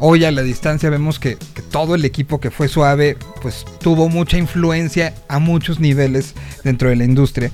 hoy 0.00 0.24
a 0.24 0.30
la 0.30 0.42
distancia 0.42 0.88
vemos 0.88 1.18
que, 1.18 1.36
todo 1.70 1.94
el 1.94 2.04
equipo 2.04 2.40
que 2.40 2.50
fue 2.50 2.68
suave, 2.68 3.18
pues 3.42 3.66
tuvo 3.80 4.08
mucha 4.08 4.38
influencia 4.38 5.12
a 5.28 5.38
muchos 5.38 5.80
niveles 5.80 6.34
dentro 6.64 6.88
de 6.88 6.96
la 6.96 7.04
industria. 7.04 7.50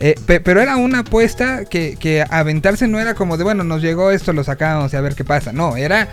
Eh, 0.00 0.14
pero 0.26 0.62
era 0.62 0.76
una 0.76 1.00
apuesta 1.00 1.64
que, 1.66 1.96
que 1.98 2.24
aventarse 2.30 2.88
no 2.88 2.98
era 2.98 3.14
como 3.14 3.36
de, 3.36 3.44
bueno, 3.44 3.62
nos 3.62 3.82
llegó 3.82 4.10
esto, 4.10 4.32
lo 4.32 4.42
sacamos 4.42 4.92
y 4.94 4.96
a 4.96 5.00
ver 5.02 5.14
qué 5.14 5.24
pasa. 5.24 5.52
No, 5.52 5.76
era 5.76 6.08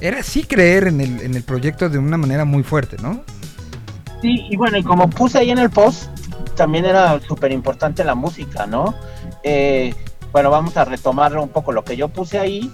era 0.00 0.22
sí 0.22 0.44
creer 0.44 0.88
en 0.88 1.00
el, 1.00 1.20
en 1.20 1.34
el 1.34 1.42
proyecto 1.42 1.88
de 1.88 1.98
una 1.98 2.16
manera 2.16 2.44
muy 2.44 2.62
fuerte, 2.62 2.96
¿no? 3.02 3.22
Sí, 4.22 4.46
y 4.50 4.56
bueno, 4.56 4.76
y 4.76 4.82
como 4.82 5.08
puse 5.08 5.38
ahí 5.38 5.50
en 5.50 5.58
el 5.58 5.70
post, 5.70 6.08
también 6.54 6.84
era 6.84 7.18
súper 7.20 7.52
importante 7.52 8.04
la 8.04 8.14
música, 8.14 8.66
¿no? 8.66 8.94
Eh, 9.42 9.94
bueno, 10.32 10.50
vamos 10.50 10.76
a 10.76 10.84
retomarlo 10.84 11.42
un 11.42 11.48
poco. 11.48 11.72
Lo 11.72 11.84
que 11.84 11.96
yo 11.96 12.08
puse 12.08 12.38
ahí 12.38 12.70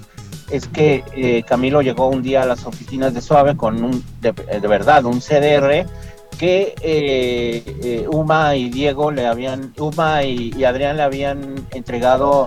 es 0.51 0.67
que 0.69 1.05
eh, 1.15 1.45
Camilo 1.45 1.83
llegó 1.83 2.09
un 2.09 2.23
día 2.23 2.43
a 2.43 2.47
las 2.47 2.67
oficinas 2.67 3.15
de 3.15 3.21
Suave 3.21 3.57
con 3.57 3.83
un, 3.83 4.05
de, 4.21 4.33
verdad, 4.67 5.05
un 5.05 5.21
CDR 5.21 5.87
que 6.39 6.75
eh, 6.83 8.07
Uma 8.11 8.57
y 8.57 8.69
Diego 8.69 9.11
le 9.11 9.27
habían, 9.27 9.73
Uma 9.79 10.25
y, 10.25 10.65
Adrián 10.65 10.97
le 10.97 11.03
habían 11.03 11.55
entregado 11.73 12.47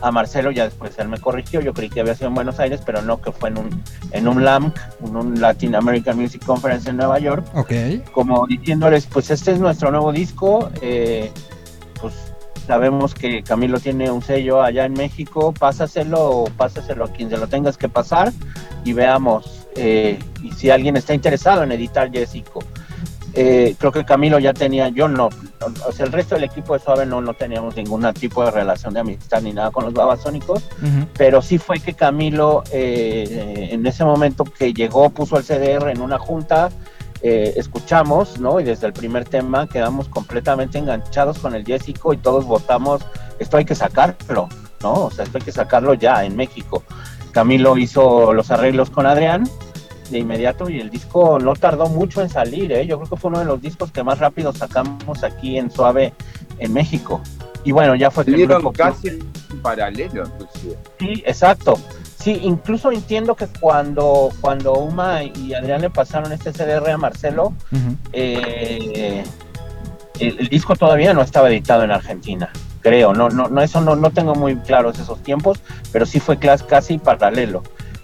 a 0.00 0.10
Marcelo, 0.10 0.50
ya 0.50 0.64
después 0.64 0.98
él 0.98 1.08
me 1.08 1.18
corrigió, 1.18 1.60
yo 1.60 1.72
creí 1.72 1.88
que 1.88 2.00
había 2.00 2.14
sido 2.14 2.28
en 2.28 2.34
Buenos 2.34 2.58
Aires, 2.58 2.80
pero 2.84 3.02
no, 3.02 3.20
que 3.20 3.32
fue 3.32 3.50
en 3.50 3.58
un, 3.58 3.82
en 4.12 4.28
un 4.28 4.44
LAMC, 4.44 4.78
en 5.04 5.16
un 5.16 5.40
Latin 5.40 5.74
American 5.74 6.18
Music 6.18 6.44
Conference 6.44 6.88
en 6.88 6.96
Nueva 6.96 7.18
York, 7.18 7.46
como 8.12 8.46
diciéndoles, 8.46 9.06
pues 9.06 9.30
este 9.30 9.52
es 9.52 9.58
nuestro 9.58 9.90
nuevo 9.90 10.12
disco, 10.12 10.70
eh, 10.80 11.30
pues 12.00 12.14
sabemos 12.66 13.14
que 13.14 13.42
Camilo 13.42 13.80
tiene 13.80 14.10
un 14.10 14.22
sello 14.22 14.62
allá 14.62 14.84
en 14.84 14.92
México, 14.92 15.52
pásaselo 15.52 16.30
o 16.30 16.44
pásaselo 16.44 17.04
a 17.04 17.12
quien 17.12 17.30
se 17.30 17.36
lo 17.36 17.48
tengas 17.48 17.76
que 17.76 17.88
pasar 17.88 18.32
y 18.84 18.92
veamos, 18.92 19.66
eh, 19.76 20.18
y 20.42 20.52
si 20.52 20.70
alguien 20.70 20.96
está 20.96 21.14
interesado 21.14 21.62
en 21.62 21.72
editar 21.72 22.10
Jessico. 22.10 22.60
Eh, 23.34 23.76
creo 23.78 23.92
que 23.92 24.04
Camilo 24.04 24.38
ya 24.38 24.52
tenía, 24.52 24.88
yo 24.88 25.06
no, 25.06 25.28
o 25.86 25.92
sea, 25.92 26.06
el 26.06 26.12
resto 26.12 26.34
del 26.34 26.44
equipo 26.44 26.74
de 26.74 26.80
Suave 26.80 27.06
no, 27.06 27.20
no 27.20 27.34
teníamos 27.34 27.76
ningún 27.76 28.12
tipo 28.14 28.44
de 28.44 28.50
relación 28.50 28.92
de 28.92 29.00
amistad 29.00 29.40
ni 29.42 29.52
nada 29.52 29.70
con 29.70 29.84
los 29.84 29.94
babasónicos, 29.94 30.64
pero 31.16 31.40
sí 31.40 31.58
fue 31.58 31.78
que 31.78 31.94
Camilo 31.94 32.64
eh, 32.72 33.68
en 33.70 33.86
ese 33.86 34.04
momento 34.04 34.44
que 34.44 34.72
llegó 34.72 35.10
puso 35.10 35.36
el 35.36 35.44
CDR 35.44 35.90
en 35.90 36.00
una 36.00 36.18
junta, 36.18 36.70
eh, 37.22 37.52
escuchamos, 37.56 38.40
¿no? 38.40 38.58
Y 38.58 38.64
desde 38.64 38.86
el 38.86 38.94
primer 38.94 39.26
tema 39.26 39.68
quedamos 39.68 40.08
completamente 40.08 40.78
enganchados 40.78 41.38
con 41.38 41.54
el 41.54 41.64
Jessico 41.64 42.12
y 42.12 42.16
todos 42.16 42.46
votamos, 42.46 43.02
esto 43.38 43.58
hay 43.58 43.64
que 43.64 43.74
sacarlo, 43.74 44.48
¿no? 44.82 45.04
O 45.04 45.10
sea, 45.10 45.24
esto 45.24 45.38
hay 45.38 45.44
que 45.44 45.52
sacarlo 45.52 45.94
ya 45.94 46.24
en 46.24 46.34
México. 46.34 46.82
Camilo 47.30 47.76
hizo 47.76 48.32
los 48.32 48.50
arreglos 48.50 48.90
con 48.90 49.06
Adrián 49.06 49.44
de 50.10 50.18
inmediato 50.18 50.68
y 50.68 50.80
el 50.80 50.90
disco 50.90 51.38
no 51.38 51.54
tardó 51.54 51.86
mucho 51.86 52.20
en 52.22 52.28
salir, 52.28 52.72
¿eh? 52.72 52.86
yo 52.86 52.98
creo 52.98 53.10
que 53.10 53.16
fue 53.16 53.28
uno 53.28 53.38
de 53.38 53.44
los 53.44 53.60
discos 53.60 53.90
que 53.92 54.02
más 54.02 54.18
rápido 54.18 54.52
sacamos 54.52 55.22
aquí 55.22 55.56
en 55.56 55.70
Suave 55.70 56.12
en 56.58 56.72
México. 56.72 57.20
Y 57.64 57.72
bueno, 57.72 57.94
ya 57.94 58.10
fue... 58.10 58.24
que 58.24 58.48
casi 58.74 59.08
en 59.08 59.20
paralelo, 59.62 60.24
inclusive. 60.26 60.78
Sí, 60.98 61.22
exacto. 61.26 61.78
Sí, 62.18 62.38
incluso 62.42 62.92
entiendo 62.92 63.34
que 63.34 63.46
cuando, 63.46 64.30
cuando 64.40 64.74
Uma 64.74 65.24
y 65.24 65.54
Adrián 65.54 65.80
le 65.80 65.90
pasaron 65.90 66.32
este 66.32 66.52
CDR 66.52 66.90
a 66.90 66.98
Marcelo, 66.98 67.54
eh, 68.12 69.24
el, 70.18 70.48
disco 70.48 70.76
todavía 70.76 71.14
no 71.14 71.22
estaba 71.22 71.48
editado 71.48 71.82
en 71.82 71.90
Argentina, 71.90 72.50
creo. 72.82 73.14
No, 73.14 73.30
no, 73.30 73.48
no 73.48 73.62
eso 73.62 73.80
no, 73.80 73.96
no 73.96 74.10
tengo 74.10 74.34
muy 74.34 74.56
claros 74.56 74.98
esos 74.98 75.22
tiempos, 75.22 75.60
pero 75.92 76.04
sí 76.04 76.20
fue 76.20 76.38
casi 76.38 76.98
paralelo. 76.98 77.62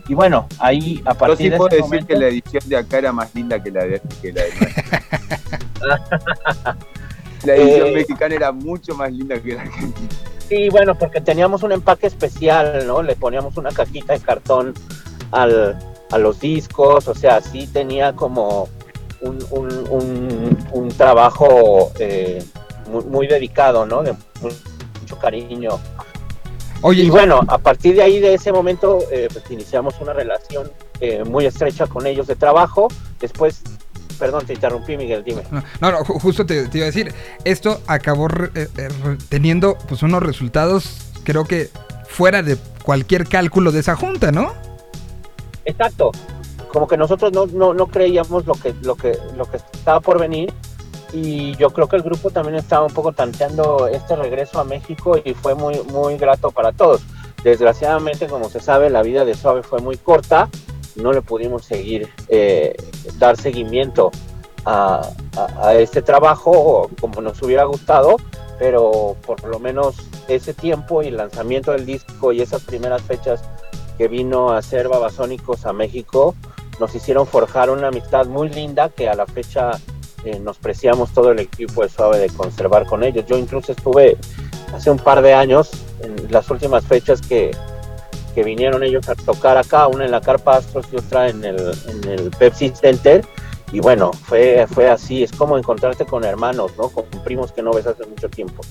Y 0.09 0.15
bueno, 0.15 0.47
ahí 0.59 1.03
a 1.05 1.15
partir 1.15 1.51
Yo 1.51 1.57
sí 1.57 1.59
puedo 1.59 1.83
decir 1.83 2.07
que 2.07 2.17
la 2.17 2.29
edición 2.29 2.63
de 2.67 2.77
acá 2.77 2.99
era 2.99 3.13
más 3.13 3.35
linda 3.35 3.63
que 3.63 3.71
la 3.71 3.85
de, 3.85 4.01
que 4.23 4.33
la 4.33 4.43
de 4.43 4.51
La 7.45 7.55
edición 7.55 7.89
eh, 7.89 7.93
mexicana 7.93 8.35
era 8.35 8.53
mucho 8.53 8.95
más 8.95 9.13
linda 9.13 9.41
que 9.41 9.55
la 9.55 9.63
argentina. 9.63 10.09
Sí, 10.49 10.69
bueno, 10.69 10.95
porque 10.95 11.21
teníamos 11.21 11.63
un 11.63 11.73
empaque 11.73 12.07
especial, 12.07 12.87
¿no? 12.87 13.03
Le 13.03 13.17
poníamos 13.17 13.57
una 13.57 13.71
cajita 13.71 14.13
de 14.13 14.21
cartón 14.21 14.75
al, 15.33 15.77
a 16.11 16.19
los 16.19 16.41
discos, 16.41 17.09
o 17.09 17.15
sea, 17.15 17.41
sí 17.41 17.67
tenía 17.67 18.15
como 18.15 18.69
un, 19.21 19.45
un, 19.51 20.59
un, 20.73 20.89
trabajo 20.89 21.91
eh, 21.99 22.45
muy, 22.91 23.05
muy, 23.05 23.27
dedicado, 23.27 23.87
¿no? 23.87 24.03
De 24.03 24.15
mucho 24.43 25.19
cariño 25.19 25.79
Oye, 26.83 27.05
y 27.05 27.11
bueno, 27.11 27.41
a 27.49 27.59
partir 27.59 27.97
de 27.97 28.03
ahí, 28.03 28.21
de 28.21 28.35
ese 28.35 28.53
momento, 28.53 28.99
eh, 29.11 29.29
pues 29.33 29.51
iniciamos 29.51 29.95
una 30.01 30.13
relación 30.13 30.71
eh, 31.01 31.25
muy 31.25 31.47
estrecha 31.47 31.87
con 31.87 32.07
ellos 32.07 32.27
de 32.27 32.37
trabajo. 32.37 32.89
Después, 33.21 33.63
perdón, 34.19 34.47
te 34.47 34.55
interrumpí, 34.55 34.97
Miguel, 34.97 35.25
dime. 35.25 35.43
No, 35.81 35.91
no, 35.93 36.05
justo 36.05 36.45
te, 36.47 36.69
iba 36.73 36.85
a 36.85 36.87
decir, 36.87 37.15
esto 37.45 37.81
acabó 37.87 38.29
eh, 38.55 38.69
teniendo 39.29 39.77
pues 39.89 40.03
unos 40.03 40.23
resultados, 40.23 41.13
creo 41.25 41.45
que 41.45 41.71
fuera 42.09 42.43
de 42.43 42.57
cualquier 42.83 43.27
cálculo 43.27 43.73
de 43.73 43.81
esa 43.81 43.97
junta, 43.97 44.31
¿no? 44.31 44.53
Exacto. 45.65 46.13
Como 46.73 46.87
que 46.87 46.97
nosotros 46.97 47.33
no, 47.33 47.47
no, 47.47 47.75
no 47.75 47.87
creíamos 47.87 48.47
lo 48.47 48.55
que, 48.55 48.75
lo 48.83 48.97
que, 48.97 49.19
lo 49.37 49.51
que 49.51 49.57
estaba 49.57 50.01
por 50.01 50.21
venir 50.21 50.53
y 51.17 51.57
yo 51.57 51.71
creo 51.71 51.89
que 51.89 51.97
el 51.97 52.03
grupo 52.03 52.31
también 52.31 52.57
estaba 52.57 52.85
un 52.85 52.93
poco 52.93 53.13
tanteando 53.13 53.89
este 53.89 54.17
regreso 54.17 54.61
a 54.61 54.65
México 54.65 55.17
y 55.25 55.33
fue 55.33 55.55
muy, 55.55 55.81
muy 55.85 56.19
grato 56.19 56.51
para 56.51 56.73
todos. 56.73 57.01
Desgraciadamente, 57.43 58.27
como 58.27 58.51
se 58.51 58.61
sabe, 58.61 58.91
la 58.91 59.03
vida 59.03 59.25
de 59.25 59.35
Suave 59.35 59.63
fue 59.63 59.81
muy 59.81 59.97
corta, 59.97 60.51
no 60.95 61.15
le 61.15 61.23
pudimos 61.23 61.65
seguir, 61.65 62.11
eh, 62.29 62.77
dar 63.19 63.39
seguimiento 63.39 64.11
a, 64.67 65.09
este 65.73 66.03
trabajo 66.03 66.91
como 67.01 67.23
nos 67.23 67.41
hubiera 67.41 67.65
gustado, 67.65 68.17
pero 68.59 69.17
por 69.25 69.43
lo 69.45 69.59
menos 69.59 69.97
ese 70.29 70.53
tiempo 70.53 71.03
y 71.03 71.09
el 71.09 71.17
lanzamiento 71.17 71.73
del 71.73 71.87
disco 71.87 72.33
y 72.33 72.43
esas 72.43 72.63
primeras 72.63 73.01
fechas 73.03 73.43
que 73.97 74.09
vino 74.09 74.53
a 74.53 74.61
ser 74.61 74.89
Babasónicos 74.89 75.65
a 75.65 75.73
México 75.73 76.35
nos 76.79 76.95
hicieron 76.95 77.27
forjar 77.27 77.71
una 77.71 77.89
amistad 77.89 78.27
muy 78.27 78.51
linda 78.51 78.91
que 78.91 79.09
a 79.09 79.15
la 79.15 79.27
fecha 79.27 79.73
eh, 80.27 80.41
nos 80.41 80.59
preciamos 80.59 81.13
todo 81.13 81.31
el 81.31 81.39
equipo 81.39 81.83
de 81.83 81.89
Suave 81.89 82.19
de 82.19 82.29
conservar 82.31 82.85
con 82.85 83.05
ellos. 83.05 83.25
Yo 83.27 83.39
incluso 83.39 83.71
estuve 83.71 84.17
hace 84.75 84.91
un 84.91 84.99
par 84.99 85.23
de 85.23 85.33
años, 85.33 85.71
en 86.01 86.17
las 86.33 86.51
últimas 86.51 86.85
fechas 86.85 87.21
que, 87.21 87.53
que 88.35 88.43
vinieron 88.43 88.83
ellos 88.83 89.09
a 89.09 89.15
tocar 89.15 89.57
acá, 89.57 89.87
una 89.87 90.05
en 90.05 90.11
la 90.11 90.21
Carpa 90.21 90.57
Astros 90.57 90.87
y 90.93 90.97
otra 90.97 91.29
en 91.29 91.45
el, 91.45 92.31
Pepsi 92.39 92.71
Center. 92.71 93.25
Y 93.71 93.79
bueno, 93.79 94.13
fue, 94.13 94.67
fue 94.69 94.91
así, 94.91 95.23
es 95.23 95.31
como 95.31 95.59
encontrarte 95.59 96.05
con 96.05 96.25
hermanos, 96.25 96.73
¿no? 96.77 96.89
Con 96.89 97.05
primos 97.23 97.53
que 97.53 97.63
no 97.63 97.73
ves 97.73 97.87
hace 97.87 98.05
mucho 98.05 98.29
tiempo. 98.29 98.65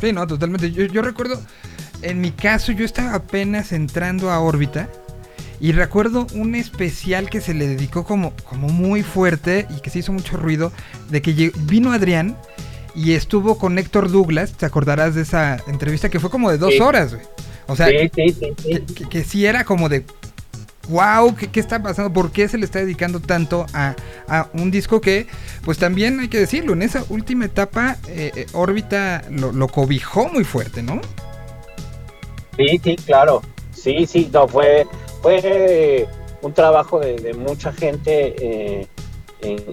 Sí, 0.00 0.12
no, 0.12 0.26
totalmente. 0.26 0.72
Yo, 0.72 0.84
yo 0.86 1.02
recuerdo, 1.02 1.38
en 2.00 2.20
mi 2.20 2.30
caso, 2.30 2.72
yo 2.72 2.86
estaba 2.86 3.14
apenas 3.14 3.72
entrando 3.72 4.30
a 4.30 4.40
órbita 4.40 4.88
y 5.62 5.70
recuerdo 5.70 6.26
un 6.34 6.56
especial 6.56 7.30
que 7.30 7.40
se 7.40 7.54
le 7.54 7.68
dedicó 7.68 8.02
como, 8.02 8.34
como 8.42 8.66
muy 8.68 9.04
fuerte 9.04 9.68
y 9.70 9.80
que 9.80 9.90
se 9.90 10.00
hizo 10.00 10.12
mucho 10.12 10.36
ruido, 10.36 10.72
de 11.08 11.22
que 11.22 11.52
vino 11.56 11.92
Adrián 11.92 12.36
y 12.96 13.12
estuvo 13.12 13.56
con 13.56 13.78
Héctor 13.78 14.10
Douglas, 14.10 14.54
te 14.54 14.66
acordarás 14.66 15.14
de 15.14 15.22
esa 15.22 15.62
entrevista 15.68 16.10
que 16.10 16.18
fue 16.18 16.30
como 16.30 16.50
de 16.50 16.58
dos 16.58 16.80
horas, 16.80 17.14
güey. 17.14 17.24
O 17.68 17.76
sea, 17.76 17.86
Que, 17.86 19.24
sí 19.24 19.46
era 19.46 19.62
como 19.62 19.88
de, 19.88 20.04
wow, 20.88 21.32
¿qué, 21.36 21.60
está 21.60 21.80
pasando? 21.80 22.12
¿Por 22.12 22.32
qué 22.32 22.48
se 22.48 22.58
le 22.58 22.64
está 22.64 22.80
dedicando 22.80 23.20
tanto 23.20 23.64
a, 23.72 23.94
un 24.54 24.72
disco 24.72 25.00
que, 25.00 25.28
pues 25.64 25.78
también 25.78 26.18
hay 26.18 26.26
que 26.26 26.40
decirlo, 26.40 26.72
en 26.72 26.82
esa 26.82 27.04
última 27.08 27.44
etapa, 27.44 27.98
eh, 28.08 28.32
eh, 28.34 28.46
órbita 28.52 29.22
lo, 29.30 29.52
lo, 29.52 29.68
cobijó 29.68 30.28
muy 30.28 30.42
fuerte, 30.42 30.82
¿no? 30.82 31.00
Sí, 32.56 32.80
sí, 32.82 32.96
claro. 32.96 33.42
Sí, 33.72 34.06
sí, 34.06 34.28
no, 34.32 34.46
fue, 34.46 34.86
fue 35.22 36.08
un 36.42 36.52
trabajo 36.52 36.98
de, 36.98 37.34
mucha 37.34 37.72
gente, 37.72 38.34
eh, 38.38 38.86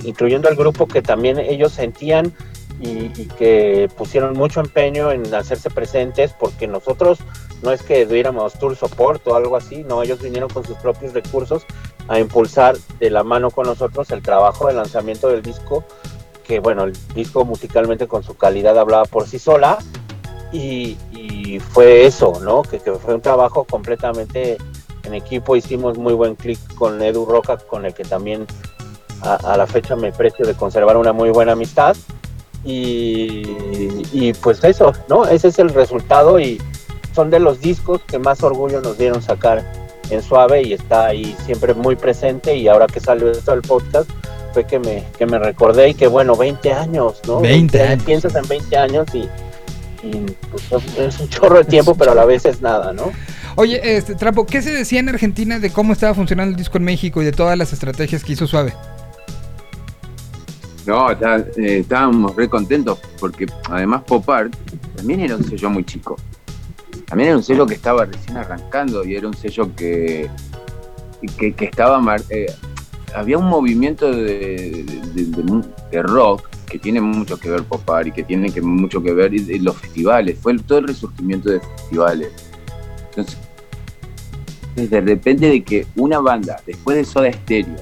incluyendo 0.03 0.47
al 0.47 0.55
grupo 0.55 0.87
que 0.87 1.01
también 1.01 1.39
ellos 1.39 1.73
sentían 1.73 2.33
y, 2.79 3.09
que 3.37 3.89
pusieron 3.97 4.33
mucho 4.33 4.61
empeño 4.61 5.11
en 5.11 5.33
hacerse 5.33 5.69
presentes, 5.69 6.33
porque 6.39 6.67
nosotros 6.67 7.19
no 7.61 7.71
es 7.71 7.81
que 7.81 8.05
diéramos 8.05 8.53
tour 8.53 8.75
support 8.75 9.27
o 9.27 9.35
algo 9.35 9.57
así, 9.57 9.83
no, 9.83 10.01
ellos 10.01 10.21
vinieron 10.21 10.49
con 10.49 10.63
sus 10.63 10.77
propios 10.77 11.13
recursos 11.13 11.65
a 12.07 12.19
impulsar 12.19 12.77
de 12.99 13.09
la 13.09 13.23
mano 13.23 13.51
con 13.51 13.65
nosotros 13.65 14.09
el 14.11 14.21
trabajo 14.21 14.67
de 14.67 14.73
lanzamiento 14.73 15.27
del 15.27 15.41
disco, 15.41 15.83
que 16.45 16.59
bueno, 16.59 16.85
el 16.85 16.93
disco 17.13 17.43
musicalmente 17.43 18.07
con 18.07 18.23
su 18.23 18.37
calidad 18.37 18.77
hablaba 18.77 19.05
por 19.05 19.27
sí 19.27 19.39
sola, 19.39 19.79
y, 20.51 20.97
fue 21.71 22.05
eso, 22.05 22.39
¿no? 22.41 22.61
Que, 22.61 22.79
que, 22.79 22.91
fue 22.93 23.15
un 23.15 23.21
trabajo 23.21 23.65
completamente 23.65 24.57
en 25.03 25.13
equipo 25.13 25.55
hicimos 25.55 25.97
muy 25.97 26.13
buen 26.13 26.35
clic 26.35 26.59
con 26.75 27.01
Edu 27.01 27.25
Roca, 27.25 27.57
con 27.57 27.85
el 27.85 27.93
que 27.93 28.03
también 28.03 28.45
a, 29.21 29.57
la 29.57 29.67
fecha 29.67 29.95
me 29.95 30.11
precio 30.11 30.45
de 30.45 30.53
conservar 30.53 30.97
una 30.97 31.13
muy 31.13 31.29
buena 31.29 31.53
amistad. 31.53 31.95
Y, 32.65 34.33
pues 34.41 34.63
eso, 34.63 34.93
¿no? 35.07 35.25
Ese 35.25 35.47
es 35.47 35.59
el 35.59 35.69
resultado 35.69 36.39
y 36.39 36.61
son 37.15 37.29
de 37.29 37.39
los 37.39 37.61
discos 37.61 38.01
que 38.05 38.19
más 38.19 38.43
orgullo 38.43 38.81
nos 38.81 38.97
dieron 38.97 39.21
sacar 39.21 39.63
en 40.09 40.21
Suave 40.21 40.63
y 40.63 40.73
está 40.73 41.07
ahí 41.07 41.35
siempre 41.45 41.73
muy 41.73 41.95
presente 41.95 42.55
y 42.55 42.67
ahora 42.67 42.87
que 42.87 42.99
salió 42.99 43.31
esto 43.31 43.51
del 43.51 43.61
podcast 43.61 44.09
fue 44.53 44.65
que 44.65 44.79
me, 44.79 45.05
que 45.17 45.25
me 45.25 45.39
recordé 45.39 45.89
y 45.89 45.93
que 45.93 46.07
bueno, 46.07 46.35
20 46.35 46.73
años, 46.73 47.21
¿no? 47.27 47.39
20 47.39 47.81
años. 47.81 48.03
Piensas 48.03 48.35
en 48.35 48.47
20 48.47 48.77
años 48.77 49.07
y, 49.13 49.29
pues, 50.51 50.83
es 50.97 51.19
un 51.19 51.29
chorro 51.29 51.59
de 51.59 51.65
tiempo, 51.65 51.95
pero 51.95 52.11
a 52.11 52.15
la 52.15 52.25
vez 52.25 52.45
es 52.45 52.61
nada, 52.61 52.91
¿no? 52.93 53.11
Oye, 53.55 53.97
este, 53.97 54.15
Trapo, 54.15 54.45
¿qué 54.45 54.61
se 54.61 54.71
decía 54.71 54.99
en 54.99 55.09
Argentina 55.09 55.59
de 55.59 55.69
cómo 55.71 55.93
estaba 55.93 56.13
funcionando 56.13 56.51
el 56.51 56.57
disco 56.57 56.77
en 56.77 56.83
México 56.83 57.21
y 57.21 57.25
de 57.25 57.31
todas 57.31 57.57
las 57.57 57.73
estrategias 57.73 58.23
que 58.23 58.33
hizo 58.33 58.47
Suave? 58.47 58.73
No, 60.85 61.11
eh, 61.11 61.79
estábamos 61.79 62.35
re 62.35 62.49
contentos 62.49 62.99
porque 63.19 63.45
además 63.69 64.03
Pop 64.07 64.27
Art 64.29 64.55
también 64.95 65.19
era 65.19 65.35
un 65.35 65.43
sello 65.43 65.69
muy 65.69 65.83
chico. 65.83 66.17
También 67.05 67.29
era 67.29 67.37
un 67.37 67.43
sello 67.43 67.65
que 67.65 67.75
estaba 67.75 68.05
recién 68.05 68.37
arrancando 68.37 69.05
y 69.05 69.15
era 69.15 69.27
un 69.27 69.35
sello 69.35 69.73
que, 69.75 70.29
que, 71.37 71.53
estaba... 71.59 72.01
eh, 72.29 72.47
había 73.15 73.37
un 73.37 73.45
movimiento 73.45 74.11
de, 74.11 74.83
rock 76.03 76.47
que 76.67 76.79
tiene 76.79 77.01
mucho 77.01 77.39
que 77.39 77.49
ver 77.49 77.63
Pop 77.63 77.87
Art 77.89 78.07
y 78.07 78.11
que 78.11 78.23
tiene 78.23 78.51
que, 78.51 78.61
mucho 78.61 79.01
que 79.01 79.13
ver 79.13 79.31
los 79.61 79.77
festivales. 79.77 80.39
Fue 80.39 80.57
todo 80.59 80.79
el 80.79 80.87
resurgimiento 80.87 81.49
de 81.49 81.59
festivales. 81.59 82.48
Entonces, 83.09 83.37
de 84.75 85.01
repente 85.01 85.47
de 85.47 85.63
que 85.63 85.85
una 85.95 86.19
banda, 86.19 86.61
después 86.65 86.97
de 86.97 87.05
Soda 87.05 87.31
Stereo, 87.31 87.75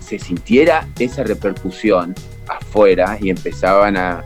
se 0.00 0.18
sintiera 0.18 0.88
esa 0.98 1.22
repercusión 1.22 2.14
afuera 2.48 3.18
y 3.20 3.30
empezaban 3.30 3.96
a... 3.96 4.24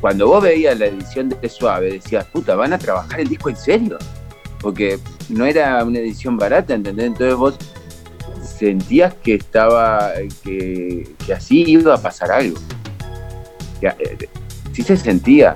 Cuando 0.00 0.26
vos 0.26 0.42
veías 0.42 0.78
la 0.78 0.86
edición 0.86 1.28
de 1.28 1.48
Suave, 1.48 1.92
decías, 1.92 2.24
puta, 2.26 2.56
¿van 2.56 2.72
a 2.72 2.78
trabajar 2.78 3.20
el 3.20 3.28
disco 3.28 3.50
en 3.50 3.56
serio? 3.56 3.98
Porque 4.60 4.98
no 5.28 5.44
era 5.44 5.84
una 5.84 5.98
edición 5.98 6.36
barata, 6.36 6.74
¿entendés? 6.74 7.06
Entonces 7.06 7.36
vos 7.36 7.58
sentías 8.42 9.14
que 9.22 9.34
estaba, 9.34 10.12
que, 10.42 11.08
así 11.34 11.64
iba 11.66 11.94
a 11.94 11.98
pasar 12.00 12.32
algo. 12.32 12.58
Que, 13.80 13.88
eh, 13.88 14.28
sí 14.72 14.82
se 14.82 14.96
sentía. 14.96 15.54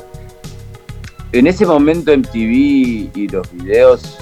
En 1.33 1.47
ese 1.47 1.67
momento 1.67 2.17
MTV 2.17 3.11
y 3.15 3.29
los 3.31 3.53
videos 3.53 4.19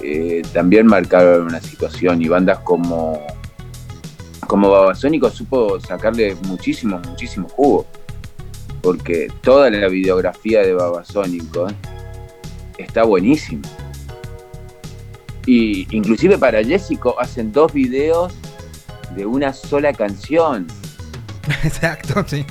eh, 0.00 0.42
también 0.52 0.86
marcaron 0.86 1.46
una 1.46 1.60
situación 1.60 2.22
y 2.22 2.28
bandas 2.28 2.60
como 2.60 3.20
como 4.46 4.70
Babasónico 4.70 5.30
supo 5.30 5.80
sacarle 5.80 6.36
muchísimo, 6.46 6.98
muchísimo 7.00 7.48
jugo. 7.48 7.86
Porque 8.80 9.28
toda 9.42 9.70
la 9.70 9.88
videografía 9.88 10.62
de 10.62 10.72
Babasónico 10.72 11.66
está 12.78 13.02
buenísima. 13.04 13.62
Y 15.46 15.86
inclusive 15.94 16.38
para 16.38 16.62
Jessico 16.62 17.18
hacen 17.20 17.52
dos 17.52 17.72
videos 17.72 18.34
de 19.14 19.26
una 19.26 19.52
sola 19.52 19.92
canción. 19.92 20.66
Exacto, 21.64 22.24
sí. 22.26 22.44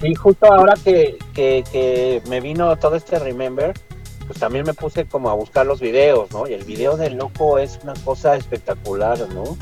Y 0.00 0.14
justo 0.14 0.52
ahora 0.52 0.74
que, 0.82 1.18
que, 1.34 2.22
me 2.28 2.40
vino 2.40 2.76
todo 2.76 2.94
este 2.94 3.18
Remember, 3.18 3.72
pues 4.26 4.38
también 4.38 4.64
me 4.64 4.74
puse 4.74 5.06
como 5.06 5.30
a 5.30 5.34
buscar 5.34 5.66
los 5.66 5.80
videos, 5.80 6.30
¿no? 6.30 6.46
Y 6.46 6.52
el 6.52 6.64
video 6.64 6.96
del 6.96 7.16
loco 7.16 7.58
es 7.58 7.80
una 7.82 7.94
cosa 8.04 8.36
espectacular, 8.36 9.18
¿no? 9.30 9.56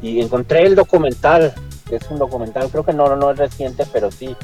Y 0.00 0.20
encontré 0.20 0.62
el 0.62 0.74
documental, 0.74 1.54
que 1.88 1.96
es 1.96 2.10
un 2.10 2.18
documental, 2.18 2.68
creo 2.70 2.84
que 2.84 2.92
no, 2.92 3.14
no 3.16 3.30
es 3.30 3.38
reciente, 3.38 3.84
pero 3.92 4.10
sí, 4.10 4.34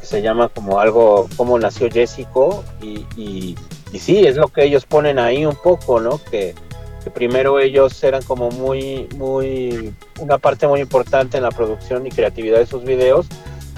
que 0.00 0.06
se 0.06 0.22
llama 0.22 0.48
como 0.48 0.78
algo, 0.78 1.28
cómo 1.36 1.58
nació 1.58 1.90
Jessico, 1.90 2.64
y, 2.80 3.04
y, 3.16 3.56
y 3.92 3.98
sí, 3.98 4.26
es 4.26 4.36
lo 4.36 4.48
que 4.48 4.64
ellos 4.64 4.86
ponen 4.86 5.18
ahí 5.18 5.44
un 5.44 5.56
poco, 5.56 5.98
¿no? 6.00 6.20
Que, 6.30 6.54
que 7.02 7.10
primero 7.10 7.58
ellos 7.58 8.02
eran 8.02 8.22
como 8.22 8.50
muy, 8.50 9.08
muy, 9.16 9.92
una 10.20 10.38
parte 10.38 10.66
muy 10.66 10.80
importante 10.80 11.36
en 11.36 11.42
la 11.42 11.50
producción 11.50 12.06
y 12.06 12.10
creatividad 12.10 12.58
de 12.58 12.66
sus 12.66 12.84
videos, 12.84 13.26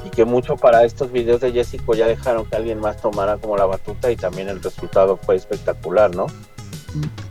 y 0.06 0.10
que 0.10 0.24
mucho 0.24 0.56
para 0.56 0.84
estos 0.84 1.10
videos 1.10 1.40
de 1.40 1.50
Jessico 1.52 1.94
ya 1.94 2.06
dejaron 2.06 2.46
que 2.46 2.54
alguien 2.56 2.78
más 2.80 3.00
tomara 3.00 3.36
como 3.38 3.56
la 3.56 3.66
batuta 3.66 4.10
y 4.10 4.16
también 4.16 4.48
el 4.48 4.62
resultado 4.62 5.16
fue 5.16 5.34
espectacular, 5.36 6.14
¿no? 6.14 6.26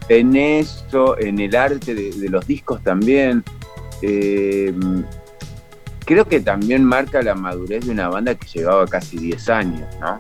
En 0.10 0.36
eso, 0.36 1.18
en 1.18 1.40
el 1.40 1.56
arte 1.56 1.96
de, 1.96 2.12
de 2.12 2.30
los 2.30 2.46
discos 2.46 2.84
también. 2.84 3.44
eh, 4.02 4.74
creo 6.06 6.26
que 6.28 6.40
también 6.42 6.84
marca 6.84 7.22
la 7.24 7.34
madurez 7.34 7.86
de 7.86 7.92
una 7.92 8.10
banda 8.10 8.36
que 8.36 8.46
llevaba 8.48 8.86
casi 8.86 9.18
10 9.18 9.50
años, 9.50 9.88
¿no? 10.00 10.20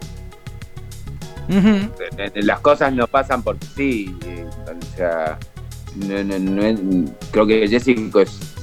Eh, 1.47 1.89
eh, 2.17 2.31
Las 2.41 2.59
cosas 2.61 2.91
no 2.93 3.05
pasan 3.05 3.43
porque 3.43 3.67
sí. 3.75 4.17
eh, 4.25 4.47
o 4.65 4.95
sea, 4.97 5.37
no- 5.95 6.23
no- 6.23 7.05
creo 7.31 7.45
que 7.45 7.67
Jessico 7.67 8.19
es 8.21 8.54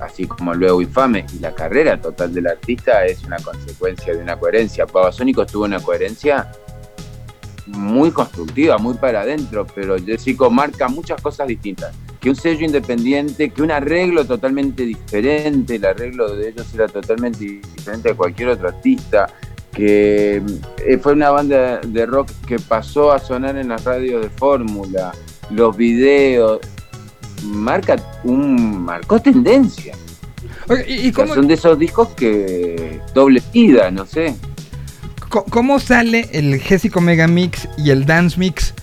así 0.00 0.26
como 0.26 0.54
luego 0.54 0.80
infame 0.82 1.26
y 1.34 1.38
la 1.40 1.54
carrera 1.54 2.00
total 2.00 2.32
del 2.32 2.46
artista 2.46 3.04
es 3.06 3.24
una 3.24 3.38
consecuencia 3.38 4.14
de 4.14 4.22
una 4.22 4.38
coherencia. 4.38 4.86
Babasónico 4.86 5.46
tuvo 5.46 5.64
una 5.64 5.80
coherencia 5.80 6.50
muy 7.66 8.10
constructiva, 8.10 8.78
muy 8.78 8.94
para 8.94 9.22
adentro, 9.22 9.66
pero 9.74 9.96
Jessico 9.98 10.50
marca 10.50 10.88
muchas 10.88 11.20
cosas 11.20 11.48
distintas. 11.48 11.94
Que 12.20 12.30
un 12.30 12.36
sello 12.36 12.64
independiente, 12.64 13.50
que 13.50 13.62
un 13.62 13.70
arreglo 13.70 14.24
totalmente 14.24 14.84
diferente, 14.84 15.76
el 15.76 15.84
arreglo 15.84 16.34
de 16.34 16.48
ellos 16.48 16.66
era 16.74 16.88
totalmente 16.88 17.44
diferente 17.44 18.10
a 18.10 18.14
cualquier 18.14 18.48
otro 18.48 18.68
artista, 18.68 19.28
que 19.72 20.42
eh, 20.84 20.98
fue 20.98 21.12
una 21.12 21.30
banda 21.30 21.78
de 21.78 22.06
rock 22.06 22.30
que 22.46 22.58
pasó 22.58 23.12
a 23.12 23.18
sonar 23.18 23.56
en 23.56 23.68
las 23.68 23.84
radios 23.84 24.22
de 24.22 24.30
fórmula, 24.30 25.12
los 25.50 25.76
videos, 25.76 26.60
marca 27.44 27.96
un 28.24 28.84
marcó 28.84 29.20
tendencia. 29.20 29.94
Oye, 30.68 30.84
¿y, 30.88 30.92
y 30.94 30.98
O 31.10 31.14
sea, 31.14 31.24
cómo, 31.24 31.34
son 31.34 31.48
de 31.48 31.54
esos 31.54 31.78
discos 31.78 32.08
que 32.08 33.00
doble 33.14 33.42
vida, 33.52 33.90
no 33.90 34.06
sé. 34.06 34.34
cómo 35.28 35.78
sale 35.80 36.28
el 36.32 36.60
Jessico 36.60 37.00
Mega 37.00 37.26
Mix 37.26 37.68
y 37.76 37.90
el 37.90 38.06
Dance 38.06 38.38
Mix? 38.38 38.74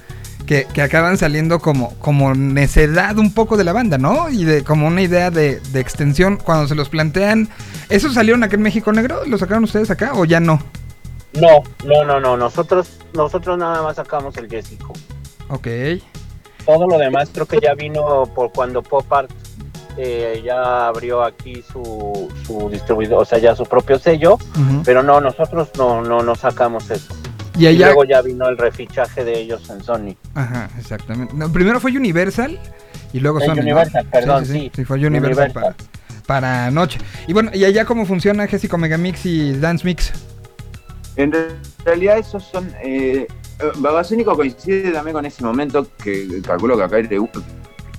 Que, 0.46 0.68
que 0.72 0.84
acaban 0.84 1.18
saliendo 1.18 1.60
como, 1.60 1.96
como 1.98 2.36
necedad 2.36 3.18
un 3.18 3.34
poco 3.34 3.58
de 3.58 3.64
la 3.64 3.74
banda, 3.74 3.98
¿no? 3.98 4.30
Y 4.30 4.46
de 4.46 4.64
como 4.64 4.86
una 4.86 5.02
idea 5.02 5.32
de, 5.32 5.60
de 5.60 5.80
extensión 5.80 6.38
cuando 6.38 6.68
se 6.68 6.76
los 6.76 6.88
plantean. 6.88 7.50
¿Esos 7.90 8.14
salieron 8.14 8.44
acá 8.44 8.56
en 8.56 8.62
México 8.62 8.94
Negro? 8.94 9.26
¿Los 9.26 9.40
sacaron 9.40 9.64
ustedes 9.64 9.90
acá 9.90 10.12
o 10.14 10.24
ya 10.24 10.40
no? 10.40 10.62
No, 11.34 11.64
no, 11.84 12.06
no, 12.06 12.20
no, 12.20 12.38
nosotros, 12.38 13.00
nosotros 13.14 13.58
nada 13.58 13.82
más 13.82 13.96
sacamos 13.96 14.38
el 14.38 14.48
Jessico. 14.48 14.94
Ok. 15.50 15.68
Todo 16.66 16.88
lo 16.88 16.98
demás 16.98 17.30
creo 17.34 17.46
que 17.46 17.60
ya 17.62 17.74
vino 17.76 18.26
por 18.34 18.52
cuando 18.52 18.82
Pop 18.82 19.12
Art 19.14 19.30
eh, 19.98 20.42
ya 20.44 20.88
abrió 20.88 21.24
aquí 21.24 21.64
su, 21.72 22.28
su 22.46 22.70
distribuidor, 22.70 23.22
o 23.22 23.26
sea, 23.26 23.38
ya 23.38 23.56
su 23.56 23.66
propio 23.66 23.98
sello, 24.00 24.38
pero 24.84 25.04
no, 25.04 25.22
nosotros 25.22 25.70
no, 25.78 26.02
no, 26.02 26.22
no 26.22 26.36
sacamos 26.36 26.90
eso. 26.90 27.14
Y 27.58 27.64
Y 27.64 27.68
allá. 27.68 27.86
luego 27.88 28.04
ya 28.04 28.22
vino 28.22 28.50
el 28.50 28.58
refichaje 28.58 29.24
de 29.24 29.40
ellos 29.40 29.70
en 29.70 29.82
Sony. 29.84 30.16
Ajá, 30.34 30.70
exactamente. 30.78 31.34
No, 31.34 31.50
primero 31.52 31.80
fue 31.80 31.92
Universal 31.96 32.60
y 33.14 33.20
luego 33.22 33.40
Sony. 33.40 33.56
¿no? 33.56 33.62
Universal, 33.62 34.06
perdón, 34.12 34.46
sí. 34.46 34.70
Sí, 34.76 34.84
fue 34.84 34.98
Universal, 34.98 35.52
Universal. 35.52 35.54
Para, 35.54 35.76
para 36.26 36.72
Noche. 36.72 37.00
Y 37.28 37.34
bueno, 37.34 37.52
¿y 37.54 37.64
allá 37.64 37.86
cómo 37.86 38.06
funciona 38.06 38.48
Jessico 38.48 38.78
Mega 38.78 38.98
Mix 38.98 39.26
y 39.26 39.54
Dance 39.58 39.86
Mix? 39.86 40.12
En 41.16 41.32
realidad 41.86 42.18
esos 42.18 42.44
son... 42.44 42.70
Eh, 42.84 43.28
Babasónico 43.78 44.36
coincide 44.36 44.92
también 44.92 45.14
con 45.14 45.26
ese 45.26 45.44
momento 45.44 45.88
que 46.04 46.42
calculo 46.42 46.78
que 46.78 46.84
acá 46.84 46.98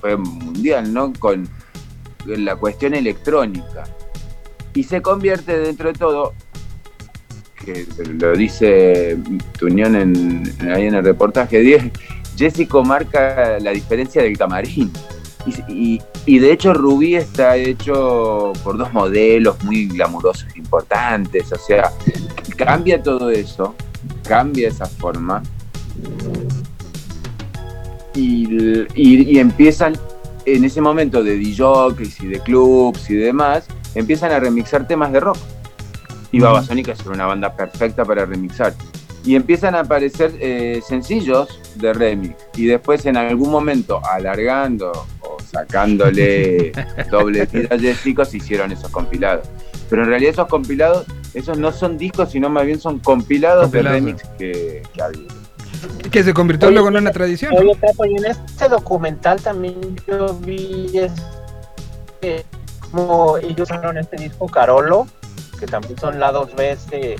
fue 0.01 0.17
mundial, 0.17 0.93
¿no? 0.93 1.13
Con 1.19 1.49
la 2.27 2.57
cuestión 2.57 2.95
electrónica. 2.95 3.85
Y 4.75 4.83
se 4.83 5.01
convierte 5.01 5.59
dentro 5.59 5.93
de 5.93 5.99
todo, 5.99 6.35
que 7.65 7.87
lo 8.19 8.37
dice 8.37 9.17
Tuñón 9.59 9.97
en, 9.97 10.55
ahí 10.71 10.87
en 10.87 10.95
el 10.95 11.05
reportaje 11.05 11.61
10, 11.61 11.85
Jessico 12.37 12.85
marca 12.85 13.59
la 13.59 13.71
diferencia 13.71 14.23
del 14.23 14.37
camarín. 14.37 14.93
Y 15.69 16.39
de 16.41 16.53
hecho 16.53 16.75
Rubí 16.75 17.15
está 17.15 17.57
hecho 17.57 18.53
por 18.65 18.77
dos 18.77 18.93
modelos 18.93 19.63
muy 19.63 19.87
glamurosos, 19.87 20.55
importantes, 20.57 21.53
o 21.53 21.59
sea, 21.59 21.93
cambia 22.57 23.01
todo 23.01 23.31
eso, 23.31 23.75
cambia 24.27 24.69
esa 24.69 24.87
forma 24.87 25.43
y, 28.15 28.47
y- 28.95 29.31
y 29.35 29.39
empiezan 29.39 29.95
en 30.47 30.65
ese 30.65 30.81
momento 30.81 31.23
de 31.25 31.37
DJs 31.39 32.21
y 32.23 32.27
de 32.29 32.41
clubs 32.41 33.11
y 33.11 33.15
demás, 33.15 33.67
empiezan 33.95 34.31
a 34.33 34.39
remixar 34.39 34.87
temas 34.87 35.13
de 35.13 35.21
rock. 35.21 35.37
Y. 36.33 36.41
Babasónica 36.41 36.93
es 36.93 37.05
una 37.07 37.27
banda 37.27 37.55
perfecta 37.55 38.05
para 38.05 38.25
remixar. 38.27 38.75
Y 39.25 39.35
empiezan 39.35 39.75
a 39.75 39.81
aparecer 39.81 40.33
eh, 40.39 40.81
sencillos 40.87 41.61
de 41.75 41.93
remix. 41.93 42.37
Y 42.57 42.67
después 42.67 43.05
en 43.07 43.17
algún 43.17 43.51
momento, 43.51 44.01
alargando 44.09 44.93
o 45.21 45.37
sacándole 45.43 46.71
doble 47.11 47.45
tira 47.47 47.75
a 47.75 47.79
Jessico, 47.79 48.25
se 48.25 48.37
hicieron 48.37 48.71
esos 48.71 48.91
compilados. 48.91 49.49
Pero 49.89 50.03
en 50.03 50.09
realidad 50.09 50.33
esos 50.33 50.49
compilados, 50.49 51.07
esos 51.35 51.59
no 51.59 51.71
son 51.73 51.97
discos, 51.99 52.31
sino 52.33 52.49
más 52.51 52.67
bien 52.67 52.81
son 52.81 52.99
compilados, 52.99 53.65
Compilados. 53.65 53.93
de 53.93 54.01
remix 54.01 54.23
que, 54.39 54.83
que 54.93 55.03
había. 55.03 55.29
Que 56.11 56.25
se 56.25 56.33
convirtió 56.35 56.69
Oye, 56.69 56.75
luego 56.75 56.89
en 56.89 56.97
una 56.97 57.13
tradición. 57.13 57.55
¿no? 57.55 57.61
Oye, 57.61 57.77
Capo, 57.81 58.05
y 58.07 58.17
en 58.17 58.25
este 58.27 58.69
documental 58.69 59.41
también 59.41 59.97
yo 60.09 60.35
vi 60.35 60.91
es, 60.99 61.13
eh, 62.23 62.43
como 62.91 63.37
ellos 63.39 63.71
usaron 63.71 63.99
este 63.99 64.17
disco 64.17 64.47
Carolo, 64.47 65.07
que 65.61 65.67
también 65.67 65.99
son 65.99 66.19
lados 66.19 66.55
B 66.57 66.77
de, 66.91 67.17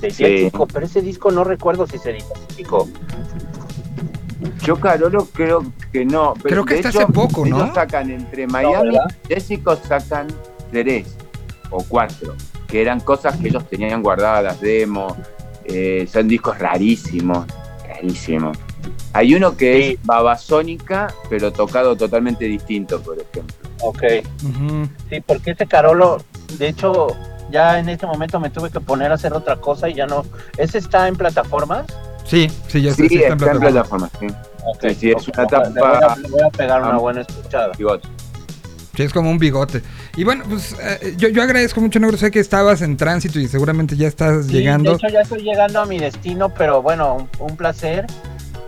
de 0.00 0.10
Sí. 0.10 0.24
Jessico, 0.24 0.66
pero 0.66 0.86
ese 0.86 1.02
disco 1.02 1.30
no 1.30 1.44
recuerdo 1.44 1.86
si 1.86 1.98
se 1.98 2.10
identificó. 2.12 2.88
Yo 4.62 4.76
Carolo 4.80 5.26
creo 5.32 5.64
que 5.92 6.04
no. 6.04 6.34
pero 6.42 6.64
Creo 6.64 6.64
que 6.64 6.78
hecho, 6.78 6.88
hace 6.88 7.06
poco, 7.12 7.44
¿no? 7.44 7.56
Ellos 7.64 7.74
sacan 7.74 8.10
entre 8.10 8.46
Miami 8.46 8.90
¿verdad? 8.90 9.06
y 9.28 9.34
Jessico 9.34 9.76
sacan 9.76 10.28
tres. 10.70 11.16
O 11.70 11.82
cuatro, 11.84 12.34
que 12.66 12.80
eran 12.82 13.00
cosas 13.00 13.36
que 13.36 13.48
ellos 13.48 13.68
tenían 13.68 14.02
guardadas, 14.02 14.42
las 14.44 14.60
demos, 14.60 15.14
eh, 15.64 16.08
son 16.10 16.28
discos 16.28 16.58
rarísimos, 16.58 17.46
rarísimos. 17.86 18.56
Hay 19.12 19.34
uno 19.34 19.56
que 19.56 19.76
Sí. 19.82 19.98
es 20.00 20.06
Babasónica, 20.06 21.12
pero 21.28 21.52
tocado 21.52 21.96
totalmente 21.96 22.44
distinto, 22.46 23.00
por 23.02 23.16
ejemplo. 23.18 23.54
Ok. 23.80 24.02
Sí, 25.10 25.20
porque 25.26 25.52
ese 25.52 25.66
Carolo, 25.66 26.22
de 26.58 26.68
hecho, 26.68 27.08
ya 27.50 27.78
en 27.78 27.88
este 27.88 28.06
momento 28.06 28.38
me 28.40 28.50
tuve 28.50 28.70
que 28.70 28.80
poner 28.80 29.10
a 29.10 29.14
hacer 29.14 29.32
otra 29.32 29.56
cosa 29.56 29.88
y 29.88 29.94
ya 29.94 30.06
no. 30.06 30.24
¿Ese 30.56 30.78
está 30.78 31.08
en 31.08 31.16
plataformas? 31.16 31.86
Sí, 32.24 32.50
sí, 32.68 32.82
ya 32.82 32.92
Sí, 32.92 33.08
sí 33.08 33.14
está 33.16 33.28
en 33.28 33.32
está 33.32 33.52
en 33.52 33.58
plataforma. 33.58 34.08
plataforma, 34.08 34.10
sí. 34.20 34.26
Ok, 34.66 34.80
Sí, 34.90 34.94
sí, 34.94 35.10
es 35.12 35.28
una 35.28 35.44
ok, 35.44 35.52
le 35.74 35.80
voy 35.80 35.88
a- 35.90 36.00
tapa- 36.00 36.16
Le 36.18 36.28
voy 36.28 36.42
a 36.42 36.50
pegar 36.50 36.82
una 36.82 36.98
buena 36.98 37.20
escuchada. 37.22 37.72
Bigote. 37.78 38.08
Sí, 38.94 39.02
es 39.04 39.12
como 39.12 39.30
un 39.30 39.38
bigote. 39.38 39.82
Y 40.18 40.24
bueno, 40.24 40.42
pues 40.48 40.74
eh, 40.82 41.14
yo, 41.16 41.28
yo 41.28 41.42
agradezco 41.44 41.80
mucho, 41.80 42.00
Negro. 42.00 42.16
Sé 42.16 42.30
que 42.32 42.40
estabas 42.40 42.82
en 42.82 42.96
tránsito 42.96 43.38
y 43.38 43.46
seguramente 43.46 43.96
ya 43.96 44.08
estás 44.08 44.46
Sí, 44.46 44.52
llegando. 44.52 44.90
De 44.90 44.96
hecho, 44.96 45.08
ya 45.08 45.20
estoy 45.20 45.42
llegando 45.42 45.80
a 45.80 45.86
mi 45.86 45.98
destino, 45.98 46.52
pero 46.52 46.82
bueno, 46.82 47.14
un, 47.38 47.50
un 47.50 47.56
placer. 47.56 48.04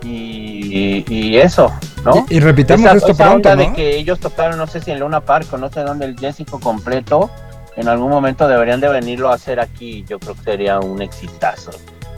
Y, 0.03 1.03
y 1.07 1.37
eso, 1.37 1.71
¿no? 2.03 2.25
Y, 2.29 2.37
y 2.37 2.39
repitamos 2.39 2.85
Esa- 2.87 2.95
esto 2.97 3.11
esa 3.11 3.23
pronto, 3.25 3.49
onda 3.49 3.63
¿no? 3.63 3.69
de 3.69 3.75
que 3.75 3.97
ellos 3.97 4.19
tocaron, 4.19 4.57
no 4.57 4.65
sé 4.65 4.79
si 4.81 4.91
en 4.91 4.99
Luna 4.99 5.21
Park 5.21 5.47
o 5.53 5.57
no 5.57 5.69
sé 5.69 5.81
dónde, 5.81 6.05
el 6.05 6.17
Jessico 6.17 6.59
completo. 6.59 7.29
En 7.75 7.87
algún 7.87 8.09
momento 8.09 8.47
deberían 8.47 8.81
de 8.81 8.89
venirlo 8.89 9.29
a 9.29 9.35
hacer 9.35 9.59
aquí. 9.59 10.03
Yo 10.07 10.19
creo 10.19 10.35
que 10.35 10.43
sería 10.43 10.79
un 10.79 11.01
exitazo. 11.01 11.71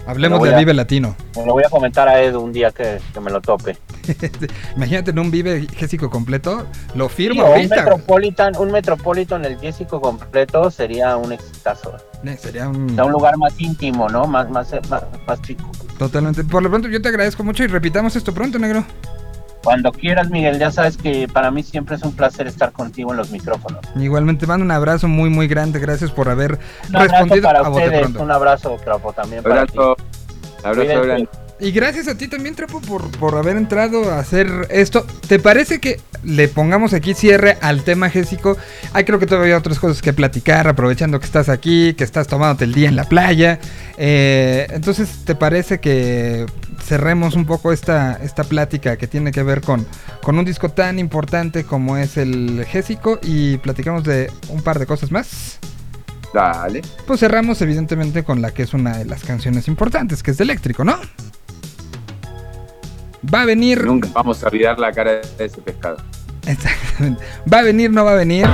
Hablemos 0.05 0.41
del 0.43 0.55
Vive 0.55 0.73
Latino. 0.73 1.15
Me 1.35 1.45
lo 1.45 1.53
voy 1.53 1.63
a 1.65 1.69
comentar 1.69 2.07
a 2.07 2.21
Edu 2.21 2.41
un 2.41 2.51
día 2.51 2.71
que, 2.71 2.99
que 3.13 3.19
me 3.19 3.31
lo 3.31 3.39
tope. 3.41 3.77
Imagínate 4.75 5.11
en 5.11 5.19
un 5.19 5.31
Vive 5.31 5.67
Gésico 5.73 6.09
completo. 6.09 6.65
Lo 6.93 7.07
Sí, 7.09 7.15
firmo 7.15 7.43
un 7.45 7.51
ahorita. 7.51 7.75
Metropolitan, 7.77 8.57
un 8.57 8.71
Metropolitan, 8.71 9.45
el 9.45 9.57
Jessico 9.59 10.01
completo 10.01 10.69
sería 10.71 11.15
un 11.17 11.31
exitazo. 11.31 11.95
Eh, 12.23 12.37
Sería 12.37 12.67
un... 12.67 12.91
O 12.91 12.95
sea, 12.95 13.05
un 13.05 13.11
lugar 13.11 13.37
más 13.37 13.53
íntimo, 13.59 14.09
¿no? 14.09 14.25
Más, 14.27 14.49
más, 14.49 14.71
más, 14.89 15.03
más 15.27 15.41
chico. 15.41 15.69
Totalmente. 15.97 16.43
Por 16.43 16.63
lo 16.63 16.69
pronto 16.69 16.89
yo 16.89 17.01
te 17.01 17.09
agradezco 17.09 17.43
mucho 17.43 17.63
y 17.63 17.67
repitamos 17.67 18.15
esto 18.15 18.33
pronto, 18.33 18.59
negro. 18.59 18.85
Cuando 19.63 19.91
quieras, 19.91 20.29
Miguel, 20.29 20.59
ya 20.59 20.71
sabes 20.71 20.97
que 20.97 21.27
para 21.27 21.49
mí 21.49 21.63
siempre 21.63 21.95
es 21.95 22.03
un 22.03 22.13
placer 22.13 22.47
estar 22.47 22.73
contigo 22.73 23.11
en 23.11 23.17
los 23.17 23.31
micrófonos. 23.31 23.79
Igualmente 23.95 24.45
mando 24.45 24.65
un 24.65 24.71
abrazo 24.71 25.07
muy 25.07 25.29
muy 25.29 25.47
grande. 25.47 25.79
Gracias 25.79 26.11
por 26.11 26.29
haber 26.29 26.59
Un 26.89 26.95
abrazo 26.95 27.13
respondido 27.13 27.47
para 27.47 27.59
a 27.59 27.69
ustedes, 27.69 28.15
un 28.15 28.31
abrazo, 28.31 28.77
Trapo, 28.83 29.13
también 29.13 29.41
para 29.41 29.65
ti. 29.65 29.77
Abrazo, 29.77 29.95
abrazo 30.63 31.01
grande. 31.01 31.29
Y 31.59 31.71
gracias 31.71 32.07
a 32.07 32.17
ti 32.17 32.27
también, 32.27 32.55
Trapo, 32.55 32.81
por, 32.81 33.09
por 33.17 33.35
haber 33.35 33.55
entrado 33.57 34.11
a 34.11 34.19
hacer 34.19 34.67
esto. 34.69 35.05
¿Te 35.27 35.39
parece 35.39 35.79
que 35.79 36.01
le 36.23 36.47
pongamos 36.47 36.93
aquí 36.93 37.13
cierre 37.13 37.57
al 37.61 37.83
tema 37.83 38.09
Gésico? 38.09 38.57
Hay 38.91 39.05
creo 39.05 39.19
que 39.19 39.27
todavía 39.27 39.53
hay 39.53 39.59
otras 39.59 39.79
cosas 39.79 40.01
que 40.01 40.13
platicar, 40.13 40.67
aprovechando 40.67 41.19
que 41.19 41.25
estás 41.25 41.49
aquí, 41.49 41.93
que 41.93 42.03
estás 42.03 42.27
tomándote 42.27 42.65
el 42.65 42.73
día 42.73 42.89
en 42.89 42.95
la 42.95 43.05
playa. 43.05 43.59
Eh, 43.97 44.67
entonces, 44.71 45.23
¿te 45.25 45.35
parece 45.35 45.79
que 45.79 46.45
cerremos 46.83 47.35
un 47.35 47.45
poco 47.45 47.71
esta, 47.71 48.19
esta 48.21 48.43
plática 48.43 48.97
que 48.97 49.07
tiene 49.07 49.31
que 49.31 49.43
ver 49.43 49.61
con, 49.61 49.87
con 50.21 50.37
un 50.37 50.45
disco 50.45 50.69
tan 50.69 50.99
importante 50.99 51.63
como 51.63 51.97
es 51.97 52.17
el 52.17 52.65
Gésico 52.67 53.19
y 53.21 53.57
platicamos 53.57 54.03
de 54.03 54.29
un 54.49 54.61
par 54.61 54.79
de 54.79 54.85
cosas 54.85 55.11
más? 55.11 55.59
Dale. 56.33 56.81
Pues 57.05 57.19
cerramos 57.19 57.61
evidentemente 57.61 58.23
con 58.23 58.41
la 58.41 58.51
que 58.51 58.63
es 58.63 58.73
una 58.73 58.97
de 58.97 59.05
las 59.05 59.23
canciones 59.23 59.67
importantes, 59.67 60.23
que 60.23 60.31
es 60.31 60.37
de 60.37 60.43
Eléctrico, 60.45 60.83
¿no? 60.83 60.99
Va 63.31 63.41
a 63.41 63.45
venir... 63.45 63.85
Nunca 63.85 64.09
vamos 64.13 64.43
a 64.43 64.47
olvidar 64.47 64.79
la 64.79 64.91
cara 64.91 65.21
de 65.37 65.45
ese 65.45 65.61
pescado. 65.61 65.97
Exactamente. 66.45 67.23
¿Va 67.51 67.59
a 67.59 67.61
venir, 67.61 67.91
no 67.91 68.03
va 68.03 68.11
a 68.11 68.15
venir? 68.15 68.45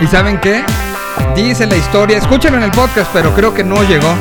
¿Y 0.00 0.06
saben 0.06 0.38
qué? 0.40 0.62
Dice 1.34 1.66
la 1.66 1.76
historia, 1.76 2.18
escúchenlo 2.18 2.58
en 2.58 2.64
el 2.64 2.70
podcast, 2.70 3.10
pero 3.12 3.34
creo 3.34 3.54
que 3.54 3.64
no 3.64 3.82
llegó. 3.84 4.14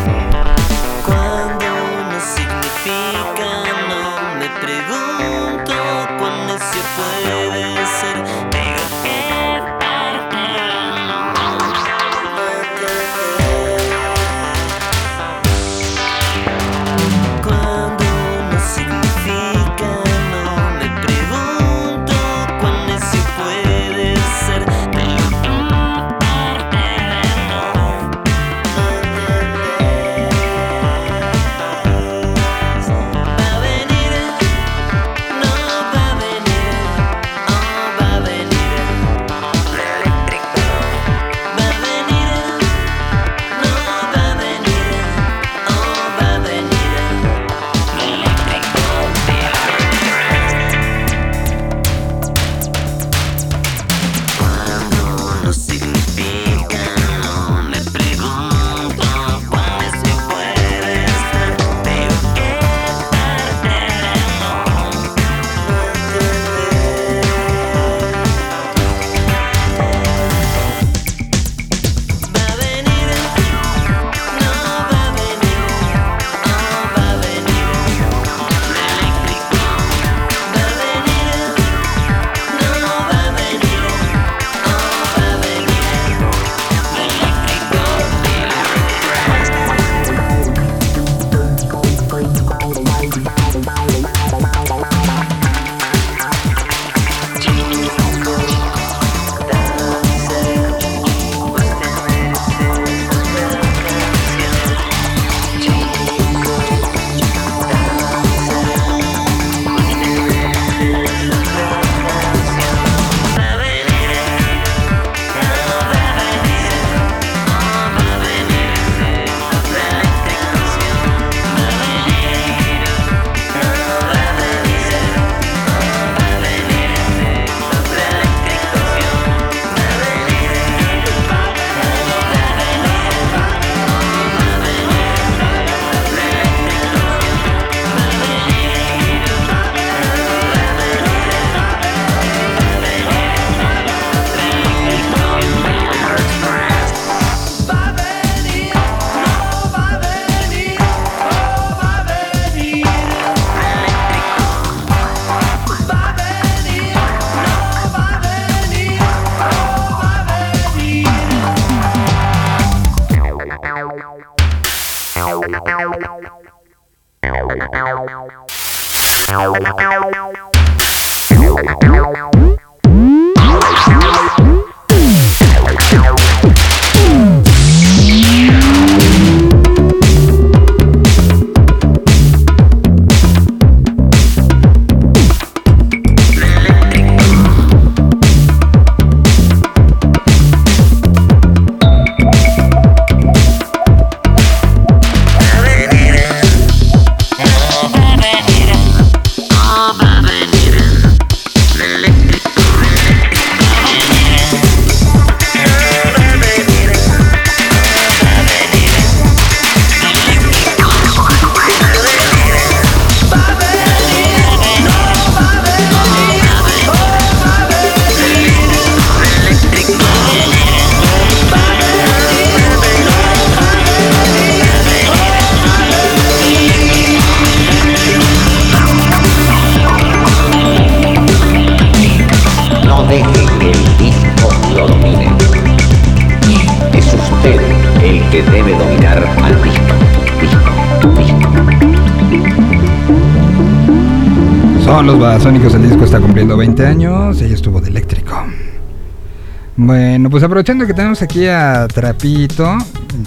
Aprovechando 250.47 250.87
que 250.87 250.93
tenemos 250.93 251.21
aquí 251.21 251.47
a 251.47 251.87
Trapito, 251.87 252.77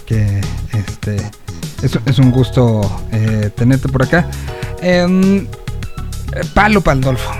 que 0.06 0.40
este 0.72 1.16
es, 2.06 2.18
un 2.18 2.30
gusto 2.30 2.80
eh, 3.12 3.51
tenerte 3.55 3.88
por 3.88 4.02
acá. 4.02 4.26
Em, 4.82 5.47
palo 6.55 6.80
Pandolfo, 6.80 7.30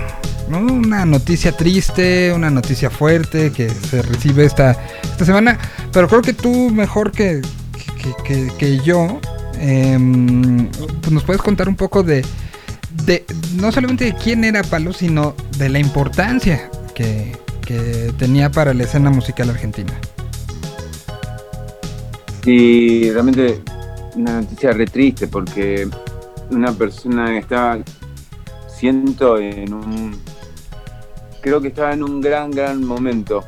¿no? 0.49 0.59
Una 0.59 1.05
noticia 1.05 1.51
triste, 1.51 2.31
una 2.33 2.49
noticia 2.49 2.89
fuerte 2.89 3.51
que 3.51 3.69
se 3.69 4.01
recibe 4.01 4.45
esta, 4.45 4.71
esta 5.03 5.25
semana, 5.25 5.57
pero 5.91 6.07
creo 6.07 6.21
que 6.21 6.33
tú 6.33 6.69
mejor 6.69 7.11
que, 7.11 7.41
que, 7.97 8.13
que- 8.23 8.51
que 8.57 8.79
yo, 8.79 9.19
em, 9.59 10.67
pues 11.01 11.11
nos 11.11 11.23
puedes 11.23 11.41
contar 11.41 11.67
un 11.67 11.75
poco 11.75 12.03
de, 12.03 12.23
de 13.05 13.25
no 13.55 13.71
solamente 13.71 14.05
de 14.05 14.13
quién 14.15 14.43
era 14.43 14.61
Palo, 14.63 14.93
sino 14.93 15.35
de 15.57 15.69
la 15.69 15.79
importancia 15.79 16.69
que, 16.93 17.35
que 17.71 18.13
tenía 18.17 18.51
para 18.51 18.73
la 18.73 18.83
escena 18.83 19.09
musical 19.09 19.49
argentina. 19.49 19.93
Y 22.45 23.09
realmente 23.11 23.61
una 24.15 24.41
noticia 24.41 24.71
re 24.73 24.85
triste 24.85 25.27
porque 25.27 25.87
una 26.49 26.73
persona 26.73 27.27
que 27.27 27.37
estaba, 27.37 27.77
siento 28.67 29.37
en 29.37 29.73
un, 29.73 30.19
creo 31.41 31.61
que 31.61 31.69
estaba 31.69 31.93
en 31.93 32.03
un 32.03 32.19
gran, 32.19 32.51
gran 32.51 32.83
momento. 32.83 33.43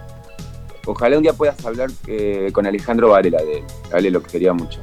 Ojalá 0.86 1.18
un 1.18 1.24
día 1.24 1.34
puedas 1.34 1.66
hablar 1.66 1.90
eh, 2.08 2.50
con 2.54 2.66
Alejandro 2.66 3.10
Varela 3.10 3.42
de 3.42 3.58
él, 3.58 3.64
Ale 3.94 4.12
lo 4.12 4.22
quería 4.22 4.54
mucho. 4.54 4.80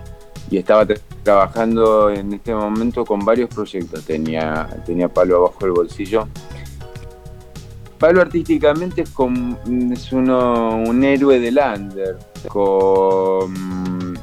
Y 0.51 0.59
estaba 0.59 0.85
tra- 0.85 1.01
trabajando 1.23 2.11
en 2.11 2.33
este 2.33 2.55
momento 2.55 3.05
con 3.05 3.21
varios 3.21 3.49
proyectos, 3.49 4.05
tenía, 4.05 4.67
tenía 4.85 5.09
Palo 5.09 5.37
abajo 5.37 5.59
del 5.61 5.73
bolsillo. 5.73 6.27
Palo 8.01 8.23
artísticamente 8.23 9.03
es, 9.03 9.11
como, 9.11 9.59
es 9.93 10.11
uno, 10.11 10.83
un 10.87 11.05
héroe 11.05 11.39
del 11.39 11.59
under, 11.59 12.17
con 12.49 13.53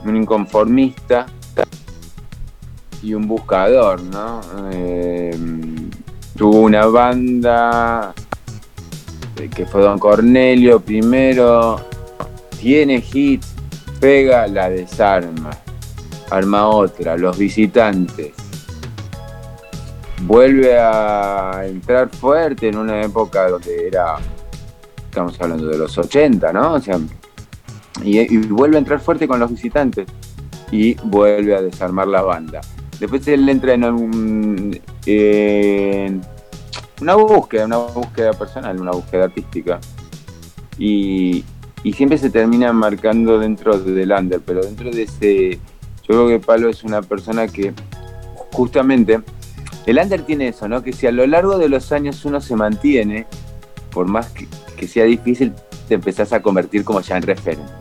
un 0.04 0.16
inconformista 0.16 1.28
y 3.04 3.14
un 3.14 3.28
buscador, 3.28 4.02
¿no? 4.02 4.41
Eh, 4.72 5.38
tuvo 6.36 6.62
una 6.62 6.88
banda 6.88 8.16
eh, 9.36 9.48
que 9.48 9.68
fue 9.68 9.84
Don 9.84 9.99
Cornelio 9.99 10.80
primero, 10.80 11.80
tiene 12.60 13.04
hits, 13.14 13.54
pega, 13.99 14.48
la 14.48 14.72
desarma, 14.72 15.52
arma 16.32 16.68
otra, 16.68 17.16
los 17.16 17.38
visitantes. 17.38 18.47
Vuelve 20.23 20.77
a 20.80 21.61
entrar 21.65 22.10
fuerte 22.10 22.69
en 22.69 22.77
una 22.77 23.02
época 23.03 23.49
donde 23.49 23.88
era, 23.88 24.15
estamos 25.06 25.39
hablando 25.39 25.68
de 25.68 25.77
los 25.77 25.98
80, 25.98 26.52
¿no? 26.53 26.73
O 26.73 26.80
sea, 26.81 26.99
y, 28.03 28.38
vuelve 28.48 28.77
a 28.77 28.80
entrar 28.80 28.99
fuerte 28.99 29.27
con 29.27 29.39
los 29.39 29.49
visitantes 29.52 30.07
y 30.72 30.95
vuelve 30.95 31.56
a 31.56 31.61
desarmar 31.61 32.07
la 32.07 32.22
banda. 32.23 32.61
Después 32.99 33.27
él 33.27 33.48
entra 33.48 33.73
en 33.73 33.84
un- 33.84 34.80
una 37.02 37.15
búsqueda, 37.15 37.65
una 37.65 37.77
búsqueda 37.77 38.34
personal, 38.34 38.80
una 38.81 38.91
búsqueda 38.91 39.26
artística. 39.26 39.80
Y, 40.80 41.44
y 41.84 41.94
siempre 41.94 42.18
se 42.18 42.30
termina 42.30 42.73
marcando 42.73 43.39
dentro 43.39 43.80
del 43.80 44.11
under, 44.11 44.41
pero 44.41 44.61
dentro 44.61 44.89
de 44.91 45.03
ese, 45.03 45.52
yo 45.53 46.07
creo 46.07 46.27
que 46.27 46.39
Palo 46.39 46.69
es 46.69 46.84
una 46.84 47.02
persona 47.02 47.48
que 47.48 47.73
justamente, 48.52 49.19
el 49.88 49.98
under 49.98 50.22
tiene 50.22 50.50
eso, 50.50 50.68
¿no? 50.68 50.84
Que 50.84 50.94
si 50.94 51.08
a 51.08 51.12
lo 51.12 51.26
largo 51.26 51.58
de 51.58 51.68
los 51.70 51.92
años 51.92 52.24
uno 52.26 52.40
se 52.42 52.56
mantiene, 52.56 53.26
por 53.92 54.06
más 54.08 54.28
que, 54.28 54.48
que 54.78 54.88
sea 54.88 55.06
difícil, 55.06 55.54
te 55.88 55.96
empezás 55.96 56.32
a 56.34 56.42
convertir 56.42 56.84
como 56.84 57.02
ya 57.02 57.18
en 57.18 57.24
referente. 57.24 57.72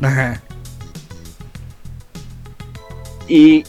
Ajá. 0.00 0.40
Y 3.28 3.64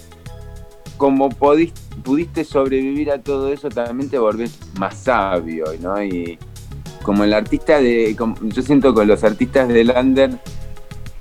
como 0.98 1.30
pudiste 1.30 2.44
sobrevivir 2.44 3.12
a 3.12 3.22
todo 3.22 3.52
eso, 3.52 3.70
también 3.70 4.10
te 4.10 4.18
volvés 4.18 4.58
más 4.80 4.96
sabio, 4.98 5.66
¿no? 5.82 6.02
Y 6.04 6.38
como 7.04 7.24
el 7.24 7.34
artista 7.34 7.80
de. 7.80 8.16
como- 8.18 8.36
yo 8.42 8.62
siento 8.62 8.94
que 8.94 9.06
los 9.06 9.24
artistas 9.24 9.68
del 9.68 9.92
under 9.92 10.32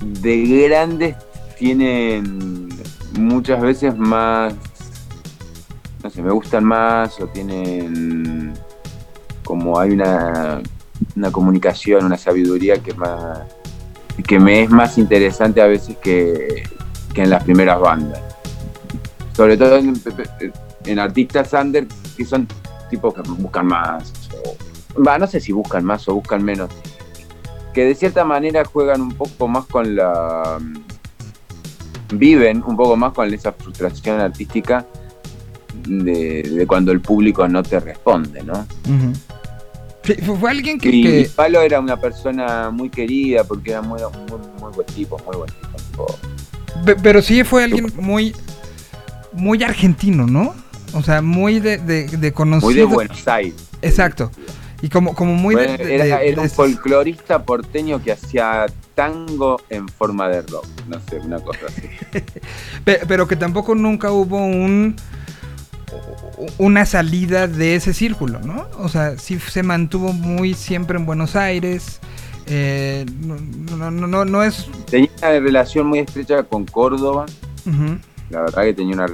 de 0.00 0.66
grandes 0.68 1.16
tienen 1.58 2.68
muchas 3.18 3.60
veces 3.60 3.96
más. 3.96 4.54
No 6.02 6.10
sé, 6.10 6.22
me 6.22 6.30
gustan 6.32 6.64
más 6.64 7.20
o 7.20 7.26
tienen. 7.26 8.54
Como 9.44 9.78
hay 9.78 9.90
una, 9.90 10.60
una 11.16 11.32
comunicación, 11.32 12.04
una 12.04 12.16
sabiduría 12.16 12.78
que 12.78 12.94
más 12.94 13.40
que 14.26 14.38
me 14.38 14.62
es 14.64 14.70
más 14.70 14.98
interesante 14.98 15.62
a 15.62 15.66
veces 15.66 15.96
que, 15.96 16.62
que 17.14 17.22
en 17.22 17.30
las 17.30 17.42
primeras 17.42 17.80
bandas. 17.80 18.20
Sobre 19.34 19.56
todo 19.56 19.76
en, 19.78 19.94
en 20.84 20.98
artistas 20.98 21.52
under 21.54 21.86
que 22.16 22.24
son 22.24 22.46
tipos 22.90 23.14
que 23.14 23.22
buscan 23.22 23.66
más. 23.66 24.12
o- 24.44 25.02
va, 25.02 25.18
no 25.18 25.26
sé 25.26 25.40
si 25.40 25.52
buscan 25.52 25.84
más 25.84 26.06
o 26.08 26.14
buscan 26.14 26.44
menos. 26.44 26.70
Que 27.72 27.84
de 27.84 27.94
cierta 27.94 28.24
manera 28.24 28.64
juegan 28.64 29.00
un 29.00 29.12
poco 29.12 29.48
más 29.48 29.64
con 29.66 29.96
la. 29.96 30.58
viven 32.12 32.62
un 32.66 32.76
poco 32.76 32.96
más 32.96 33.12
con 33.12 33.32
esa 33.32 33.52
frustración 33.52 34.20
artística 34.20 34.84
de, 35.86 36.42
de 36.42 36.66
cuando 36.66 36.92
el 36.92 37.00
público 37.00 37.46
no 37.48 37.62
te 37.62 37.78
responde, 37.80 38.42
¿no? 38.42 38.66
Fue, 40.40 40.50
alguien 40.50 40.78
que, 40.78 40.88
Y 40.88 41.02
que- 41.02 41.30
Palo 41.36 41.60
era 41.60 41.78
una 41.78 41.96
persona 41.98 42.70
muy 42.70 42.88
querida 42.88 43.44
porque 43.44 43.70
era 43.72 43.82
muy, 43.82 44.00
muy, 44.00 44.40
muy 44.60 44.72
buen 44.72 44.86
tipo, 44.88 45.18
muy 45.26 45.36
buen 45.36 45.50
tipo. 45.50 45.76
tipo. 45.90 46.18
Pe- 46.84 46.96
Pero 46.96 47.20
sí 47.22 47.44
fue 47.44 47.64
alguien 47.64 47.92
muy, 47.98 48.34
muy 49.32 49.62
argentino, 49.62 50.26
¿no? 50.26 50.54
O 50.94 51.02
sea, 51.02 51.20
muy 51.22 51.60
de, 51.60 51.78
de, 51.78 52.06
de 52.08 52.32
conocido. 52.32 52.66
Muy 52.66 52.74
de 52.74 52.84
Buenos 52.84 53.28
Aires. 53.28 53.54
Exacto. 53.82 54.30
Y 54.82 54.88
como, 54.88 55.14
como 55.14 55.34
muy 55.34 55.54
de- 55.54 55.66
Bueno, 55.66 55.84
de, 55.84 55.94
era, 55.94 56.22
era 56.22 56.42
un 56.42 56.48
folclorista 56.50 57.42
porteño 57.44 58.02
que 58.02 58.12
hacía 58.12 58.66
tango 58.94 59.60
en 59.68 59.86
forma 59.86 60.28
de 60.28 60.40
rock. 60.42 60.66
No 60.88 60.98
sé, 61.08 61.18
una 61.18 61.38
cosa 61.40 61.60
así. 61.68 61.82
pe- 62.84 63.00
pero 63.06 63.28
que 63.28 63.36
tampoco 63.36 63.74
nunca 63.74 64.10
hubo 64.10 64.38
un 64.38 64.96
una 66.58 66.86
salida 66.86 67.46
de 67.46 67.74
ese 67.74 67.92
círculo, 67.94 68.40
¿no? 68.40 68.66
O 68.78 68.88
sea, 68.88 69.18
sí 69.18 69.38
se 69.38 69.62
mantuvo 69.62 70.12
muy 70.12 70.54
siempre 70.54 70.98
en 70.98 71.06
Buenos 71.06 71.36
Aires. 71.36 72.00
eh, 72.46 73.06
no, 73.20 73.90
no, 73.90 74.06
no, 74.06 74.24
no, 74.24 74.42
es. 74.42 74.66
Tenía 74.90 75.10
una 75.18 75.30
relación 75.30 75.86
muy 75.86 76.00
estrecha 76.00 76.42
con 76.42 76.64
Córdoba. 76.66 77.26
La 78.30 78.42
verdad 78.42 78.62
que 78.62 78.74
tenía 78.74 78.94
una 78.94 79.06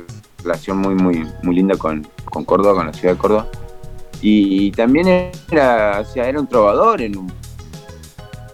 relación 0.42 0.78
muy, 0.78 0.94
muy, 0.94 1.26
muy 1.42 1.54
linda 1.54 1.76
con, 1.76 2.06
con 2.26 2.44
Córdoba, 2.44 2.74
con 2.74 2.86
la 2.86 2.92
ciudad 2.92 3.14
de 3.14 3.18
Córdoba. 3.18 3.48
Y 4.22 4.70
también 4.72 5.30
era, 5.50 6.00
o 6.00 6.04
sea, 6.04 6.28
era 6.28 6.40
un 6.40 6.46
trovador 6.46 7.02
en 7.02 7.16
un 7.18 7.32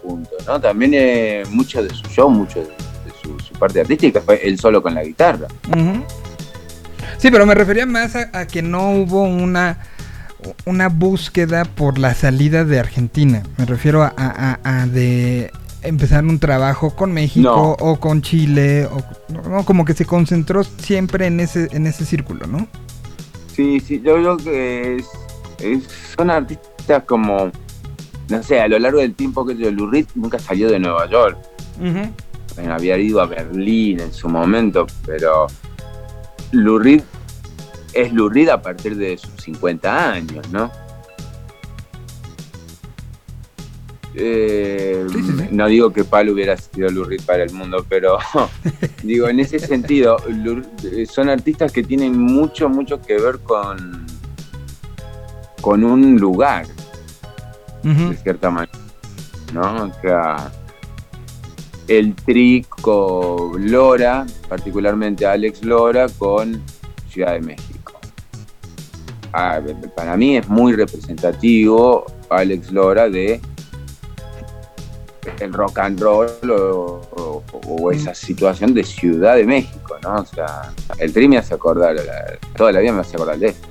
punto, 0.03 0.31
¿no? 0.47 0.61
También 0.61 0.93
eh, 0.95 1.45
mucho 1.51 1.83
de 1.83 1.91
su 1.91 2.03
show, 2.09 2.29
mucho 2.29 2.59
de, 2.61 2.67
de 2.67 3.13
su, 3.23 3.39
su 3.39 3.53
parte 3.55 3.81
artística 3.81 4.21
fue 4.21 4.41
él 4.43 4.59
solo 4.59 4.83
con 4.83 4.95
la 4.95 5.05
guitarra. 5.05 5.47
Sí, 7.23 7.31
pero 7.31 7.47
me 7.47 7.55
refería 7.55 7.87
más 7.87 8.17
a, 8.17 8.31
a 8.33 8.47
que 8.49 8.63
no 8.63 8.91
hubo 8.91 9.23
una, 9.23 9.79
una 10.65 10.89
búsqueda 10.89 11.65
por 11.65 11.97
la 11.99 12.15
salida 12.15 12.65
de 12.65 12.81
Argentina. 12.81 13.45
Me 13.59 13.65
refiero 13.65 14.03
a, 14.03 14.13
a- 14.17 14.59
a 14.65 14.87
de 14.89 15.53
empezar 15.83 16.25
un 16.25 16.41
trabajo 16.41 16.97
con 16.97 17.13
México 17.13 17.77
o 17.79 18.01
con 18.01 18.23
Chile, 18.23 18.87
o 18.87 19.05
no, 19.49 19.65
como 19.65 19.85
que 19.85 19.95
se 19.95 20.05
concentró 20.05 20.65
siempre 20.65 21.27
en 21.29 21.39
ese, 21.39 21.69
en 21.71 21.87
ese 21.87 22.05
círculo, 22.05 22.49
¿no? 22.49 22.67
Sí, 23.55 23.79
sí, 23.79 24.03
yo 24.05 24.15
creo 24.15 24.37
que 24.39 24.97
es, 24.97 25.07
es- 25.61 25.85
son 26.17 26.29
artistas 26.29 27.05
como, 27.07 27.53
no 28.31 28.43
sé, 28.43 28.61
a 28.61 28.67
lo 28.67 28.81
largo 28.81 28.99
del 28.99 29.15
tiempo 29.15 29.47
que 29.47 29.55
Reed 29.55 30.07
nunca 30.17 30.41
salió 30.41 30.69
de 30.69 30.81
Nueva 30.81 31.09
York. 31.09 31.39
Bueno, 32.57 32.75
había 32.75 32.99
ido 32.99 33.21
a 33.21 33.27
Berlín 33.27 34.01
en 34.01 34.13
su 34.13 34.29
momento, 34.29 34.89
pero 35.07 35.47
Lou 36.53 36.79
Reed 36.79 37.03
es 37.95 38.13
Lou 38.13 38.29
Reed 38.29 38.49
a 38.49 38.61
partir 38.63 38.97
de 38.97 39.17
sus 39.19 39.33
50 39.43 40.13
años, 40.13 40.49
¿no? 40.51 40.71
Eh, 44.15 45.07
Sí, 45.11 45.23
sí, 45.23 45.33
sí. 45.39 45.49
No 45.51 45.67
digo 45.69 45.91
que 45.93 46.05
Palo 46.05 46.33
hubiera 46.33 46.57
sido 46.57 46.91
Lou 46.91 47.05
Reed 47.05 47.23
para 47.25 47.43
el 47.43 47.53
mundo, 47.53 47.85
pero 47.89 48.19
digo, 49.03 49.29
en 49.29 49.41
ese 49.41 49.59
sentido, 49.59 50.19
eh, 50.85 51.07
son 51.07 51.29
artistas 51.31 51.73
que 51.73 51.83
tienen 51.83 52.19
mucho, 52.19 52.69
mucho 52.69 53.01
que 53.01 53.19
ver 53.19 53.39
con, 53.41 54.07
con 55.61 55.83
un 55.85 56.17
lugar 56.19 56.67
de 57.83 58.17
cierta 58.17 58.51
manera, 58.51 58.79
¿no? 59.53 59.85
O 59.87 59.93
sea, 60.03 60.53
el 61.89 62.15
trico 62.15 63.53
Lora, 63.59 64.27
particularmente 64.49 65.27
Alex 65.27 65.65
Lora, 65.65 66.09
con 66.19 66.63
Ciudad 67.11 67.33
de 67.33 67.41
México. 67.41 67.93
Ah, 69.33 69.61
para 69.97 70.17
mí 70.17 70.37
es 70.37 70.49
muy 70.49 70.75
representativo 70.75 72.05
Alex 72.29 72.71
Lora 72.71 73.09
de 73.09 73.41
el 75.41 75.53
rock 75.53 75.79
and 75.79 76.01
roll 76.01 76.31
o, 76.51 77.91
esa 77.93 78.15
situación 78.15 78.75
de 78.75 78.85
Ciudad 78.85 79.37
de 79.37 79.45
México, 79.45 79.97
¿no? 80.03 80.17
O 80.17 80.27
sea, 80.27 80.73
el 80.99 81.13
tri 81.13 81.29
me 81.29 81.39
hace 81.39 81.55
acordar, 81.55 81.97
toda 82.57 82.73
la 82.73 82.81
vida 82.81 82.93
me 82.93 83.01
hace 83.01 83.17
acordar 83.17 83.39
de 83.39 83.49
esto. 83.49 83.69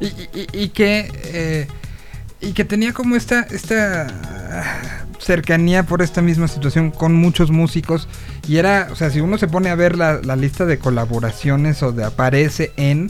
Y, 0.00 0.68
que 0.68 1.10
eh, 1.24 1.66
y 2.40 2.52
que 2.52 2.64
tenía 2.64 2.92
como 2.92 3.16
esta 3.16 3.40
esta 3.42 4.06
cercanía 5.28 5.82
por 5.82 6.00
esta 6.00 6.22
misma 6.22 6.48
situación 6.48 6.90
con 6.90 7.14
muchos 7.14 7.50
músicos 7.50 8.08
y 8.48 8.56
era, 8.56 8.88
o 8.90 8.96
sea, 8.96 9.10
si 9.10 9.20
uno 9.20 9.36
se 9.36 9.46
pone 9.46 9.68
a 9.68 9.74
ver 9.74 9.94
la, 9.94 10.36
lista 10.36 10.64
de 10.64 10.78
colaboraciones 10.78 11.82
o 11.82 11.92
de 11.92 12.02
aparece 12.02 12.72
en 12.78 13.08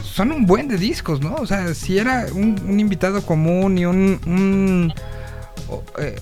son 0.00 0.30
un 0.30 0.46
buen 0.46 0.68
de 0.68 0.78
discos, 0.78 1.20
¿no? 1.20 1.34
O 1.34 1.46
sea, 1.46 1.74
si 1.74 1.98
era 1.98 2.26
un, 2.32 2.78
invitado 2.78 3.22
común 3.22 3.76
y 3.76 3.86
un, 3.86 4.20
un 4.24 4.92
eh, 6.00 6.14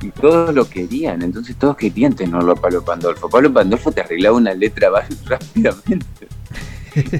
Y 0.00 0.10
todos 0.10 0.54
lo 0.54 0.68
querían, 0.68 1.22
entonces 1.22 1.56
todos 1.56 1.76
querían 1.76 2.14
tenerlo 2.14 2.52
a 2.52 2.54
Pablo 2.54 2.84
Pandolfo. 2.84 3.28
Pablo 3.28 3.52
Pandolfo 3.52 3.90
te 3.90 4.02
arreglaba 4.02 4.36
una 4.36 4.54
letra 4.54 4.90
rápidamente. 5.26 6.28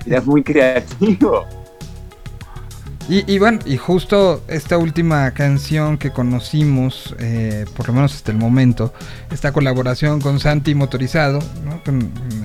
Era 0.07 0.21
muy 0.21 0.45
creativo. 0.45 1.45
Y, 3.09 3.39
bueno, 3.39 3.59
y 3.67 3.77
justo 3.77 4.43
esta 4.49 4.79
última 4.79 5.33
canción 5.33 5.99
que 5.99 6.13
conocimos, 6.13 7.15
eh, 7.19 7.67
por 7.77 7.89
lo 7.89 7.95
menos 7.95 8.15
hasta 8.15 8.33
el 8.33 8.39
momento, 8.39 8.95
esta 9.31 9.53
colaboración 9.53 10.21
con 10.21 10.41
Santi 10.41 10.75
Motorizado, 10.75 11.41
¿no? 11.65 11.83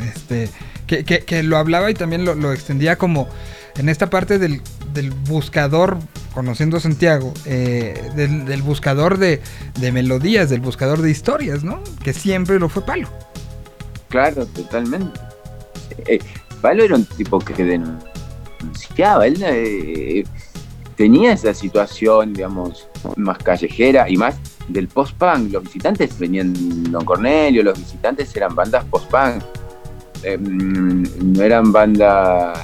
este, 0.02 0.50
que, 0.88 1.44
lo 1.44 1.58
hablaba 1.58 1.92
y 1.92 1.94
también 1.94 2.26
lo, 2.26 2.52
extendía 2.52 2.98
como 2.98 3.30
en 3.78 3.88
esta 3.88 4.10
parte 4.10 4.40
del, 4.40 4.62
del 4.94 5.12
buscador, 5.12 6.00
conociendo 6.34 6.80
Santiago, 6.80 7.34
eh, 7.46 8.12
del, 8.16 8.62
buscador 8.62 9.18
de, 9.20 9.42
melodías, 9.92 10.50
del 10.50 10.62
buscador 10.62 11.02
de 11.02 11.12
historias, 11.12 11.64
¿no? 11.64 11.82
Que 12.04 12.14
siempre 12.14 12.60
lo 12.60 12.68
fue 12.68 12.84
Palo. 12.84 13.10
Claro, 14.10 14.46
totalmente. 14.48 15.20
Eh, 16.08 16.20
Palo 16.62 16.84
era 16.84 16.96
un 16.96 17.06
tipo 17.06 17.40
que 17.40 17.64
denunciaba, 17.64 19.28
él 19.28 19.38
eh, 19.46 20.24
tenía 20.98 21.32
esa 21.32 21.54
situación, 21.54 22.34
digamos, 22.34 22.90
más 23.16 23.38
callejera 23.38 24.10
y 24.10 24.18
más 24.18 24.36
del 24.68 24.88
post-punk. 24.88 25.54
Los 25.54 25.64
visitantes 25.64 26.18
venían 26.20 26.54
Don 26.92 27.06
Cornelio, 27.06 27.64
los 27.64 27.78
visitantes 27.78 28.36
eran 28.36 28.56
bandas 28.56 28.84
post-punk. 28.86 29.44
Em, 30.24 31.04
no 31.34 31.44
eran 31.44 31.72
bandas 31.72 32.60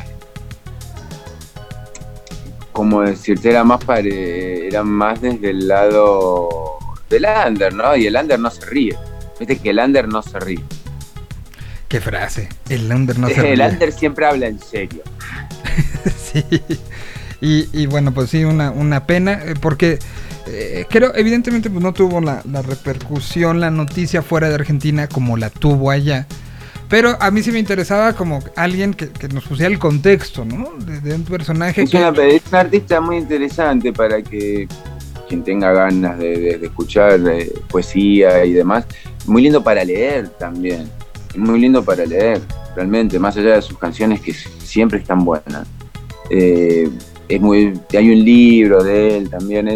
como 2.74 3.04
decirte, 3.04 3.52
era 3.52 3.64
más 3.64 3.82
era 3.88 4.84
más 4.84 5.22
desde 5.22 5.52
el 5.52 5.68
lado 5.68 6.80
del 7.08 7.26
under, 7.48 7.72
¿no? 7.72 7.96
Y 7.96 8.08
el 8.08 8.16
under 8.16 8.40
no 8.40 8.50
se 8.50 8.66
ríe. 8.66 8.98
Viste 9.40 9.60
que 9.60 9.70
el 9.70 9.78
under 9.78 10.08
no 10.08 10.24
se 10.24 10.40
ríe. 10.40 10.64
Qué 11.88 12.02
frase. 12.02 12.50
El 12.68 12.92
under 12.92 13.20
no 13.20 13.28
se 13.30 13.42
ríe. 13.42 13.54
El 13.54 13.62
under 13.62 13.92
siempre 13.92 14.26
habla 14.26 14.48
en 14.48 14.60
serio. 14.60 15.04
sí. 16.34 16.44
Y, 17.46 17.88
bueno, 17.88 18.14
pues 18.14 18.30
sí, 18.30 18.46
una, 18.46 18.72
una 18.72 19.06
pena, 19.06 19.34
eh, 19.34 19.56
porque 19.60 20.00
eh, 20.48 20.86
creo, 20.90 21.14
evidentemente, 21.14 21.70
pues 21.70 21.84
no 21.84 21.92
tuvo 21.92 22.22
la, 22.22 22.42
la 22.50 22.62
repercusión, 22.62 23.60
la 23.60 23.70
noticia 23.70 24.22
fuera 24.22 24.48
de 24.48 24.56
Argentina 24.56 25.10
como 25.10 25.36
la 25.36 25.50
tuvo 25.50 25.92
allá. 25.92 26.26
Pero 26.88 27.18
a 27.20 27.32
mí 27.32 27.42
sí 27.42 27.52
me 27.52 27.60
interesaba 27.60 28.14
como 28.14 28.40
alguien 28.56 28.94
que, 28.94 29.10
nos 29.34 29.44
pusiera 29.46 29.70
el 29.72 29.80
contexto, 29.80 30.46
¿no? 30.46 30.70
De, 30.86 31.16
un 31.16 31.24
personaje 31.24 31.82
es 31.82 31.94
Una, 31.94 32.10
es 32.24 32.44
un 32.50 32.56
artista 32.56 33.02
muy 33.02 33.18
interesante 33.18 33.92
para 33.92 34.22
que 34.22 34.68
quien 35.28 35.44
tenga 35.44 35.74
ganas 35.74 36.20
de, 36.20 36.60
escuchar 36.64 37.20
eh, 37.28 37.52
poesía 37.68 38.46
y 38.46 38.54
demás. 38.54 38.86
Muy 39.26 39.42
lindo 39.42 39.62
para 39.62 39.84
leer 39.84 40.30
también. 40.30 40.90
Muy 41.36 41.60
lindo 41.60 41.84
para 41.84 42.06
leer, 42.06 42.40
realmente, 42.76 43.20
más 43.20 43.36
allá 43.36 43.56
de 43.56 43.62
sus 43.62 43.78
canciones 43.78 44.22
que 44.22 44.34
siempre 44.34 45.00
están 45.00 45.26
buenas. 45.26 45.68
Eh, 46.30 46.90
es 47.36 47.42
muy, 47.42 47.74
hay 47.98 48.10
un 48.10 48.24
libro 48.24 48.84
de 48.84 49.18
él 49.18 49.30
también, 49.30 49.68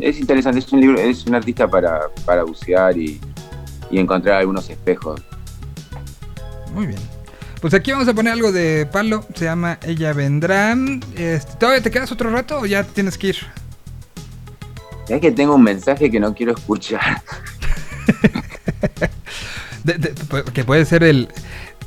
es, 0.00 0.18
interesante, 0.20 0.60
es 0.60 0.72
un 0.72 0.80
libro, 0.80 0.98
es 0.98 1.26
un 1.26 1.34
artista 1.34 1.68
para, 1.68 2.02
para 2.24 2.44
bucear 2.44 2.96
y, 2.96 3.20
y 3.90 3.98
encontrar 3.98 4.36
algunos 4.36 4.68
espejos 4.70 5.20
muy 6.74 6.86
bien. 6.86 7.00
Pues 7.60 7.74
aquí 7.74 7.92
vamos 7.92 8.08
a 8.08 8.14
poner 8.14 8.32
algo 8.32 8.52
de 8.52 8.88
palo. 8.90 9.24
Se 9.34 9.44
llama 9.44 9.78
Ella 9.82 10.12
Vendrá. 10.12 10.74
Este, 11.16 11.56
¿Todavía 11.58 11.82
te 11.82 11.90
quedas 11.90 12.10
otro 12.12 12.30
rato 12.30 12.60
o 12.60 12.66
ya 12.66 12.84
tienes 12.84 13.18
que 13.18 13.28
ir? 13.28 13.36
Es 15.08 15.20
que 15.20 15.32
tengo 15.32 15.54
un 15.56 15.62
mensaje 15.62 16.10
que 16.10 16.20
no 16.20 16.34
quiero 16.34 16.52
escuchar. 16.52 17.22
que 20.54 20.64
puede 20.64 20.84
ser 20.84 21.02
el. 21.02 21.28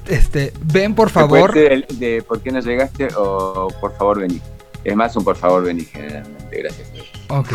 Este, 0.07 0.53
ven 0.61 0.94
por 0.94 1.10
favor. 1.10 1.52
Puede 1.52 1.86
de 1.94 2.22
por 2.22 2.41
qué 2.41 2.52
no 2.52 2.60
llegaste 2.60 3.07
o 3.15 3.70
por 3.80 3.98
favor 3.98 4.20
vení. 4.20 4.41
Es 4.84 4.95
más 4.95 5.15
un 5.15 5.23
por 5.23 5.35
favor 5.35 5.64
vení 5.64 5.85
generalmente. 5.85 6.61
Gracias. 6.61 6.88
Ok. 7.30 7.49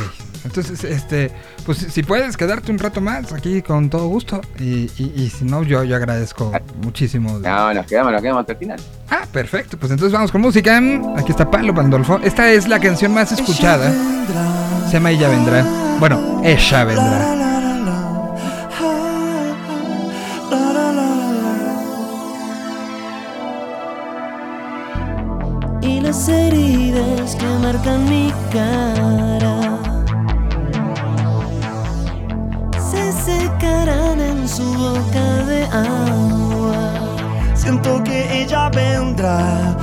Entonces, 0.44 0.84
este, 0.84 1.30
pues 1.66 1.78
si 1.78 2.02
puedes 2.02 2.36
quedarte 2.36 2.70
un 2.70 2.78
rato 2.78 3.00
más 3.00 3.32
aquí 3.32 3.60
con 3.60 3.90
todo 3.90 4.06
gusto 4.08 4.40
y, 4.58 4.88
si 4.88 5.44
no, 5.44 5.62
yo, 5.62 5.84
yo 5.84 5.96
agradezco 5.96 6.52
muchísimo. 6.82 7.38
No, 7.38 7.74
nos 7.74 7.86
quedamos, 7.86 8.12
nos 8.12 8.22
quedamos 8.22 8.40
hasta 8.40 8.52
el 8.52 8.58
final. 8.58 8.80
Ah, 9.10 9.26
perfecto, 9.30 9.76
pues 9.76 9.92
entonces 9.92 10.12
vamos 10.12 10.32
con 10.32 10.40
música. 10.40 10.80
Aquí 11.16 11.32
está 11.32 11.50
Pablo 11.50 11.74
Pandolfo. 11.74 12.20
Esta 12.22 12.50
es 12.50 12.68
la 12.68 12.78
canción 12.78 13.12
más 13.12 13.32
escuchada. 13.32 13.92
Se 14.86 14.92
llama 14.94 15.10
Ella 15.10 15.28
Vendrá. 15.28 15.64
Bueno, 15.98 16.40
Ella 16.44 16.84
Vendrá. 16.84 17.47
Las 26.08 26.26
heridas 26.26 27.36
que 27.36 27.46
marcan 27.62 28.08
mi 28.08 28.32
cara 28.50 29.78
secarán 33.26 34.18
en 34.18 34.48
su 34.48 34.64
boca 34.72 35.26
de 35.50 35.64
agua. 35.66 36.80
Siento 37.54 38.02
que 38.04 38.42
ella 38.42 38.70
vendrá. 38.70 39.76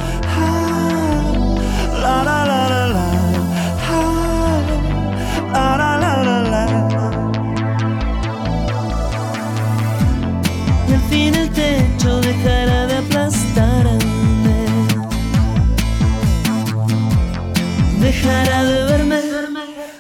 De 18.26 18.84
verme. 18.86 19.22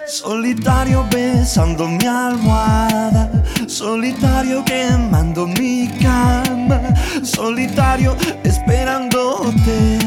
Solitario 0.07 1.05
besando 1.11 1.87
mi 1.87 2.07
almohada. 2.07 3.29
Solitario 3.67 4.63
quemando 4.65 5.45
mi 5.45 5.87
cama, 6.01 6.81
solitario 7.23 8.15
esperándote. 8.43 9.99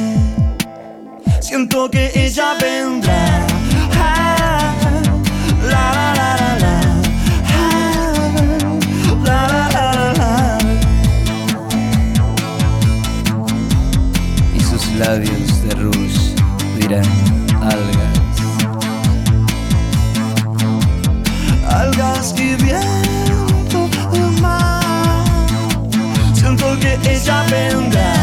Siento 1.40 1.88
que 1.88 2.10
ella 2.14 2.54
vendrá. 2.60 3.46
Y 14.56 14.60
sus 14.60 14.86
labios 14.94 15.62
de 15.62 15.74
rouge 15.76 16.34
dirán 16.78 17.28
algas. 22.18 22.32
Algas 22.32 22.32
y 22.40 22.56
bien 22.56 23.08
que 26.80 26.98
ella 27.14 27.44
vendrá. 27.50 28.17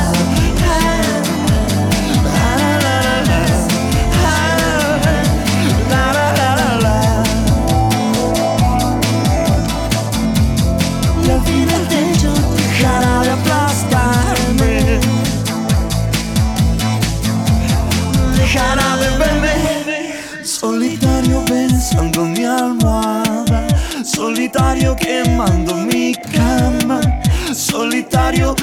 solitario 24.46 24.94
quemando 24.94 25.76
mi 25.76 26.16
cama, 26.32 27.00
solitario. 27.52 28.54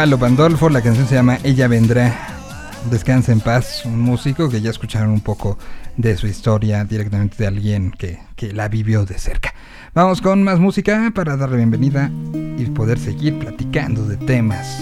Palo 0.00 0.18
Pandolfo, 0.18 0.70
la 0.70 0.80
canción 0.80 1.06
se 1.06 1.14
llama 1.14 1.36
Ella 1.44 1.68
Vendrá. 1.68 2.14
Descansa 2.90 3.32
en 3.32 3.40
paz, 3.40 3.84
un 3.84 4.00
músico 4.00 4.48
que 4.48 4.62
ya 4.62 4.70
escucharon 4.70 5.10
un 5.10 5.20
poco 5.20 5.58
de 5.98 6.16
su 6.16 6.26
historia 6.26 6.86
directamente 6.86 7.36
de 7.36 7.46
alguien 7.46 7.90
que, 7.90 8.18
que 8.34 8.54
la 8.54 8.68
vivió 8.68 9.04
de 9.04 9.18
cerca. 9.18 9.52
Vamos 9.92 10.22
con 10.22 10.42
más 10.42 10.58
música 10.58 11.12
para 11.14 11.36
darle 11.36 11.58
bienvenida 11.58 12.10
y 12.32 12.64
poder 12.70 12.98
seguir 12.98 13.38
platicando 13.38 14.06
de 14.06 14.16
temas 14.16 14.80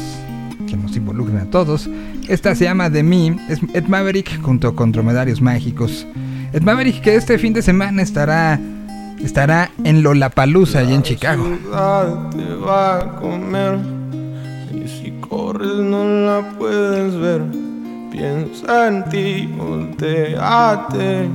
que 0.69 0.77
nos 0.77 0.95
involucran 0.95 1.49
a 1.49 1.51
todos. 1.51 1.91
Esta 2.29 2.55
se 2.55 2.67
llama 2.67 2.89
The 2.89 3.03
Me, 3.03 3.41
es 3.49 3.59
Ed 3.75 3.89
Maverick 3.89 4.41
junto 4.41 4.77
con 4.77 4.93
Dromedarios 4.93 5.41
Mágicos. 5.41 6.07
Ed 6.53 6.63
Maverick 6.63 7.01
que 7.01 7.17
este 7.17 7.39
fin 7.39 7.53
de 7.55 7.63
semana 7.63 8.03
estará, 8.03 8.61
estará 9.21 9.73
en 9.83 10.05
Lollapalooza 10.05 10.79
allá 10.79 10.95
en 10.95 11.03
Chicago. 11.03 11.45
te 12.31 12.55
va 12.55 13.01
a 13.01 13.17
comer 13.17 13.98
si 14.89 15.13
corres 15.29 15.77
no 15.77 16.05
la 16.05 16.57
puedes 16.59 17.17
ver. 17.17 17.43
Piensa 18.11 18.89
en 18.89 19.05
ti, 19.11 19.47
volteate, 19.57 21.29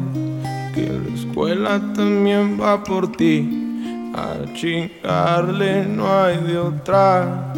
que 0.73 0.89
la 0.89 1.15
escuela 1.15 1.93
también 1.93 2.59
va 2.59 2.83
por 2.83 3.11
ti. 3.11 3.59
A 4.15 4.53
chingarle 4.53 5.85
no 5.85 6.11
hay 6.11 6.37
de 6.43 6.57
otra. 6.57 7.53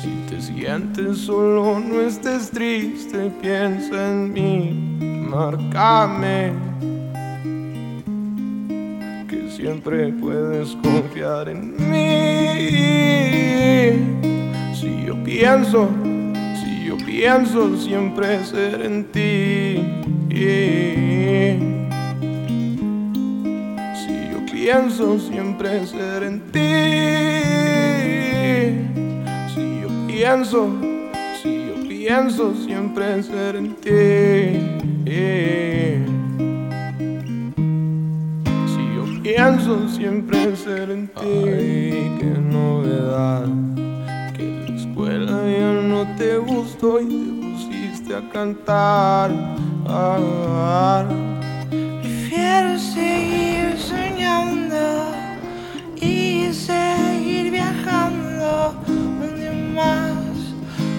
Si 0.00 0.10
te 0.28 0.40
sientes 0.40 1.18
solo, 1.18 1.78
no 1.78 2.00
estés 2.00 2.50
triste, 2.50 3.30
piensa 3.40 4.10
en 4.10 4.32
mí, 4.32 4.98
márcame 5.30 6.52
que 9.28 9.50
siempre 9.50 10.12
puedes 10.12 10.76
confiar 10.76 11.48
en 11.48 11.74
mí. 11.90 13.14
Si 14.84 15.06
yo 15.06 15.14
pienso, 15.24 15.88
si 16.60 16.84
yo 16.84 16.98
pienso 16.98 17.74
siempre 17.78 18.44
ser 18.44 18.82
en 18.82 19.04
ti. 19.04 19.80
Si 23.96 24.14
yo 24.30 24.44
pienso 24.52 25.18
siempre 25.18 25.86
ser 25.86 26.22
en 26.24 26.40
ti. 26.52 26.60
Si 29.54 29.80
yo 29.80 29.88
pienso, 30.06 30.68
si 31.42 31.66
yo 31.68 31.88
pienso 31.88 32.54
siempre 32.54 33.22
ser 33.22 33.56
en 33.56 33.74
ti. 33.76 33.90
Si 38.66 38.82
yo 38.94 39.22
pienso 39.22 39.88
siempre 39.88 40.54
ser 40.54 40.90
en 40.90 41.06
ti, 41.08 41.22
Ay, 41.22 42.16
qué 42.20 42.38
novedad. 42.52 43.48
Ya 45.46 45.72
no 45.82 46.06
te 46.16 46.38
gustó 46.38 47.00
y 47.00 47.04
te 47.04 47.46
pusiste 47.46 48.16
a 48.16 48.28
cantar. 48.30 49.30
Ah, 49.86 51.04
Prefiero 51.68 52.78
seguir 52.78 53.76
soñando 53.78 55.12
y 56.00 56.50
seguir 56.52 57.50
viajando 57.50 58.74
un 58.88 59.36
día 59.38 59.52
más, 59.74 60.34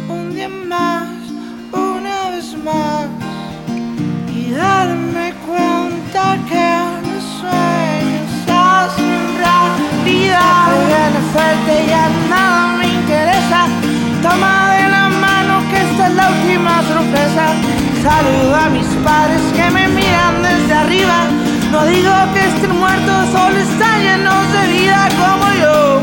un 0.10 0.36
día 0.36 0.50
más, 0.50 1.10
una 1.74 2.30
vez 2.30 2.56
más 2.64 3.08
y 4.32 4.52
darme 4.52 5.34
cuenta 5.48 6.38
que 6.48 6.68
los 7.08 7.24
sueños 7.42 8.32
hacen 8.48 9.38
realidad. 9.40 10.68
Viene 10.88 11.20
fuerte 11.34 11.86
ya 11.88 12.10
nada 12.30 12.36
me 12.36 12.44
interesa. 12.44 12.75
De 14.36 14.90
la 14.90 15.08
mano 15.08 15.62
que 15.70 15.82
esta 15.82 16.08
es 16.08 16.14
la 16.14 16.30
última 16.30 16.82
sorpresa. 16.84 17.54
Saludo 18.04 18.54
a 18.54 18.70
mis 18.70 18.86
padres 19.06 19.42
que 19.56 19.72
me 19.72 19.88
miran 19.88 20.44
desde 20.44 20.74
arriba. 20.74 21.28
No 21.72 21.86
digo 21.86 22.14
que 22.34 22.46
estén 22.46 22.78
muertos, 22.78 23.30
solo 23.32 23.58
están 23.58 24.02
llenos 24.02 24.52
de 24.52 24.68
vida 24.74 25.08
como 25.22 25.48
yo, 25.64 26.02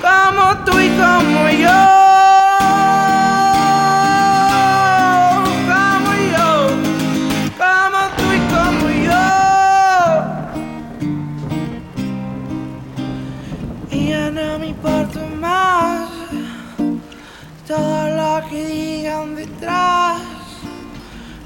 como 0.00 0.56
tú 0.64 0.80
y 0.80 0.88
como 0.88 1.50
yo. 1.50 2.03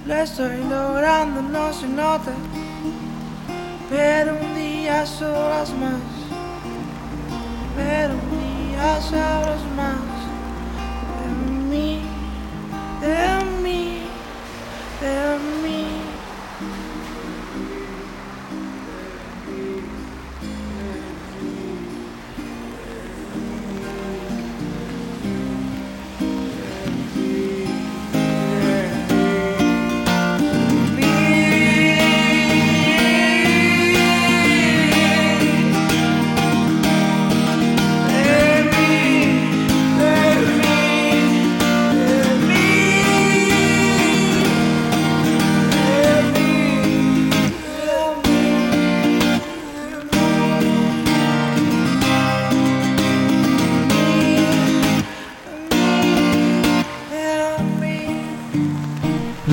Lo 0.08 0.14
estoy 0.14 0.64
logrando, 0.64 1.42
no 1.42 1.70
se 1.70 1.86
nota. 1.86 2.32
Pero 3.90 4.38
un 4.40 4.54
día 4.54 5.04
sabrás 5.04 5.70
más. 5.74 6.00
Pero 7.76 8.14
un 8.14 8.30
día 8.40 9.02
sabrás 9.02 9.60
más. 9.76 10.16
De 11.20 11.28
mí, 11.68 12.00
de 13.02 13.44
mí, 13.62 14.00
de 15.02 15.38
mí. 15.62 15.87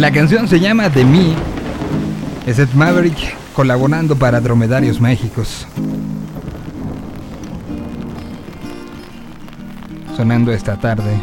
La 0.06 0.12
canción 0.12 0.48
se 0.48 0.60
llama 0.60 0.88
The 0.92 1.04
Me. 1.04 1.34
Es 2.46 2.60
Ed 2.60 2.70
Maverick 2.76 3.36
colaborando 3.54 4.16
para 4.16 4.40
Dromedarios 4.40 5.02
Mágicos. 5.02 5.66
Sonando 10.16 10.52
esta 10.52 10.80
tarde. 10.80 11.20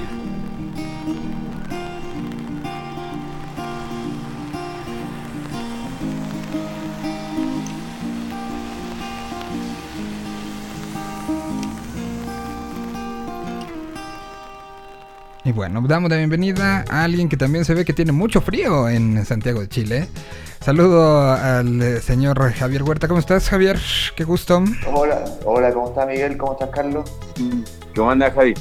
Bueno, 15.63 15.81
damos 15.87 16.11
la 16.11 16.17
bienvenida 16.17 16.85
a 16.91 17.05
alguien 17.05 17.29
que 17.29 17.37
también 17.37 17.65
se 17.65 17.73
ve 17.73 17.85
que 17.85 17.93
tiene 17.93 18.11
mucho 18.11 18.41
frío 18.41 18.89
en 18.89 19.25
Santiago 19.25 19.61
de 19.61 19.69
Chile. 19.69 20.09
Saludo 20.61 21.31
al 21.31 21.81
eh, 21.81 22.01
señor 22.01 22.53
Javier 22.53 22.83
Huerta. 22.83 23.07
¿Cómo 23.07 23.21
estás, 23.21 23.49
Javier? 23.49 23.79
Qué 24.17 24.25
gusto. 24.25 24.61
Hola, 24.93 25.25
hola, 25.45 25.73
¿cómo 25.73 25.91
está 25.91 26.05
Miguel? 26.05 26.37
¿Cómo 26.37 26.55
estás, 26.55 26.71
Carlos? 26.71 27.09
¿Cómo 27.95 28.11
anda, 28.11 28.33
Javi? 28.33 28.55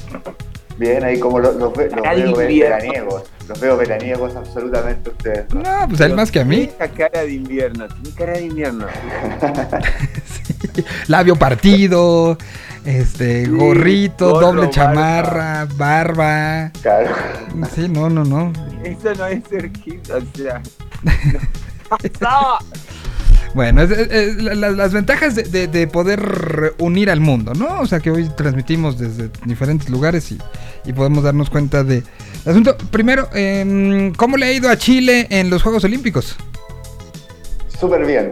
Bien, 0.77 1.03
ahí 1.03 1.19
como 1.19 1.39
los, 1.39 1.55
los, 1.55 1.75
los 1.75 1.75
veo 1.75 2.29
invierno. 2.29 2.37
veraniegos. 2.37 3.23
Los 3.47 3.59
veo 3.59 3.77
veraniegos 3.77 4.35
absolutamente 4.35 5.09
ustedes. 5.09 5.51
¿no? 5.55 5.61
No, 5.63 5.87
pues 5.87 6.01
él 6.01 6.13
más 6.13 6.29
que 6.31 6.41
a 6.41 6.45
mí. 6.45 6.69
Esa 6.71 6.87
cara 6.87 7.23
de 7.23 7.33
invierno, 7.33 7.87
tiene 7.87 8.15
cara 8.15 8.33
de 8.33 8.45
invierno. 8.45 8.85
Sí. 10.75 10.85
Labio 11.07 11.35
partido, 11.35 12.37
este, 12.85 13.45
Sí, 13.45 13.51
gorrito, 13.51 14.31
gorro, 14.31 14.47
doble 14.47 14.61
barba. 14.61 14.71
chamarra, 14.71 15.67
barba. 15.77 16.71
Claro. 16.81 17.09
Sí, 17.75 17.87
no, 17.89 18.09
no, 18.09 18.23
no. 18.23 18.51
Eso 18.83 19.13
no 19.15 19.25
es 19.27 19.43
ser 19.49 19.71
hip, 19.85 20.01
o 20.11 20.37
sea. 20.37 20.61
Bueno, 23.53 23.81
es- 23.81 23.91
es- 23.91 24.07
es 24.09 24.35
la- 24.41 24.55
la- 24.55 24.69
las 24.71 24.93
ventajas 24.93 25.35
de, 25.35 25.43
de- 25.43 25.67
de 25.67 25.85
poder 25.87 26.73
unir 26.79 27.09
al 27.11 27.19
mundo, 27.19 27.53
¿no? 27.53 27.81
O 27.81 27.85
sea, 27.85 27.99
que 27.99 28.09
hoy 28.09 28.29
transmitimos 28.37 28.97
desde 28.97 29.29
diferentes 29.43 29.89
lugares 29.89 30.31
y, 30.31 30.37
y 30.85 30.93
podemos 30.93 31.21
darnos 31.25 31.49
cuenta 31.49 31.83
de... 31.83 31.97
el 32.45 32.51
asunto, 32.51 32.77
primero, 32.91 33.27
em, 33.33 34.13
¿cómo 34.13 34.37
le 34.37 34.45
ha 34.45 34.51
ido 34.53 34.69
a 34.69 34.77
Chile 34.77 35.27
en 35.29 35.49
los 35.49 35.63
Juegos 35.63 35.83
Olímpicos? 35.83 36.37
Súper 37.77 38.05
bien. 38.05 38.31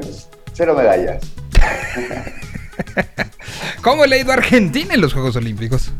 Cero 0.54 0.74
medallas. 0.78 1.22
¿Cómo 3.82 4.06
le 4.06 4.16
ha 4.16 4.20
ido 4.20 4.32
a 4.32 4.36
Argentina 4.36 4.94
en 4.94 5.02
los 5.02 5.14
Juegos 5.14 5.36
Olímpicos? 5.36 5.92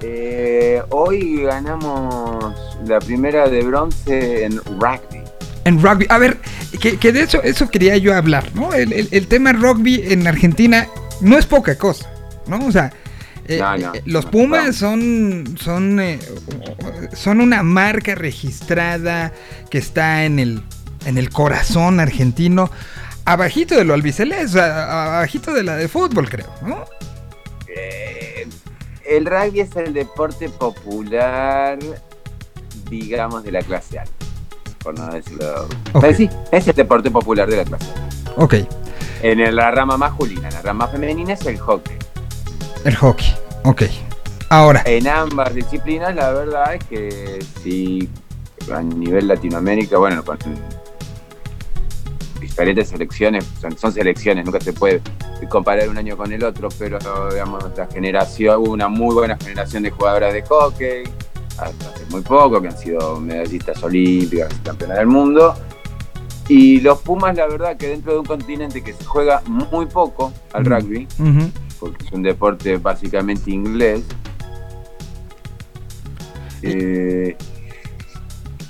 Eh, 0.00 0.80
hoy 0.90 1.42
ganamos 1.42 2.54
la 2.86 2.98
primera 3.00 3.48
de 3.48 3.62
bronce 3.62 4.44
en 4.44 4.56
rugby. 4.58 5.22
En 5.64 5.82
rugby. 5.82 6.06
A 6.08 6.18
ver, 6.18 6.38
que, 6.80 6.96
que 6.98 7.12
de 7.12 7.22
eso, 7.22 7.42
eso 7.42 7.68
quería 7.68 7.96
yo 7.96 8.14
hablar, 8.14 8.50
¿no? 8.54 8.72
El, 8.72 8.92
el- 8.92 9.08
el 9.10 9.26
tema 9.26 9.52
rugby 9.52 10.04
en 10.12 10.26
Argentina 10.26 10.86
no 11.20 11.36
es 11.36 11.46
poca 11.46 11.76
cosa, 11.76 12.08
¿no? 12.46 12.64
O 12.66 12.72
sea, 12.72 12.92
eh, 13.48 13.58
No, 13.58 13.76
no, 13.76 13.94
eh, 13.94 14.02
los 14.04 14.26
no, 14.26 14.30
Pumas 14.30 14.76
son, 14.76 15.56
son, 15.60 16.00
son 17.14 17.40
una 17.40 17.62
marca 17.62 18.14
registrada 18.14 19.32
que 19.70 19.78
está 19.78 20.24
en 20.24 20.38
el, 20.38 20.62
en 21.06 21.18
el 21.18 21.30
corazón 21.30 21.98
argentino, 21.98 22.70
abajito 23.32 23.74
de 23.76 23.84
lo 23.84 23.94
albiceleste, 23.94 24.60
abajito 24.60 25.52
de 25.52 25.62
la 25.62 25.76
de 25.76 25.88
fútbol, 25.88 26.28
creo, 26.28 26.46
¿no? 26.62 26.84
Eh, 27.68 28.46
el 29.06 29.26
rugby 29.26 29.60
es 29.60 29.76
el 29.76 29.92
deporte 29.92 30.48
popular, 30.48 31.78
digamos, 32.90 33.44
de 33.44 33.52
la 33.52 33.62
clase 33.62 33.98
alta. 33.98 34.12
Por 34.82 34.98
no 34.98 35.06
decirlo. 35.12 35.68
Ok. 35.92 36.04
Eh, 36.04 36.14
sí, 36.14 36.30
es 36.52 36.66
el 36.68 36.74
deporte 36.74 37.10
popular 37.10 37.48
de 37.48 37.56
la 37.58 37.64
clase 37.64 37.84
alta. 37.92 38.32
Ok, 38.36 38.54
En 39.22 39.54
la 39.56 39.70
rama 39.70 39.96
masculina, 39.96 40.50
la 40.50 40.62
rama 40.62 40.86
femenina 40.88 41.32
es 41.34 41.44
el 41.46 41.58
hockey. 41.58 41.96
el 42.84 42.94
hockey, 42.96 43.34
ok. 43.64 43.82
Ahora, 44.50 44.82
En 44.86 45.06
ambas 45.08 45.54
disciplinas, 45.54 46.14
la 46.14 46.30
verdad 46.32 46.74
es 46.76 46.84
que 46.84 47.44
sí, 47.62 48.08
a 48.72 48.80
nivel 48.80 49.28
Latinoamérica, 49.28 49.98
bueno, 49.98 50.24
con 50.24 50.38
diferentes 52.40 52.88
selecciones, 52.88 53.44
son, 53.60 53.76
son 53.76 53.92
selecciones, 53.92 54.44
nunca 54.44 54.60
se 54.60 54.72
puede 54.72 55.00
comparar 55.48 55.88
un 55.88 55.98
año 55.98 56.16
con 56.16 56.32
el 56.32 56.42
otro, 56.44 56.68
pero 56.78 56.98
digamos, 57.30 57.64
la 57.76 57.86
generación, 57.86 58.60
hubo 58.60 58.72
una 58.72 58.88
muy 58.88 59.14
buena 59.14 59.36
generación 59.36 59.82
de 59.82 59.90
jugadoras 59.90 60.32
de 60.32 60.42
hockey, 60.42 61.04
hasta 61.58 61.88
hace 61.88 62.04
muy 62.10 62.20
poco, 62.22 62.60
que 62.60 62.68
han 62.68 62.78
sido 62.78 63.20
medallistas 63.20 63.82
olímpicas 63.82 64.52
campeonas 64.64 64.98
del 64.98 65.06
mundo. 65.06 65.54
Y 66.48 66.80
los 66.80 67.00
Pumas, 67.00 67.36
la 67.36 67.46
verdad, 67.46 67.76
que 67.76 67.88
dentro 67.88 68.12
de 68.14 68.18
un 68.20 68.24
continente 68.24 68.82
que 68.82 68.92
se 68.94 69.04
juega 69.04 69.42
muy 69.46 69.84
poco 69.86 70.32
al 70.52 70.62
Mm. 70.62 70.66
rugby, 70.66 71.08
porque 71.78 72.06
es 72.06 72.12
un 72.12 72.22
deporte 72.22 72.76
básicamente 72.78 73.50
inglés. 73.50 74.02
Eh, 76.62 77.36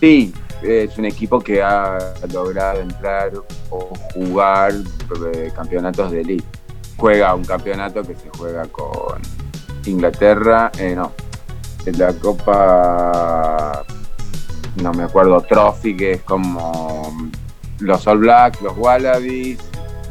sí, 0.01 0.33
es 0.63 0.99
un 0.99 1.05
equipo 1.05 1.41
que 1.41 1.63
ha 1.63 1.99
logrado 2.33 2.81
entrar 2.81 3.33
o 3.71 3.89
jugar 4.15 4.73
eh, 5.35 5.53
campeonatos 5.55 6.11
de 6.11 6.21
elite. 6.21 6.45
Juega 6.97 7.35
un 7.35 7.45
campeonato 7.45 8.03
que 8.03 8.15
se 8.17 8.29
juega 8.37 8.67
con 8.67 9.21
Inglaterra, 9.85 10.71
eh, 10.79 10.95
no, 10.97 11.13
en 11.87 11.99
la 11.99 12.13
Copa, 12.13 13.85
no 14.83 14.93
me 14.93 15.05
acuerdo, 15.05 15.41
Trophy, 15.43 15.97
que 15.97 16.13
es 16.13 16.23
como 16.23 17.31
los 17.79 18.07
All 18.07 18.19
Blacks, 18.19 18.61
los 18.63 18.77
Wallabies, 18.77 19.61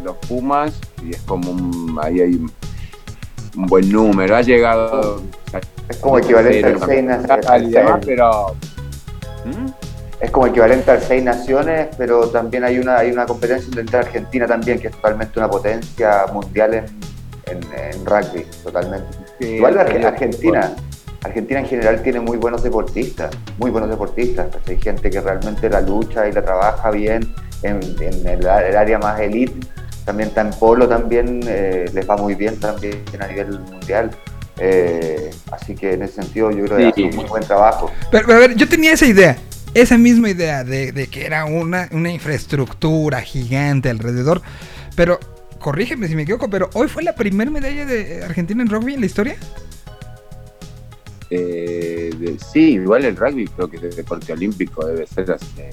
los 0.04 0.16
Pumas, 0.28 0.80
y 1.04 1.12
es 1.12 1.22
como 1.24 1.52
un, 1.52 2.00
ahí 2.02 2.22
hay 2.22 2.36
un, 2.36 2.52
un 3.58 3.66
buen 3.66 3.92
número. 3.92 4.36
Ha 4.36 4.42
llegado 4.42 5.22
Es 5.90 5.98
como 5.98 6.20
equivalente 6.20 6.76
al 7.48 7.72
demás, 7.72 8.02
pero 8.06 8.56
¿Mm? 9.46 9.87
Es 10.20 10.32
como 10.32 10.48
equivalente 10.48 10.90
al 10.90 11.02
seis 11.02 11.24
naciones, 11.24 11.90
pero 11.98 12.28
también 12.30 12.64
hay 12.64 12.80
una, 12.80 12.98
hay 12.98 13.12
una 13.12 13.26
competencia 13.26 13.70
entra 13.80 14.00
Argentina 14.00 14.48
también, 14.48 14.80
que 14.80 14.88
es 14.88 14.94
totalmente 14.96 15.38
una 15.40 15.48
potencia 15.50 16.26
mundial 16.34 16.74
en, 16.74 16.86
en- 17.46 17.64
en 17.94 18.06
rugby, 18.06 18.46
totalmente. 18.64 19.08
Sí, 19.40 19.46
Igual 19.56 19.76
la 19.76 19.86
sí, 19.88 19.94
Arge- 19.94 20.06
Argentina, 20.06 20.72
Argentina 21.24 21.60
en 21.60 21.66
general 21.68 22.02
tiene 22.02 22.20
muy 22.20 22.38
buenos 22.38 22.64
deportistas, 22.64 23.30
muy 23.60 23.70
buenos 23.70 23.90
deportistas. 23.92 24.48
¿cachai? 24.48 24.76
Hay 24.76 24.82
gente 24.82 25.10
que 25.12 25.22
realmente 25.22 25.70
la 25.70 25.82
lucha 25.82 26.28
y 26.28 26.32
la 26.32 26.42
trabaja 26.42 26.90
bien 26.90 27.32
en, 27.62 27.80
en 28.00 28.28
el, 28.28 28.40
el 28.46 28.76
área 28.78 28.98
más 28.98 29.20
elite. 29.20 29.54
También 30.04 30.30
está 30.30 30.42
en 30.42 30.50
polo, 30.52 30.88
también 30.88 31.42
eh, 31.48 31.86
les 31.94 32.10
va 32.10 32.18
muy 32.18 32.34
bien 32.34 32.60
también 32.60 33.04
a 33.20 33.28
nivel 33.28 33.60
mundial. 33.60 34.10
Eh, 34.60 35.30
así 35.52 35.76
que 35.76 35.94
en 35.94 36.02
ese 36.02 36.22
sentido 36.24 36.50
yo 36.50 36.66
creo 36.66 36.78
que 36.78 36.84
Sí. 36.84 36.90
hace 36.90 37.04
un 37.04 37.16
muy 37.18 37.26
buen 37.26 37.44
trabajo. 37.44 37.92
Pero, 38.10 38.34
a 38.34 38.40
ver, 38.40 38.56
yo 38.56 38.68
tenía 38.68 38.94
esa 38.94 39.06
idea, 39.06 39.38
esa 39.82 39.98
misma 39.98 40.30
idea 40.30 40.64
de, 40.64 41.08
que 41.12 41.26
era 41.26 41.46
una, 41.46 41.88
una 41.92 42.12
infraestructura 42.12 43.22
gigante 43.22 43.90
alrededor. 43.90 44.42
Pero, 44.96 45.20
corrígeme 45.60 46.08
si 46.08 46.16
me 46.16 46.24
equivoco, 46.24 46.50
pero 46.50 46.70
hoy 46.74 46.88
fue 46.88 47.04
la 47.04 47.14
primera 47.14 47.52
medalla 47.52 47.86
de 47.86 48.24
Argentina 48.24 48.64
en 48.64 48.70
rugby 48.70 48.96
en 48.96 49.02
la 49.02 49.06
historia. 49.06 49.36
Eh, 51.30 52.38
sí, 52.52 52.74
igual 52.74 53.06
el 53.06 53.16
rugby 53.16 53.46
creo 53.48 53.70
que 53.70 53.78
es 53.78 53.96
deporte 53.96 54.34
olímpico, 54.34 54.84
debe 54.84 55.06
ser 55.06 55.32
hace 55.32 55.70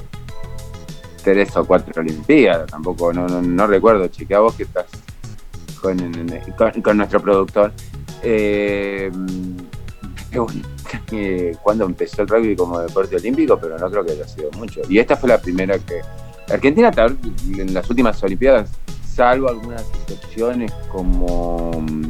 tres 1.22 1.56
o 1.56 1.64
cuatro 1.64 2.02
olimpiadas, 2.02 2.70
tampoco, 2.70 3.10
no, 3.10 3.26
no, 3.26 3.40
no 3.40 3.66
recuerdo, 3.66 4.06
chica, 4.08 4.40
vos 4.40 4.54
que 4.54 4.64
estás 4.64 4.86
con, 5.80 5.96
con, 6.58 6.82
con 6.82 6.96
nuestro 6.98 7.22
productor. 7.22 7.72
Eh, 8.22 9.10
cuándo 11.62 11.84
empezó 11.86 12.22
el 12.22 12.28
rugby 12.28 12.56
como 12.56 12.80
deporte 12.80 13.16
olímpico, 13.16 13.58
pero 13.58 13.78
no 13.78 13.90
creo 13.90 14.04
que 14.04 14.12
haya 14.12 14.26
sido 14.28 14.50
mucho. 14.52 14.80
Y 14.88 14.98
esta 14.98 15.16
fue 15.16 15.28
la 15.28 15.38
primera 15.40 15.78
que... 15.78 16.00
Argentina 16.52 16.90
tal- 16.90 17.16
en 17.56 17.72
las 17.72 17.88
últimas 17.88 18.22
olimpiadas, 18.22 18.70
salvo 19.14 19.48
algunas 19.48 19.82
excepciones 20.02 20.70
como 20.92 21.70
mm, 21.80 22.04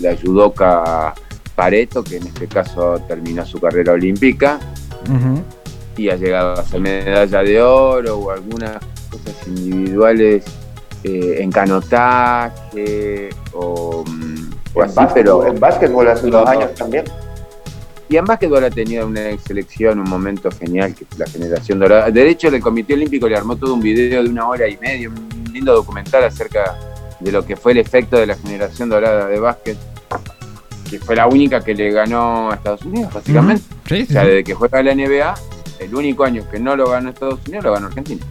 la 0.00 0.16
judoka 0.16 1.14
Pareto, 1.54 2.02
que 2.02 2.16
en 2.16 2.26
este 2.26 2.48
caso 2.48 2.98
terminó 3.06 3.44
su 3.46 3.60
carrera 3.60 3.92
olímpica 3.92 4.58
y 5.96 6.08
ha 6.08 6.16
llegado 6.16 6.52
a 6.56 6.60
hacer 6.60 6.80
medalla 6.80 7.42
de 7.42 7.60
oro 7.62 8.18
o 8.18 8.30
algunas 8.30 8.78
cosas 9.10 9.46
individuales 9.46 10.44
eh, 11.04 11.36
en 11.40 11.52
canotaje 11.52 13.28
o, 13.52 14.02
mm, 14.06 14.50
o 14.74 14.82
En 14.82 14.88
así, 14.88 14.96
básquetbol, 14.96 15.12
pero 15.14 15.46
en 15.46 15.60
básquetbol 15.60 16.08
hace 16.08 16.26
No, 16.30 16.38
unos 16.38 16.44
no. 16.44 16.50
años 16.60 16.74
también. 16.74 17.04
Y 18.12 18.18
en 18.18 18.26
básquetbol 18.26 18.62
ha 18.62 18.70
tenido 18.70 19.06
una 19.06 19.22
selección, 19.38 19.98
un 19.98 20.10
momento 20.10 20.50
genial, 20.50 20.94
que 20.94 21.06
la 21.16 21.26
generación 21.26 21.78
dorada. 21.78 22.10
De 22.10 22.28
hecho, 22.28 22.48
el 22.48 22.60
Comité 22.60 22.92
Olímpico 22.92 23.26
le 23.26 23.38
armó 23.38 23.56
todo 23.56 23.72
un 23.72 23.80
video 23.80 24.22
de 24.22 24.28
una 24.28 24.46
hora 24.46 24.68
y 24.68 24.76
media, 24.76 25.08
un 25.08 25.50
lindo 25.50 25.72
documental 25.72 26.22
acerca 26.24 26.76
de 27.20 27.32
lo 27.32 27.46
que 27.46 27.56
fue 27.56 27.72
el 27.72 27.78
efecto 27.78 28.18
de 28.18 28.26
la 28.26 28.36
generación 28.36 28.90
dorada 28.90 29.28
de 29.28 29.40
básquet, 29.40 29.78
que 30.90 30.98
fue 30.98 31.16
la 31.16 31.26
única 31.26 31.62
que 31.62 31.74
le 31.74 31.90
ganó 31.90 32.50
a 32.50 32.56
Estados 32.56 32.82
Unidos, 32.82 33.14
básicamente. 33.14 33.64
Sí, 33.88 34.02
O 34.02 34.12
sea, 34.12 34.24
desde 34.26 34.44
que 34.44 34.52
juega 34.52 34.82
la 34.82 34.94
NBA, 34.94 35.34
el 35.80 35.94
único 35.94 36.24
año 36.24 36.44
que 36.50 36.60
no 36.60 36.76
lo 36.76 36.90
ganó 36.90 37.08
Estados 37.08 37.40
Unidos, 37.46 37.64
lo 37.64 37.72
ganó 37.72 37.86
Argentina. 37.86 38.26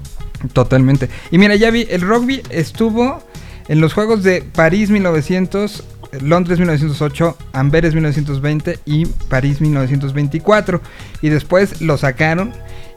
Totalmente. 0.53 1.09
Y 1.31 1.39
mira, 1.39 1.55
ya 1.55 1.71
vi, 1.71 1.87
el 1.89 2.01
rugby 2.01 2.43
estuvo 2.51 3.23
en 3.67 3.81
los 3.81 3.93
Juegos 3.93 4.21
de 4.21 4.43
París 4.43 4.91
1900 4.91 5.83
Londres 6.19 6.59
1908, 6.59 7.38
Amberes 7.53 7.93
1920 7.93 8.79
y 8.85 9.05
París 9.05 9.61
1924. 9.61 10.81
Y 11.21 11.29
después 11.29 11.81
lo 11.81 11.97
sacaron 11.97 12.53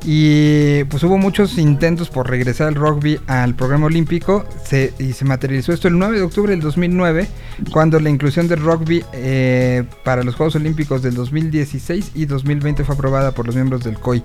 y 0.07 0.85
pues 0.85 1.03
hubo 1.03 1.17
muchos 1.17 1.57
intentos 1.57 2.11
por 2.11 2.29
regresar 2.29 2.69
el 2.69 2.75
rugby 2.75 3.19
al 3.27 3.55
programa 3.55 3.87
olímpico 3.87 4.45
se, 4.63 4.93
y 4.99 5.15
se 5.15 5.25
materializó 5.25 5.73
esto 5.73 5.89
el 5.89 5.99
9 5.99 6.19
de 6.19 6.23
octubre 6.25 6.51
del 6.51 6.61
2009 6.61 7.27
cuando 7.73 7.99
la 7.99 8.11
inclusión 8.11 8.47
del 8.47 8.61
rugby 8.61 9.03
eh, 9.15 9.85
para 10.05 10.23
los 10.23 10.35
Juegos 10.35 10.57
Olímpicos 10.57 11.03
del 11.03 11.15
2016 11.15 12.13
y 12.15 12.27
2020 12.27 12.85
fue 12.85 12.95
aprobada 12.95 13.33
por 13.33 13.47
los 13.47 13.55
miembros 13.55 13.83
del 13.83 13.99
COI. 13.99 14.23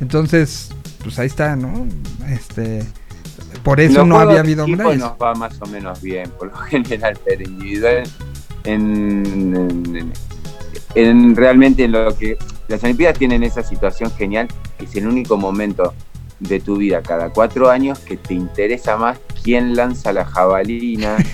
Entonces, 0.00 0.70
pues 1.02 1.18
ahí 1.18 1.26
está, 1.26 1.56
¿no? 1.56 1.86
Este, 2.28 2.86
por 3.62 3.80
eso 3.80 4.04
no 4.04 4.18
había 4.18 4.40
habido 4.40 4.66
medallas. 4.66 4.98
nos 4.98 5.12
va 5.12 5.34
más 5.34 5.60
o 5.60 5.66
menos 5.66 6.00
bien, 6.02 6.30
por 6.38 6.48
lo 6.50 6.56
general, 6.70 7.18
pero 7.24 7.42
individual, 7.42 8.02
en, 8.64 9.24
en- 9.96 10.12
en- 10.94 11.36
realmente 11.36 11.84
en 11.84 11.92
lo 11.92 12.16
que 12.16 12.36
las 12.68 12.82
Olimpiadas 12.84 13.18
tienen 13.18 13.42
esa 13.42 13.62
situación 13.62 14.10
genial, 14.16 14.48
que 14.78 14.84
es 14.84 14.94
el 14.96 15.06
único 15.06 15.36
momento 15.36 15.94
de 16.40 16.60
tu 16.60 16.76
vida 16.76 17.02
cada 17.02 17.30
cuatro 17.30 17.68
años 17.70 17.98
que 17.98 18.16
te 18.16 18.34
interesa 18.34 18.96
más 18.96 19.18
quién 19.42 19.74
lanza 19.74 20.12
la 20.12 20.24
jabalina, 20.24 21.16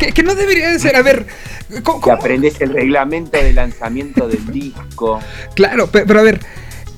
Que, 0.00 0.12
que 0.12 0.22
no 0.22 0.34
debería 0.34 0.70
de 0.70 0.78
ser, 0.80 0.96
a 0.96 1.02
ver, 1.02 1.26
¿cómo- 1.84 2.00
que 2.00 2.10
aprendes 2.10 2.60
el 2.60 2.70
reglamento 2.70 3.36
de 3.36 3.52
lanzamiento 3.52 4.26
del 4.26 4.44
disco. 4.46 5.20
Claro, 5.54 5.86
pe- 5.86 6.04
pero, 6.06 6.20
a 6.20 6.22
ver, 6.22 6.40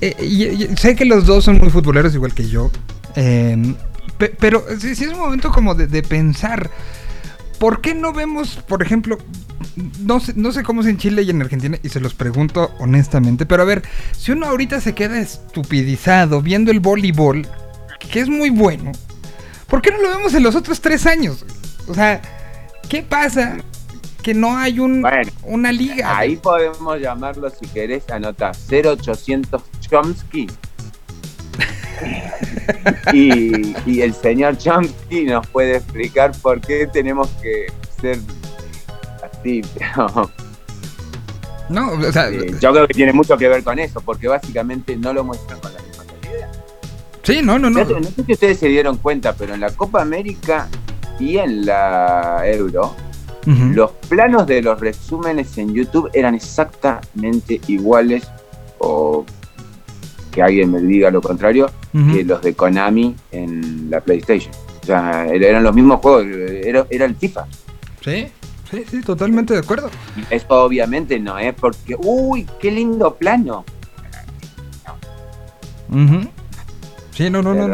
eh, 0.01 0.15
y- 0.21 0.45
y- 0.45 0.77
sé 0.77 0.95
que 0.95 1.05
los 1.05 1.25
dos 1.25 1.43
son 1.43 1.57
muy 1.59 1.69
futboleros 1.69 2.15
igual 2.15 2.33
que 2.33 2.47
yo, 2.47 2.71
eh, 3.15 3.75
pe- 4.17 4.35
pero 4.39 4.63
sí, 4.79 4.95
sí 4.95 5.05
es 5.05 5.11
un 5.13 5.19
momento 5.19 5.51
como 5.51 5.75
de, 5.75 5.87
de 5.87 6.03
pensar, 6.03 6.69
¿por 7.59 7.81
qué 7.81 7.93
no 7.95 8.13
vemos, 8.13 8.57
por 8.67 8.81
ejemplo, 8.81 9.17
no 10.01 10.19
sé, 10.19 10.33
no 10.35 10.51
sé 10.51 10.63
cómo 10.63 10.81
es 10.81 10.87
en 10.87 10.97
Chile 10.97 11.21
y 11.23 11.29
en 11.29 11.41
Argentina, 11.41 11.77
y 11.83 11.89
se 11.89 11.99
los 11.99 12.13
pregunto 12.13 12.71
honestamente, 12.79 13.45
pero 13.45 13.63
a 13.63 13.65
ver, 13.65 13.83
si 14.17 14.31
uno 14.31 14.47
ahorita 14.47 14.81
se 14.81 14.93
queda 14.93 15.19
estupidizado 15.19 16.41
viendo 16.41 16.71
el 16.71 16.79
voleibol, 16.79 17.47
que 17.99 18.19
es 18.19 18.29
muy 18.29 18.49
bueno, 18.49 18.91
¿por 19.67 19.81
qué 19.81 19.91
no 19.91 20.01
lo 20.01 20.09
vemos 20.09 20.33
en 20.33 20.43
los 20.43 20.55
otros 20.55 20.81
tres 20.81 21.05
años? 21.05 21.45
O 21.87 21.93
sea, 21.93 22.21
¿qué 22.89 23.01
pasa? 23.03 23.57
Que 24.23 24.33
no 24.33 24.57
hay 24.57 24.79
un, 24.79 25.01
Bueno, 25.01 25.31
una 25.43 25.71
liga. 25.71 26.17
Ahí 26.17 26.35
podemos 26.35 26.99
llamarlo, 26.99 27.49
si 27.49 27.65
querés, 27.67 28.09
anota 28.09 28.51
0800 28.69 29.61
Chomsky. 29.79 30.47
Y, 33.13 33.75
y 33.85 34.01
el 34.01 34.13
señor 34.13 34.57
Chomsky 34.57 35.25
nos 35.25 35.47
puede 35.47 35.77
explicar 35.77 36.31
por 36.41 36.61
qué 36.61 36.87
tenemos 36.87 37.29
que 37.41 37.67
ser 38.01 38.19
así. 39.23 39.61
Pero, 39.77 40.31
No, 41.69 41.91
o 41.91 42.11
sea, 42.11 42.29
eh, 42.29 42.55
yo 42.61 42.71
creo 42.71 42.87
que 42.87 42.93
tiene 42.93 43.13
mucho 43.13 43.37
que 43.37 43.47
ver 43.47 43.63
con 43.63 43.77
eso, 43.79 44.01
porque 44.01 44.27
básicamente 44.27 44.95
no 44.95 45.13
lo 45.13 45.23
muestran 45.23 45.59
con 45.59 45.73
la 45.73 45.81
misma 45.81 46.03
calidad. 46.05 46.49
sí, 47.23 47.41
no, 47.43 47.59
no, 47.59 47.69
no. 47.69 47.83
No. 47.83 48.03
sé 48.03 48.23
si 48.25 48.33
ustedes 48.33 48.59
se 48.59 48.67
dieron 48.67 48.97
cuenta, 48.97 49.33
pero 49.33 49.53
en 49.53 49.59
la 49.59 49.69
Copa 49.71 50.01
América 50.01 50.67
y 51.19 51.37
en 51.37 51.65
la 51.65 52.41
Euro, 52.45 52.95
los 53.45 53.91
planos 54.09 54.45
de 54.45 54.61
los 54.61 54.77
resúmenes 54.79 55.57
en 55.57 55.73
YouTube 55.73 56.09
eran 56.13 56.35
exactamente 56.35 57.61
iguales 57.67 58.27
o 58.79 59.25
que 60.37 60.43
alguien 60.43 60.71
me 60.71 60.79
diga 60.79 61.09
lo 61.09 61.19
contrario 61.19 61.71
que 62.13 62.23
los 62.23 62.43
de 62.43 62.53
Konami 62.53 63.15
en 63.31 63.89
la 63.89 64.01
PlayStation. 64.01 64.51
O 64.83 64.85
sea, 64.85 65.25
er- 65.25 65.43
eran 65.43 65.63
los 65.63 65.73
mismos 65.73 65.99
juegos, 65.99 66.27
era, 66.27 66.85
era 66.91 67.05
el 67.05 67.15
FIFA. 67.15 67.45
Sí, 68.05 68.27
sí, 68.69 68.83
sí, 68.91 69.01
totalmente 69.01 69.55
de 69.55 69.61
acuerdo. 69.61 69.89
Eso 70.29 70.45
obviamente 70.49 71.19
no 71.19 71.39
es 71.39 71.55
porque, 71.55 71.95
uy, 71.97 72.45
qué 72.61 72.69
lindo 72.69 73.15
plano. 73.15 73.65
Sí, 77.11 77.29
no, 77.31 77.41
no, 77.41 77.53
no. 77.55 77.65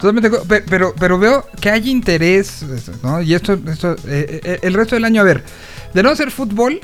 Totalmente 0.00 0.30
de 0.30 0.36
acuerdo. 0.36 0.48
Pe- 0.48 0.64
Pero, 0.70 0.94
pero 0.98 1.18
veo 1.18 1.44
que 1.60 1.68
hay 1.70 1.90
interés, 1.90 2.64
¿no? 3.02 3.20
Y 3.20 3.34
esto, 3.34 3.58
esto 3.68 3.92
eh, 4.08 4.40
eh, 4.42 4.58
el 4.62 4.72
resto 4.72 4.94
del 4.96 5.04
año, 5.04 5.20
a 5.20 5.24
ver, 5.24 5.44
de 5.92 6.02
no 6.02 6.16
ser 6.16 6.30
fútbol, 6.30 6.80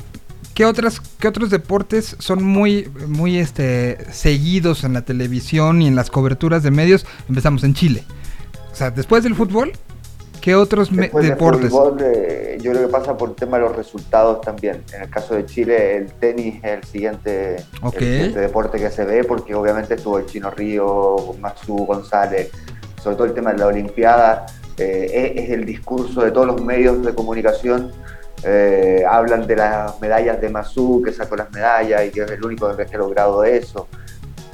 ¿qué, 0.59 0.65
otras, 0.65 0.99
qué 0.99 1.29
otros 1.29 1.51
deportes 1.51 2.17
son 2.19 2.43
muy, 2.43 2.91
muy 3.07 3.39
este, 3.39 3.97
seguidos 4.11 4.83
en 4.83 4.91
la 4.91 5.03
televisión 5.03 5.81
y 5.81 5.87
en 5.87 5.95
las 5.95 6.11
coberturas 6.11 6.63
de 6.63 6.69
medios? 6.69 7.05
Empezamos 7.29 7.63
en 7.63 7.73
Chile. 7.73 8.03
O 8.69 8.75
sea, 8.75 8.91
después 8.91 9.23
del 9.23 9.35
fútbol, 9.35 9.71
¿qué 10.41 10.55
otros 10.55 10.93
del 10.93 11.11
deportes? 11.11 11.69
fútbol, 11.69 11.99
eh, 12.01 12.57
yo 12.61 12.71
creo 12.71 12.87
que 12.87 12.91
pasa 12.91 13.15
por 13.15 13.29
el 13.29 13.35
tema 13.35 13.55
de 13.55 13.63
los 13.63 13.75
resultados 13.77 14.41
también. 14.41 14.83
En 14.93 15.03
el 15.03 15.09
caso 15.09 15.33
de 15.33 15.45
Chile, 15.45 15.95
el 15.95 16.11
tenis 16.11 16.55
es 16.61 16.71
el 16.71 16.83
siguiente, 16.83 17.63
Ok. 17.81 17.93
el 17.93 17.99
siguiente 18.01 18.39
deporte 18.41 18.79
que 18.79 18.91
se 18.91 19.05
ve, 19.05 19.23
porque 19.23 19.55
obviamente 19.55 19.93
estuvo 19.93 20.19
el 20.19 20.25
Chino 20.25 20.51
Río, 20.51 21.35
Maxu 21.39 21.85
González, 21.85 22.51
sobre 23.01 23.15
todo 23.15 23.27
el 23.27 23.33
tema 23.33 23.53
de 23.53 23.59
la 23.59 23.67
Olimpiada, 23.67 24.45
eh, 24.77 25.35
es, 25.37 25.45
es 25.45 25.51
el 25.51 25.63
discurso 25.63 26.21
de 26.21 26.31
todos 26.31 26.47
los 26.47 26.61
medios 26.61 27.01
de 27.05 27.15
comunicación. 27.15 27.93
Eh, 28.43 29.03
hablan 29.09 29.45
de 29.47 29.55
las 29.55 29.99
medallas 30.01 30.39
de 30.41 30.49
Mazú, 30.49 31.01
que 31.03 31.11
sacó 31.11 31.35
las 31.35 31.51
medallas 31.51 32.05
y 32.05 32.11
que 32.11 32.21
es 32.23 32.31
el 32.31 32.43
único 32.45 32.75
que 32.75 32.83
ha 32.83 32.97
logrado 32.97 33.43
eso. 33.43 33.87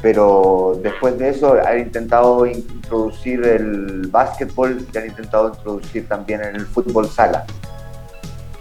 Pero 0.01 0.79
después 0.83 1.17
de 1.17 1.29
eso 1.29 1.55
han 1.65 1.79
intentado 1.79 2.45
introducir 2.45 3.43
el 3.45 4.07
básquetbol 4.11 4.85
y 4.93 4.97
han 4.97 5.05
intentado 5.07 5.49
introducir 5.49 6.07
también 6.07 6.41
el 6.43 6.65
fútbol 6.65 7.07
sala. 7.09 7.45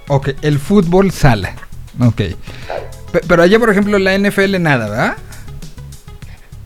Ok, 0.08 0.30
el 0.42 0.58
fútbol 0.58 1.10
sala. 1.10 1.54
Ok. 2.00 2.16
Pe- 3.12 3.20
Pero 3.28 3.42
allá, 3.42 3.58
por 3.58 3.70
ejemplo, 3.70 3.98
la 3.98 4.16
NFL 4.18 4.60
nada, 4.60 4.88
¿verdad? 4.88 5.16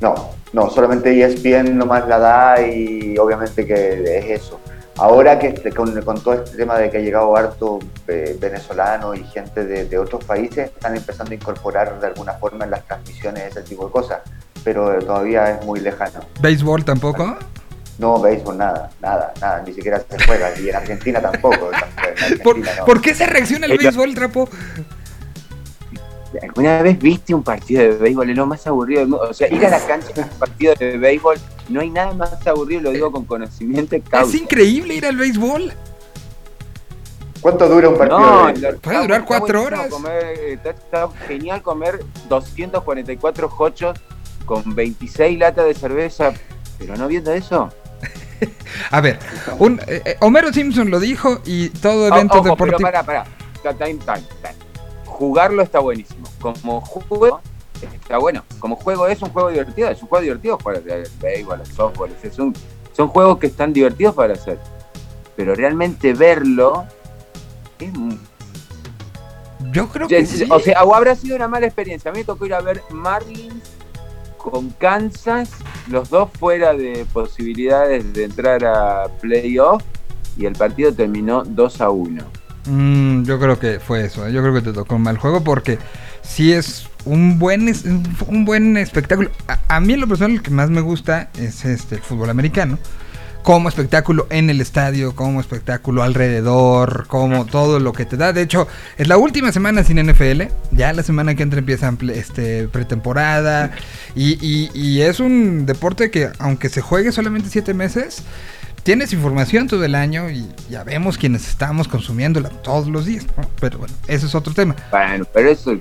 No, 0.01 0.31
no, 0.53 0.71
solamente 0.71 1.11
ESPN 1.23 1.77
nomás 1.77 2.07
la 2.09 2.19
da 2.19 2.63
y 2.67 3.17
obviamente 3.19 3.67
que 3.67 4.19
es 4.19 4.43
eso. 4.43 4.61
Ahora 4.99 5.39
que 5.39 5.49
este- 5.49 5.71
con, 5.73 6.01
con 6.03 6.21
todo 6.21 6.35
este 6.35 6.57
tema 6.57 6.77
de 6.77 6.91
que 6.91 6.99
ha 6.99 7.01
llegado 7.01 7.37
harto 7.37 7.79
eh, 8.09 8.37
venezolano 8.41 9.15
y 9.15 9.23
gente 9.25 9.65
de, 9.65 9.85
de 9.85 9.99
otros 9.99 10.25
países, 10.25 10.71
están 10.71 10.97
empezando 10.97 11.31
a 11.31 11.35
incorporar 11.35 12.01
de 12.01 12.07
alguna 12.09 12.33
forma 12.35 12.65
en 12.65 12.73
las 12.73 12.85
transmisiones 12.85 13.45
ese 13.45 13.63
tipo 13.63 13.87
de 13.87 13.93
cosas, 13.93 14.21
pero 14.65 14.99
todavía 14.99 15.53
es 15.53 15.65
muy 15.65 15.79
lejano. 15.81 16.21
¿Béisbol 16.41 16.85
tampoco? 16.85 17.37
No, 17.99 18.21
béisbol, 18.21 18.59
nada, 18.59 18.91
nada, 19.01 19.33
nada, 19.41 19.63
ni 19.67 19.73
siquiera 19.73 20.01
se 20.09 20.25
juega, 20.25 20.51
y 20.59 20.69
en 20.69 20.77
Argentina 20.77 21.21
tampoco. 21.21 21.71
en 21.73 22.39
¿Por, 22.43 22.55
Argentina 22.57 22.71
no. 22.79 22.85
por 22.85 23.01
qué 23.01 23.15
se 23.15 23.27
reacciona 23.27 23.67
el 23.67 23.79
béisbol, 23.79 24.15
Trapo? 24.15 24.49
¿Alguna 26.43 26.83
vez 26.83 26.99
viste 26.99 27.35
un 27.35 27.43
partido 27.43 27.83
de 27.83 27.89
béisbol? 27.93 28.31
Es 28.31 28.37
lo 28.37 28.47
más 28.47 28.67
aburrido 28.67 29.01
del 29.01 29.09
mundo. 29.09 29.27
O 29.31 29.35
sea, 29.35 29.49
ir 29.49 29.65
a 29.65 29.71
la 29.71 29.81
cancha 29.81 30.09
un 30.17 30.29
partido 30.39 30.75
de 30.79 30.99
béisbol, 30.99 31.39
no 31.69 31.81
hay 31.81 31.91
nada 31.91 32.13
más 32.13 32.47
aburrido, 32.47 32.83
lo 32.83 32.91
digo 32.93 33.11
con 33.13 33.25
conocimiento 33.25 33.97
causa. 34.09 34.35
Es 34.35 34.41
increíble 34.41 34.95
ir 34.95 35.07
al 35.07 35.17
béisbol. 35.17 35.73
¿Cuánto 37.41 37.69
dura 37.69 37.89
un 37.89 37.97
partido 37.97 38.19
No, 38.19 38.47
de 38.53 38.73
Puede 38.75 39.03
durar 39.03 39.25
cuatro 39.25 39.63
horas. 39.63 39.89
comer, 39.89 40.25
eh, 40.25 40.53
está, 40.55 40.71
está 40.71 41.09
genial 41.29 41.63
comer 41.63 42.01
244 42.29 43.51
hochos 43.59 43.99
con 44.45 44.75
26 44.75 45.39
latas 45.39 45.67
de 45.67 45.75
cerveza, 45.75 46.33
pero 46.79 46.97
no 46.97 47.07
viendo 47.07 47.33
eso. 47.33 47.71
A 48.91 49.01
ver, 49.01 49.19
un, 49.59 49.81
eh, 49.87 50.03
eh, 50.05 50.17
Homero 50.21 50.53
Simpson 50.53 50.91
lo 50.91 50.99
dijo 51.01 51.41
y 51.45 51.69
todo 51.71 52.05
O- 52.05 52.07
evento 52.09 52.35
ojo, 52.35 52.43
pero 52.43 52.55
deportivo. 52.55 52.79
pará, 52.81 53.03
pará. 53.05 53.25
Ta- 53.63 53.75
time, 53.75 53.95
time, 54.05 54.23
time. 54.43 54.55
Jugarlo 55.07 55.63
está 55.63 55.79
buenísimo. 55.81 56.27
Como 56.41 56.81
juego 56.81 57.41
está 57.87 58.19
bueno. 58.19 58.45
Como 58.59 58.77
juego 58.77 59.07
es 59.07 59.21
un 59.23 59.31
juego 59.31 59.51
divertido. 59.51 59.89
Es 59.89 60.03
un 60.03 60.09
juego 60.09 60.23
divertido 60.23 60.59
jugar 60.59 60.77
al 60.91 61.09
béisbol, 61.21 61.61
al 61.61 61.67
softball. 61.67 62.11
Es 62.23 62.39
un, 62.39 62.55
son 62.97 63.09
juegos 63.09 63.39
que 63.39 63.47
están 63.49 63.73
divertidos 63.73 64.15
para 64.15 64.35
hacer. 64.35 64.59
Pero 65.37 65.55
realmente 65.55 66.13
verlo 66.15 66.85
es 67.79 67.93
mu- 67.95 68.17
Yo 69.73 69.89
creo 69.89 70.09
que 70.09 70.25
sí. 70.27 70.47
O 70.51 70.59
sea, 70.61 70.85
o 70.85 70.95
habrá 70.95 71.15
sido 71.15 71.37
una 71.37 71.49
mala 71.49 71.67
experiencia. 71.67 72.11
A 72.11 72.15
mí 72.15 72.21
me 72.21 72.25
tocó 72.25 72.47
ir 72.47 72.55
a 72.55 72.61
ver 72.61 72.83
Marlins 72.91 73.55
con 74.37 74.71
Kansas, 74.71 75.51
los 75.89 76.09
dos 76.11 76.31
fuera 76.39 76.73
de 76.73 77.05
posibilidades 77.13 78.13
de 78.13 78.25
entrar 78.25 78.65
a 78.65 79.09
playoff, 79.21 79.83
y 80.37 80.47
el 80.47 80.55
partido 80.55 80.93
terminó 80.95 81.43
2 81.45 81.81
a 81.81 81.91
1. 81.91 82.25
Mm, 82.67 83.25
yo 83.25 83.39
creo 83.41 83.59
que 83.59 83.81
fue 83.81 84.05
eso. 84.05 84.27
¿eh? 84.27 84.33
Yo 84.33 84.41
creo 84.41 84.55
que 84.55 84.63
te 84.63 84.73
tocó 84.73 84.95
un 84.95 85.03
mal 85.03 85.19
juego 85.19 85.43
porque 85.43 85.79
sí 86.23 86.53
es 86.53 86.88
un 87.05 87.39
buen 87.39 87.73
un 88.27 88.45
buen 88.45 88.77
espectáculo. 88.77 89.31
A, 89.69 89.81
mí 89.81 89.97
lo 89.97 90.07
personal 90.09 90.43
que 90.43 90.51
más 90.51 90.71
me 90.71 90.81
gusta 90.81 91.29
es 91.39 91.65
este 91.65 91.97
el 91.97 92.03
fútbol 92.03 92.31
americano. 92.31 92.79
Como 93.43 93.69
espectáculo 93.71 94.27
en 94.31 94.51
el 94.51 94.61
estadio, 94.61 95.15
como 95.15 95.41
espectáculo 95.41 96.03
alrededor, 96.03 97.07
como 97.07 97.47
todo 97.47 97.79
lo 97.81 97.95
que 97.95 98.05
te 98.05 98.19
da. 98.19 98.35
De 98.35 98.43
hecho, 98.43 98.69
es 98.99 99.09
la 99.09 99.17
última 99.17 99.53
semana 99.53 99.85
sin 99.85 99.97
NFL. 100.05 100.43
Ya 100.73 100.93
la 100.93 101.03
semana 101.03 101.35
que 101.35 101.45
entra 101.45 101.59
empieza 101.61 101.91
este, 102.13 102.69
pretemporada. 102.69 103.71
Y, 104.15 104.33
y- 104.45 104.71
y 104.75 105.01
es 105.01 105.19
un 105.21 105.65
deporte 105.65 106.11
que, 106.11 106.29
aunque 106.41 106.69
se 106.69 106.83
juegue 106.83 107.11
solamente 107.11 107.49
siete 107.49 107.73
meses, 107.73 108.23
tienes 108.83 109.15
información 109.15 109.67
todo 109.67 109.83
el 109.85 109.95
año 109.95 110.29
y 110.29 110.47
ya 110.69 110.85
vemos 110.85 111.17
quienes 111.17 111.49
estamos 111.49 111.89
consumiéndola 111.89 112.51
todos 112.51 112.89
los 112.89 113.07
días. 113.07 113.25
Pero 113.61 113.79
bueno, 113.79 113.95
ese 114.09 114.27
es 114.27 114.35
otro 114.35 114.53
tema. 114.53 114.77
Bueno, 114.91 115.25
pero 115.33 115.49
eso 115.51 115.79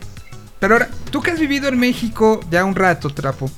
Pero 0.59 0.73
ahora, 0.75 0.89
tú 1.11 1.21
que 1.21 1.31
has 1.31 1.39
vivido 1.39 1.67
en 1.67 1.77
México 1.79 2.39
ya 2.49 2.65
un 2.65 2.75
rato, 2.75 3.09
Trapo, 3.09 3.49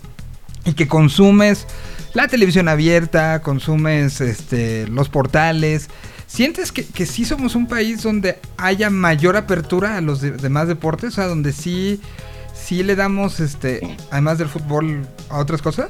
y 0.66 0.74
que 0.74 0.88
consumes 0.88 1.66
la 2.14 2.28
televisión 2.28 2.68
abierta, 2.68 3.42
consumes 3.42 4.20
este, 4.20 4.88
los 4.88 5.08
portales, 5.10 5.90
¿sientes 6.28 6.72
que, 6.72 6.86
que 6.86 7.06
sí 7.06 7.24
somos 7.24 7.56
un 7.56 7.68
país 7.68 8.04
donde 8.04 8.40
haya 8.58 8.90
mayor 8.90 9.38
apertura 9.38 9.96
a 9.98 10.02
los 10.02 10.20
de- 10.22 10.32
demás 10.32 10.68
deportes? 10.68 11.10
O 11.14 11.16
sea, 11.16 11.28
donde 11.28 11.54
sí, 11.54 12.02
sí 12.54 12.84
le 12.84 12.96
damos, 12.96 13.40
este, 13.40 13.98
además 14.12 14.38
del 14.38 14.50
fútbol, 14.50 15.08
a 15.30 15.38
otras 15.40 15.62
cosas? 15.62 15.90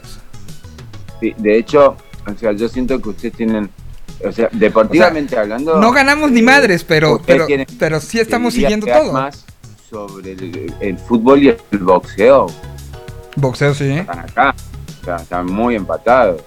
Sí, 1.20 1.34
de 1.38 1.58
hecho, 1.58 1.98
o 2.28 2.38
sea, 2.38 2.52
yo 2.52 2.70
siento 2.70 3.02
que 3.02 3.10
ustedes 3.10 3.34
tienen, 3.34 3.70
o 4.24 4.32
sea, 4.32 4.50
deportivamente 4.52 5.38
hablando. 5.38 5.80
No 5.80 5.92
ganamos 5.92 6.32
ni 6.32 6.42
eh, 6.42 6.44
madres, 6.44 6.84
pero, 6.84 7.20
pero, 7.26 7.46
tienen- 7.48 7.68
pero 7.80 8.00
sí 8.00 8.20
estamos 8.20 8.54
siguiendo 8.54 8.86
todo. 8.86 9.12
más 9.14 9.46
sobre 9.90 10.34
el, 10.34 10.74
el 10.80 10.98
fútbol 10.98 11.44
y 11.44 11.50
el 11.50 11.80
boxeo. 11.80 12.48
Boxeo, 13.36 13.74
sí. 13.74 13.90
Están 13.92 14.20
acá, 14.20 14.56
están 15.22 15.46
muy 15.48 15.76
empatados. 15.76 16.42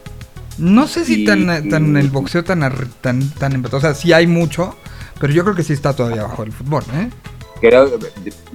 No 0.58 0.86
sé 0.86 1.04
si 1.04 1.22
Y- 1.22 1.24
tan, 1.26 1.46
tan 1.68 1.96
y- 1.96 2.00
el 2.00 2.08
boxeo 2.10 2.44
tan, 2.44 2.60
tan, 3.00 3.30
tan 3.30 3.52
empatado. 3.52 3.78
O 3.78 3.80
sea, 3.80 3.94
sí 3.94 4.12
hay 4.12 4.26
mucho, 4.26 4.76
pero 5.20 5.32
yo 5.32 5.42
creo 5.44 5.56
que 5.56 5.62
sí 5.62 5.72
está 5.72 5.94
todavía 5.94 6.22
bajo 6.22 6.42
el 6.42 6.52
fútbol, 6.52 6.82
¿eh? 6.94 7.08
Creo, 7.60 7.86
de, 7.96 8.12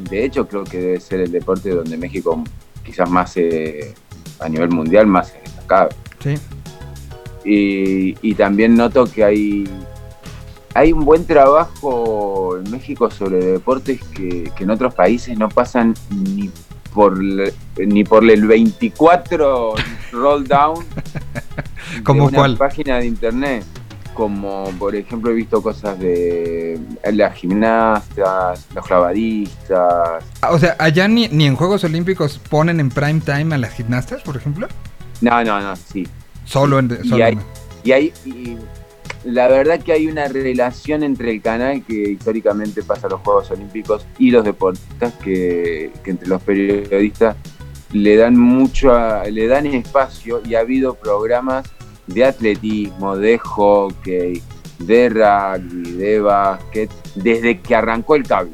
de 0.09 0.25
hecho, 0.25 0.47
creo 0.47 0.63
que 0.63 0.77
debe 0.79 0.99
ser 0.99 1.21
el 1.21 1.31
deporte 1.31 1.69
donde 1.71 1.97
México 1.97 2.43
quizás 2.85 3.09
más 3.09 3.33
eh, 3.37 3.93
a 4.39 4.47
nivel 4.49 4.69
mundial 4.69 5.07
más 5.07 5.29
se 5.29 5.39
destacado. 5.39 5.89
Sí. 6.19 6.35
Y, 7.45 8.17
y 8.21 8.33
también 8.35 8.75
noto 8.75 9.05
que 9.05 9.23
hay, 9.23 9.63
hay 10.77 10.93
un 10.93 11.03
buen 11.05 11.25
trabajo 11.25 12.57
en 12.57 12.69
México 12.71 13.09
sobre 13.09 13.37
deportes 13.43 13.99
que, 14.15 14.51
que 14.55 14.63
en 14.63 14.69
otros 14.69 14.93
países 14.93 15.37
no 15.37 15.49
pasan 15.49 15.93
ni 16.09 16.49
por 16.93 17.17
ni 17.77 18.03
por 18.03 18.23
el 18.29 18.47
24 18.47 19.73
roll 20.11 20.47
down 20.47 20.85
de 21.95 22.03
¿Cómo 22.03 22.25
una 22.25 22.37
cuál? 22.37 22.57
página 22.57 22.97
de 22.99 23.05
internet. 23.07 23.63
Como 24.13 24.65
por 24.79 24.95
ejemplo 24.95 25.29
he 25.31 25.35
visto 25.35 25.61
cosas 25.61 25.99
de 25.99 26.79
las 27.13 27.35
gimnastas, 27.35 28.65
los 28.73 28.85
clavadistas. 28.85 30.23
Ah, 30.41 30.51
O 30.51 30.57
sea, 30.59 30.75
allá 30.79 31.07
ni, 31.07 31.27
ni 31.27 31.45
en 31.45 31.55
Juegos 31.55 31.83
Olímpicos 31.83 32.39
ponen 32.49 32.79
en 32.79 32.89
prime 32.89 33.19
time 33.21 33.53
a 33.53 33.57
las 33.59 33.73
gimnastas, 33.73 34.21
por 34.23 34.35
ejemplo. 34.35 34.67
No, 35.21 35.43
no, 35.43 35.59
no, 35.61 35.75
sí. 35.75 36.07
Solo 36.45 36.79
en. 36.79 36.97
Y 37.03 37.07
Solo 37.09 37.25
hay- 37.25 37.33
en- 37.33 37.41
Y 37.83 37.91
hay, 37.91 38.13
y 38.25 38.57
la 39.27 39.47
verdad 39.47 39.79
que 39.79 39.91
hay 39.93 40.07
una 40.07 40.27
relación 40.27 41.03
entre 41.03 41.31
el 41.31 41.41
canal 41.41 41.83
que 41.85 42.11
históricamente 42.11 42.81
pasa 42.83 43.07
a 43.07 43.09
los 43.11 43.21
Juegos 43.21 43.51
Olímpicos 43.51 44.05
y 44.17 44.31
los 44.31 44.43
deportistas 44.45 45.13
que, 45.15 45.91
que 46.03 46.11
entre 46.11 46.27
los 46.27 46.41
periodistas 46.41 47.35
le 47.93 48.15
dan 48.15 48.37
mucho, 48.37 48.91
a- 48.93 49.25
le 49.25 49.47
dan 49.47 49.65
espacio 49.67 50.41
y 50.45 50.55
ha 50.55 50.59
habido 50.61 50.95
programas 50.95 51.65
de 52.07 52.25
atletismo, 52.25 53.15
de 53.17 53.37
hockey, 53.37 54.41
de 54.79 55.09
rugby, 55.09 55.91
de 55.93 56.19
básquet, 56.19 56.89
desde 57.15 57.59
que 57.59 57.75
arrancó 57.75 58.15
el 58.15 58.23
cable. 58.23 58.51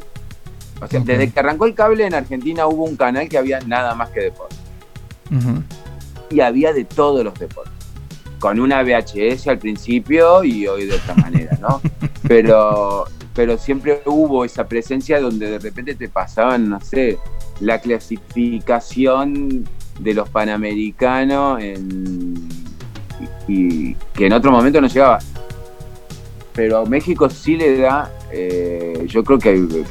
O 0.82 0.88
sea, 0.88 1.00
desde 1.02 1.32
que 1.32 1.40
arrancó 1.40 1.66
el 1.66 1.74
cable 1.76 2.06
en 2.06 2.14
Argentina 2.14 2.68
hubo 2.68 2.84
un 2.86 2.96
canal 2.96 3.28
que 3.30 3.38
había 3.38 3.60
nada 3.62 3.96
más 3.96 4.10
que 4.10 4.22
deporte 4.22 4.56
y 6.30 6.40
había 6.40 6.74
de 6.74 6.84
todos 6.84 7.24
los 7.24 7.34
deportes. 7.36 7.73
Con 8.44 8.60
una 8.60 8.84
VHS 8.84 9.48
al 9.48 9.58
principio 9.58 10.44
y 10.44 10.68
hoy 10.68 10.86
de 10.86 10.96
otra 10.96 11.16
manera, 11.16 11.58
¿no? 11.62 11.80
Pero, 12.28 13.06
pero 13.34 13.58
siempre 13.58 14.02
hubo 14.06 14.44
esa 14.44 14.66
presencia 14.68 15.22
donde 15.22 15.50
de 15.50 15.60
repente 15.60 15.96
te 15.96 16.10
pasaban, 16.10 16.68
no 16.70 16.82
sé, 16.82 17.18
la 17.62 17.80
clasificación 17.80 19.66
de 19.98 20.14
los 20.14 20.28
panamericanos 20.28 21.62
en, 21.62 22.50
y, 23.48 23.54
y 23.92 23.96
que 24.14 24.26
en 24.26 24.34
otro 24.34 24.52
momento 24.52 24.82
no 24.82 24.88
llegaba. 24.88 25.20
Pero 26.54 26.80
a 26.80 26.86
México 26.86 27.30
sí 27.30 27.56
le 27.56 27.78
da, 27.78 28.12
eh, 28.34 29.06
yo 29.08 29.24
creo 29.24 29.40
que, 29.40 29.86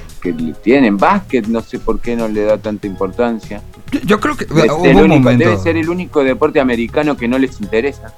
tienen 0.63 0.99
básquet, 0.99 1.47
no 1.47 1.63
sé 1.63 1.79
por 1.79 2.01
qué 2.01 2.17
no 2.17 2.29
le 2.29 2.43
da 2.43 2.59
tanta 2.59 2.87
importancia. 2.87 3.63
Yo, 3.91 4.01
yo 4.01 4.21
creo 4.21 4.37
que. 4.37 4.45
Hubo 4.45 4.83
un 4.83 4.97
único- 4.97 5.21
momento. 5.21 5.45
Debe 5.45 5.57
ser 5.57 5.79
el 5.79 5.89
único 5.89 6.23
deporte 6.23 6.61
americano 6.61 7.17
que 7.17 7.29
no 7.29 7.39
les 7.39 7.59
interesa. 7.63 8.15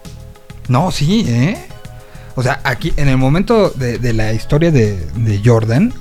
No, 0.68 0.90
sí, 0.90 1.24
¿eh? 1.28 1.56
O 2.36 2.42
sea, 2.42 2.60
aquí 2.64 2.92
en 2.96 3.08
el 3.08 3.16
momento 3.16 3.70
de, 3.70 3.98
de 3.98 4.12
la 4.12 4.32
historia 4.32 4.70
de, 4.70 4.98
de 4.98 5.40
Jordan, 5.44 5.92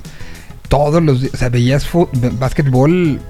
todos 0.68 1.02
los 1.02 1.20
días, 1.20 1.34
o 1.34 1.36
sea, 1.36 1.48
veías 1.48 1.88
básquetbol 2.38 3.20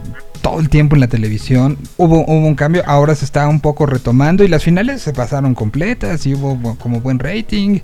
todo 0.40 0.61
el 0.61 0.69
tiempo 0.69 0.94
en 0.97 1.01
la 1.01 1.09
televisión. 1.09 1.78
Hubo, 1.97 2.20
hubo 2.20 2.47
un 2.47 2.55
cambio, 2.55 2.82
ahora 2.86 3.15
se 3.15 3.24
está 3.24 3.48
un 3.48 3.61
poco 3.61 3.86
retomando 3.86 4.44
y 4.44 4.48
las 4.48 4.62
finales 4.62 5.02
se 5.02 5.12
pasaron 5.12 5.55
completas 5.55 6.27
y 6.27 6.35
hubo 6.35 6.77
como 6.78 7.01
buen 7.01 7.19
rating. 7.19 7.81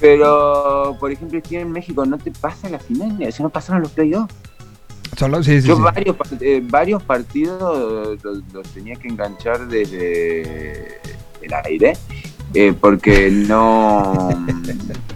Pero, 0.00 0.96
por 1.00 1.10
ejemplo, 1.10 1.38
aquí 1.38 1.56
en 1.56 1.72
México 1.72 2.04
no 2.04 2.18
te 2.18 2.30
pasa 2.30 2.68
la 2.68 2.78
final, 2.78 3.16
o 3.26 3.32
sea, 3.32 3.44
no 3.44 3.50
pasaron 3.50 3.82
los 3.82 3.92
playoffs. 3.92 4.34
Solo, 5.16 5.42
sí, 5.42 5.62
sí, 5.62 5.68
Yo 5.68 5.76
sí. 5.76 5.82
Varios, 5.82 6.16
eh, 6.40 6.60
varios 6.64 7.02
partidos 7.02 8.20
los, 8.22 8.42
los 8.52 8.68
tenía 8.70 8.96
que 8.96 9.08
enganchar 9.08 9.68
desde 9.68 10.98
el 11.40 11.54
aire, 11.64 11.96
eh, 12.54 12.72
porque 12.80 13.30
no, 13.30 14.30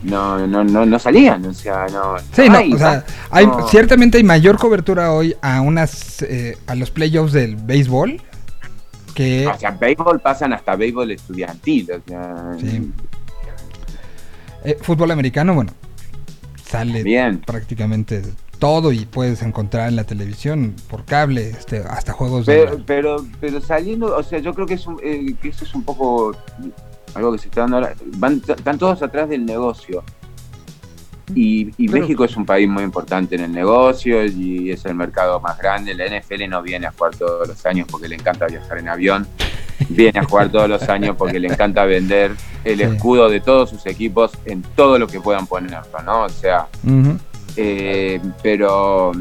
no, 0.02 0.46
no, 0.46 0.64
no, 0.64 0.84
no 0.86 0.98
salían, 0.98 1.44
o 1.46 1.54
sea, 1.54 1.86
no. 1.92 2.16
Sí, 2.32 2.48
no, 2.48 2.58
hay, 2.58 2.72
o 2.72 2.78
sea, 2.78 3.04
hay, 3.30 3.46
no. 3.46 3.68
ciertamente 3.68 4.18
hay 4.18 4.24
mayor 4.24 4.58
cobertura 4.58 5.12
hoy 5.12 5.34
a 5.40 5.60
unas 5.60 6.22
eh, 6.22 6.56
a 6.66 6.74
los 6.74 6.90
playoffs 6.90 7.32
del 7.32 7.56
béisbol 7.56 8.20
que 9.14 9.46
O 9.48 9.58
sea, 9.58 9.70
béisbol 9.72 10.20
pasan 10.20 10.52
hasta 10.52 10.76
béisbol 10.76 11.10
estudiantil, 11.10 11.88
o 11.92 12.08
sea, 12.08 12.52
Sí. 12.60 12.90
eh, 14.64 14.78
fútbol 14.80 15.10
americano, 15.10 15.54
bueno, 15.54 15.72
sale 16.64 17.02
Bien. 17.02 17.38
prácticamente 17.40 18.22
todo 18.58 18.92
y 18.92 19.06
puedes 19.06 19.42
encontrar 19.42 19.88
en 19.88 19.96
la 19.96 20.04
televisión 20.04 20.74
por 20.90 21.04
cable, 21.04 21.50
este, 21.50 21.78
hasta 21.78 22.12
juegos 22.12 22.44
de 22.46 22.54
Pero, 22.64 22.82
pero, 22.84 23.26
pero 23.40 23.60
saliendo, 23.60 24.16
o 24.16 24.22
sea, 24.22 24.40
yo 24.40 24.52
creo 24.54 24.66
que, 24.66 24.74
es 24.74 24.86
un- 24.86 25.00
eh, 25.02 25.34
que 25.40 25.48
eso 25.48 25.64
es 25.64 25.74
un 25.74 25.84
poco 25.84 26.36
algo 27.14 27.32
que 27.32 27.38
se 27.38 27.48
está 27.48 27.62
dando 27.62 27.76
ahora. 27.78 27.94
Van, 28.16 28.42
están 28.46 28.78
todos 28.78 29.02
atrás 29.02 29.28
del 29.28 29.44
negocio. 29.46 30.02
Y, 31.34 31.70
y 31.76 31.88
México 31.88 32.24
es 32.24 32.34
un 32.38 32.46
país 32.46 32.66
muy 32.68 32.82
importante 32.82 33.34
en 33.34 33.42
el 33.42 33.52
negocio 33.52 34.24
y 34.24 34.70
es 34.70 34.84
el 34.86 34.94
mercado 34.94 35.40
más 35.40 35.58
grande. 35.58 35.92
La 35.94 36.06
NFL 36.06 36.48
no 36.48 36.62
viene 36.62 36.86
a 36.86 36.92
jugar 36.92 37.14
todos 37.16 37.46
los 37.46 37.66
años 37.66 37.86
porque 37.90 38.08
le 38.08 38.14
encanta 38.14 38.46
viajar 38.46 38.78
en 38.78 38.88
avión. 38.88 39.26
Viene 39.90 40.20
a 40.20 40.24
jugar 40.24 40.48
todos 40.50 40.68
los 40.70 40.88
años 40.88 41.16
porque 41.18 41.38
le 41.38 41.48
encanta 41.48 41.84
vender 41.84 42.32
el 42.64 42.80
escudo 42.80 43.28
de 43.28 43.40
todos 43.40 43.68
sus 43.70 43.84
equipos 43.86 44.32
en 44.46 44.62
todo 44.74 44.98
lo 44.98 45.06
que 45.06 45.20
puedan 45.20 45.46
ponerlo, 45.46 46.02
¿no? 46.04 46.24
O 46.24 46.28
sea, 46.30 46.66
eh, 47.56 48.20
pero, 48.42 49.12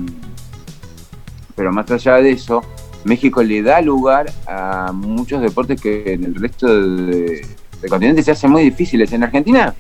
pero 1.56 1.72
más 1.72 1.90
allá 1.92 2.16
de 2.18 2.32
eso, 2.32 2.64
México 3.04 3.44
le 3.44 3.62
da 3.62 3.82
lugar 3.82 4.32
a 4.48 4.92
muchos 4.94 5.42
deportes 5.42 5.80
que 5.82 6.14
en 6.14 6.24
el 6.24 6.36
resto 6.36 6.68
de- 6.68 7.46
del 7.82 7.90
continente 7.90 8.24
se 8.24 8.32
hacen 8.32 8.52
muy 8.52 8.64
difíciles. 8.64 9.12
En 9.14 9.24
Argentina, 9.24 9.74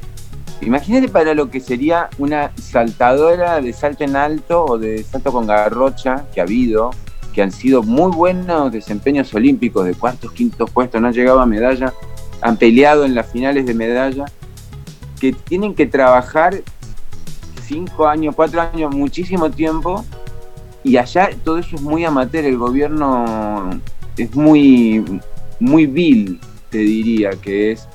imagínate 0.61 1.07
para 1.07 1.34
lo 1.34 1.49
que 1.49 1.60
sería 1.60 2.10
una 2.18 2.52
saltadora 2.56 3.61
de 3.61 3.74
salto 3.74 4.03
en 4.03 4.15
alto 4.15 4.65
o 4.65 4.78
de 4.78 5.03
salto 5.03 5.32
con 5.32 5.48
garrocha 5.48 6.26
que 6.34 6.41
ha 6.41 6.44
habido, 6.44 6.91
que 7.34 7.41
han 7.41 7.52
sido 7.52 7.84
muy 7.84 8.11
buenos 8.11 8.72
desempeños 8.72 9.34
olímpicos 9.34 9.86
de 9.86 9.94
cuartos, 9.94 10.32
quintos 10.32 10.69
puestos, 10.72 10.99
no 11.02 11.07
han 11.07 11.14
llegado 11.14 11.40
a 11.40 11.45
medalla, 11.45 11.94
han 12.41 12.57
peleado 12.57 13.06
en 13.06 13.15
las 13.15 13.32
finales 13.32 13.65
de 13.65 13.74
medalla, 13.74 14.26
que 15.19 15.34
tienen 15.34 15.74
que 15.74 15.86
trabajar 15.86 16.61
cinco 17.64 18.07
años, 18.07 18.36
cuatro 18.36 18.61
años, 18.61 18.94
muchísimo 18.95 19.49
tiempo, 19.52 20.06
y 20.84 20.98
allá 20.98 21.30
todo 21.44 21.57
eso 21.57 21.76
es 21.76 21.82
muy 21.82 22.06
amateur, 22.06 22.45
el 22.45 22.57
gobierno 22.57 23.69
es 24.15 24.34
muy, 24.36 25.03
muy 25.60 25.86
vil, 25.86 26.40
diría, 26.78 27.32
que 27.32 27.72
es 27.72 27.88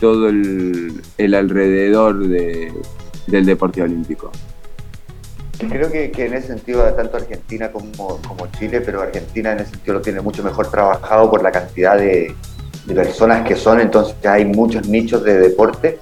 todo 0.00 0.28
el, 0.28 1.02
alrededor 1.34 2.26
de- 2.26 2.72
del 3.26 3.46
deporte 3.46 3.82
olímpico. 3.82 4.30
Creo 5.58 5.90
que, 5.90 6.10
en 6.16 6.34
ese 6.34 6.48
sentido, 6.48 6.82
tanto 6.94 7.16
Argentina 7.16 7.70
como, 7.70 8.18
como 8.26 8.46
Chile, 8.58 8.80
pero 8.80 9.00
Argentina 9.00 9.52
en 9.52 9.60
ese 9.60 9.70
sentido 9.70 9.94
lo 9.94 10.02
tiene 10.02 10.20
mucho 10.20 10.42
mejor 10.42 10.70
trabajado 10.70 11.30
por 11.30 11.42
la 11.42 11.52
cantidad 11.52 11.96
de, 11.96 12.34
de 12.86 12.94
personas 12.94 13.46
que 13.46 13.54
son, 13.54 13.80
entonces 13.80 14.14
hay 14.26 14.44
muchos 14.44 14.86
nichos 14.88 15.22
de 15.24 15.38
deporte, 15.38 15.98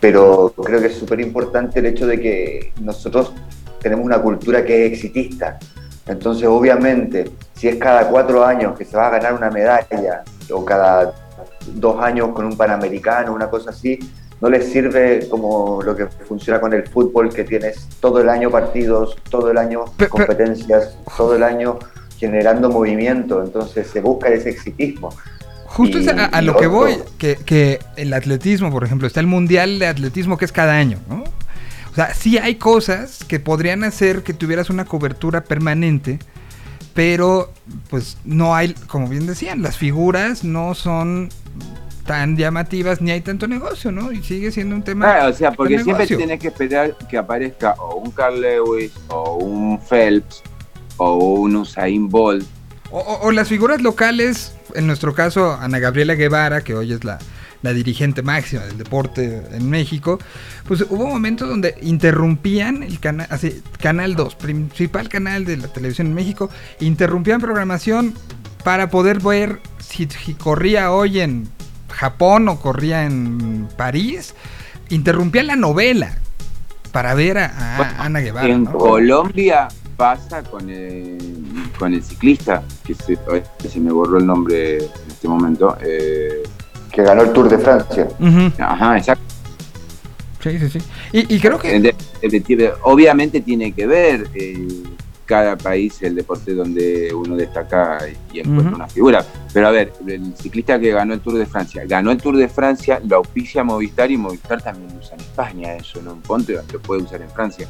pero 0.00 0.54
creo 0.64 0.80
que 0.80 0.86
es 0.86 0.94
súper 0.94 1.20
importante 1.20 1.80
el 1.80 1.86
hecho 1.86 2.06
de 2.06 2.20
que 2.20 2.72
nosotros 2.80 3.32
tenemos 3.80 4.06
una 4.06 4.22
cultura 4.22 4.64
que 4.64 4.86
es 4.86 4.92
exitista. 4.92 5.58
Entonces, 6.06 6.46
obviamente, 6.46 7.30
si 7.54 7.68
es 7.68 7.76
cada 7.76 8.08
cuatro 8.08 8.44
años 8.44 8.78
que 8.78 8.84
se 8.84 8.96
va 8.96 9.08
a 9.08 9.10
ganar 9.10 9.34
una 9.34 9.50
medalla, 9.50 10.22
o 10.50 10.64
cada 10.64 11.12
dos 11.74 12.02
años 12.02 12.30
con 12.34 12.44
un 12.46 12.56
panamericano, 12.56 13.32
una 13.34 13.48
cosa 13.50 13.70
así, 13.70 13.98
no 14.40 14.48
les 14.48 14.70
sirve 14.70 15.26
como 15.28 15.82
lo 15.82 15.96
que 15.96 16.06
funciona 16.06 16.60
con 16.60 16.72
el 16.72 16.86
fútbol, 16.88 17.32
que 17.32 17.44
tienes 17.44 17.88
todo 18.00 18.20
el 18.20 18.28
año 18.28 18.50
partidos, 18.50 19.16
todo 19.30 19.50
el 19.50 19.58
año 19.58 19.84
Pe- 19.96 20.04
pe- 20.04 20.08
competencias, 20.08 20.96
todo 21.16 21.34
el 21.34 21.42
año 21.42 21.78
generando 22.18 22.70
movimiento, 22.70 23.42
entonces 23.42 23.86
se 23.88 24.00
busca 24.00 24.28
ese 24.28 24.50
exitismo. 24.50 25.10
Justo 25.66 25.98
Y- 25.98 26.08
a, 26.08 26.30
a 26.32 26.42
y 26.42 26.44
lo 26.46 26.52
que 26.56 26.66
otro- 26.66 26.78
voy, 26.78 26.94
que, 27.18 27.36
que 27.36 27.78
el 27.96 28.12
atletismo, 28.14 28.70
por 28.70 28.84
ejemplo, 28.84 29.06
está 29.06 29.20
el 29.20 29.26
mundial 29.26 29.78
de 29.78 29.86
atletismo 29.86 30.36
que 30.38 30.44
es 30.44 30.52
cada 30.52 30.74
año, 30.74 30.98
¿no? 31.08 31.24
O 31.90 31.94
sea, 31.94 32.14
sí 32.14 32.38
hay 32.38 32.54
cosas 32.56 33.24
que 33.26 33.40
podrían 33.40 33.82
hacer 33.82 34.22
que 34.22 34.32
tuvieras 34.32 34.70
una 34.70 34.84
cobertura 34.84 35.42
permanente, 35.42 36.20
pero 36.98 37.52
pues 37.90 38.16
no 38.24 38.56
hay, 38.56 38.74
como 38.88 39.06
bien 39.06 39.24
decían, 39.24 39.62
las 39.62 39.76
figuras 39.76 40.42
no 40.42 40.74
son 40.74 41.28
tan 42.04 42.36
llamativas 42.36 43.00
ni 43.00 43.12
hay 43.12 43.20
tanto 43.20 43.46
negocio, 43.46 43.92
¿no? 43.92 44.10
Y 44.10 44.20
sigue 44.24 44.50
siendo 44.50 44.74
un 44.74 44.82
tema. 44.82 45.06
Ah, 45.08 45.28
o 45.28 45.32
sea, 45.32 45.52
porque 45.52 45.74
siempre 45.74 45.92
negocio. 45.94 46.16
tienes 46.16 46.40
que 46.40 46.48
esperar 46.48 46.96
que 47.08 47.16
aparezca 47.16 47.74
o 47.78 47.98
un 47.98 48.10
Carl 48.10 48.40
Lewis, 48.40 48.90
o 49.10 49.34
un 49.36 49.78
Phelps, 49.80 50.42
o 50.96 51.14
un 51.36 51.54
Usain 51.54 52.08
Bolt. 52.08 52.44
O, 52.90 52.98
o- 52.98 53.28
o 53.28 53.30
las 53.30 53.46
figuras 53.46 53.80
locales, 53.80 54.56
en 54.74 54.88
nuestro 54.88 55.14
caso, 55.14 55.52
Ana 55.52 55.78
Gabriela 55.78 56.16
Guevara, 56.16 56.62
que 56.62 56.74
hoy 56.74 56.92
es 56.92 57.04
la, 57.04 57.20
la 57.62 57.72
dirigente 57.72 58.22
máxima 58.22 58.62
del 58.62 58.78
deporte 58.78 59.42
en 59.52 59.68
México, 59.68 60.18
pues 60.66 60.82
hubo 60.88 61.06
momentos 61.06 61.48
donde 61.48 61.74
interrumpían 61.82 62.82
el 62.82 63.00
canal, 63.00 63.26
así, 63.30 63.62
Canal 63.80 64.14
2, 64.14 64.34
principal 64.36 65.08
canal 65.08 65.44
de 65.44 65.56
la 65.56 65.68
televisión 65.68 66.08
en 66.08 66.14
México, 66.14 66.50
interrumpían 66.80 67.40
programación 67.40 68.14
para 68.64 68.90
poder 68.90 69.20
ver 69.20 69.60
si, 69.78 70.06
si 70.06 70.34
corría 70.34 70.92
hoy 70.92 71.20
en 71.20 71.48
Japón 71.90 72.48
o 72.48 72.60
corría 72.60 73.04
en 73.04 73.68
París, 73.76 74.34
interrumpían 74.90 75.48
la 75.48 75.56
novela 75.56 76.18
para 76.92 77.14
ver 77.14 77.38
a, 77.38 77.46
a 77.76 78.04
Ana 78.04 78.20
Guevara. 78.20 78.48
en 78.48 78.64
¿no? 78.64 78.72
Colombia 78.72 79.68
pasa 79.96 80.44
con 80.44 80.70
el, 80.70 81.18
con 81.76 81.92
el 81.92 82.02
ciclista, 82.02 82.62
que 82.84 82.94
se 83.68 83.80
me 83.80 83.90
borró 83.90 84.18
el 84.18 84.26
nombre 84.26 84.76
en 84.78 84.90
este 85.08 85.26
momento. 85.26 85.76
eh, 85.82 86.42
Que 86.98 87.04
ganó 87.04 87.22
el 87.22 87.32
Tour 87.32 87.48
de 87.48 87.58
Francia. 87.58 88.08
Ajá, 88.58 88.98
exacto. 88.98 89.22
Sí, 90.42 90.58
sí, 90.58 90.68
sí. 90.68 90.78
Y, 91.12 91.36
y 91.36 91.38
creo 91.38 91.56
que... 91.56 91.78
De- 91.78 91.94
de- 92.22 92.40
de- 92.56 92.72
obviamente 92.82 93.40
tiene 93.40 93.70
que 93.70 93.86
ver 93.86 94.28
eh, 94.34 94.82
cada 95.24 95.56
país 95.56 96.02
el 96.02 96.16
deporte 96.16 96.54
donde 96.54 97.14
uno 97.14 97.36
destaca 97.36 98.00
y 98.32 98.40
encuentra 98.40 98.74
una 98.74 98.88
figura. 98.88 99.24
Pero 99.52 99.68
a 99.68 99.70
ver, 99.70 99.92
el 100.08 100.34
ciclista 100.36 100.80
que 100.80 100.90
ganó 100.90 101.14
el 101.14 101.20
Tour 101.20 101.34
de 101.38 101.46
Francia, 101.46 101.84
ganó 101.86 102.10
el 102.10 102.18
Tour 102.18 102.36
de 102.36 102.48
Francia, 102.48 103.00
lo 103.06 103.18
auspicia 103.18 103.62
Movistar 103.62 104.10
y 104.10 104.16
Movistar 104.16 104.60
también 104.60 104.92
lo 104.92 104.98
usa 104.98 105.14
en 105.14 105.20
España, 105.20 105.74
eso 105.76 106.02
no 106.02 106.16
ponte, 106.16 106.58
lo 106.72 106.80
puede 106.80 107.02
usar 107.04 107.22
en 107.22 107.30
Francia. 107.30 107.68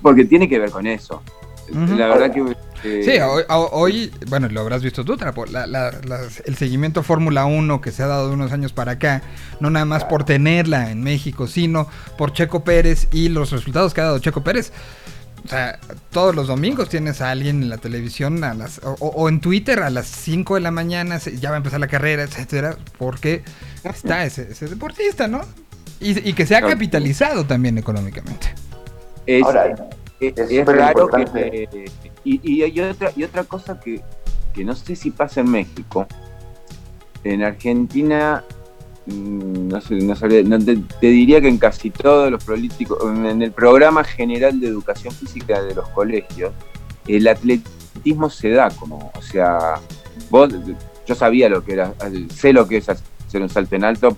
Porque 0.00 0.24
tiene 0.24 0.48
que 0.48 0.60
ver 0.60 0.70
con 0.70 0.86
eso. 0.86 1.20
La 1.72 2.08
verdad 2.08 2.30
que... 2.32 2.40
eh, 2.84 3.02
Sí, 3.04 3.18
hoy, 3.20 3.42
ho- 3.48 3.68
hoy, 3.72 4.12
bueno, 4.28 4.48
lo 4.48 4.60
habrás 4.60 4.82
visto 4.82 5.04
tú, 5.04 5.16
Trapo, 5.16 5.46
la- 5.46 5.64
el 6.44 6.56
seguimiento 6.56 7.02
Fórmula 7.02 7.44
1 7.46 7.80
que 7.80 7.90
se 7.90 8.02
ha 8.02 8.06
dado 8.06 8.28
de 8.28 8.34
unos 8.34 8.52
años 8.52 8.72
para 8.72 8.92
acá, 8.92 9.22
no 9.60 9.70
nada 9.70 9.84
más 9.86 10.04
por 10.04 10.24
tenerla 10.24 10.90
en 10.90 11.02
México, 11.02 11.46
sino 11.46 11.88
por 12.18 12.32
Checo 12.32 12.62
Pérez 12.64 13.08
y 13.12 13.28
los 13.28 13.50
resultados 13.50 13.94
que 13.94 14.00
ha 14.02 14.04
dado 14.04 14.18
Checo 14.18 14.42
Pérez. 14.44 14.72
O 15.44 15.48
sea, 15.48 15.78
todos 16.10 16.34
los 16.34 16.48
domingos 16.48 16.88
tienes 16.88 17.20
a 17.20 17.30
alguien 17.30 17.62
en 17.62 17.68
la 17.68 17.78
televisión 17.78 18.42
a 18.42 18.52
las, 18.54 18.80
o, 18.82 19.28
en 19.28 19.40
Twitter 19.40 19.80
a 19.80 19.90
las 19.90 20.06
5 20.08 20.56
de 20.56 20.60
la 20.60 20.72
mañana, 20.72 21.18
ya 21.18 21.50
va 21.50 21.56
a 21.56 21.58
empezar 21.58 21.78
la 21.78 21.86
carrera, 21.86 22.24
etcétera, 22.24 22.76
porque 22.98 23.44
está 23.84 24.24
ese, 24.24 24.48
ese 24.50 24.66
deportista, 24.66 25.28
¿no? 25.28 25.42
Y, 26.00 26.28
y 26.28 26.32
que 26.32 26.46
se 26.46 26.56
ha 26.56 26.60
capitalizado 26.62 27.46
también 27.46 27.78
económicamente. 27.78 28.52
Es, 29.26 29.44
Ahora, 29.44 29.74
es, 30.20 30.34
es 30.38 30.66
raro 30.66 31.08
que... 31.08 31.68
y, 32.24 32.40
y 32.52 32.62
hay 32.62 32.80
otra, 32.80 33.12
y 33.14 33.24
otra 33.24 33.44
cosa 33.44 33.78
que, 33.80 34.00
que 34.54 34.64
no 34.64 34.74
sé 34.74 34.96
si 34.96 35.10
pasa 35.10 35.40
en 35.40 35.50
México. 35.50 36.06
En 37.24 37.42
Argentina, 37.42 38.44
mm, 39.06 39.68
no 39.68 39.80
sé, 39.80 39.94
no 39.96 40.14
sabría- 40.14 40.42
no 40.44 40.58
te, 40.58 40.76
te 41.00 41.06
diría 41.08 41.40
que 41.40 41.48
en 41.48 41.58
casi 41.58 41.90
todos 41.90 42.30
los 42.30 42.44
políticos, 42.44 42.98
en 43.04 43.42
el 43.42 43.52
programa 43.52 44.04
general 44.04 44.60
de 44.60 44.68
educación 44.68 45.12
física 45.12 45.60
de 45.62 45.74
los 45.74 45.88
colegios, 45.88 46.52
el 47.06 47.26
atletismo 47.28 48.30
se 48.30 48.50
da 48.50 48.70
como, 48.70 49.10
o 49.14 49.22
sea, 49.22 49.74
vos, 50.30 50.50
yo 51.06 51.14
sabía 51.14 51.48
lo 51.48 51.64
que 51.64 51.72
era, 51.74 51.94
sé 52.34 52.52
lo 52.52 52.66
que 52.66 52.78
es 52.78 52.88
hacer 52.88 53.42
un 53.42 53.48
salto 53.48 53.76
en 53.76 53.84
alto, 53.84 54.16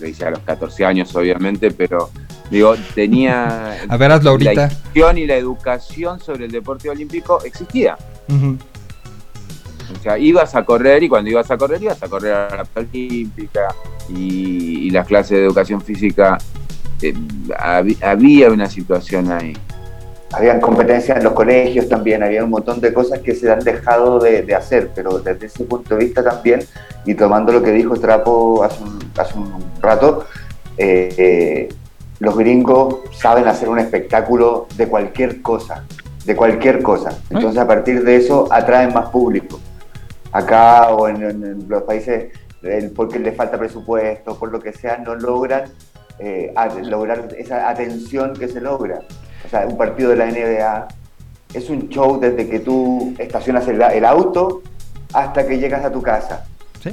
lo 0.00 0.08
hice 0.08 0.24
a 0.26 0.30
los 0.30 0.40
14 0.40 0.84
años 0.84 1.14
obviamente, 1.14 1.70
pero 1.70 2.10
digo, 2.50 2.74
tenía... 2.94 3.76
A 3.88 3.96
ver, 3.96 4.12
hazlo 4.12 4.30
ahorita. 4.30 4.54
La 4.54 4.64
instrucción 4.64 5.18
y 5.18 5.26
la 5.26 5.36
educación 5.36 6.20
sobre 6.20 6.46
el 6.46 6.52
deporte 6.52 6.88
olímpico 6.90 7.42
existía. 7.44 7.96
O 8.28 10.02
sea, 10.02 10.18
ibas 10.18 10.54
a 10.54 10.64
correr 10.64 11.02
y 11.04 11.08
cuando 11.08 11.30
ibas 11.30 11.50
a 11.50 11.56
correr, 11.56 11.82
ibas 11.82 12.02
a 12.02 12.08
correr 12.08 12.32
a 12.34 12.56
la 12.56 12.66
olímpica 12.74 13.68
y, 14.08 14.86
y 14.86 14.90
las 14.90 15.06
clases 15.06 15.38
de 15.38 15.44
educación 15.44 15.80
física. 15.80 16.38
eh, 17.02 17.14
había 18.02 18.50
una 18.50 18.68
situación 18.68 19.30
ahí. 19.30 19.56
Habían 20.32 20.60
competencias 20.60 21.18
en 21.18 21.24
los 21.24 21.32
colegios 21.32 21.88
también, 21.88 22.22
había 22.22 22.42
un 22.42 22.50
montón 22.50 22.80
de 22.80 22.92
cosas 22.92 23.20
que 23.20 23.34
se 23.34 23.50
han 23.50 23.60
dejado 23.60 24.18
de, 24.18 24.42
de 24.42 24.54
hacer, 24.54 24.90
pero 24.94 25.18
desde 25.18 25.46
ese 25.46 25.64
punto 25.64 25.96
de 25.96 26.04
vista 26.04 26.22
también, 26.22 26.60
y 27.06 27.14
tomando 27.14 27.52
lo 27.52 27.62
que 27.62 27.70
dijo 27.70 27.94
Trapo 27.96 28.64
hace 28.64 28.82
un, 28.82 28.98
hace 29.16 29.38
un 29.38 29.64
rato, 29.80 30.26
eh, 30.76 31.14
eh, 31.16 31.68
los 32.18 32.36
gringos 32.36 32.96
saben 33.12 33.46
hacer 33.46 33.68
un 33.68 33.78
espectáculo 33.78 34.66
de 34.76 34.88
cualquier 34.88 35.40
cosa, 35.42 35.84
de 36.24 36.34
cualquier 36.34 36.82
cosa. 36.82 37.16
Entonces 37.30 37.60
a 37.60 37.66
partir 37.66 38.02
de 38.02 38.16
eso 38.16 38.48
atraen 38.50 38.92
más 38.92 39.08
público. 39.10 39.60
Acá 40.32 40.88
o 40.88 41.08
en, 41.08 41.68
los 41.68 41.82
países, 41.84 42.32
porque 42.94 43.18
les 43.18 43.36
falta 43.36 43.58
presupuesto, 43.58 44.36
por 44.38 44.50
lo 44.50 44.60
que 44.60 44.72
sea, 44.72 44.98
no 44.98 45.14
logran 45.14 45.64
eh, 46.18 46.52
lograr 46.84 47.28
esa 47.38 47.68
atención 47.68 48.34
que 48.34 48.48
se 48.48 48.60
logra. 48.60 49.00
O 49.46 49.48
sea, 49.48 49.66
un 49.66 49.76
partido 49.76 50.10
de 50.10 50.16
la 50.16 50.26
NBA 50.26 50.88
es 51.54 51.70
un 51.70 51.88
show 51.88 52.18
desde 52.20 52.48
que 52.48 52.60
tú 52.60 53.14
estacionas 53.18 53.66
el, 53.68 53.80
el 53.80 54.04
auto 54.04 54.62
hasta 55.12 55.46
que 55.46 55.58
llegas 55.58 55.84
a 55.84 55.90
tu 55.92 56.02
casa. 56.02 56.44
Sí. 56.82 56.90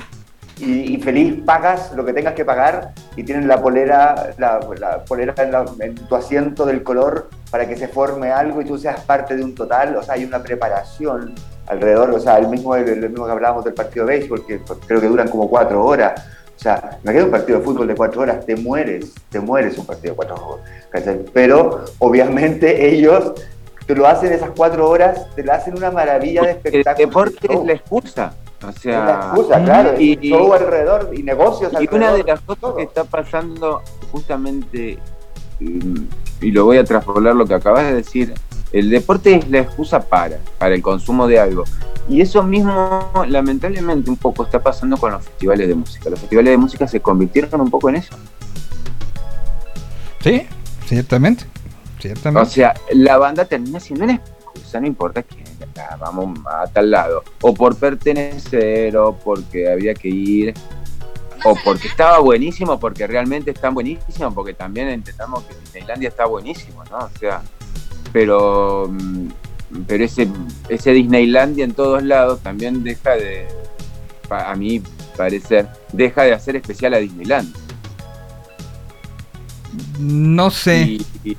Y, 0.59 0.93
y 0.95 1.01
feliz 1.01 1.41
pagas 1.43 1.91
lo 1.95 2.05
que 2.05 2.13
tengas 2.13 2.35
que 2.35 2.45
pagar 2.45 2.93
y 3.15 3.23
tienen 3.23 3.47
la 3.47 3.59
polera, 3.61 4.29
la, 4.37 4.59
la 4.79 5.03
polera 5.03 5.33
en, 5.43 5.51
la- 5.51 5.65
en 5.79 5.95
tu 5.95 6.15
asiento 6.15 6.65
del 6.65 6.83
color 6.83 7.29
para 7.49 7.67
que 7.67 7.75
se 7.75 7.87
forme 7.87 8.31
algo 8.31 8.61
y 8.61 8.65
tú 8.65 8.77
seas 8.77 9.01
parte 9.01 9.35
de 9.35 9.43
un 9.43 9.55
total. 9.55 9.95
O 9.97 10.03
sea, 10.03 10.13
hay 10.13 10.23
una 10.25 10.41
preparación 10.43 11.33
alrededor. 11.67 12.11
O 12.11 12.19
sea, 12.19 12.37
el 12.37 12.47
mismo, 12.47 12.75
el, 12.75 12.87
el 12.87 13.09
mismo 13.09 13.25
que 13.25 13.31
hablábamos 13.31 13.65
del 13.65 13.73
partido 13.73 14.05
de 14.05 14.19
béisbol, 14.19 14.45
que 14.45 14.61
creo 14.87 15.01
que 15.01 15.07
duran 15.07 15.27
como 15.27 15.49
cuatro 15.49 15.83
horas. 15.83 16.23
O 16.55 16.59
sea, 16.63 16.99
me 17.03 17.11
queda 17.13 17.25
un 17.25 17.31
partido 17.31 17.59
de 17.59 17.65
fútbol 17.65 17.87
de 17.87 17.95
cuatro 17.95 18.21
horas, 18.21 18.45
te 18.45 18.55
mueres, 18.55 19.13
te 19.29 19.39
mueres 19.39 19.77
un 19.77 19.85
partido 19.85 20.11
de 20.13 20.15
cuatro 20.15 20.35
horas. 20.47 21.19
Pero 21.33 21.83
obviamente 21.99 22.87
ellos 22.93 23.33
te 23.85 23.95
lo 23.95 24.07
hacen 24.07 24.31
esas 24.31 24.51
cuatro 24.55 24.89
horas, 24.89 25.27
te 25.35 25.43
lo 25.43 25.51
hacen 25.51 25.75
una 25.75 25.91
maravilla 25.91 26.41
de 26.41 26.51
El 26.51 26.55
espectáculo. 26.57 27.07
deporte 27.07 27.47
de 27.47 27.53
show. 27.53 27.61
es 27.61 27.67
la 27.67 27.73
excusa. 27.73 28.33
O 28.65 28.69
Es 28.69 28.75
sea, 28.77 29.05
la 29.05 29.13
excusa, 29.15 29.61
claro, 29.63 29.99
y- 29.99 30.17
y, 30.21 30.29
show 30.29 30.53
alrededor 30.53 31.09
y 31.13 31.21
negocios 31.23 31.73
Y 31.73 31.75
alrededor. 31.75 31.95
una 31.95 32.13
de 32.13 32.23
las 32.23 32.39
cosas 32.41 32.61
todo. 32.61 32.75
que 32.77 32.83
está 32.83 33.03
pasando 33.03 33.81
justamente, 34.13 34.97
mm, 35.59 35.95
y 36.39 36.51
lo 36.51 36.63
voy 36.63 36.77
a 36.77 36.85
traspolar 36.85 37.35
lo 37.35 37.45
que 37.45 37.55
acabas 37.55 37.83
de 37.83 37.95
decir, 37.95 38.33
el 38.73 38.89
deporte 38.89 39.35
es 39.35 39.49
la 39.49 39.59
excusa 39.59 40.01
para, 40.01 40.39
para 40.57 40.73
el 40.75 40.81
consumo 40.81 41.27
de 41.27 41.39
algo. 41.39 41.63
Y 42.09 42.19
eso 42.19 42.43
mismo, 42.43 43.11
lamentablemente, 43.27 44.09
un 44.09 44.17
poco 44.17 44.43
está 44.43 44.61
pasando 44.61 44.97
con 44.97 45.13
los 45.13 45.23
festivales 45.23 45.67
de 45.67 45.75
música. 45.75 46.09
Los 46.09 46.19
festivales 46.19 46.51
de 46.51 46.57
música 46.57 46.87
se 46.87 46.99
convirtieron 46.99 47.61
un 47.61 47.69
poco 47.69 47.89
en 47.89 47.95
eso. 47.97 48.15
Sí, 50.21 50.45
ciertamente. 50.85 51.45
O 51.45 52.01
Ciertamente. 52.01 52.49
sea, 52.49 52.73
la 52.91 53.17
banda 53.17 53.45
termina 53.45 53.79
siendo 53.79 54.03
una 54.03 54.15
excusa, 54.15 54.81
no 54.81 54.87
importa 54.87 55.23
quién, 55.23 55.45
ya, 55.73 55.95
vamos 56.01 56.37
a 56.45 56.67
tal 56.67 56.91
lado. 56.91 57.23
O 57.41 57.53
por 57.53 57.77
pertenecer, 57.77 58.97
o 58.97 59.15
porque 59.15 59.71
había 59.71 59.93
que 59.93 60.09
ir, 60.09 60.53
o 61.45 61.55
porque 61.63 61.87
estaba 61.87 62.19
buenísimo, 62.19 62.77
porque 62.79 63.07
realmente 63.07 63.51
está 63.51 63.69
buenísimo, 63.69 64.33
porque 64.33 64.53
también 64.53 64.89
entendamos 64.89 65.43
que 65.43 65.55
Disneylandia 65.55 66.09
está 66.09 66.25
buenísimo, 66.25 66.83
¿no? 66.91 66.97
O 66.97 67.09
sea, 67.17 67.41
pero, 68.13 68.87
mm, 68.89 69.27
pero 69.87 70.03
ese, 70.05 70.27
ese 70.69 70.91
Disneylandia 70.91 71.65
en 71.65 71.73
todos 71.73 72.01
lados 72.03 72.39
también 72.41 72.83
deja 72.83 73.11
de, 73.15 73.47
a 74.29 74.55
mi 74.55 74.81
parecer, 75.17 75.67
deja 75.91 76.23
de 76.23 76.33
hacer 76.33 76.55
especial 76.55 76.93
a 76.93 76.97
Disneyland. 76.99 77.53
No 79.99 80.51
sé. 80.51 80.81
Y- 80.83 81.05
y- 81.23 81.37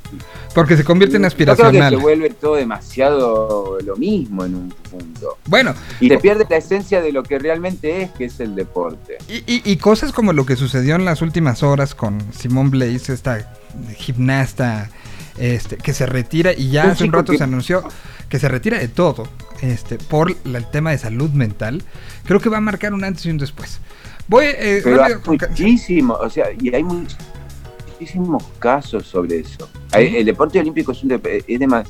Porque 0.55 0.77
se 0.77 0.85
convierte 0.85 1.17
en 1.17 1.23
Yo 1.23 1.29
creo 1.31 1.47
que 1.47 1.53
aspiracional. 1.53 1.95
se 1.95 2.01
vuelve 2.01 2.31
todo 2.31 2.55
demasiado 2.57 3.79
lo 3.85 3.97
mismo 3.97 4.45
en 4.45 4.55
un 4.57 4.69
punto. 4.91 5.37
Bueno, 5.47 5.75
Y 6.01 6.09
se 6.09 6.19
pierde 6.19 6.47
la 6.49 6.57
esencia 6.57 7.01
de 7.01 7.13
lo 7.13 7.23
que 7.25 7.39
realmente 7.39 8.03
es, 8.03 8.11
que 8.13 8.25
es 8.27 8.39
el 8.41 8.55
deporte. 8.57 9.19
y, 9.29 9.37
y- 9.53 9.63
y 9.65 9.77
cosas 9.77 10.13
como 10.13 10.33
lo 10.33 10.47
que 10.47 10.57
sucedió 10.57 10.97
en 10.97 11.05
las 11.05 11.23
últimas 11.23 11.63
horas 11.63 11.95
con 11.95 12.21
Simone 12.33 12.71
Blaze, 12.71 13.13
esta 13.13 13.53
gimnasta 13.97 14.91
este, 15.39 15.77
que 15.77 15.93
se 15.93 16.07
retira 16.07 16.53
y 16.53 16.71
ya 16.71 16.91
hace 16.93 17.05
un 17.05 17.13
rato 17.13 17.33
que- 17.33 17.39
se 17.39 17.45
anunció 17.45 17.83
que 18.29 18.39
se 18.39 18.49
retira 18.49 18.79
de 18.79 18.89
todo 18.89 19.25
este, 19.63 19.99
por 19.99 20.35
la- 20.47 20.59
el 20.59 20.71
tema 20.71 20.91
de 20.91 20.99
salud 20.99 21.31
mental. 21.31 21.83
Creo 22.25 22.41
que 22.41 22.49
va 22.49 22.59
a 22.59 22.61
marcar 22.61 22.93
un 22.95 23.05
antes 23.05 23.25
y 23.27 23.31
un 23.31 23.39
después. 23.39 23.81
Voy 24.29 24.47
eh, 24.49 24.81
rápido 24.85 25.21
muchísimo, 25.51 26.15
o 26.15 26.31
sea, 26.31 26.47
y 26.59 26.75
hay 26.75 26.83
muchísimos 26.83 28.43
casos 28.59 29.07
sobre 29.07 29.41
eso. 29.41 29.69
Hay- 29.93 30.17
El 30.17 30.25
deporte 30.27 30.59
olímpico 30.59 30.93
es 30.93 31.03
un 31.03 31.11
dep- 31.11 31.45
es 31.47 31.61
dema- 31.61 31.85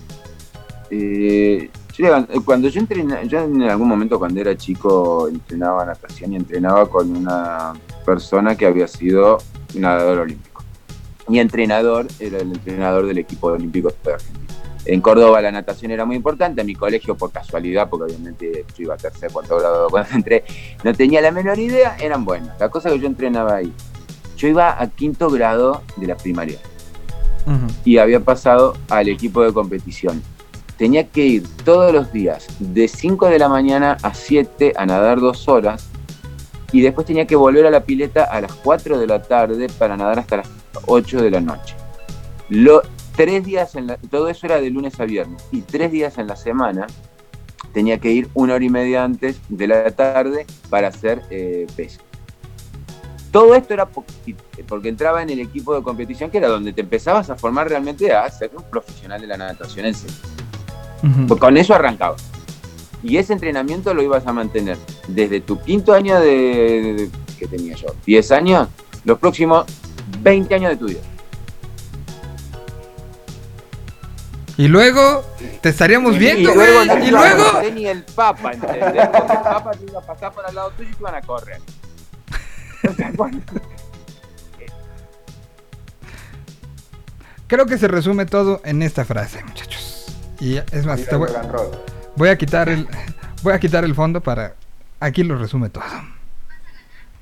eh, 0.91 1.71
yo 1.97 2.05
levan- 2.05 2.27
cuando 2.45 2.69
yo 2.69 2.81
entrené, 2.81 3.27
yo 3.29 3.41
en 3.45 3.63
algún 3.63 3.89
momento 3.89 4.19
cuando 4.19 4.41
era 4.41 4.57
chico 4.57 5.29
entrenaba 5.29 5.85
natación 5.85 6.33
y 6.33 6.37
entrenaba 6.37 6.89
con 6.89 7.17
una 7.17 7.73
persona 8.05 8.57
que 8.57 8.67
había 8.67 8.89
sido 8.89 9.39
nadador 9.75 10.19
olímpico. 10.21 10.54
Mi 11.29 11.41
entrenador 11.41 12.07
era 12.21 12.39
el 12.39 12.53
entrenador 12.53 13.07
del 13.07 13.19
equipo 13.19 13.49
olímpico 13.49 13.93
de 14.05 14.13
Argentina. 14.13 14.45
En 14.87 15.01
Córdoba 15.01 15.41
la 15.41 15.51
natación 15.51 15.93
era 15.93 16.05
muy 16.05 16.17
importante, 16.17 16.61
en 16.61 16.67
mi 16.67 16.75
colegio 16.75 17.17
por 17.17 17.33
casualidad, 17.33 17.89
porque 17.89 18.13
obviamente 18.13 18.67
yo 18.77 18.85
iba 18.85 18.95
a 18.95 18.99
tercer, 18.99 19.33
cuarto 19.33 19.59
grado 19.59 19.89
cuando 19.89 20.11
entré, 20.15 20.45
no 20.83 20.93
tenía 20.93 21.23
la 21.23 21.31
menor 21.31 21.59
idea, 21.59 21.97
eran 21.99 22.25
buenas. 22.25 22.59
La 22.61 22.69
cosa 22.69 22.91
que 22.91 22.99
yo 22.99 23.07
entrenaba 23.07 23.57
ahí. 23.57 23.73
Yo 24.37 24.49
iba 24.49 24.81
a 24.81 24.87
quinto 24.89 25.31
grado 25.31 25.83
de 25.97 26.07
la 26.07 26.17
primaria 26.17 26.59
y 27.85 27.99
había 27.99 28.21
pasado 28.21 28.77
al 28.89 29.09
equipo 29.09 29.43
de 29.43 29.53
competición. 29.53 30.23
Tenía 30.77 31.09
que 31.09 31.25
ir 31.25 31.45
todos 31.65 31.93
los 31.93 32.13
días 32.13 32.47
de 32.59 32.89
5 32.89 33.29
de 33.29 33.39
la 33.39 33.49
mañana 33.49 33.97
a 34.03 34.13
7 34.13 34.73
a 34.77 34.87
nadar 34.87 35.21
dos 35.21 35.49
horas 35.49 35.89
y 36.73 36.81
después 36.81 37.07
tenía 37.07 37.27
que 37.27 37.37
volver 37.37 37.67
a 37.67 37.71
la 37.71 37.85
pileta 37.85 38.25
a 38.25 38.41
las 38.41 38.53
4 38.55 38.99
de 38.99 39.07
la 39.07 39.23
tarde 39.23 39.69
para 39.79 39.97
nadar 39.97 40.19
hasta 40.19 40.39
las 40.39 40.49
8 40.87 41.23
de 41.23 41.31
la 41.31 41.41
noche. 41.41 41.75
Lo, 42.49 42.83
tres 43.17 43.45
días 43.45 43.75
en 43.75 43.87
la- 43.89 43.97
todo 43.97 44.29
eso 44.29 44.47
era 44.47 44.61
de 44.61 44.71
lunes 44.71 44.99
a 45.01 45.05
viernes 45.05 45.43
y 45.53 45.61
tres 45.63 45.91
días 45.93 46.19
en 46.19 46.27
la 46.27 46.37
semana 46.37 46.87
tenía 47.73 47.99
que 47.99 48.11
ir 48.13 48.29
una 48.35 48.55
hora 48.55 48.65
y 48.65 48.69
media 48.71 49.03
antes 49.05 49.41
de 49.49 49.67
la 49.67 49.91
tarde 49.91 50.47
para 50.71 50.89
hacer 50.89 51.23
eh, 51.31 51.67
peso. 51.77 52.01
Todo 53.33 53.55
esto 53.57 53.75
era 53.75 53.87
po- 53.87 54.05
porque 54.69 54.89
entraba 54.89 55.21
en 55.23 55.31
el 55.31 55.41
equipo 55.41 55.75
de 55.75 55.83
competición, 55.83 56.31
que 56.31 56.39
era 56.39 56.47
donde 56.49 56.73
te 56.73 56.83
empezabas 56.83 57.31
a 57.31 57.35
formar 57.37 57.69
realmente 57.69 58.13
a 58.13 58.31
ser 58.31 58.53
un 58.57 58.63
profesional 58.65 59.21
de 59.21 59.27
la 59.27 59.37
natación 59.37 59.87
en 59.87 59.95
serio. 59.95 60.17
Pues 61.27 61.41
con 61.41 61.57
eso 61.57 61.75
arrancaba. 61.75 62.17
Y 63.03 63.17
ese 63.17 63.33
entrenamiento 63.33 63.93
lo 63.93 64.03
ibas 64.03 64.25
a 64.27 64.33
mantener 64.33 64.79
desde 65.09 65.41
tu 65.41 65.61
quinto 65.61 65.93
año 65.93 66.19
de, 66.21 66.29
de- 66.97 67.11
que 67.39 67.49
tenía 67.49 67.75
yo, 67.75 67.89
10 68.07 68.31
años, 68.33 68.69
los 69.05 69.19
próximos 69.19 69.67
20 70.21 70.55
años 70.55 70.71
de 70.71 70.77
tu 70.77 70.87
vida. 70.87 71.01
Y 74.57 74.69
luego 74.69 75.25
te 75.63 75.69
estaríamos 75.71 76.17
viendo, 76.17 76.53
y 76.53 76.55
luego 76.55 76.85
güey. 76.85 76.87
no 77.01 77.05
Y 77.05 77.11
luego. 77.11 77.45
conocer 77.51 77.75
ni 77.75 77.87
el 77.87 78.05
Papa, 78.05 78.53
¿entendés? 78.53 78.85
Porque 78.85 79.33
el 79.33 79.41
Papa 79.43 79.71
te 79.73 79.85
iba 79.85 79.99
a 79.99 80.03
pasar 80.07 80.33
por 80.33 80.47
al 80.47 80.55
lado 80.55 80.71
tuyo 80.77 80.91
y 80.91 80.93
te 80.93 81.01
iban 81.01 81.15
a 81.17 81.23
correr. 81.23 81.61
O 82.89 82.93
sea, 82.95 83.13
cuando- 83.17 83.41
Creo 87.47 87.67
que 87.67 87.79
se 87.79 87.89
resume 87.89 88.27
todo 88.27 88.61
en 88.65 88.83
esta 88.83 89.05
frase, 89.05 89.43
muchachos. 89.45 90.07
Y 90.41 90.57
es 90.57 90.87
más, 90.87 91.05
te 91.05 91.15
voy, 91.17 91.29
voy 92.17 92.29
a 92.29 92.39
quitar 92.39 92.69
el 92.69 92.89
voy 93.43 93.53
a 93.53 93.59
quitar 93.59 93.85
el 93.85 93.95
fondo 93.95 94.21
para 94.21 94.55
aquí 95.01 95.23
lo 95.23 95.37
resume 95.37 95.69
todo. 95.69 95.85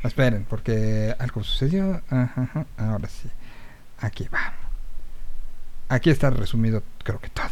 Esperen, 0.03 0.45
porque 0.49 1.15
algo 1.19 1.45
sucedió. 1.45 2.03
Ajá, 2.11 2.43
ajá, 2.43 2.67
ahora 2.77 3.09
sí. 3.09 3.29
Aquí 4.01 4.29
va. 4.29 4.53
Aquí 5.89 6.11
está 6.11 6.31
resumido, 6.31 6.83
creo 7.05 7.21
que 7.21 7.29
todo. 7.29 7.51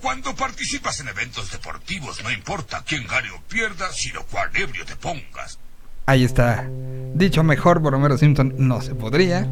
Cuando 0.00 0.34
participas 0.34 1.00
en 1.00 1.08
eventos 1.08 1.52
deportivos, 1.52 2.22
no 2.22 2.30
importa 2.30 2.82
quién 2.86 3.06
gane 3.06 3.30
o 3.30 3.40
pierda, 3.42 3.90
sino 3.92 4.22
cuán 4.24 4.50
ebrio 4.54 4.84
te 4.84 4.96
pongas. 4.96 5.58
Ahí 6.06 6.24
está. 6.24 6.66
Dicho 7.14 7.42
mejor 7.42 7.82
por 7.82 7.94
Homero 7.94 8.16
Simpson, 8.18 8.54
no 8.58 8.80
se 8.80 8.94
podría. 8.94 9.46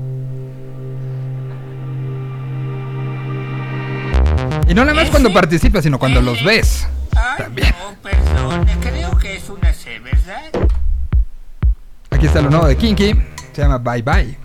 Y 4.66 4.74
no 4.74 4.84
nada 4.84 4.94
más 4.94 5.10
cuando 5.10 5.32
participas, 5.32 5.84
sino 5.84 5.98
cuando 5.98 6.22
los 6.22 6.42
ves. 6.42 6.86
También. 7.36 7.74
No, 7.78 7.94
perdone, 8.02 8.76
creo 8.80 9.16
que 9.18 9.36
es 9.36 9.48
una 9.48 9.72
C, 9.72 9.98
¿verdad? 10.00 10.50
Aquí 12.14 12.26
está 12.26 12.40
lo 12.40 12.48
nuevo 12.48 12.68
de 12.68 12.76
Kinky. 12.76 13.12
Se 13.52 13.62
llama 13.62 13.78
Bye 13.78 14.02
Bye. 14.02 14.38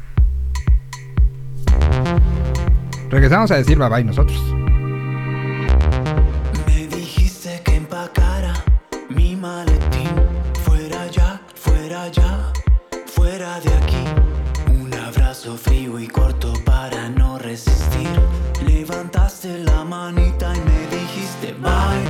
Regresamos 3.12 3.52
a 3.52 3.58
decir 3.58 3.78
Bye 3.78 3.90
Bye 3.90 4.04
nosotros. 4.06 4.42
Me 6.66 6.88
dijiste 6.88 7.62
que 7.64 7.76
empacara 7.76 8.54
mi 9.10 9.36
maletín. 9.36 10.10
Fuera 10.64 11.06
ya, 11.12 11.40
fuera 11.54 12.08
ya, 12.08 12.52
fuera 13.06 13.60
de 13.60 13.72
aquí. 13.76 14.04
Un 14.72 14.92
abrazo 14.96 15.56
frío 15.56 16.00
y 16.00 16.08
corto 16.08 16.54
para 16.66 17.08
no 17.10 17.38
resistir. 17.38 18.10
Levantaste 18.66 19.60
la 19.60 19.84
manita 19.84 20.56
y 20.56 20.60
me 20.60 20.98
dijiste 20.98 21.54
Bye. 21.62 22.09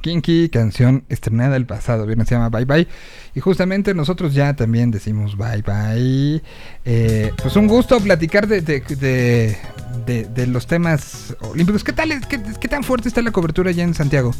Kinky, 0.00 0.48
canción 0.48 1.04
estrenada 1.08 1.56
el 1.56 1.66
pasado 1.66 2.06
viernes, 2.06 2.28
se 2.28 2.34
llama 2.34 2.48
Bye 2.48 2.64
Bye. 2.64 2.88
Y 3.34 3.40
justamente 3.40 3.94
nosotros 3.94 4.34
ya 4.34 4.54
también 4.54 4.90
decimos 4.90 5.36
Bye 5.36 5.62
Bye. 5.62 6.42
Eh, 6.84 7.32
pues 7.40 7.56
un 7.56 7.66
gusto 7.66 8.00
platicar 8.00 8.46
de, 8.46 8.60
de, 8.60 10.24
de, 10.24 10.46
los 10.46 10.66
temas 10.66 11.36
olímpicos. 11.40 11.84
¿Qué 11.84 11.92
tal? 11.92 12.26
¿Qué, 12.28 12.40
qué 12.60 12.68
tan 12.68 12.82
fuerte 12.82 13.08
está 13.08 13.22
la 13.22 13.30
cobertura 13.30 13.70
allá 13.70 13.84
en 13.84 13.94
Santiago? 13.94 14.32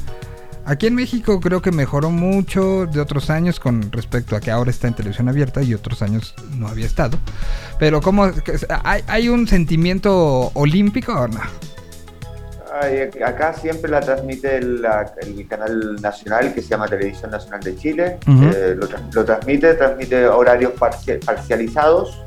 Aquí 0.68 0.86
en 0.86 0.94
México 0.94 1.40
creo 1.40 1.62
que 1.62 1.72
mejoró 1.72 2.10
mucho 2.10 2.85
de 2.85 3.01
otros 3.01 3.30
años 3.30 3.59
con 3.59 3.90
respecto 3.90 4.36
a 4.36 4.40
que 4.40 4.51
ahora 4.51 4.70
está 4.70 4.86
en 4.86 4.94
televisión 4.94 5.28
abierta 5.28 5.62
y 5.62 5.72
otros 5.72 6.02
años 6.02 6.35
no 6.59 6.68
había 6.68 6.85
estado. 6.85 7.18
Pero 7.78 8.02
¿cómo? 8.02 8.30
¿Hay, 8.85 9.02
hay 9.06 9.28
un 9.30 9.48
sentimiento 9.48 10.51
olímpico 10.52 11.14
o 11.14 11.26
no? 11.26 11.40
Acá 13.24 13.52
siempre 13.55 13.90
la 13.90 14.00
transmite 14.00 14.60
la- 14.60 15.12
el 15.20 15.46
canal 15.48 15.96
nacional 16.00 16.52
que 16.55 16.62
se 16.62 16.68
llama 16.68 16.86
Televisión 16.86 17.30
Nacional 17.30 17.60
de 17.60 17.76
Chile. 17.76 18.18
Ujú. 18.26 18.44
Eh, 18.55 18.74
lo, 18.76 18.86
lo 19.12 19.24
transmite, 19.24 19.74
transmite 19.74 20.26
horarios 20.26 20.72
parcia- 20.78 21.18
parcializados. 21.24 22.22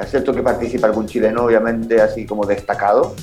Es 0.00 0.10
cierto 0.10 0.32
que 0.34 0.42
participa 0.42 0.86
algún 0.88 1.06
chileno, 1.06 1.44
obviamente, 1.44 2.00
así 2.00 2.26
como 2.26 2.44
destacado. 2.46 3.14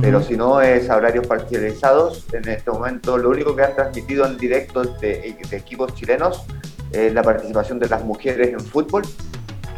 Pero 0.00 0.22
si 0.22 0.36
no 0.36 0.60
es 0.60 0.88
a 0.88 0.96
horarios 0.96 1.26
parcializados, 1.26 2.24
en 2.32 2.48
este 2.48 2.70
momento 2.70 3.18
lo 3.18 3.30
único 3.30 3.56
que 3.56 3.64
han 3.64 3.74
transmitido 3.74 4.24
en 4.24 4.36
directo 4.38 4.84
de, 4.84 5.34
de 5.50 5.56
equipos 5.56 5.92
chilenos 5.94 6.44
es 6.92 7.12
la 7.12 7.22
participación 7.24 7.80
de 7.80 7.88
las 7.88 8.04
mujeres 8.04 8.50
en 8.52 8.60
fútbol, 8.60 9.02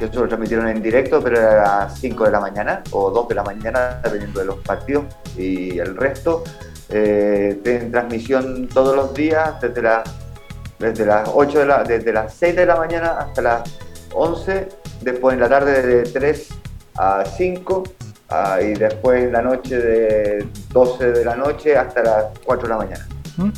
que 0.06 0.10
eso 0.10 0.22
lo 0.22 0.28
transmitieron 0.28 0.68
en 0.68 0.82
directo, 0.82 1.22
pero 1.22 1.38
era 1.38 1.82
a 1.82 1.84
las 1.84 1.98
5 2.00 2.24
de 2.24 2.30
la 2.30 2.40
mañana 2.40 2.82
o 2.90 3.10
2 3.10 3.28
de 3.28 3.34
la 3.34 3.42
mañana, 3.44 4.00
dependiendo 4.02 4.40
de 4.40 4.46
los 4.46 4.56
partidos, 4.58 5.04
y 5.36 5.78
el 5.78 5.96
resto 5.96 6.42
eh, 6.88 7.60
tienen 7.62 7.90
transmisión 7.92 8.68
todos 8.68 8.94
los 8.96 9.14
días, 9.14 9.60
desde, 9.60 9.80
la- 9.82 10.02
desde 10.78 11.06
las 11.06 11.28
8 11.32 11.58
de 11.60 11.66
la, 11.66 11.84
desde 11.84 12.12
las 12.12 12.34
6 12.34 12.56
de 12.56 12.66
la 12.66 12.76
mañana 12.76 13.18
hasta 13.18 13.40
las 13.42 13.62
11, 14.14 14.68
después 15.00 15.34
en 15.34 15.40
la 15.40 15.48
tarde 15.48 15.82
de 15.82 16.02
3 16.02 16.48
a 16.98 17.24
5 17.24 17.82
ah, 18.30 18.58
y 18.60 18.74
después 18.74 19.24
en 19.24 19.32
la 19.32 19.42
noche 19.42 19.78
de 19.78 20.46
12 20.70 21.12
de 21.12 21.24
la 21.24 21.36
noche 21.36 21.76
hasta 21.76 22.02
las 22.02 22.24
4 22.44 22.62
de 22.66 22.68
la 22.68 22.76
mañana. 22.78 23.06
¿Mm? 23.36 23.50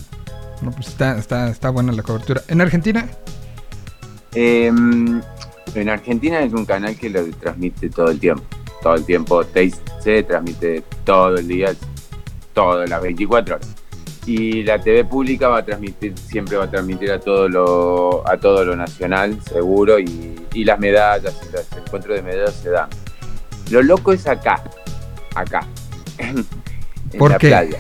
No, 0.63 0.71
pues 0.71 0.89
está, 0.89 1.19
está, 1.19 1.49
está 1.49 1.71
buena 1.71 1.93
la 1.93 2.03
cobertura. 2.03 2.43
¿En 2.49 2.61
Argentina? 2.61 3.07
Eh, 4.37 4.71
en 5.75 5.89
Argentina 5.89 6.41
es 6.41 6.53
un 6.53 6.65
canal 6.65 6.97
que 6.97 7.11
lo 7.11 7.27
transmite 7.31 7.91
todo 7.91 8.11
el 8.11 8.19
tiempo. 8.21 8.45
Todo 8.83 8.95
el 8.95 9.05
tiempo. 9.05 9.45
TIC 9.45 9.75
transmite 10.27 10.83
todo 11.05 11.37
el 11.37 11.49
día, 11.49 11.75
todas 12.53 12.89
las 12.89 13.03
24 13.03 13.57
horas. 13.57 13.69
Y 14.27 14.63
la 14.63 14.81
TV 14.81 15.05
pública 15.05 15.49
va 15.49 15.59
a 15.59 15.65
transmitir, 15.65 16.17
siempre 16.19 16.57
va 16.57 16.65
a 16.65 16.71
transmitir 16.71 17.11
a 17.13 17.21
todo 17.21 17.49
lo, 17.49 18.27
a 18.27 18.39
todo 18.39 18.65
lo 18.65 18.75
nacional, 18.75 19.39
seguro, 19.43 19.99
y, 19.99 20.35
y 20.55 20.65
las 20.65 20.79
medallas, 20.79 21.39
los 21.53 21.67
encuentros 21.77 22.17
de 22.17 22.23
medallas 22.23 22.55
se 22.55 22.71
dan. 22.71 22.89
Lo 23.71 23.83
loco 23.83 24.13
es 24.13 24.27
acá, 24.27 24.65
acá, 25.35 25.67
en 26.19 26.47
¿Por 27.19 27.33
la 27.33 27.39
qué? 27.39 27.49
playa. 27.49 27.79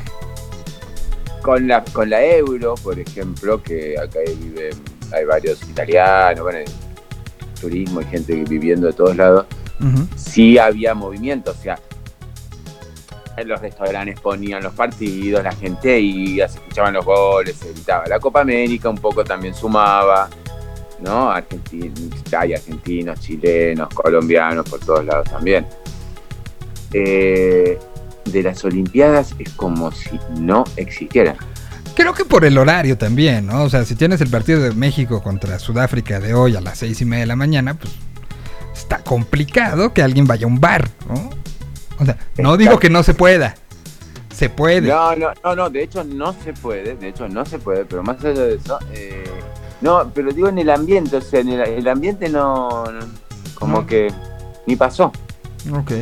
Con 1.40 1.66
la, 1.66 1.82
con 1.85 2.11
la 2.11 2.23
euro, 2.23 2.74
por 2.74 2.98
ejemplo, 2.98 3.62
que 3.62 3.98
acá 3.98 4.19
viven, 4.27 4.73
hay 5.15 5.24
varios 5.24 5.62
italianos, 5.62 6.43
bueno, 6.43 6.59
turismo 7.65 8.03
y 8.03 8.05
gente 8.05 8.35
viviendo 8.35 8.86
de 8.86 8.93
todos 8.93 9.16
lados, 9.16 9.47
sí 10.16 10.59
había 10.59 10.95
movimiento, 10.95 11.51
o 11.51 11.55
sea, 11.55 11.78
en 13.36 13.49
los 13.49 13.61
restaurantes 13.61 14.20
ponían 14.20 14.62
los 14.62 14.74
partidos, 14.74 15.43
la 15.43 15.53
gente 15.53 15.99
iba, 15.99 16.47
se 16.47 16.59
escuchaban 16.59 16.95
los 16.95 17.05
goles, 17.05 17.57
se 17.57 17.73
gritaba. 17.73 18.05
La 18.07 18.20
Copa 18.20 18.43
América 18.43 18.89
un 18.89 18.99
poco 18.99 19.24
también 19.24 19.55
sumaba, 19.55 20.28
¿no? 21.01 21.31
Argentinos, 21.31 22.23
hay 22.39 22.55
argentinos, 22.55 23.19
chilenos, 23.20 23.89
colombianos, 23.95 24.69
por 24.69 24.81
todos 24.81 25.05
lados 25.05 25.28
también. 25.28 25.66
Eh, 26.93 27.78
de 28.27 28.43
las 28.43 28.65
Olimpiadas 28.65 29.35
es 29.39 29.53
como 29.55 29.91
si 29.91 30.19
no 30.39 30.65
existieran. 30.77 31.36
Creo 31.96 32.12
que 32.12 32.24
por 32.24 32.44
el 32.44 32.58
horario 32.58 32.98
también, 32.98 33.46
¿no? 33.46 33.62
O 33.62 33.70
sea, 33.70 33.84
si 33.84 33.94
tienes 33.94 34.20
el 34.20 34.28
partido 34.28 34.60
de 34.60 34.72
México 34.72 35.22
contra 35.22 35.58
Sudáfrica 35.58 36.18
de 36.20 36.34
hoy 36.34 36.56
a 36.56 36.60
las 36.60 36.78
seis 36.78 37.00
y 37.00 37.04
media 37.04 37.20
de 37.22 37.26
la 37.28 37.36
mañana, 37.36 37.74
pues 37.74 37.92
está 38.74 38.98
complicado 38.98 39.92
que 39.92 40.02
alguien 40.02 40.26
vaya 40.26 40.44
a 40.44 40.48
un 40.48 40.60
bar, 40.60 40.88
¿no? 41.08 41.30
O 42.00 42.04
sea, 42.04 42.18
no 42.38 42.56
digo 42.56 42.78
que 42.80 42.90
no 42.90 43.02
se 43.04 43.14
pueda. 43.14 43.54
Se 44.34 44.48
puede. 44.50 44.88
No, 44.88 45.14
no, 45.14 45.28
no, 45.44 45.54
no, 45.54 45.70
de 45.70 45.84
hecho 45.84 46.02
no 46.02 46.32
se 46.32 46.52
puede, 46.52 46.96
de 46.96 47.08
hecho 47.08 47.28
no 47.28 47.44
se 47.44 47.60
puede, 47.60 47.84
pero 47.84 48.02
más 48.02 48.18
allá 48.24 48.40
de 48.44 48.54
eso, 48.56 48.78
eh, 48.92 49.22
no, 49.80 50.10
pero 50.12 50.32
digo 50.32 50.48
en 50.48 50.58
el 50.58 50.70
ambiente, 50.70 51.16
o 51.18 51.20
sea, 51.20 51.38
en 51.40 51.50
el, 51.50 51.60
el 51.60 51.86
ambiente 51.86 52.28
no, 52.28 52.84
no, 52.86 53.06
como 53.54 53.82
No. 53.82 53.86
que 53.86 54.12
ni 54.66 54.74
pasó. 54.74 55.12
Ok. 55.72 55.92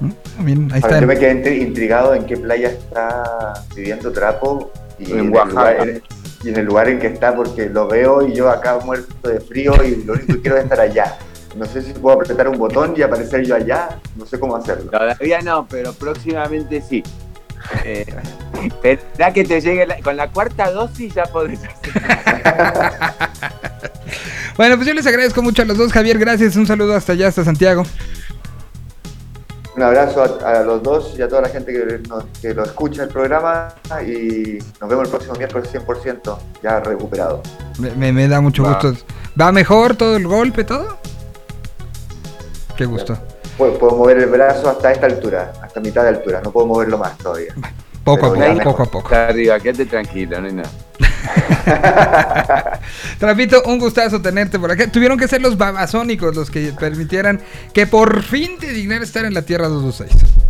Mm, 0.00 0.44
Bien, 0.44 0.70
ahí 0.72 0.80
A 0.84 0.86
ver, 0.86 0.92
está. 0.92 1.00
yo 1.00 1.06
me 1.08 1.18
quedé 1.18 1.34
intri- 1.44 1.60
intrigado 1.66 2.14
en 2.14 2.24
qué 2.26 2.36
playa 2.36 2.68
está 2.68 3.64
pidiendo 3.74 4.12
trapo 4.12 4.70
y 5.00 5.12
En 5.12 5.18
el 5.20 5.30
Oaxaca. 5.30 5.72
lugar- 5.72 5.88
en- 5.88 6.02
y 6.42 6.48
en 6.48 6.56
el 6.56 6.64
lugar 6.64 6.88
en 6.88 6.98
que 6.98 7.06
está, 7.08 7.34
porque 7.34 7.68
lo 7.68 7.86
veo 7.88 8.26
y 8.26 8.32
yo 8.34 8.48
acá 8.48 8.78
muerto 8.84 9.28
de 9.28 9.40
frío 9.40 9.74
y 9.84 10.04
lo 10.04 10.14
único 10.14 10.34
que 10.34 10.40
quiero 10.40 10.56
es 10.56 10.64
estar 10.64 10.80
allá. 10.80 11.18
No 11.56 11.66
sé 11.66 11.82
si 11.82 11.92
puedo 11.92 12.16
apretar 12.16 12.48
un 12.48 12.56
botón 12.58 12.94
y 12.96 13.02
aparecer 13.02 13.44
yo 13.44 13.56
allá, 13.56 13.98
no 14.16 14.24
sé 14.24 14.38
cómo 14.38 14.56
hacerlo. 14.56 14.90
Todavía 14.90 15.40
no, 15.42 15.66
pero 15.68 15.92
próximamente 15.92 16.80
sí. 16.80 17.02
Eh, 17.84 18.06
que 19.34 19.44
te 19.44 19.60
llegue 19.60 19.86
la- 19.86 20.00
con 20.00 20.16
la 20.16 20.28
cuarta 20.28 20.70
dosis 20.70 21.12
ya 21.14 21.24
podés 21.24 21.60
hacer. 21.62 21.92
Bueno, 24.56 24.76
pues 24.76 24.86
yo 24.88 24.92
les 24.94 25.06
agradezco 25.06 25.42
mucho 25.42 25.62
a 25.62 25.64
los 25.64 25.78
dos, 25.78 25.92
Javier. 25.92 26.18
Gracias. 26.18 26.54
Un 26.56 26.66
saludo 26.66 26.94
hasta 26.94 27.12
allá, 27.12 27.28
hasta 27.28 27.44
Santiago. 27.44 27.84
Un 29.80 29.86
abrazo 29.86 30.22
a, 30.44 30.58
a 30.58 30.62
los 30.62 30.82
dos 30.82 31.14
y 31.16 31.22
a 31.22 31.28
toda 31.28 31.40
la 31.40 31.48
gente 31.48 31.72
que, 31.72 32.00
nos- 32.06 32.24
que 32.42 32.52
lo 32.52 32.64
escucha 32.64 33.04
el 33.04 33.08
programa 33.08 33.68
y 34.06 34.58
nos 34.78 34.90
vemos 34.90 35.04
el 35.04 35.08
próximo 35.10 35.32
miércoles 35.36 35.70
100%, 35.72 36.36
ya 36.62 36.80
recuperado. 36.80 37.40
Me, 37.78 38.28
da 38.28 38.42
mucho 38.42 38.62
Va. 38.62 38.74
gusto. 38.74 38.92
¿Va 39.40 39.50
mejor 39.52 39.96
todo 39.96 40.16
el 40.18 40.26
golpe, 40.26 40.64
todo? 40.64 40.98
Qué 42.76 42.84
gusto. 42.84 43.16
Puedo 43.56 43.96
mover 43.96 44.18
el 44.18 44.26
brazo 44.26 44.68
hasta 44.68 44.92
esta 44.92 45.06
altura, 45.06 45.50
hasta 45.62 45.80
mitad 45.80 46.02
de 46.02 46.10
altura, 46.10 46.42
no 46.44 46.50
puedo 46.52 46.66
moverlo 46.66 46.98
más 46.98 47.16
todavía. 47.16 47.54
Poco 48.16 48.26
a 48.26 48.34
poco, 48.34 48.62
poco 48.64 48.82
a 48.82 48.86
poco. 48.86 49.14
Arriba, 49.14 49.60
quédate 49.60 49.86
tranquilo, 49.86 50.40
no 50.40 50.48
hay 50.48 50.54
nada. 50.54 50.70
Trapito, 53.18 53.62
un 53.66 53.78
gustazo 53.78 54.20
tenerte 54.20 54.58
por 54.58 54.70
acá. 54.72 54.90
Tuvieron 54.90 55.16
que 55.18 55.28
ser 55.28 55.40
los 55.40 55.56
babasónicos 55.56 56.34
los 56.34 56.50
que 56.50 56.72
permitieran 56.78 57.40
que 57.72 57.86
por 57.86 58.22
fin 58.22 58.58
te 58.58 58.72
dignaras 58.72 59.08
estar 59.08 59.24
en 59.24 59.34
la 59.34 59.42
Tierra 59.42 59.68
226. 59.68 60.40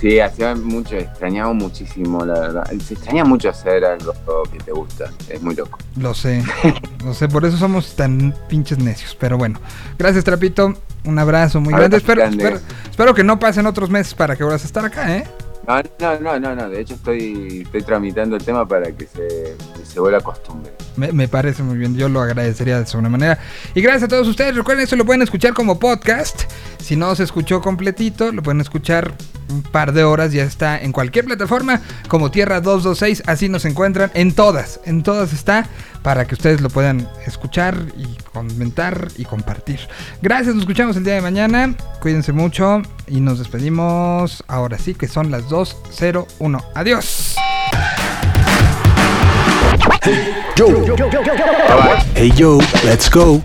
Sí, 0.00 0.20
hacía 0.20 0.54
mucho, 0.54 0.96
extrañaba 0.96 1.52
muchísimo, 1.52 2.24
la 2.24 2.40
verdad. 2.40 2.70
Se 2.84 2.94
extraña 2.94 3.24
mucho 3.24 3.48
hacer 3.48 3.84
algo 3.84 4.12
que 4.52 4.58
te 4.58 4.72
gusta, 4.72 5.10
es 5.28 5.40
muy 5.40 5.54
loco. 5.54 5.78
Lo 5.96 6.12
sé, 6.12 6.42
lo 7.04 7.14
sé, 7.14 7.28
por 7.28 7.44
eso 7.46 7.56
somos 7.56 7.94
tan 7.94 8.34
pinches 8.48 8.78
necios. 8.78 9.16
Pero 9.18 9.38
bueno, 9.38 9.60
gracias, 9.98 10.24
Trapito. 10.24 10.74
Un 11.04 11.18
abrazo 11.18 11.60
muy 11.60 11.72
grande. 11.72 11.96
Abrazo 11.96 11.98
Espero, 11.98 12.20
grande. 12.22 12.44
espero, 12.44 12.60
espero 12.90 13.14
que 13.14 13.22
no 13.24 13.38
pasen 13.38 13.66
otros 13.66 13.90
meses 13.90 14.12
para 14.14 14.34
que 14.34 14.42
vuelvas 14.42 14.64
a 14.64 14.66
estar 14.66 14.84
acá, 14.84 15.16
¿eh? 15.16 15.24
No, 15.66 15.82
no, 15.98 16.20
no, 16.20 16.40
no, 16.40 16.54
no, 16.54 16.68
de 16.68 16.80
hecho 16.80 16.94
estoy, 16.94 17.62
estoy 17.64 17.82
tramitando 17.82 18.36
el 18.36 18.44
tema 18.44 18.66
para 18.66 18.92
que 18.92 19.06
se, 19.06 19.56
se 19.84 19.98
vuelva 20.00 20.20
costumbre. 20.20 20.72
Me, 20.96 21.10
me 21.12 21.26
parece 21.26 21.62
muy 21.62 21.76
bien, 21.76 21.96
yo 21.96 22.08
lo 22.08 22.20
agradecería 22.20 22.78
de 22.78 22.84
alguna 22.84 23.08
manera. 23.08 23.38
Y 23.74 23.80
gracias 23.80 24.04
a 24.04 24.08
todos 24.08 24.28
ustedes, 24.28 24.54
recuerden, 24.54 24.84
eso 24.84 24.94
lo 24.94 25.04
pueden 25.04 25.22
escuchar 25.22 25.54
como 25.54 25.78
podcast. 25.78 26.44
Si 26.86 26.94
no 26.94 27.16
se 27.16 27.24
escuchó 27.24 27.60
completito, 27.60 28.30
lo 28.30 28.44
pueden 28.44 28.60
escuchar 28.60 29.12
un 29.48 29.64
par 29.64 29.92
de 29.92 30.04
horas, 30.04 30.32
ya 30.32 30.44
está 30.44 30.78
en 30.78 30.92
cualquier 30.92 31.24
plataforma 31.24 31.80
como 32.06 32.30
Tierra 32.30 32.60
226, 32.60 33.24
así 33.26 33.48
nos 33.48 33.64
encuentran 33.64 34.12
en 34.14 34.32
todas, 34.32 34.78
en 34.84 35.02
todas 35.02 35.32
está, 35.32 35.66
para 36.04 36.28
que 36.28 36.36
ustedes 36.36 36.60
lo 36.60 36.70
puedan 36.70 37.08
escuchar 37.26 37.74
y 37.96 38.06
comentar 38.32 39.08
y 39.16 39.24
compartir. 39.24 39.80
Gracias, 40.22 40.54
nos 40.54 40.62
escuchamos 40.62 40.96
el 40.96 41.02
día 41.02 41.14
de 41.14 41.22
mañana, 41.22 41.74
cuídense 42.00 42.30
mucho 42.30 42.82
y 43.08 43.18
nos 43.18 43.40
despedimos 43.40 44.44
ahora 44.46 44.78
sí 44.78 44.94
que 44.94 45.08
son 45.08 45.32
las 45.32 45.48
2.01. 45.48 46.64
Adiós. 46.76 47.34
Hey 52.14 52.32
yo, 52.36 52.60
let's 52.84 53.10
go. 53.10 53.42